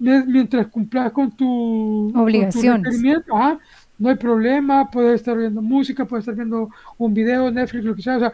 mie- 0.01 0.25
mientras 0.27 0.69
cumplas 0.69 1.13
con 1.13 1.37
tu 1.37 2.13
ajá, 3.33 3.59
no 3.99 4.09
hay 4.11 4.17
problema, 4.17 4.91
puedes 4.91 5.17
estar 5.21 5.37
viendo 5.37 5.63
música, 5.63 6.05
puedes 6.07 6.23
estar 6.25 6.35
viendo 6.35 6.71
un 6.99 7.15
video, 7.15 7.51
Netflix, 7.51 7.85
lo 7.85 7.95
que 7.95 8.03
sea, 8.03 8.17
o 8.17 8.21
sea, 8.21 8.33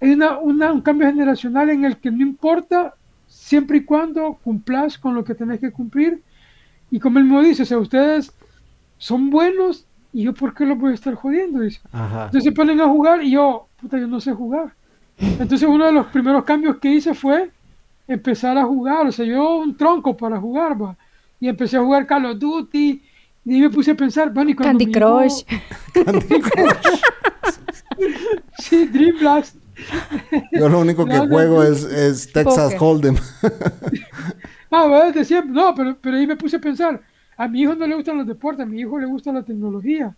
hay 0.00 0.12
una, 0.12 0.38
una- 0.38 0.72
un 0.72 0.80
cambio 0.82 1.06
generacional 1.08 1.70
en 1.70 1.84
el 1.84 1.96
que 1.98 2.10
no 2.10 2.22
importa 2.22 2.94
siempre 3.28 3.78
y 3.78 3.84
cuando 3.84 4.34
cumplas 4.42 4.98
con 4.98 5.14
lo 5.14 5.24
que 5.24 5.34
tenés 5.34 5.60
que 5.60 5.72
cumplir. 5.72 6.22
Y 6.90 7.00
como 7.00 7.18
él 7.18 7.24
me 7.24 7.42
dice, 7.44 7.62
o 7.64 7.66
sea, 7.66 7.78
ustedes 7.78 8.32
son 8.98 9.30
buenos 9.30 9.86
y 10.14 10.22
yo 10.22 10.32
por 10.32 10.54
qué 10.54 10.64
los 10.64 10.78
voy 10.78 10.92
a 10.92 10.94
estar 10.94 11.14
jodiendo, 11.14 11.60
dice. 11.60 11.80
Ajá. 11.92 12.24
Entonces 12.26 12.44
se 12.44 12.52
ponen 12.52 12.80
a 12.80 12.86
jugar 12.88 13.22
y 13.22 13.32
yo, 13.32 13.66
puta, 13.80 13.98
yo 13.98 14.06
no 14.06 14.20
sé 14.20 14.32
jugar. 14.32 14.72
Entonces 15.18 15.68
uno 15.68 15.84
de 15.86 15.92
los 15.92 16.06
primeros 16.06 16.44
cambios 16.44 16.78
que 16.78 16.88
hice 16.90 17.12
fue 17.14 17.50
empezar 18.08 18.56
a 18.56 18.64
jugar, 18.64 19.06
o 19.06 19.12
sea, 19.12 19.24
yo 19.26 19.56
un 19.58 19.76
tronco 19.76 20.16
para 20.16 20.40
jugar, 20.40 20.80
va. 20.80 20.96
Y 21.40 21.48
empecé 21.48 21.76
a 21.76 21.80
jugar 21.80 22.06
Call 22.06 22.26
of 22.26 22.38
Duty 22.38 23.02
y 23.46 23.60
me 23.60 23.68
puse 23.70 23.90
a 23.90 23.94
pensar, 23.94 24.32
bueno, 24.32 24.50
y 24.50 24.54
cuando 24.54 24.78
Candy 24.78 24.86
mi 24.86 24.92
hijo- 24.92 25.00
Crush. 25.12 25.42
Sí, 28.58 28.86
Dream 28.86 29.18
Blast. 29.18 29.56
Yo 30.52 30.68
lo 30.68 30.80
único 30.80 31.04
que 31.04 31.18
juego 31.18 31.56
no. 31.56 31.62
es, 31.64 31.82
es 31.84 32.32
Texas. 32.32 32.74
Hold'em. 32.78 33.16
Ah, 34.76 34.86
bueno, 34.88 35.12
de 35.12 35.24
siempre. 35.24 35.52
No, 35.52 35.72
pero, 35.72 35.96
pero 36.00 36.16
ahí 36.16 36.26
me 36.26 36.34
puse 36.34 36.56
a 36.56 36.58
pensar. 36.58 37.00
A 37.36 37.48
mi 37.48 37.62
hijo 37.62 37.74
no 37.74 37.86
le 37.86 37.94
gustan 37.96 38.18
los 38.18 38.26
deportes, 38.26 38.64
a 38.64 38.68
mi 38.68 38.80
hijo 38.80 38.98
le 38.98 39.06
gusta 39.06 39.32
la 39.32 39.42
tecnología. 39.42 40.16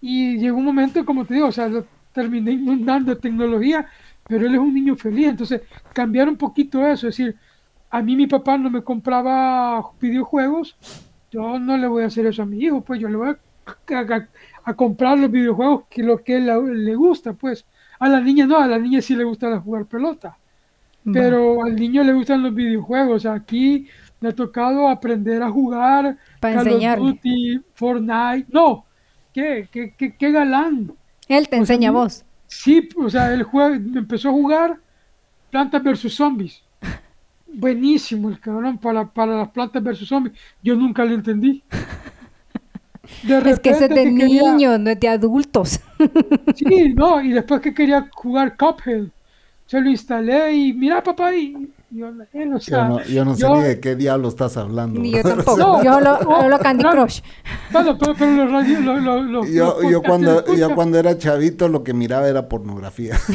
Y 0.00 0.38
llegó 0.38 0.58
un 0.58 0.64
momento, 0.64 1.04
como 1.04 1.24
te 1.24 1.34
digo, 1.34 1.48
o 1.48 1.52
sea, 1.52 1.68
lo 1.68 1.86
terminé 2.12 2.52
inundando 2.52 3.14
de 3.14 3.20
tecnología, 3.20 3.86
pero 4.26 4.46
él 4.46 4.54
es 4.54 4.60
un 4.60 4.74
niño 4.74 4.96
feliz. 4.96 5.28
Entonces, 5.28 5.62
cambiar 5.92 6.28
un 6.28 6.36
poquito 6.36 6.86
eso. 6.86 7.08
Es 7.08 7.16
decir, 7.16 7.36
a 7.90 8.02
mí 8.02 8.16
mi 8.16 8.26
papá 8.26 8.56
no 8.58 8.70
me 8.70 8.82
compraba 8.82 9.82
videojuegos, 10.00 10.76
yo 11.30 11.58
no 11.58 11.76
le 11.76 11.86
voy 11.86 12.02
a 12.04 12.06
hacer 12.06 12.26
eso 12.26 12.42
a 12.42 12.46
mi 12.46 12.58
hijo, 12.58 12.82
pues 12.82 13.00
yo 13.00 13.08
le 13.08 13.16
voy 13.16 13.28
a, 13.30 13.38
a- 13.98 14.28
a 14.64 14.74
comprar 14.74 15.18
los 15.18 15.30
videojuegos 15.30 15.84
que 15.88 16.02
lo 16.02 16.22
que 16.22 16.40
le 16.40 16.94
gusta, 16.96 17.32
pues. 17.34 17.66
A 17.98 18.08
la 18.08 18.20
niña 18.20 18.46
no, 18.46 18.58
a 18.58 18.66
la 18.66 18.78
niña 18.78 19.00
sí 19.02 19.14
le 19.14 19.24
gusta 19.24 19.60
jugar 19.60 19.86
pelota 19.86 20.38
pero 21.10 21.64
al 21.64 21.76
niño 21.76 22.02
le 22.04 22.12
gustan 22.12 22.42
los 22.42 22.54
videojuegos. 22.54 23.16
O 23.16 23.20
sea, 23.20 23.34
aquí 23.34 23.88
me 24.20 24.28
ha 24.28 24.32
tocado 24.34 24.88
aprender 24.88 25.42
a 25.42 25.50
jugar 25.50 26.16
Para 26.40 26.62
Call 26.62 26.74
of. 26.84 26.98
Duty, 26.98 27.60
Fortnite. 27.74 28.46
No, 28.50 28.84
qué, 29.32 29.68
qué, 29.72 29.94
qué, 29.96 30.14
qué 30.16 30.30
galán. 30.32 30.92
Él 31.28 31.48
te 31.48 31.56
O 31.60 31.64
sea, 31.64 31.74
enseña 31.74 31.90
a 31.90 31.92
no- 31.92 31.98
vos. 32.00 32.24
Sí, 32.46 32.88
o 32.96 33.08
sea, 33.08 33.32
él 33.32 33.42
juega, 33.44 33.76
empezó 33.76 34.28
a 34.28 34.32
jugar 34.32 34.76
Plantas 35.50 35.82
versus 35.82 36.14
Zombies. 36.14 36.62
Buenísimo 37.52 38.28
el 38.28 38.38
cabrón 38.40 38.78
para, 38.78 39.06
para 39.06 39.36
las 39.38 39.48
plantas 39.50 39.82
versus 39.82 40.08
zombies. 40.08 40.36
Yo 40.62 40.76
nunca 40.76 41.04
lo 41.04 41.14
entendí. 41.14 41.62
Es 43.44 43.58
que 43.58 43.70
eso 43.70 43.84
es 43.84 43.88
de 43.90 44.04
quería- 44.04 44.52
niños, 44.52 44.78
no 44.78 44.90
es 44.90 45.00
de 45.00 45.08
adultos. 45.08 45.80
Sí, 46.54 46.92
no, 46.94 47.20
y 47.20 47.30
después 47.32 47.60
que 47.60 47.74
quería 47.74 48.08
jugar 48.12 48.56
Cuphead, 48.56 49.06
se 49.66 49.80
lo 49.80 49.90
instalé 49.90 50.52
y 50.54 50.72
mira 50.72 51.02
papá, 51.02 51.34
y 51.34 51.68
yo, 51.90 52.08
él, 52.32 52.54
o 52.54 52.58
Yo 52.58 52.84
no, 52.84 53.02
yo 53.04 53.24
no 53.24 53.34
sé 53.34 53.48
ni 53.48 53.60
de 53.62 53.80
qué 53.80 53.96
diablo 53.96 54.28
estás 54.28 54.56
hablando. 54.56 55.00
Ni 55.00 55.12
yo 55.12 55.22
tampoco. 55.24 55.56
No, 55.56 55.82
yo 55.82 56.00
lo, 56.00 56.20
no, 56.20 56.36
hablo 56.36 56.58
Candy 56.60 56.84
no. 56.84 56.90
Crush. 56.90 57.20
Pero, 57.72 57.98
pero 57.98 58.44
los 58.46 59.50
Yo, 59.50 59.82
yo 59.90 60.00
cuando, 60.02 60.44
yo 60.54 60.74
cuando 60.74 60.98
era 60.98 61.18
chavito 61.18 61.68
lo 61.68 61.82
que 61.82 61.92
miraba 61.92 62.28
era 62.28 62.48
pornografía. 62.48 63.16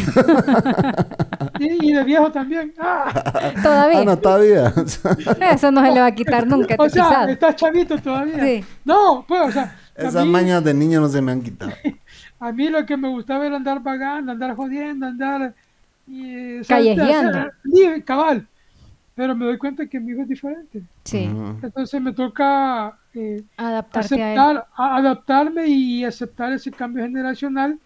Y, 1.59 1.89
y 1.89 1.93
de 1.93 2.03
viejo 2.03 2.31
también. 2.31 2.73
Ah, 2.79 3.53
Todavía. 3.61 3.99
ah, 3.99 4.05
no, 4.05 4.17
todavía. 4.17 4.73
Eso 5.51 5.71
no 5.71 5.81
se 5.85 5.91
le 5.91 5.99
va 6.01 6.07
a 6.07 6.11
quitar 6.11 6.45
nunca. 6.47 6.75
o 6.77 6.89
sea, 6.89 7.29
estás 7.29 7.55
chavito 7.55 7.97
todavía. 7.97 8.43
Sí. 8.43 8.65
No, 8.83 9.23
pues, 9.25 9.41
o 9.41 9.51
sea, 9.51 9.75
Esas 9.95 10.25
mí, 10.25 10.31
mañas 10.31 10.63
de 10.63 10.73
niño 10.73 10.99
no 10.99 11.07
se 11.07 11.21
me 11.21 11.31
han 11.31 11.41
quitado. 11.41 11.71
a 12.39 12.51
mí 12.51 12.67
lo 12.69 12.85
que 12.85 12.97
me 12.97 13.07
gustaba 13.07 13.45
era 13.45 13.55
andar 13.55 13.81
vagando, 13.81 14.33
andar 14.33 14.55
jodiendo, 14.55 15.05
andar... 15.05 15.55
Y, 16.07 16.61
Callejeando. 16.63 17.51
libre, 17.63 18.03
cabal. 18.03 18.47
Pero 19.15 19.33
me 19.35 19.45
doy 19.45 19.57
cuenta 19.57 19.85
que 19.87 19.99
mi 19.99 20.11
hijo 20.11 20.23
es 20.23 20.27
diferente. 20.27 20.81
Sí. 21.05 21.29
Entonces 21.63 22.01
me 22.01 22.11
toca... 22.11 22.97
eh, 23.13 23.41
Adaptarte 23.55 24.21
a 24.21 24.33
aceptar, 24.33 24.67
a- 24.75 24.95
adaptarme 24.97 25.67
y 25.67 26.03
aceptar 26.03 26.51
ese 26.51 26.69
cambio 26.71 27.03
generacional 27.05 27.79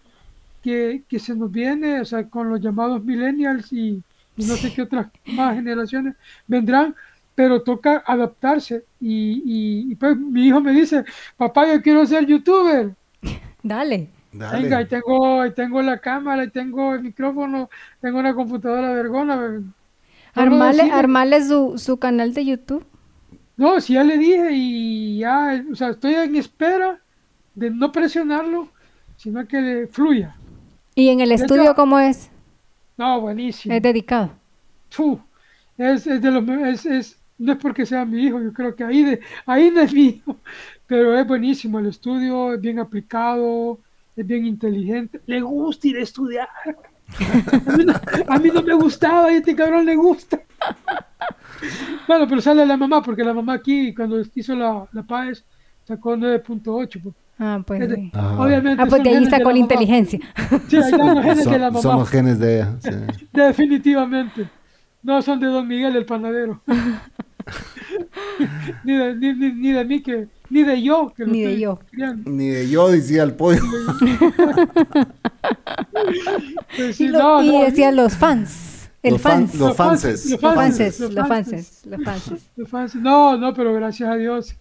que, 0.63 1.03
que 1.07 1.19
se 1.19 1.35
nos 1.35 1.51
viene, 1.51 2.01
o 2.01 2.05
sea, 2.05 2.27
con 2.27 2.49
los 2.49 2.59
llamados 2.59 3.03
millennials 3.03 3.71
y, 3.71 4.01
y 4.37 4.45
no 4.45 4.55
sé 4.55 4.73
qué 4.73 4.81
otras 4.81 5.07
más 5.27 5.53
generaciones 5.55 6.15
vendrán, 6.47 6.95
pero 7.35 7.61
toca 7.61 8.03
adaptarse. 8.07 8.83
Y, 8.99 9.43
y- 9.45 9.91
y, 9.91 9.95
pues 9.95 10.17
mi 10.17 10.47
hijo 10.47 10.59
me 10.61 10.71
dice, 10.73 11.05
papá, 11.37 11.71
yo 11.71 11.79
quiero 11.81 12.05
ser 12.07 12.25
youtuber. 12.25 12.91
Dale. 13.63 14.09
Dale. 14.31 14.61
Venga, 14.63 14.81
y 14.81 14.85
tengo, 14.87 15.45
y 15.45 15.53
tengo 15.53 15.81
la 15.81 15.99
cámara, 15.99 16.43
y 16.43 16.49
tengo 16.51 16.93
el 16.93 17.01
micrófono, 17.01 17.69
tengo 17.99 18.19
una 18.19 18.33
computadora 18.35 18.93
vergona. 18.93 19.61
Armarle, 20.35 20.83
armarle 20.91 21.43
su, 21.43 21.77
su 21.77 21.97
canal 21.97 22.33
de 22.33 22.45
YouTube. 22.45 22.85
No, 23.57 23.81
si 23.81 23.93
ya 23.93 24.03
le 24.03 24.17
dije 24.17 24.49
y 24.53 25.19
ya, 25.19 25.63
o 25.71 25.75
sea, 25.75 25.89
estoy 25.89 26.13
en 26.13 26.35
espera 26.35 27.01
de 27.55 27.69
no 27.71 27.91
presionarlo, 27.91 28.69
sino 29.17 29.45
que 29.47 29.59
le 29.61 29.87
fluya. 29.87 30.35
¿Y 30.95 31.09
en 31.09 31.19
el 31.21 31.31
estudio 31.31 31.63
hecho- 31.63 31.75
cómo 31.75 31.99
es? 31.99 32.29
No, 32.97 33.19
buenísimo. 33.21 33.73
Es 33.73 33.81
dedicado. 33.81 34.31
Es, 35.77 36.07
es 36.07 36.21
de 36.21 36.31
los, 36.31 36.47
es, 36.49 36.85
es- 36.85 37.19
no 37.37 37.53
es 37.53 37.57
porque 37.57 37.85
sea 37.85 38.03
mi 38.05 38.23
hijo, 38.25 38.41
yo 38.41 38.51
creo 38.53 38.75
que 38.75 38.83
ahí, 38.83 39.03
de, 39.03 39.19
ahí 39.45 39.71
no 39.71 39.79
es 39.81 39.93
mi 39.93 40.05
hijo, 40.07 40.35
pero 40.87 41.17
es 41.17 41.25
buenísimo 41.25 41.79
el 41.79 41.85
estudio, 41.87 42.53
es 42.53 42.61
bien 42.61 42.79
aplicado, 42.79 43.79
es 44.21 44.27
bien 44.27 44.45
inteligente, 44.45 45.21
le 45.25 45.41
gusta 45.41 45.87
ir 45.87 45.97
a 45.97 46.01
estudiar. 46.01 46.47
A 47.67 47.71
mí 47.77 47.85
no, 47.85 47.93
a 48.27 48.39
mí 48.39 48.49
no 48.53 48.61
me 48.61 48.73
gustaba 48.75 49.31
y 49.31 49.35
a 49.35 49.37
este 49.37 49.55
cabrón 49.55 49.85
le 49.85 49.95
gusta. 49.95 50.39
Bueno, 52.07 52.27
pero 52.27 52.41
sale 52.41 52.65
la 52.65 52.77
mamá, 52.77 53.01
porque 53.01 53.23
la 53.23 53.33
mamá 53.33 53.53
aquí, 53.53 53.93
cuando 53.93 54.21
hizo 54.35 54.55
la, 54.55 54.87
la 54.91 55.03
PAES, 55.03 55.45
sacó 55.85 56.15
9.8. 56.15 57.01
pues. 57.01 57.15
Ah, 57.39 57.61
pues 57.65 57.89
sí. 57.89 58.11
Ajá. 58.13 58.41
Obviamente. 58.41 58.83
Ah, 58.83 58.87
porque 58.89 59.09
ahí 59.09 59.23
está 59.23 59.41
con 59.41 59.53
la 59.53 59.59
inteligencia. 59.59 60.19
Sí, 60.67 60.75
ahí 60.75 60.81
están 60.83 61.15
los 61.15 61.23
genes 61.23 61.45
de 61.49 61.59
la 61.59 61.67
mamá. 61.71 61.81
son 61.81 61.99
los 61.99 62.09
genes 62.09 62.39
de 62.39 62.55
ella. 62.57 62.75
sí. 62.79 62.89
Definitivamente. 63.33 64.49
No 65.01 65.21
son 65.21 65.39
de 65.39 65.47
Don 65.47 65.65
Miguel 65.67 65.95
el 65.95 66.05
panadero. 66.05 66.61
ni, 68.83 68.93
de, 68.97 69.15
ni, 69.15 69.33
ni- 69.33 69.53
ni 69.53 69.71
de 69.71 69.85
mí 69.85 70.01
que. 70.01 70.27
Ni 70.49 70.63
de 70.63 70.81
yo 70.81 71.13
que 71.15 71.25
lo 71.25 71.31
Ni 71.31 71.41
de 71.43 71.59
yo. 71.59 71.79
criando. 71.91 72.29
Ni 72.31 72.47
de 72.49 72.69
yo 72.69 72.89
decía 72.89 73.23
el 73.23 73.33
pollo. 73.33 73.61
Pues 76.75 76.99
Y, 76.99 77.07
lo- 77.07 77.19
no, 77.19 77.43
y 77.43 77.47
no, 77.51 77.63
decían 77.65 77.95
los 77.95 78.15
fans. 78.15 78.89
El 79.01 79.13
Los 79.13 79.21
fan- 79.21 79.47
fans. 79.47 79.55
los 79.59 79.75
fanses. 79.75 80.29
Los 80.31 80.39
fanses, 80.41 80.97
fanses. 80.99 80.99
los 80.99 81.27
fanses. 81.27 81.27
fanses. 81.27 81.85
Los 81.85 82.03
fanses. 82.03 82.49
los 82.55 82.69
fans- 82.69 82.95
No, 82.95 83.37
no, 83.37 83.53
pero 83.53 83.73
gracias 83.73 84.09
a 84.09 84.15
Dios. 84.15 84.55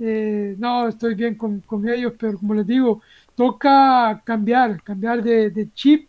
eh, 0.00 0.54
no, 0.58 0.88
estoy 0.88 1.14
bien 1.14 1.34
con, 1.36 1.60
con 1.60 1.88
ellos, 1.88 2.12
pero 2.18 2.38
como 2.38 2.54
les 2.54 2.66
digo, 2.66 3.00
toca 3.34 4.20
cambiar, 4.24 4.80
cambiar 4.82 5.22
de, 5.22 5.50
de 5.50 5.72
chip, 5.74 6.08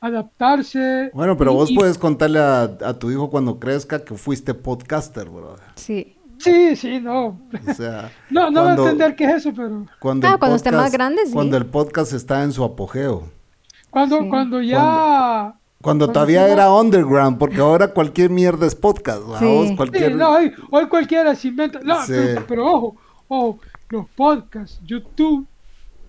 adaptarse. 0.00 1.10
Bueno, 1.14 1.36
pero 1.36 1.52
y- 1.52 1.54
vos 1.54 1.70
y- 1.70 1.74
puedes 1.76 1.96
contarle 1.98 2.38
a, 2.40 2.62
a 2.62 2.98
tu 2.98 3.10
hijo 3.10 3.30
cuando 3.30 3.58
crezca 3.58 4.04
que 4.04 4.14
fuiste 4.14 4.54
podcaster, 4.54 5.28
bro. 5.28 5.56
Sí. 5.76 6.16
Sí, 6.42 6.76
sí, 6.76 7.00
no. 7.00 7.38
O 7.68 7.74
sea, 7.74 8.10
No, 8.30 8.50
no 8.50 8.64
va 8.64 8.72
a 8.72 8.76
entender 8.76 9.14
qué 9.16 9.24
es 9.24 9.34
eso, 9.36 9.52
pero 9.54 9.86
cuando 10.00 10.26
Ah, 10.28 10.36
cuando 10.38 10.56
esté 10.56 10.72
más 10.72 10.90
grande, 10.92 11.26
sí. 11.26 11.32
Cuando 11.32 11.56
el 11.56 11.66
podcast 11.66 12.12
está 12.12 12.42
en 12.42 12.52
su 12.52 12.64
apogeo. 12.64 13.24
cuando, 13.90 14.20
Sí. 14.20 14.28
cuando 14.28 14.60
ya... 14.62 14.78
Cuando 14.80 15.56
Cuando 15.82 16.08
todavía 16.12 16.46
era 16.48 16.70
underground, 16.72 17.38
porque 17.38 17.56
ahora 17.60 17.88
cualquier 17.94 18.28
mierda 18.30 18.66
es 18.66 18.74
podcast, 18.74 19.22
¿va? 19.30 19.38
Sí. 19.38 19.46
Vos, 19.46 19.68
Sí, 19.68 19.76
cualquier... 19.76 20.14
no, 20.16 20.30
hoy, 20.30 20.52
hoy 20.70 20.86
cualquiera 20.88 21.34
se 21.34 21.48
inventa. 21.48 21.80
No, 21.82 22.02
Sí. 22.04 22.12
pero, 22.14 22.44
pero 22.46 22.66
ojo, 22.66 22.96
ojo, 23.28 23.58
los 23.88 24.06
podcasts, 24.14 24.78
YouTube, 24.84 25.46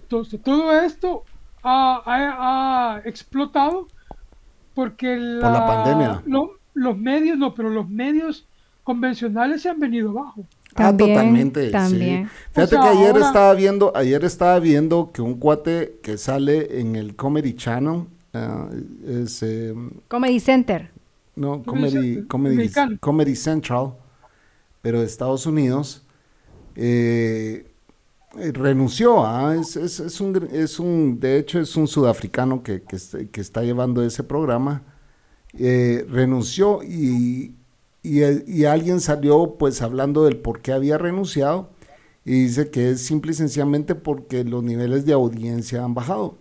todo, 0.10 0.24
todo 0.44 0.72
esto 0.82 1.24
ha, 1.64 2.02
ha- 2.06 2.96
ha 2.96 3.00
explotado 3.06 3.88
porque 4.74 5.16
Por 5.42 5.52
la 5.52 5.66
pandemia. 5.68 6.22
lo- 6.26 6.52
los 6.74 6.98
medios, 6.98 7.38
no, 7.38 7.54
pero 7.54 7.70
los 7.70 7.88
medios 7.90 8.46
convencionales 8.92 9.62
se 9.62 9.70
han 9.70 9.80
venido 9.80 10.10
abajo. 10.12 10.46
Ah, 10.76 10.88
También, 10.88 11.10
totalmente. 11.16 11.66
sí. 11.66 11.72
también. 11.72 12.30
Fíjate 12.54 12.76
O 12.76 12.82
sea, 12.82 12.82
que 12.82 12.98
ayer 12.98 13.12
ahora- 13.16 13.28
estaba 13.28 13.54
viendo, 13.54 13.92
ayer 13.96 14.24
estaba 14.24 14.60
viendo 14.60 15.12
que 15.12 15.22
un 15.22 15.36
cuate 15.36 16.00
que 16.02 16.18
sale 16.18 16.80
en 16.80 16.96
el 16.96 17.16
Comedy 17.16 17.54
Channel, 17.56 18.06
ah, 18.34 18.70
es, 19.06 19.44
eh, 19.44 19.74
Comedy 20.08 20.40
Center. 20.40 20.90
no, 21.36 21.62
Comedy 21.64 22.24
Comedy, 22.28 22.70
Comedy, 23.00 23.36
Central, 23.36 23.94
pero 24.82 25.00
de 25.02 25.06
Estados 25.06 25.46
Unidos, 25.46 26.04
eh, 26.76 27.66
eh, 28.40 28.52
renunció. 28.54 29.26
ah, 29.26 29.56
Es, 29.60 29.76
es, 29.76 30.00
es 30.00 30.22
un, 30.22 30.48
es 30.54 30.80
un, 30.80 31.20
de 31.20 31.38
hecho, 31.38 31.60
es 31.60 31.76
un 31.76 31.88
sudafricano 31.88 32.64
que, 32.64 32.82
que 32.82 33.42
está 33.42 33.62
llevando 33.64 34.04
ese 34.04 34.24
programa. 34.24 34.84
eh, 35.54 36.06
renunció 36.10 36.82
y, 36.82 37.56
y, 38.04 38.22
y 38.52 38.66
alguien 38.66 39.00
salió 39.00 39.56
pues 39.60 39.82
hablando 39.82 40.24
del 40.26 40.38
por 40.38 40.62
qué 40.62 40.74
había 40.74 40.98
renunciado 40.98 41.70
y 42.26 42.44
dice 42.44 42.70
que 42.70 42.92
es 42.92 43.02
simple 43.02 43.32
y 43.32 43.36
sencillamente 43.36 43.96
porque 43.96 44.44
los 44.44 44.64
niveles 44.64 45.06
de 45.06 45.14
audiencia 45.14 45.84
han 45.84 45.94
bajado. 45.94 46.38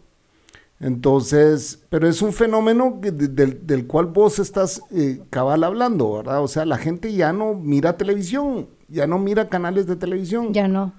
Entonces, 0.79 1.85
pero 1.91 2.09
es 2.09 2.23
un 2.23 2.33
fenómeno 2.33 3.01
que 3.03 3.11
de- 3.11 3.29
del, 3.29 3.67
del 3.67 3.87
cual 3.87 4.07
vos 4.07 4.39
estás 4.39 4.81
eh, 4.91 5.21
cabal 5.29 5.63
hablando, 5.65 6.15
¿verdad? 6.15 6.43
O 6.43 6.49
sea, 6.49 6.65
la 6.65 6.79
gente 6.79 7.13
ya 7.13 7.33
no 7.35 7.55
mira 7.55 7.99
televisión, 7.99 8.69
ya 8.89 9.07
no 9.07 9.19
mira 9.19 9.49
canales 9.49 9.87
de 9.87 9.97
televisión. 9.97 10.55
Ya 10.55 10.69
no. 10.69 10.95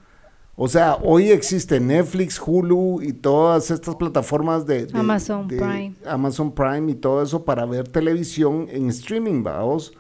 O 0.56 0.68
sea, 0.68 0.98
hoy 1.02 1.32
existe 1.32 1.80
Netflix, 1.80 2.40
Hulu 2.46 3.02
y 3.02 3.14
todas 3.14 3.72
estas 3.72 3.96
plataformas 3.96 4.68
de, 4.68 4.86
de- 4.86 5.00
Amazon 5.00 5.48
Prime. 5.48 5.96
Amazon 6.06 6.52
Prime 6.52 6.92
y 6.92 6.96
todo 6.96 7.24
eso 7.24 7.44
para 7.44 7.66
ver 7.66 7.88
televisión 7.88 8.68
en 8.70 8.90
streaming, 8.90 9.42
vamos. 9.42 9.94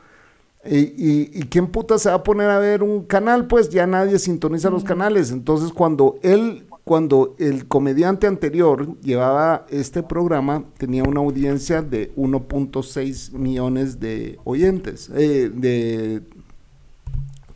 Y, 0.63 0.77
y, 0.77 1.31
y 1.33 1.43
quién 1.49 1.67
puta 1.67 1.97
se 1.97 2.09
va 2.09 2.15
a 2.15 2.23
poner 2.23 2.49
a 2.49 2.59
ver 2.59 2.83
un 2.83 3.03
canal? 3.05 3.47
Pues 3.47 3.69
ya 3.69 3.87
nadie 3.87 4.19
sintoniza 4.19 4.69
los 4.69 4.83
canales. 4.83 5.31
Entonces, 5.31 5.71
cuando 5.73 6.19
él, 6.21 6.65
cuando 6.83 7.35
el 7.39 7.67
comediante 7.67 8.27
anterior 8.27 8.99
llevaba 9.01 9.65
este 9.69 10.03
programa, 10.03 10.63
tenía 10.77 11.03
una 11.03 11.19
audiencia 11.21 11.81
de 11.81 12.13
1.6 12.15 13.31
millones 13.31 13.99
de 13.99 14.39
oyentes, 14.43 15.09
eh, 15.15 15.49
de 15.53 16.21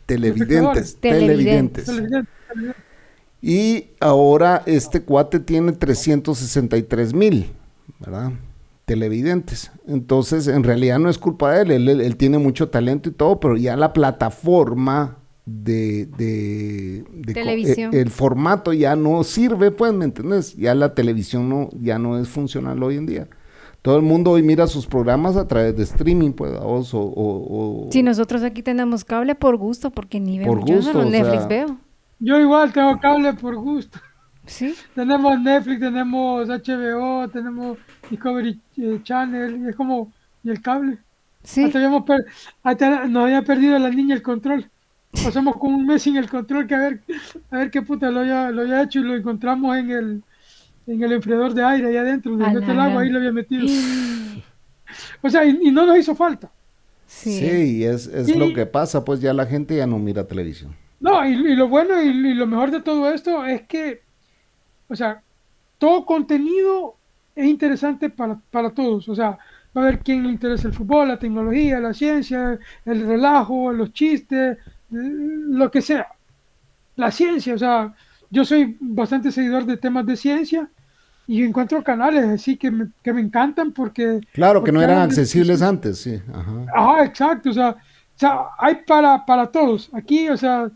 televidentes, 0.06 0.96
Televidentes. 1.00 1.00
televidentes. 1.00 1.84
Televidente, 1.84 2.28
televidente. 2.46 2.80
Y 3.42 3.90
ahora 4.00 4.62
este 4.66 5.02
cuate 5.02 5.38
tiene 5.38 5.72
363 5.72 7.14
mil, 7.14 7.52
¿verdad? 8.00 8.32
Televidentes. 8.86 9.70
Entonces, 9.86 10.46
en 10.48 10.62
realidad 10.64 10.98
no 10.98 11.10
es 11.10 11.18
culpa 11.18 11.52
de 11.52 11.62
él, 11.62 11.70
él, 11.72 11.88
él- 11.88 12.00
él 12.00 12.16
tiene 12.16 12.38
mucho 12.38 12.68
talento 12.70 13.08
y 13.08 13.12
todo, 13.12 13.38
pero 13.40 13.56
ya 13.56 13.76
la 13.76 13.92
plataforma 13.92 15.18
de... 15.44 16.06
de, 16.16 17.04
de 17.12 17.34
Televisión. 17.34 17.92
eh, 17.94 18.00
el 18.00 18.10
formato 18.10 18.72
ya 18.72 18.96
no 18.96 19.22
sirve, 19.24 19.70
pues, 19.72 19.92
¿me 19.92 20.04
entiendes? 20.04 20.54
Ya 20.56 20.74
la 20.74 20.94
televisión 20.94 21.48
no, 21.48 21.68
ya 21.80 21.98
no 21.98 22.18
es 22.18 22.28
funcional 22.28 22.82
hoy 22.82 22.96
en 22.96 23.06
día. 23.06 23.28
Todo 23.82 23.96
el 23.96 24.02
mundo 24.02 24.32
hoy 24.32 24.42
mira 24.42 24.66
sus 24.66 24.86
programas 24.86 25.36
a 25.36 25.46
través 25.46 25.76
de 25.76 25.82
streaming, 25.84 26.32
pues, 26.32 26.52
¿vos? 26.58 26.94
o, 26.94 27.00
o- 27.00 27.84
o- 27.86 27.92
Si 27.92 28.02
nosotros 28.02 28.42
aquí 28.42 28.62
tenemos 28.62 29.04
cable 29.04 29.34
por 29.34 29.56
gusto, 29.56 29.90
porque 29.90 30.18
ni 30.20 30.38
vemos. 30.38 30.56
Por 30.60 30.68
Yo 30.68 30.76
gusto, 30.76 31.04
Netflix 31.04 31.38
sea. 31.38 31.46
veo. 31.48 31.76
Yo 32.18 32.40
igual 32.40 32.72
tengo 32.72 32.98
cable 33.00 33.34
por 33.34 33.56
gusto. 33.56 33.98
Sí. 34.46 34.74
Tenemos 34.94 35.40
Netflix, 35.40 35.80
tenemos 35.80 36.48
HBO, 36.48 37.28
tenemos 37.28 37.78
Discovery 38.10 38.60
eh, 38.78 39.00
Channel, 39.02 39.60
y 39.64 39.68
es 39.70 39.76
como, 39.76 40.12
¿y 40.44 40.50
el 40.50 40.62
cable? 40.62 40.98
Sí. 41.42 41.64
Hasta 41.64 41.78
habíamos 41.78 42.04
per- 42.04 42.24
hasta 42.62 43.06
nos 43.06 43.24
había 43.24 43.42
perdido 43.42 43.78
la 43.78 43.90
niña 43.90 44.14
el 44.14 44.22
control. 44.22 44.68
Pasamos 45.24 45.56
con 45.56 45.74
un 45.74 45.86
mes 45.86 46.02
sin 46.02 46.16
el 46.16 46.28
control 46.28 46.66
que 46.66 46.74
a 46.74 46.78
ver, 46.78 47.00
a 47.50 47.58
ver 47.58 47.70
qué 47.70 47.82
puta 47.82 48.10
lo 48.10 48.20
había, 48.20 48.50
lo 48.50 48.62
había 48.62 48.82
hecho 48.82 49.00
y 49.00 49.02
lo 49.04 49.14
encontramos 49.16 49.76
en 49.76 49.90
el 49.90 50.22
en 50.86 51.02
el 51.02 51.12
enfriador 51.14 51.52
de 51.52 51.64
aire 51.64 51.88
ahí 51.88 51.96
adentro, 51.96 52.30
donde 52.36 52.60
mete 52.60 52.70
el 52.72 52.78
agua, 52.78 53.02
ahí 53.02 53.10
lo 53.10 53.18
había 53.18 53.32
metido. 53.32 53.66
O 55.22 55.28
sea, 55.28 55.44
y, 55.44 55.58
y 55.62 55.70
no 55.70 55.84
nos 55.86 55.98
hizo 55.98 56.14
falta. 56.14 56.50
Sí. 57.06 57.38
Sí, 57.40 57.84
es, 57.84 58.06
es 58.06 58.28
Y- 58.28 58.34
lo 58.34 58.52
que 58.54 58.66
pasa, 58.66 59.04
pues 59.04 59.20
ya 59.20 59.32
la 59.32 59.46
gente 59.46 59.76
ya 59.76 59.86
no 59.86 59.98
mira 59.98 60.26
televisión. 60.26 60.74
No, 61.00 61.26
y, 61.28 61.32
y 61.32 61.56
lo 61.56 61.68
bueno 61.68 62.00
y, 62.02 62.06
y 62.08 62.34
lo 62.34 62.46
mejor 62.46 62.70
de 62.70 62.80
todo 62.80 63.10
esto 63.12 63.44
es 63.44 63.62
que, 63.62 64.02
o 64.88 64.96
sea, 64.96 65.22
todo 65.78 66.04
contenido 66.06 66.96
es 67.34 67.46
interesante 67.46 68.08
para, 68.10 68.38
para 68.50 68.70
todos. 68.70 69.08
O 69.08 69.14
sea, 69.14 69.30
va 69.30 69.38
a 69.74 69.80
haber 69.80 69.98
quien 70.00 70.22
le 70.22 70.30
interesa 70.30 70.68
el 70.68 70.74
fútbol, 70.74 71.08
la 71.08 71.18
tecnología, 71.18 71.78
la 71.80 71.92
ciencia, 71.92 72.58
el 72.84 73.06
relajo, 73.06 73.72
los 73.72 73.92
chistes, 73.92 74.58
lo 74.90 75.70
que 75.70 75.82
sea. 75.82 76.06
La 76.96 77.10
ciencia, 77.10 77.54
o 77.54 77.58
sea, 77.58 77.94
yo 78.30 78.44
soy 78.44 78.76
bastante 78.80 79.30
seguidor 79.30 79.66
de 79.66 79.76
temas 79.76 80.06
de 80.06 80.16
ciencia 80.16 80.68
y 81.26 81.42
encuentro 81.42 81.82
canales 81.82 82.24
así 82.24 82.56
que 82.56 82.70
me, 82.70 82.88
que 83.02 83.12
me 83.12 83.20
encantan 83.20 83.72
porque... 83.72 84.20
Claro, 84.32 84.64
que 84.64 84.72
no 84.72 84.80
eran 84.80 84.98
de- 84.98 85.04
accesibles 85.04 85.60
antes, 85.60 85.98
sí. 85.98 86.22
Ajá. 86.32 86.52
Ajá, 86.74 87.04
exacto, 87.04 87.50
o 87.50 87.52
sea, 87.52 87.70
o 87.70 88.18
sea, 88.18 88.38
hay 88.58 88.76
para, 88.86 89.26
para 89.26 89.46
todos. 89.48 89.90
Aquí, 89.92 90.28
o 90.30 90.36
sea, 90.38 90.70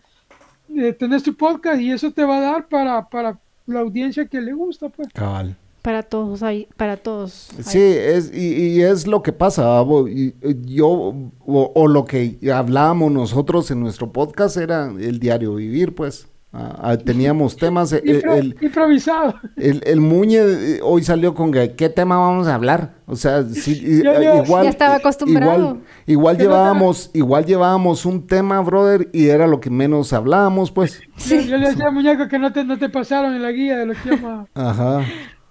eh, 0.77 0.93
tenés 0.93 1.23
tu 1.23 1.35
podcast 1.35 1.81
y 1.81 1.91
eso 1.91 2.13
te 2.13 2.23
va 2.25 2.37
a 2.37 2.41
dar 2.41 2.69
para, 2.69 3.09
para 3.09 3.39
la 3.71 3.81
audiencia 3.81 4.27
que 4.27 4.41
le 4.41 4.53
gusta, 4.53 4.89
pues. 4.89 5.09
Cabal. 5.13 5.57
Para 5.83 6.03
todos 6.03 6.43
hay, 6.43 6.69
para 6.77 6.99
todos. 6.99 7.49
hay. 7.57 7.65
Sí, 7.65 7.79
es, 7.81 8.31
y, 8.35 8.55
y 8.77 8.83
es 8.83 9.07
lo 9.07 9.23
que 9.23 9.33
pasa, 9.33 9.83
y- 10.09 10.35
y 10.43 10.75
yo, 10.75 10.89
o, 10.89 11.73
o 11.75 11.89
lo 11.89 12.05
que 12.05 12.37
hablábamos 12.53 13.11
nosotros 13.11 13.71
en 13.71 13.81
nuestro 13.81 14.13
podcast 14.13 14.59
era 14.59 14.93
el 15.01 15.19
diario 15.19 15.55
vivir, 15.55 15.95
pues. 15.95 16.29
Ah, 16.53 16.77
ah, 16.83 16.97
teníamos 16.97 17.57
temas, 17.57 17.93
eh, 17.93 18.03
Impro- 18.05 18.37
el, 18.37 18.57
improvisado. 18.61 19.35
el, 19.57 19.81
el 19.87 20.01
Muñe 20.01 20.39
eh, 20.39 20.81
hoy 20.83 21.05
salió 21.05 21.33
con 21.33 21.53
que, 21.53 21.77
qué 21.77 21.89
tema 21.89 22.19
vamos 22.19 22.49
a 22.49 22.57
hablar. 22.57 22.95
O 23.07 23.15
sea, 23.15 23.45
sí, 23.45 23.81
eh, 24.05 24.43
igual. 24.45 24.65
Ya 24.65 24.71
estaba 24.71 24.97
acostumbrado. 24.97 25.55
Igual, 25.59 25.79
igual 26.07 26.37
Que 26.37 26.43
no 26.45 26.51
llevábamos, 26.51 27.11
igual 27.15 27.45
llevábamos 27.47 28.05
un 28.05 28.27
tema, 28.27 28.61
brother, 28.63 29.09
y 29.13 29.29
era 29.29 29.47
lo 29.47 29.61
que 29.61 29.71
menos 29.71 30.13
hablábamos, 30.13 30.73
pues. 30.73 31.01
Yo, 31.29 31.37
yo 31.41 31.57
le 31.57 31.69
decía 31.69 31.89
muñeco 31.93 32.27
que 32.27 32.39
no 32.41 32.53
te, 32.53 32.65
no 32.65 32.79
te 32.79 32.89
pasaron 32.89 33.33
en 33.35 33.43
la 33.43 33.53
guía 33.53 33.77
de 33.79 33.87
lo 33.87 33.95
que 33.95 34.11
llama. 34.11 34.47
Ajá. 34.55 35.03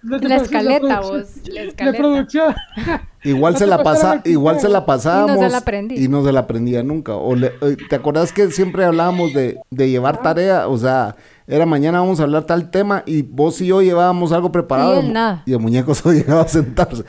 La 0.02 0.36
escaleta, 0.38 1.02
vos, 1.02 1.28
la 1.48 1.62
escaleta. 1.64 1.98
producción. 1.98 2.56
Igual 3.24 3.58
se 3.58 3.68
la 3.68 3.84
pasa, 3.84 4.22
el 4.24 4.32
igual 4.32 4.60
se 4.62 4.70
la 4.70 4.86
pasábamos 4.86 5.32
Y 5.38 5.40
no 5.42 5.46
se 5.46 5.52
la 5.52 5.58
aprendí. 5.58 5.96
y 6.04 6.08
no 6.08 6.24
se 6.24 6.32
la 6.32 6.40
aprendía 6.42 6.84
nunca. 6.84 7.16
O 7.16 7.36
le- 7.36 7.52
eh, 7.62 7.76
¿Te 7.90 7.96
acordás 7.98 8.32
que 8.32 8.50
siempre 8.52 8.86
hablábamos 8.86 9.34
de, 9.34 9.60
de 9.70 9.90
llevar 9.90 10.22
tarea? 10.22 10.68
O 10.70 10.78
sea, 10.78 11.18
era 11.48 11.66
mañana 11.66 12.00
vamos 12.00 12.20
a 12.22 12.24
hablar 12.24 12.46
tal 12.46 12.72
tema 12.72 13.04
y 13.06 13.24
vos 13.24 13.60
y 13.60 13.68
yo 13.68 13.82
llevábamos 13.82 14.32
algo 14.32 14.52
preparado. 14.54 15.02
Y 15.02 15.10
nada. 15.10 15.44
Y 15.46 15.52
el 15.52 15.60
muñeco 15.60 15.94
solo 15.96 16.16
llegaba 16.16 16.42
a 16.44 16.48
sentarse. 16.48 17.04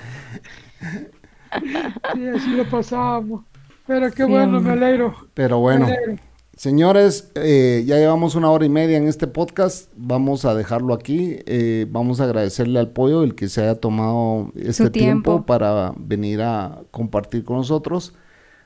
Sí, 2.14 2.26
así 2.28 2.50
lo 2.56 2.68
pasábamos. 2.68 3.44
Pero 3.86 4.10
qué 4.10 4.24
Sí, 4.24 4.30
bueno, 4.30 4.60
me 4.60 4.70
alegro. 4.72 5.14
Pero 5.34 5.56
me 5.56 5.62
bueno, 5.62 5.86
alegro. 5.86 6.16
Señores, 6.60 7.30
eh, 7.36 7.84
ya 7.86 7.96
llevamos 7.96 8.34
una 8.34 8.50
hora 8.50 8.66
y 8.66 8.68
media 8.68 8.98
en 8.98 9.08
este 9.08 9.26
podcast. 9.26 9.90
Vamos 9.96 10.44
a 10.44 10.54
dejarlo 10.54 10.92
aquí. 10.92 11.38
Eh, 11.46 11.86
vamos 11.88 12.20
a 12.20 12.24
agradecerle 12.24 12.78
al 12.78 12.90
pollo 12.90 13.22
el 13.22 13.34
que 13.34 13.48
se 13.48 13.62
haya 13.62 13.76
tomado 13.76 14.52
este 14.54 14.90
tiempo. 14.90 15.30
tiempo. 15.30 15.46
para 15.46 15.94
venir 15.96 16.42
a 16.42 16.82
compartir 16.90 17.44
con 17.44 17.56
nosotros. 17.56 18.12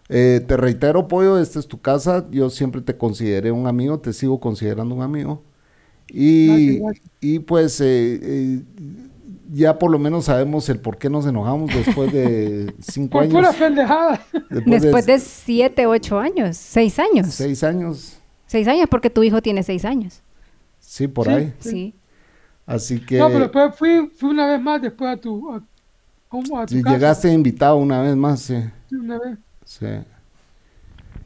Eh, 0.09 0.45
te 0.45 0.57
reitero, 0.57 1.07
pollo, 1.07 1.39
esta 1.39 1.61
es 1.61 1.69
tu 1.69 1.81
casa. 1.81 2.27
Yo 2.33 2.51
siempre 2.51 2.81
te 2.81 2.99
consideré 2.99 3.53
un 3.53 3.69
amigo, 3.69 4.01
te 4.01 4.13
sigo 4.13 4.41
considerando 4.41 4.97
un 4.97 5.03
amigo. 5.03 5.45
Y, 6.09 6.81
y 7.21 7.39
pues 7.39 7.81
eh, 7.81 8.61
ya 9.53 9.79
por 9.79 9.91
lo 9.91 9.99
menos 9.99 10.27
sabemos 10.27 10.69
el 10.69 10.79
por 10.81 10.97
qué 10.99 11.09
nos 11.11 11.27
enojamos 11.27 11.71
después 11.75 12.13
de 12.13 12.75
cinco 12.81 13.21
años. 13.21 13.33
pura 13.35 13.53
pendejada. 13.53 14.21
Después 14.51 15.07
de 15.07 15.19
siete, 15.19 15.87
ocho 15.87 16.19
años, 16.19 16.57
seis 16.57 16.99
años. 16.99 17.29
seis 17.29 17.63
años. 17.65 18.19
Seis 18.47 18.69
años 18.69 18.87
porque 18.91 19.11
tu 19.11 19.23
hijo 19.23 19.43
tiene 19.43 19.63
seis 19.63 19.85
años. 19.85 20.23
Sí, 20.79 21.09
por 21.09 21.27
Sí. 21.27 21.33
ahí. 21.33 21.53
Sí. 21.61 21.95
Así 22.67 23.01
que 23.01 23.19
No, 23.19 23.29
pero 23.29 23.41
después 23.41 23.75
fui, 23.77 24.11
fui 24.17 24.31
una 24.31 24.47
vez 24.47 24.61
más 24.61 24.81
después 24.81 25.11
a 25.11 25.17
tu, 25.21 25.53
a, 25.53 25.57
a 25.57 25.61
tu 26.67 26.81
casa. 26.83 26.95
llegaste 26.95 27.33
invitado 27.33 27.77
una 27.77 28.01
vez 28.01 28.17
más, 28.17 28.41
sí. 28.41 28.57
Sí, 28.89 28.97
una 28.97 29.19
vez. 29.19 29.39
sí. 29.65 29.87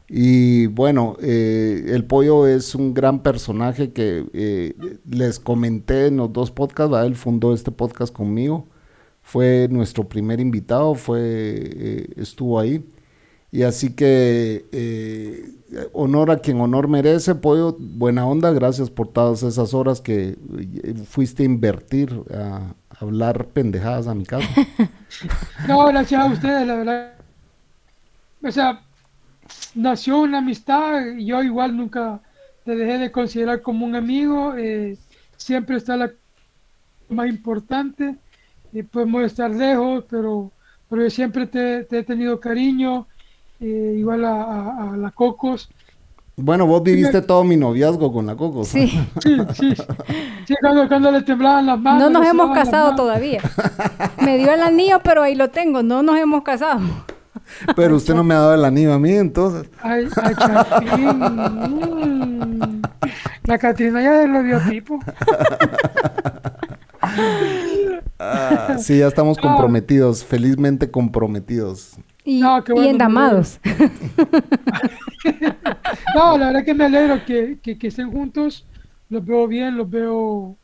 Y 0.09 0.65
bueno, 0.67 1.17
eh, 1.21 1.85
el 1.89 2.03
pollo 2.03 2.47
es 2.47 2.73
un 2.73 2.95
gran 2.95 3.21
personaje 3.21 3.93
que 3.93 4.25
eh, 4.33 4.73
les 5.07 5.39
comenté 5.39 6.07
en 6.07 6.17
los 6.17 6.33
dos 6.33 6.49
podcasts, 6.49 6.91
¿verdad? 6.91 7.05
él 7.05 7.15
fundó 7.15 7.53
este 7.53 7.71
podcast 7.71 8.11
conmigo, 8.11 8.67
fue 9.21 9.67
nuestro 9.69 10.09
primer 10.09 10.39
invitado, 10.39 10.95
fue 10.95 11.21
eh, 11.21 12.07
estuvo 12.17 12.59
ahí. 12.59 12.83
Y 13.51 13.63
así 13.63 13.93
que 13.95 14.65
eh, 14.71 15.89
honor 15.93 16.31
a 16.31 16.39
quien 16.39 16.59
honor 16.59 16.87
merece, 16.87 17.35
pollo, 17.35 17.75
buena 17.79 18.25
onda, 18.25 18.51
gracias 18.51 18.89
por 18.89 19.07
todas 19.07 19.43
esas 19.43 19.73
horas 19.75 20.01
que 20.01 20.37
fuiste 21.07 21.43
a 21.43 21.45
invertir 21.45 22.23
a 22.33 22.73
hablar 22.99 23.47
pendejadas 23.47 24.07
a 24.07 24.15
mi 24.15 24.25
casa. 24.25 24.47
No, 25.67 25.87
gracias 25.87 26.21
a 26.21 26.25
ustedes, 26.31 26.67
la 26.67 26.75
verdad. 26.75 27.13
O 28.43 28.51
sea, 28.51 28.81
nació 29.75 30.19
una 30.21 30.39
amistad, 30.39 31.05
y 31.17 31.25
yo 31.25 31.41
igual 31.43 31.75
nunca 31.75 32.19
te 32.65 32.75
dejé 32.75 32.97
de 32.97 33.11
considerar 33.11 33.61
como 33.61 33.85
un 33.85 33.95
amigo, 33.95 34.53
eh, 34.57 34.97
siempre 35.37 35.77
está 35.77 35.95
la 35.97 36.11
más 37.09 37.27
importante, 37.27 38.15
y 38.71 38.83
podemos 38.83 39.23
estar 39.23 39.49
lejos, 39.49 40.03
pero, 40.09 40.51
pero 40.89 41.03
yo 41.03 41.09
siempre 41.09 41.47
te, 41.47 41.83
te 41.85 41.99
he 41.99 42.03
tenido 42.03 42.39
cariño, 42.39 43.07
eh, 43.59 43.95
igual 43.97 44.25
a, 44.25 44.43
a- 44.43 44.93
a 44.93 44.97
la 44.97 45.11
Cocos. 45.11 45.69
Bueno, 46.41 46.65
vos 46.67 46.81
viviste 46.83 47.21
todo 47.21 47.43
mi 47.43 47.57
noviazgo 47.57 48.13
con 48.13 48.25
la 48.25 48.35
Coco. 48.35 48.63
Sí. 48.63 48.97
Sí, 49.21 49.37
sí, 49.55 49.73
sí, 50.45 50.55
cuando, 50.61 50.87
cuando 50.87 51.11
le 51.11 51.21
temblaban 51.23 51.65
las 51.65 51.77
manos. 51.79 51.99
No 52.01 52.09
nos 52.09 52.25
hemos 52.27 52.51
casado 52.51 52.95
todavía. 52.95 53.41
Me 54.23 54.37
dio 54.37 54.51
el 54.53 54.61
anillo, 54.63 54.99
pero 55.03 55.21
ahí 55.23 55.35
lo 55.35 55.49
tengo. 55.49 55.83
No 55.83 56.01
nos 56.01 56.17
hemos 56.17 56.43
casado. 56.43 56.79
Pero 57.75 57.95
usted 57.95 58.13
no 58.13 58.23
me 58.23 58.33
ha 58.33 58.39
dado 58.39 58.55
el 58.55 58.65
anillo 58.65 58.93
a 58.93 58.99
mí, 58.99 59.11
entonces. 59.11 59.69
Ay, 59.81 60.07
ay, 60.21 60.35
Catrín. 60.35 61.19
La 63.43 63.57
Catrina 63.57 64.01
ya 64.01 64.27
lo 64.27 64.43
dio 64.43 64.59
tipo. 64.69 64.99
Ah, 68.19 68.77
sí, 68.77 68.99
ya 68.99 69.07
estamos 69.07 69.37
comprometidos, 69.37 70.25
felizmente 70.25 70.91
comprometidos. 70.91 71.97
Y, 72.25 72.41
No, 72.41 72.63
qué 72.63 72.73
y 72.73 72.75
bueno, 72.75 72.89
endamados. 72.91 73.59
No, 76.15 76.37
la 76.37 76.47
verdad 76.47 76.65
que 76.65 76.73
me 76.73 76.85
alegro 76.85 77.23
que, 77.25 77.59
que, 77.61 77.77
que 77.77 77.87
estén 77.87 78.11
juntos. 78.11 78.65
Los 79.09 79.25
veo 79.25 79.47
bien, 79.47 79.77
los 79.77 79.89
veo 79.89 80.55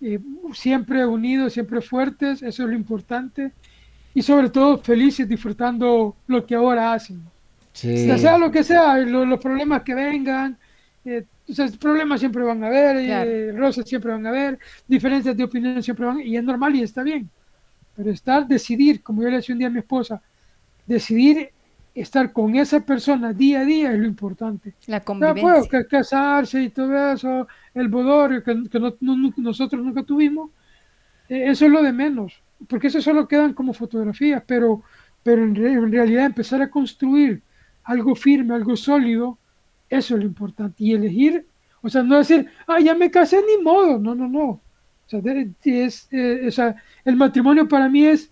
eh, 0.00 0.18
siempre 0.52 1.06
unidos, 1.06 1.52
siempre 1.52 1.80
fuertes. 1.80 2.42
Eso 2.42 2.64
es 2.64 2.68
lo 2.68 2.74
importante. 2.74 3.52
Y 4.14 4.22
sobre 4.22 4.50
todo 4.50 4.78
felices, 4.78 5.28
disfrutando 5.28 6.16
lo 6.26 6.44
que 6.46 6.54
ahora 6.54 6.92
hacen. 6.92 7.22
Sí. 7.72 8.08
Sea 8.18 8.36
lo 8.38 8.50
que 8.50 8.64
sea, 8.64 8.96
lo- 8.98 9.24
los 9.24 9.38
problemas 9.40 9.82
que 9.82 9.94
vengan. 9.94 10.56
eh, 11.04 11.24
o 11.48 11.52
sea, 11.54 11.66
problemas 11.80 12.20
siempre 12.20 12.42
van 12.42 12.62
a 12.62 12.66
haber, 12.66 12.96
eh, 12.98 13.06
Claro. 13.06 13.58
rosas 13.58 13.88
siempre 13.88 14.10
van 14.12 14.26
a 14.26 14.28
haber, 14.28 14.58
diferencias 14.86 15.34
de 15.34 15.44
opinión 15.44 15.82
siempre 15.82 16.04
van 16.04 16.20
y 16.20 16.36
es 16.36 16.44
normal 16.44 16.74
y 16.76 16.82
está 16.82 17.02
bien. 17.02 17.30
Pero 17.96 18.10
estar, 18.10 18.46
decidir, 18.46 19.02
como 19.02 19.22
yo 19.22 19.30
le 19.30 19.36
decía 19.36 19.54
un 19.54 19.58
día 19.60 19.68
a 19.68 19.70
mi 19.70 19.78
esposa, 19.78 20.20
decidir 20.86 21.50
estar 21.94 22.32
con 22.32 22.54
esa 22.56 22.80
persona 22.80 23.32
día 23.32 23.60
a 23.60 23.64
día 23.64 23.92
es 23.92 23.98
lo 23.98 24.06
importante. 24.06 24.74
La 24.86 25.00
convivencia. 25.00 25.42
pues, 25.42 25.68
que 25.68 25.86
casarse 25.86 26.62
y 26.62 26.68
todo 26.70 27.12
eso, 27.12 27.48
el 27.74 27.88
bodorio 27.88 28.42
que, 28.44 28.64
que 28.70 28.78
no- 28.78 28.94
no- 29.00 29.32
nosotros 29.38 29.82
nunca 29.82 30.02
tuvimos, 30.02 30.50
eh, 31.28 31.44
eso 31.50 31.64
es 31.64 31.70
lo 31.72 31.82
de 31.82 31.92
menos, 31.92 32.34
porque 32.66 32.88
eso 32.88 33.00
solo 33.00 33.28
quedan 33.28 33.52
como 33.54 33.72
fotografías, 33.72 34.42
pero, 34.46 34.82
pero 35.22 35.42
en, 35.44 35.54
re- 35.54 35.72
en 35.72 35.92
realidad 35.92 36.26
empezar 36.26 36.60
a 36.62 36.70
construir 36.70 37.42
algo 37.84 38.14
firme, 38.14 38.54
algo 38.54 38.76
sólido, 38.76 39.38
eso 39.88 40.14
es 40.14 40.20
lo 40.20 40.26
importante. 40.26 40.84
Y 40.84 40.92
elegir, 40.94 41.46
o 41.82 41.88
sea, 41.88 42.02
no 42.02 42.18
decir, 42.18 42.48
ah, 42.66 42.80
ya 42.80 42.94
me 42.94 43.10
casé 43.10 43.38
ni 43.38 43.62
modo, 43.62 43.98
no, 43.98 44.14
no, 44.14 44.28
no. 44.28 44.44
O 44.48 44.60
sea, 45.06 45.20
es, 45.64 46.08
eh, 46.10 46.44
o 46.46 46.50
sea, 46.50 46.76
el 47.04 47.16
matrimonio 47.16 47.66
para 47.66 47.88
mí 47.88 48.04
es 48.04 48.30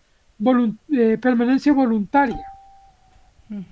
eh, 0.93 1.19
permanencia 1.21 1.73
voluntaria. 1.73 2.45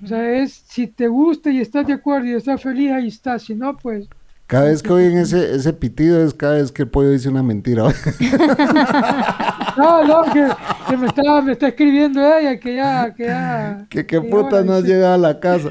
O 0.03 0.07
sea, 0.07 0.31
es 0.39 0.53
si 0.69 0.87
te 0.87 1.09
gusta 1.09 1.51
y 1.51 1.61
estás 1.61 1.87
de 1.87 1.95
acuerdo 1.95 2.29
y 2.29 2.35
estás 2.35 2.63
feliz, 2.63 2.93
ahí 2.93 3.09
estás. 3.09 3.43
Si 3.43 3.55
no, 3.55 3.77
pues. 3.77 4.09
Cada 4.47 4.67
vez 4.67 4.83
que 4.83 4.93
oyen 4.93 5.19
ese, 5.19 5.55
ese 5.55 5.73
pitido 5.73 6.25
es 6.25 6.33
cada 6.33 6.55
vez 6.55 6.71
que 6.71 6.83
el 6.83 6.89
pollo 6.89 7.11
dice 7.11 7.29
una 7.29 7.43
mentira. 7.43 7.85
No, 9.77 10.05
no, 10.05 10.23
que, 10.33 10.49
que 10.89 10.97
me, 10.97 11.07
está, 11.07 11.41
me 11.43 11.53
está 11.53 11.69
escribiendo 11.69 12.21
ella, 12.21 12.59
que 12.61 12.77
ya. 12.77 13.15
Que 13.15 13.25
ya 13.27 13.87
que 13.89 14.07
qué 14.07 14.07
que 14.07 14.21
puta 14.21 14.63
no 14.63 14.75
has 14.75 14.85
llegado 14.85 15.15
a 15.15 15.19
la 15.19 15.41
casa. 15.41 15.71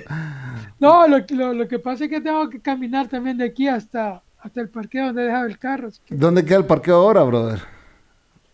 No, 0.80 1.08
lo, 1.08 1.20
lo, 1.30 1.54
lo 1.54 1.68
que 1.68 1.80
pasa 1.80 2.04
es 2.06 2.10
que 2.10 2.20
tengo 2.20 2.50
que 2.50 2.60
caminar 2.60 3.08
también 3.08 3.38
de 3.38 3.46
aquí 3.46 3.68
hasta, 3.68 4.22
hasta 4.42 4.60
el 4.62 4.68
parqueo 4.70 5.06
donde 5.08 5.22
he 5.24 5.26
dejado 5.26 5.46
el 5.46 5.58
carro. 5.58 5.90
que- 6.06 6.16
¿Dónde 6.16 6.44
queda 6.44 6.58
el 6.58 6.66
parqueo 6.66 6.96
ahora, 6.96 7.24
brother? 7.24 7.62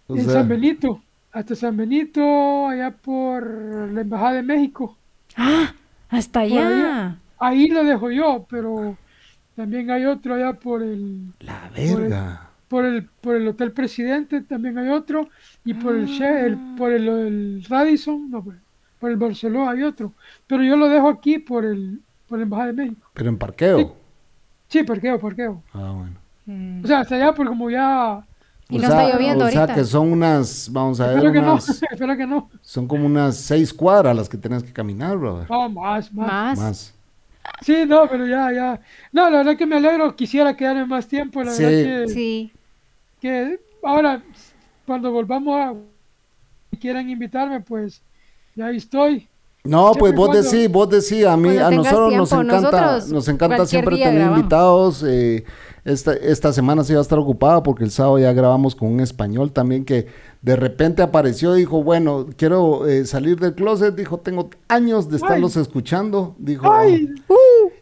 O 0.07 0.15
en 0.15 0.23
sea, 0.25 0.33
San 0.33 0.47
Benito, 0.47 1.01
hasta 1.31 1.55
San 1.55 1.75
Benito, 1.77 2.67
allá 2.67 2.91
por 2.91 3.47
la 3.91 4.01
Embajada 4.01 4.33
de 4.33 4.43
México. 4.43 4.95
¡Ah! 5.35 5.73
Hasta 6.09 6.41
allá. 6.41 7.17
Ahí 7.39 7.67
lo 7.69 7.83
dejo 7.83 8.11
yo, 8.11 8.45
pero 8.49 8.97
también 9.55 9.89
hay 9.91 10.05
otro 10.05 10.35
allá 10.35 10.53
por 10.53 10.83
el. 10.83 11.31
la 11.39 11.69
verga. 11.75 12.48
Por 12.69 12.85
el 12.85 13.03
por 13.03 13.35
el 13.35 13.47
hotel 13.47 13.71
presidente 13.73 14.41
también 14.41 14.77
hay 14.77 14.87
otro 14.89 15.27
y 15.65 15.73
por 15.73 15.95
el, 15.95 16.05
She- 16.05 16.45
el- 16.45 16.57
por 16.77 16.91
el, 16.93 17.07
el 17.09 17.65
Radisson 17.67 18.29
no 18.31 18.41
por, 18.43 18.55
por 18.99 19.11
el 19.11 19.17
Barcelona 19.17 19.71
hay 19.71 19.83
otro 19.83 20.13
pero 20.47 20.63
yo 20.63 20.77
lo 20.77 20.87
dejo 20.87 21.09
aquí 21.09 21.39
por 21.39 21.65
el 21.65 21.99
por 22.29 22.37
la 22.37 22.43
embajada 22.43 22.67
de 22.67 22.73
México 22.73 23.09
Pero 23.13 23.29
en 23.29 23.37
parqueo. 23.37 23.95
sí 24.67 24.83
parqueo 24.83 25.19
parqueo 25.19 25.61
Ah, 25.73 25.93
bueno. 25.97 26.15
Mm. 26.45 26.83
o 26.83 26.87
sea 26.87 26.99
hasta 27.01 27.15
allá 27.15 27.33
porque 27.33 27.49
como 27.49 27.69
ya 27.69 28.23
Y 28.69 28.77
O 28.77 28.81
no 28.81 28.87
sea- 28.87 29.01
está 29.01 29.13
lloviendo 29.17 29.45
O 29.45 29.49
sea 29.49 29.61
ahorita. 29.61 29.75
que 29.75 29.83
son 29.83 30.11
unas, 30.11 30.69
vamos 30.71 30.99
a 31.01 31.07
ver, 31.07 31.15
espero 31.17 31.33
que 31.33 31.41
no 31.41 31.57
espero 31.91 32.17
que 32.17 32.27
no 32.27 32.49
son 32.61 32.87
como 32.87 33.05
unas 33.07 33.35
seis 33.35 33.73
cuadras 33.73 34.15
las 34.15 34.29
que 34.29 34.37
tienes 34.37 34.61
que 34.63 34.71
caminar, 34.71 35.17
brother. 35.17 35.49
no 35.49 35.69
más 35.69 36.13
más 36.13 36.27
Más. 36.27 36.59
Más. 36.59 36.95
sí 37.61 37.83
no 37.87 38.07
pero 38.07 38.27
ya 38.27 38.51
ya 38.51 38.79
no 39.11 39.27
la 39.29 39.37
verdad 39.39 39.57
que 39.57 39.65
me 39.65 39.77
alegro 39.77 40.15
quisiera 40.15 40.55
quedarme 40.55 40.85
más 40.85 41.07
tiempo 41.07 41.41
la 41.43 41.51
Sí. 41.51 41.63
verdad 41.63 42.05
que, 42.05 42.07
Sí. 42.13 42.51
Que 43.21 43.59
ahora 43.83 44.23
cuando 44.85 45.11
volvamos 45.11 45.55
a 45.59 45.73
quieran 46.79 47.09
invitarme 47.09 47.59
pues 47.61 48.01
ya 48.55 48.67
ahí 48.67 48.77
estoy. 48.77 49.27
No, 49.65 49.87
Siempre 49.93 49.99
pues 49.99 50.15
vos 50.15 50.27
cuando- 50.29 50.49
decís, 50.51 50.71
vos 50.71 50.89
decís, 50.89 51.25
a 51.25 51.35
mí, 51.35 51.49
Cuando 51.55 51.65
a 51.65 51.71
nosotros 51.71 52.13
nos 52.15 52.31
encanta, 52.31 52.61
nosotros 52.71 53.11
nos 53.11 53.27
encanta 53.27 53.65
siempre 53.65 53.97
tener 53.97 54.13
grabamos. 54.15 54.39
invitados. 54.39 55.03
eh, 55.05 55.43
esta, 55.85 56.13
esta 56.13 56.53
semana 56.53 56.83
sí 56.83 56.93
va 56.93 56.99
a 56.99 57.01
estar 57.01 57.17
ocupada 57.19 57.61
porque 57.63 57.83
el 57.83 57.91
sábado 57.91 58.19
ya 58.19 58.31
grabamos 58.33 58.75
con 58.75 58.89
un 58.89 58.99
español 59.01 59.51
también 59.51 59.83
que 59.85 60.07
de 60.41 60.55
repente 60.55 61.01
apareció 61.01 61.55
y 61.55 61.59
dijo, 61.61 61.83
bueno, 61.83 62.27
quiero 62.37 62.87
eh, 62.87 63.05
salir 63.05 63.37
del 63.39 63.53
closet, 63.55 63.95
dijo, 63.95 64.17
tengo 64.19 64.49
años 64.69 65.09
de 65.09 65.17
estarlos 65.17 65.55
escuchando, 65.57 66.35
dijo, 66.37 66.71
Ay, 66.71 67.09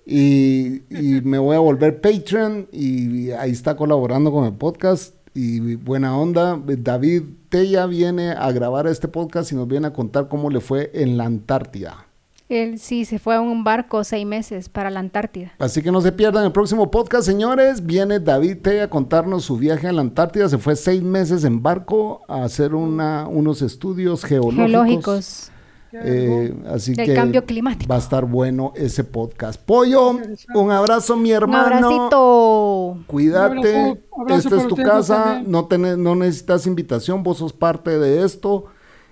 y, 0.05 0.81
y 0.89 1.21
me 1.23 1.37
voy 1.37 1.55
a 1.55 1.59
volver 1.59 2.01
Patreon 2.01 2.67
y 2.71 3.31
ahí 3.31 3.51
está 3.51 3.75
colaborando 3.75 4.31
con 4.31 4.45
el 4.45 4.53
podcast 4.53 5.15
y 5.37 5.75
buena 5.75 6.17
onda. 6.17 6.59
David 6.65 7.23
Tella 7.49 7.85
viene 7.85 8.31
a 8.31 8.51
grabar 8.51 8.87
este 8.87 9.07
podcast 9.07 9.51
y 9.51 9.55
nos 9.55 9.67
viene 9.67 9.87
a 9.87 9.93
contar 9.93 10.29
cómo 10.29 10.49
le 10.49 10.61
fue 10.61 10.89
en 10.95 11.15
la 11.15 11.25
Antártida. 11.25 12.07
Él 12.49 12.79
sí 12.79 13.05
se 13.05 13.19
fue 13.19 13.35
a 13.35 13.41
un 13.41 13.63
barco 13.63 14.03
seis 14.03 14.25
meses 14.25 14.67
para 14.67 14.89
la 14.89 14.99
Antártida. 14.99 15.51
Así 15.59 15.83
que 15.83 15.91
no 15.91 16.01
se 16.01 16.11
pierdan 16.11 16.45
el 16.45 16.51
próximo 16.53 16.89
podcast, 16.89 17.27
señores. 17.27 17.85
Viene 17.85 18.19
David 18.19 18.57
Tella 18.63 18.85
a 18.85 18.89
contarnos 18.89 19.43
su 19.43 19.57
viaje 19.57 19.87
a 19.87 19.91
la 19.91 20.01
Antártida. 20.01 20.49
Se 20.49 20.57
fue 20.57 20.75
seis 20.75 21.03
meses 21.03 21.43
en 21.43 21.61
barco 21.61 22.21
a 22.27 22.43
hacer 22.43 22.73
una, 22.73 23.27
unos 23.27 23.61
estudios 23.61 24.23
geológicos. 24.23 24.55
Geológicos. 24.55 25.51
Eh, 25.93 26.53
así 26.69 26.93
Del 26.93 27.05
que 27.07 27.13
cambio 27.13 27.45
climático. 27.45 27.89
va 27.89 27.95
a 27.95 27.99
estar 27.99 28.25
bueno 28.25 28.73
ese 28.75 29.03
podcast. 29.03 29.59
Pollo, 29.61 30.19
un 30.55 30.71
abrazo 30.71 31.15
mi 31.15 31.29
Un 31.31 31.35
hermano. 31.37 31.87
abracito. 31.87 32.97
Cuídate, 33.07 33.55
Un 33.55 33.85
abrazo- 33.85 33.97
abrazo 34.21 34.47
esta 34.49 34.61
es 34.61 34.67
tu 34.67 34.75
casa, 34.75 35.23
también. 35.23 35.51
no, 35.51 35.67
tenés- 35.67 35.97
no 35.97 36.15
necesitas 36.15 36.67
invitación, 36.67 37.23
vos 37.23 37.37
sos 37.37 37.53
parte 37.53 37.97
de 37.99 38.23
esto 38.25 38.65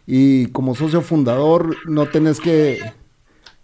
y 0.06 0.48
como 0.48 0.76
socio 0.76 1.02
fundador 1.02 1.76
no 1.88 2.08
tenés 2.08 2.40
que 2.40 2.80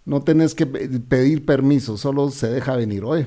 no 0.04 0.20
tenés 0.22 0.54
que 0.56 0.66
pe- 0.66 0.88
pedir 1.00 1.44
permiso, 1.46 1.96
solo 1.96 2.30
se 2.30 2.50
deja 2.50 2.74
venir 2.74 3.04
hoy. 3.04 3.26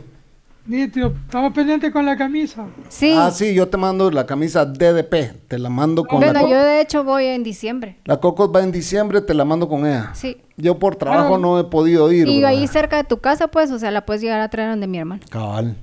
Nítido, 0.67 1.13
estamos 1.25 1.53
pendientes 1.53 1.91
con 1.91 2.05
la 2.05 2.17
camisa. 2.17 2.65
Sí. 2.89 3.13
Ah, 3.15 3.29
sí, 3.29 3.53
yo 3.53 3.67
te 3.67 3.77
mando 3.77 4.09
la 4.09 4.25
camisa 4.25 4.65
DDP, 4.65 5.47
te 5.47 5.59
la 5.59 5.69
mando 5.69 6.03
con 6.03 6.19
la, 6.21 6.31
bueno, 6.31 6.49
yo 6.49 6.57
de 6.63 6.81
hecho 6.81 7.03
voy 7.03 7.25
en 7.25 7.43
diciembre. 7.43 7.99
la 8.05 8.17
Cocos 8.17 8.49
va 8.53 8.63
en 8.63 8.71
diciembre, 8.71 9.21
te 9.21 9.35
la 9.35 9.45
mando 9.45 9.67
con 9.69 9.85
ella. 9.85 10.09
Sí. 10.15 10.37
Yo 10.57 10.79
por 10.79 10.95
trabajo 10.95 11.37
no 11.37 11.59
he 11.59 11.65
podido 11.65 12.11
ir. 12.11 12.27
Y 12.27 12.43
ahí 12.45 12.67
cerca 12.67 12.97
de 12.97 13.03
tu 13.03 13.19
casa, 13.19 13.47
pues, 13.49 13.69
o 13.69 13.77
sea, 13.77 13.91
la 13.91 14.05
puedes 14.07 14.23
llegar 14.23 14.41
a 14.41 14.49
traer 14.49 14.71
donde 14.71 14.87
mi 14.87 14.97
hermano. 14.97 15.21
Cabal. 15.29 15.75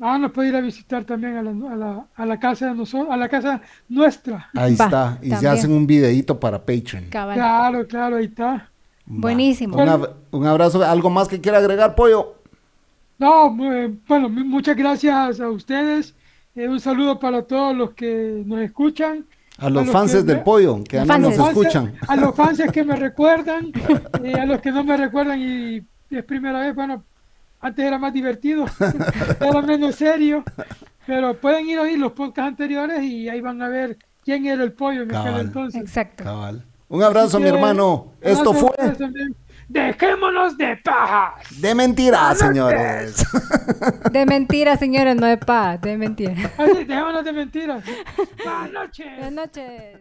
Ah, 0.00 0.18
nos 0.18 0.30
puede 0.32 0.50
ir 0.50 0.56
a 0.56 0.60
visitar 0.60 1.04
también 1.04 1.36
a 1.38 1.42
la, 1.42 1.50
a 1.50 1.76
la, 1.76 2.06
a 2.14 2.26
la 2.26 2.38
casa 2.38 2.66
de 2.66 2.74
nosotros, 2.74 3.08
a 3.10 3.16
la 3.16 3.28
casa 3.28 3.62
nuestra. 3.88 4.48
Ahí 4.54 4.76
Va, 4.76 4.84
está. 4.84 5.18
Y 5.22 5.24
se 5.26 5.30
también. 5.32 5.52
hacen 5.52 5.72
un 5.72 5.86
videito 5.86 6.38
para 6.38 6.58
Patreon. 6.58 7.06
Cabal. 7.10 7.34
Claro, 7.34 7.86
claro, 7.86 8.16
ahí 8.16 8.26
está. 8.26 8.44
Va. 8.52 8.68
Buenísimo. 9.06 9.76
Un 10.30 10.46
abrazo. 10.46 10.84
¿Algo 10.84 11.08
más 11.10 11.28
que 11.28 11.40
quiera 11.40 11.58
agregar, 11.58 11.94
Pollo? 11.94 12.34
No, 13.18 13.50
mu- 13.50 13.98
bueno, 14.06 14.28
mu- 14.28 14.44
muchas 14.44 14.76
gracias 14.76 15.40
a 15.40 15.48
ustedes. 15.48 16.14
Eh, 16.54 16.68
un 16.68 16.80
saludo 16.80 17.18
para 17.18 17.42
todos 17.42 17.76
los 17.76 17.92
que 17.94 18.42
nos 18.46 18.60
escuchan. 18.60 19.26
A 19.58 19.68
los 19.68 19.86
los 19.86 19.92
fans 19.92 20.12
que 20.12 20.22
del 20.22 20.40
pollo, 20.42 20.84
que 20.84 21.00
no 21.04 21.18
nos 21.18 21.36
escuchan. 21.38 21.94
A 22.06 22.14
los 22.16 22.34
fans 22.34 22.62
que 22.72 22.84
me 22.84 22.94
recuerdan, 22.96 23.72
eh, 24.22 24.34
a 24.34 24.46
los 24.46 24.60
que 24.60 24.70
no 24.70 24.84
me 24.84 24.96
recuerdan 24.96 25.40
y 25.40 25.82
es 26.10 26.24
primera 26.24 26.60
vez, 26.60 26.74
bueno, 26.76 27.02
antes 27.60 27.84
era 27.84 27.98
más 27.98 28.12
divertido, 28.12 28.66
era 29.40 29.60
menos 29.62 29.96
serio, 29.96 30.44
pero 31.06 31.34
pueden 31.40 31.68
ir 31.68 31.78
a 31.78 31.82
oír 31.82 31.98
los 31.98 32.12
podcasts 32.12 32.50
anteriores 32.50 33.02
y 33.02 33.28
ahí 33.28 33.40
van 33.40 33.60
a 33.62 33.68
ver 33.68 33.98
quién 34.24 34.46
era 34.46 34.62
el 34.62 34.72
pollo 34.72 35.02
en 35.02 35.14
aquel 35.14 35.40
entonces. 35.40 35.80
Exacto. 35.82 36.22
Cabal. 36.22 36.64
Un 36.88 37.02
abrazo, 37.02 37.36
Así 37.38 37.44
mi 37.44 37.50
que, 37.50 37.56
hermano. 37.56 38.12
Esto 38.20 38.52
a 38.52 38.54
fue 38.54 38.70
también. 38.96 39.34
Dejémonos 39.68 40.56
de 40.56 40.76
pajas. 40.78 41.60
de 41.60 41.74
mentiras, 41.74 42.38
señores. 42.38 43.16
De 44.10 44.24
mentiras, 44.24 44.78
señores, 44.78 45.14
no 45.16 45.26
de 45.26 45.36
paz, 45.36 45.80
de 45.82 45.96
mentiras. 45.98 46.50
Ay, 46.56 46.84
Dejémonos 46.84 47.24
de 47.24 47.32
mentiras. 47.32 47.84
Buenas 48.44 48.72
noches. 48.72 49.06
Buenas 49.18 49.32
noches. 49.32 49.98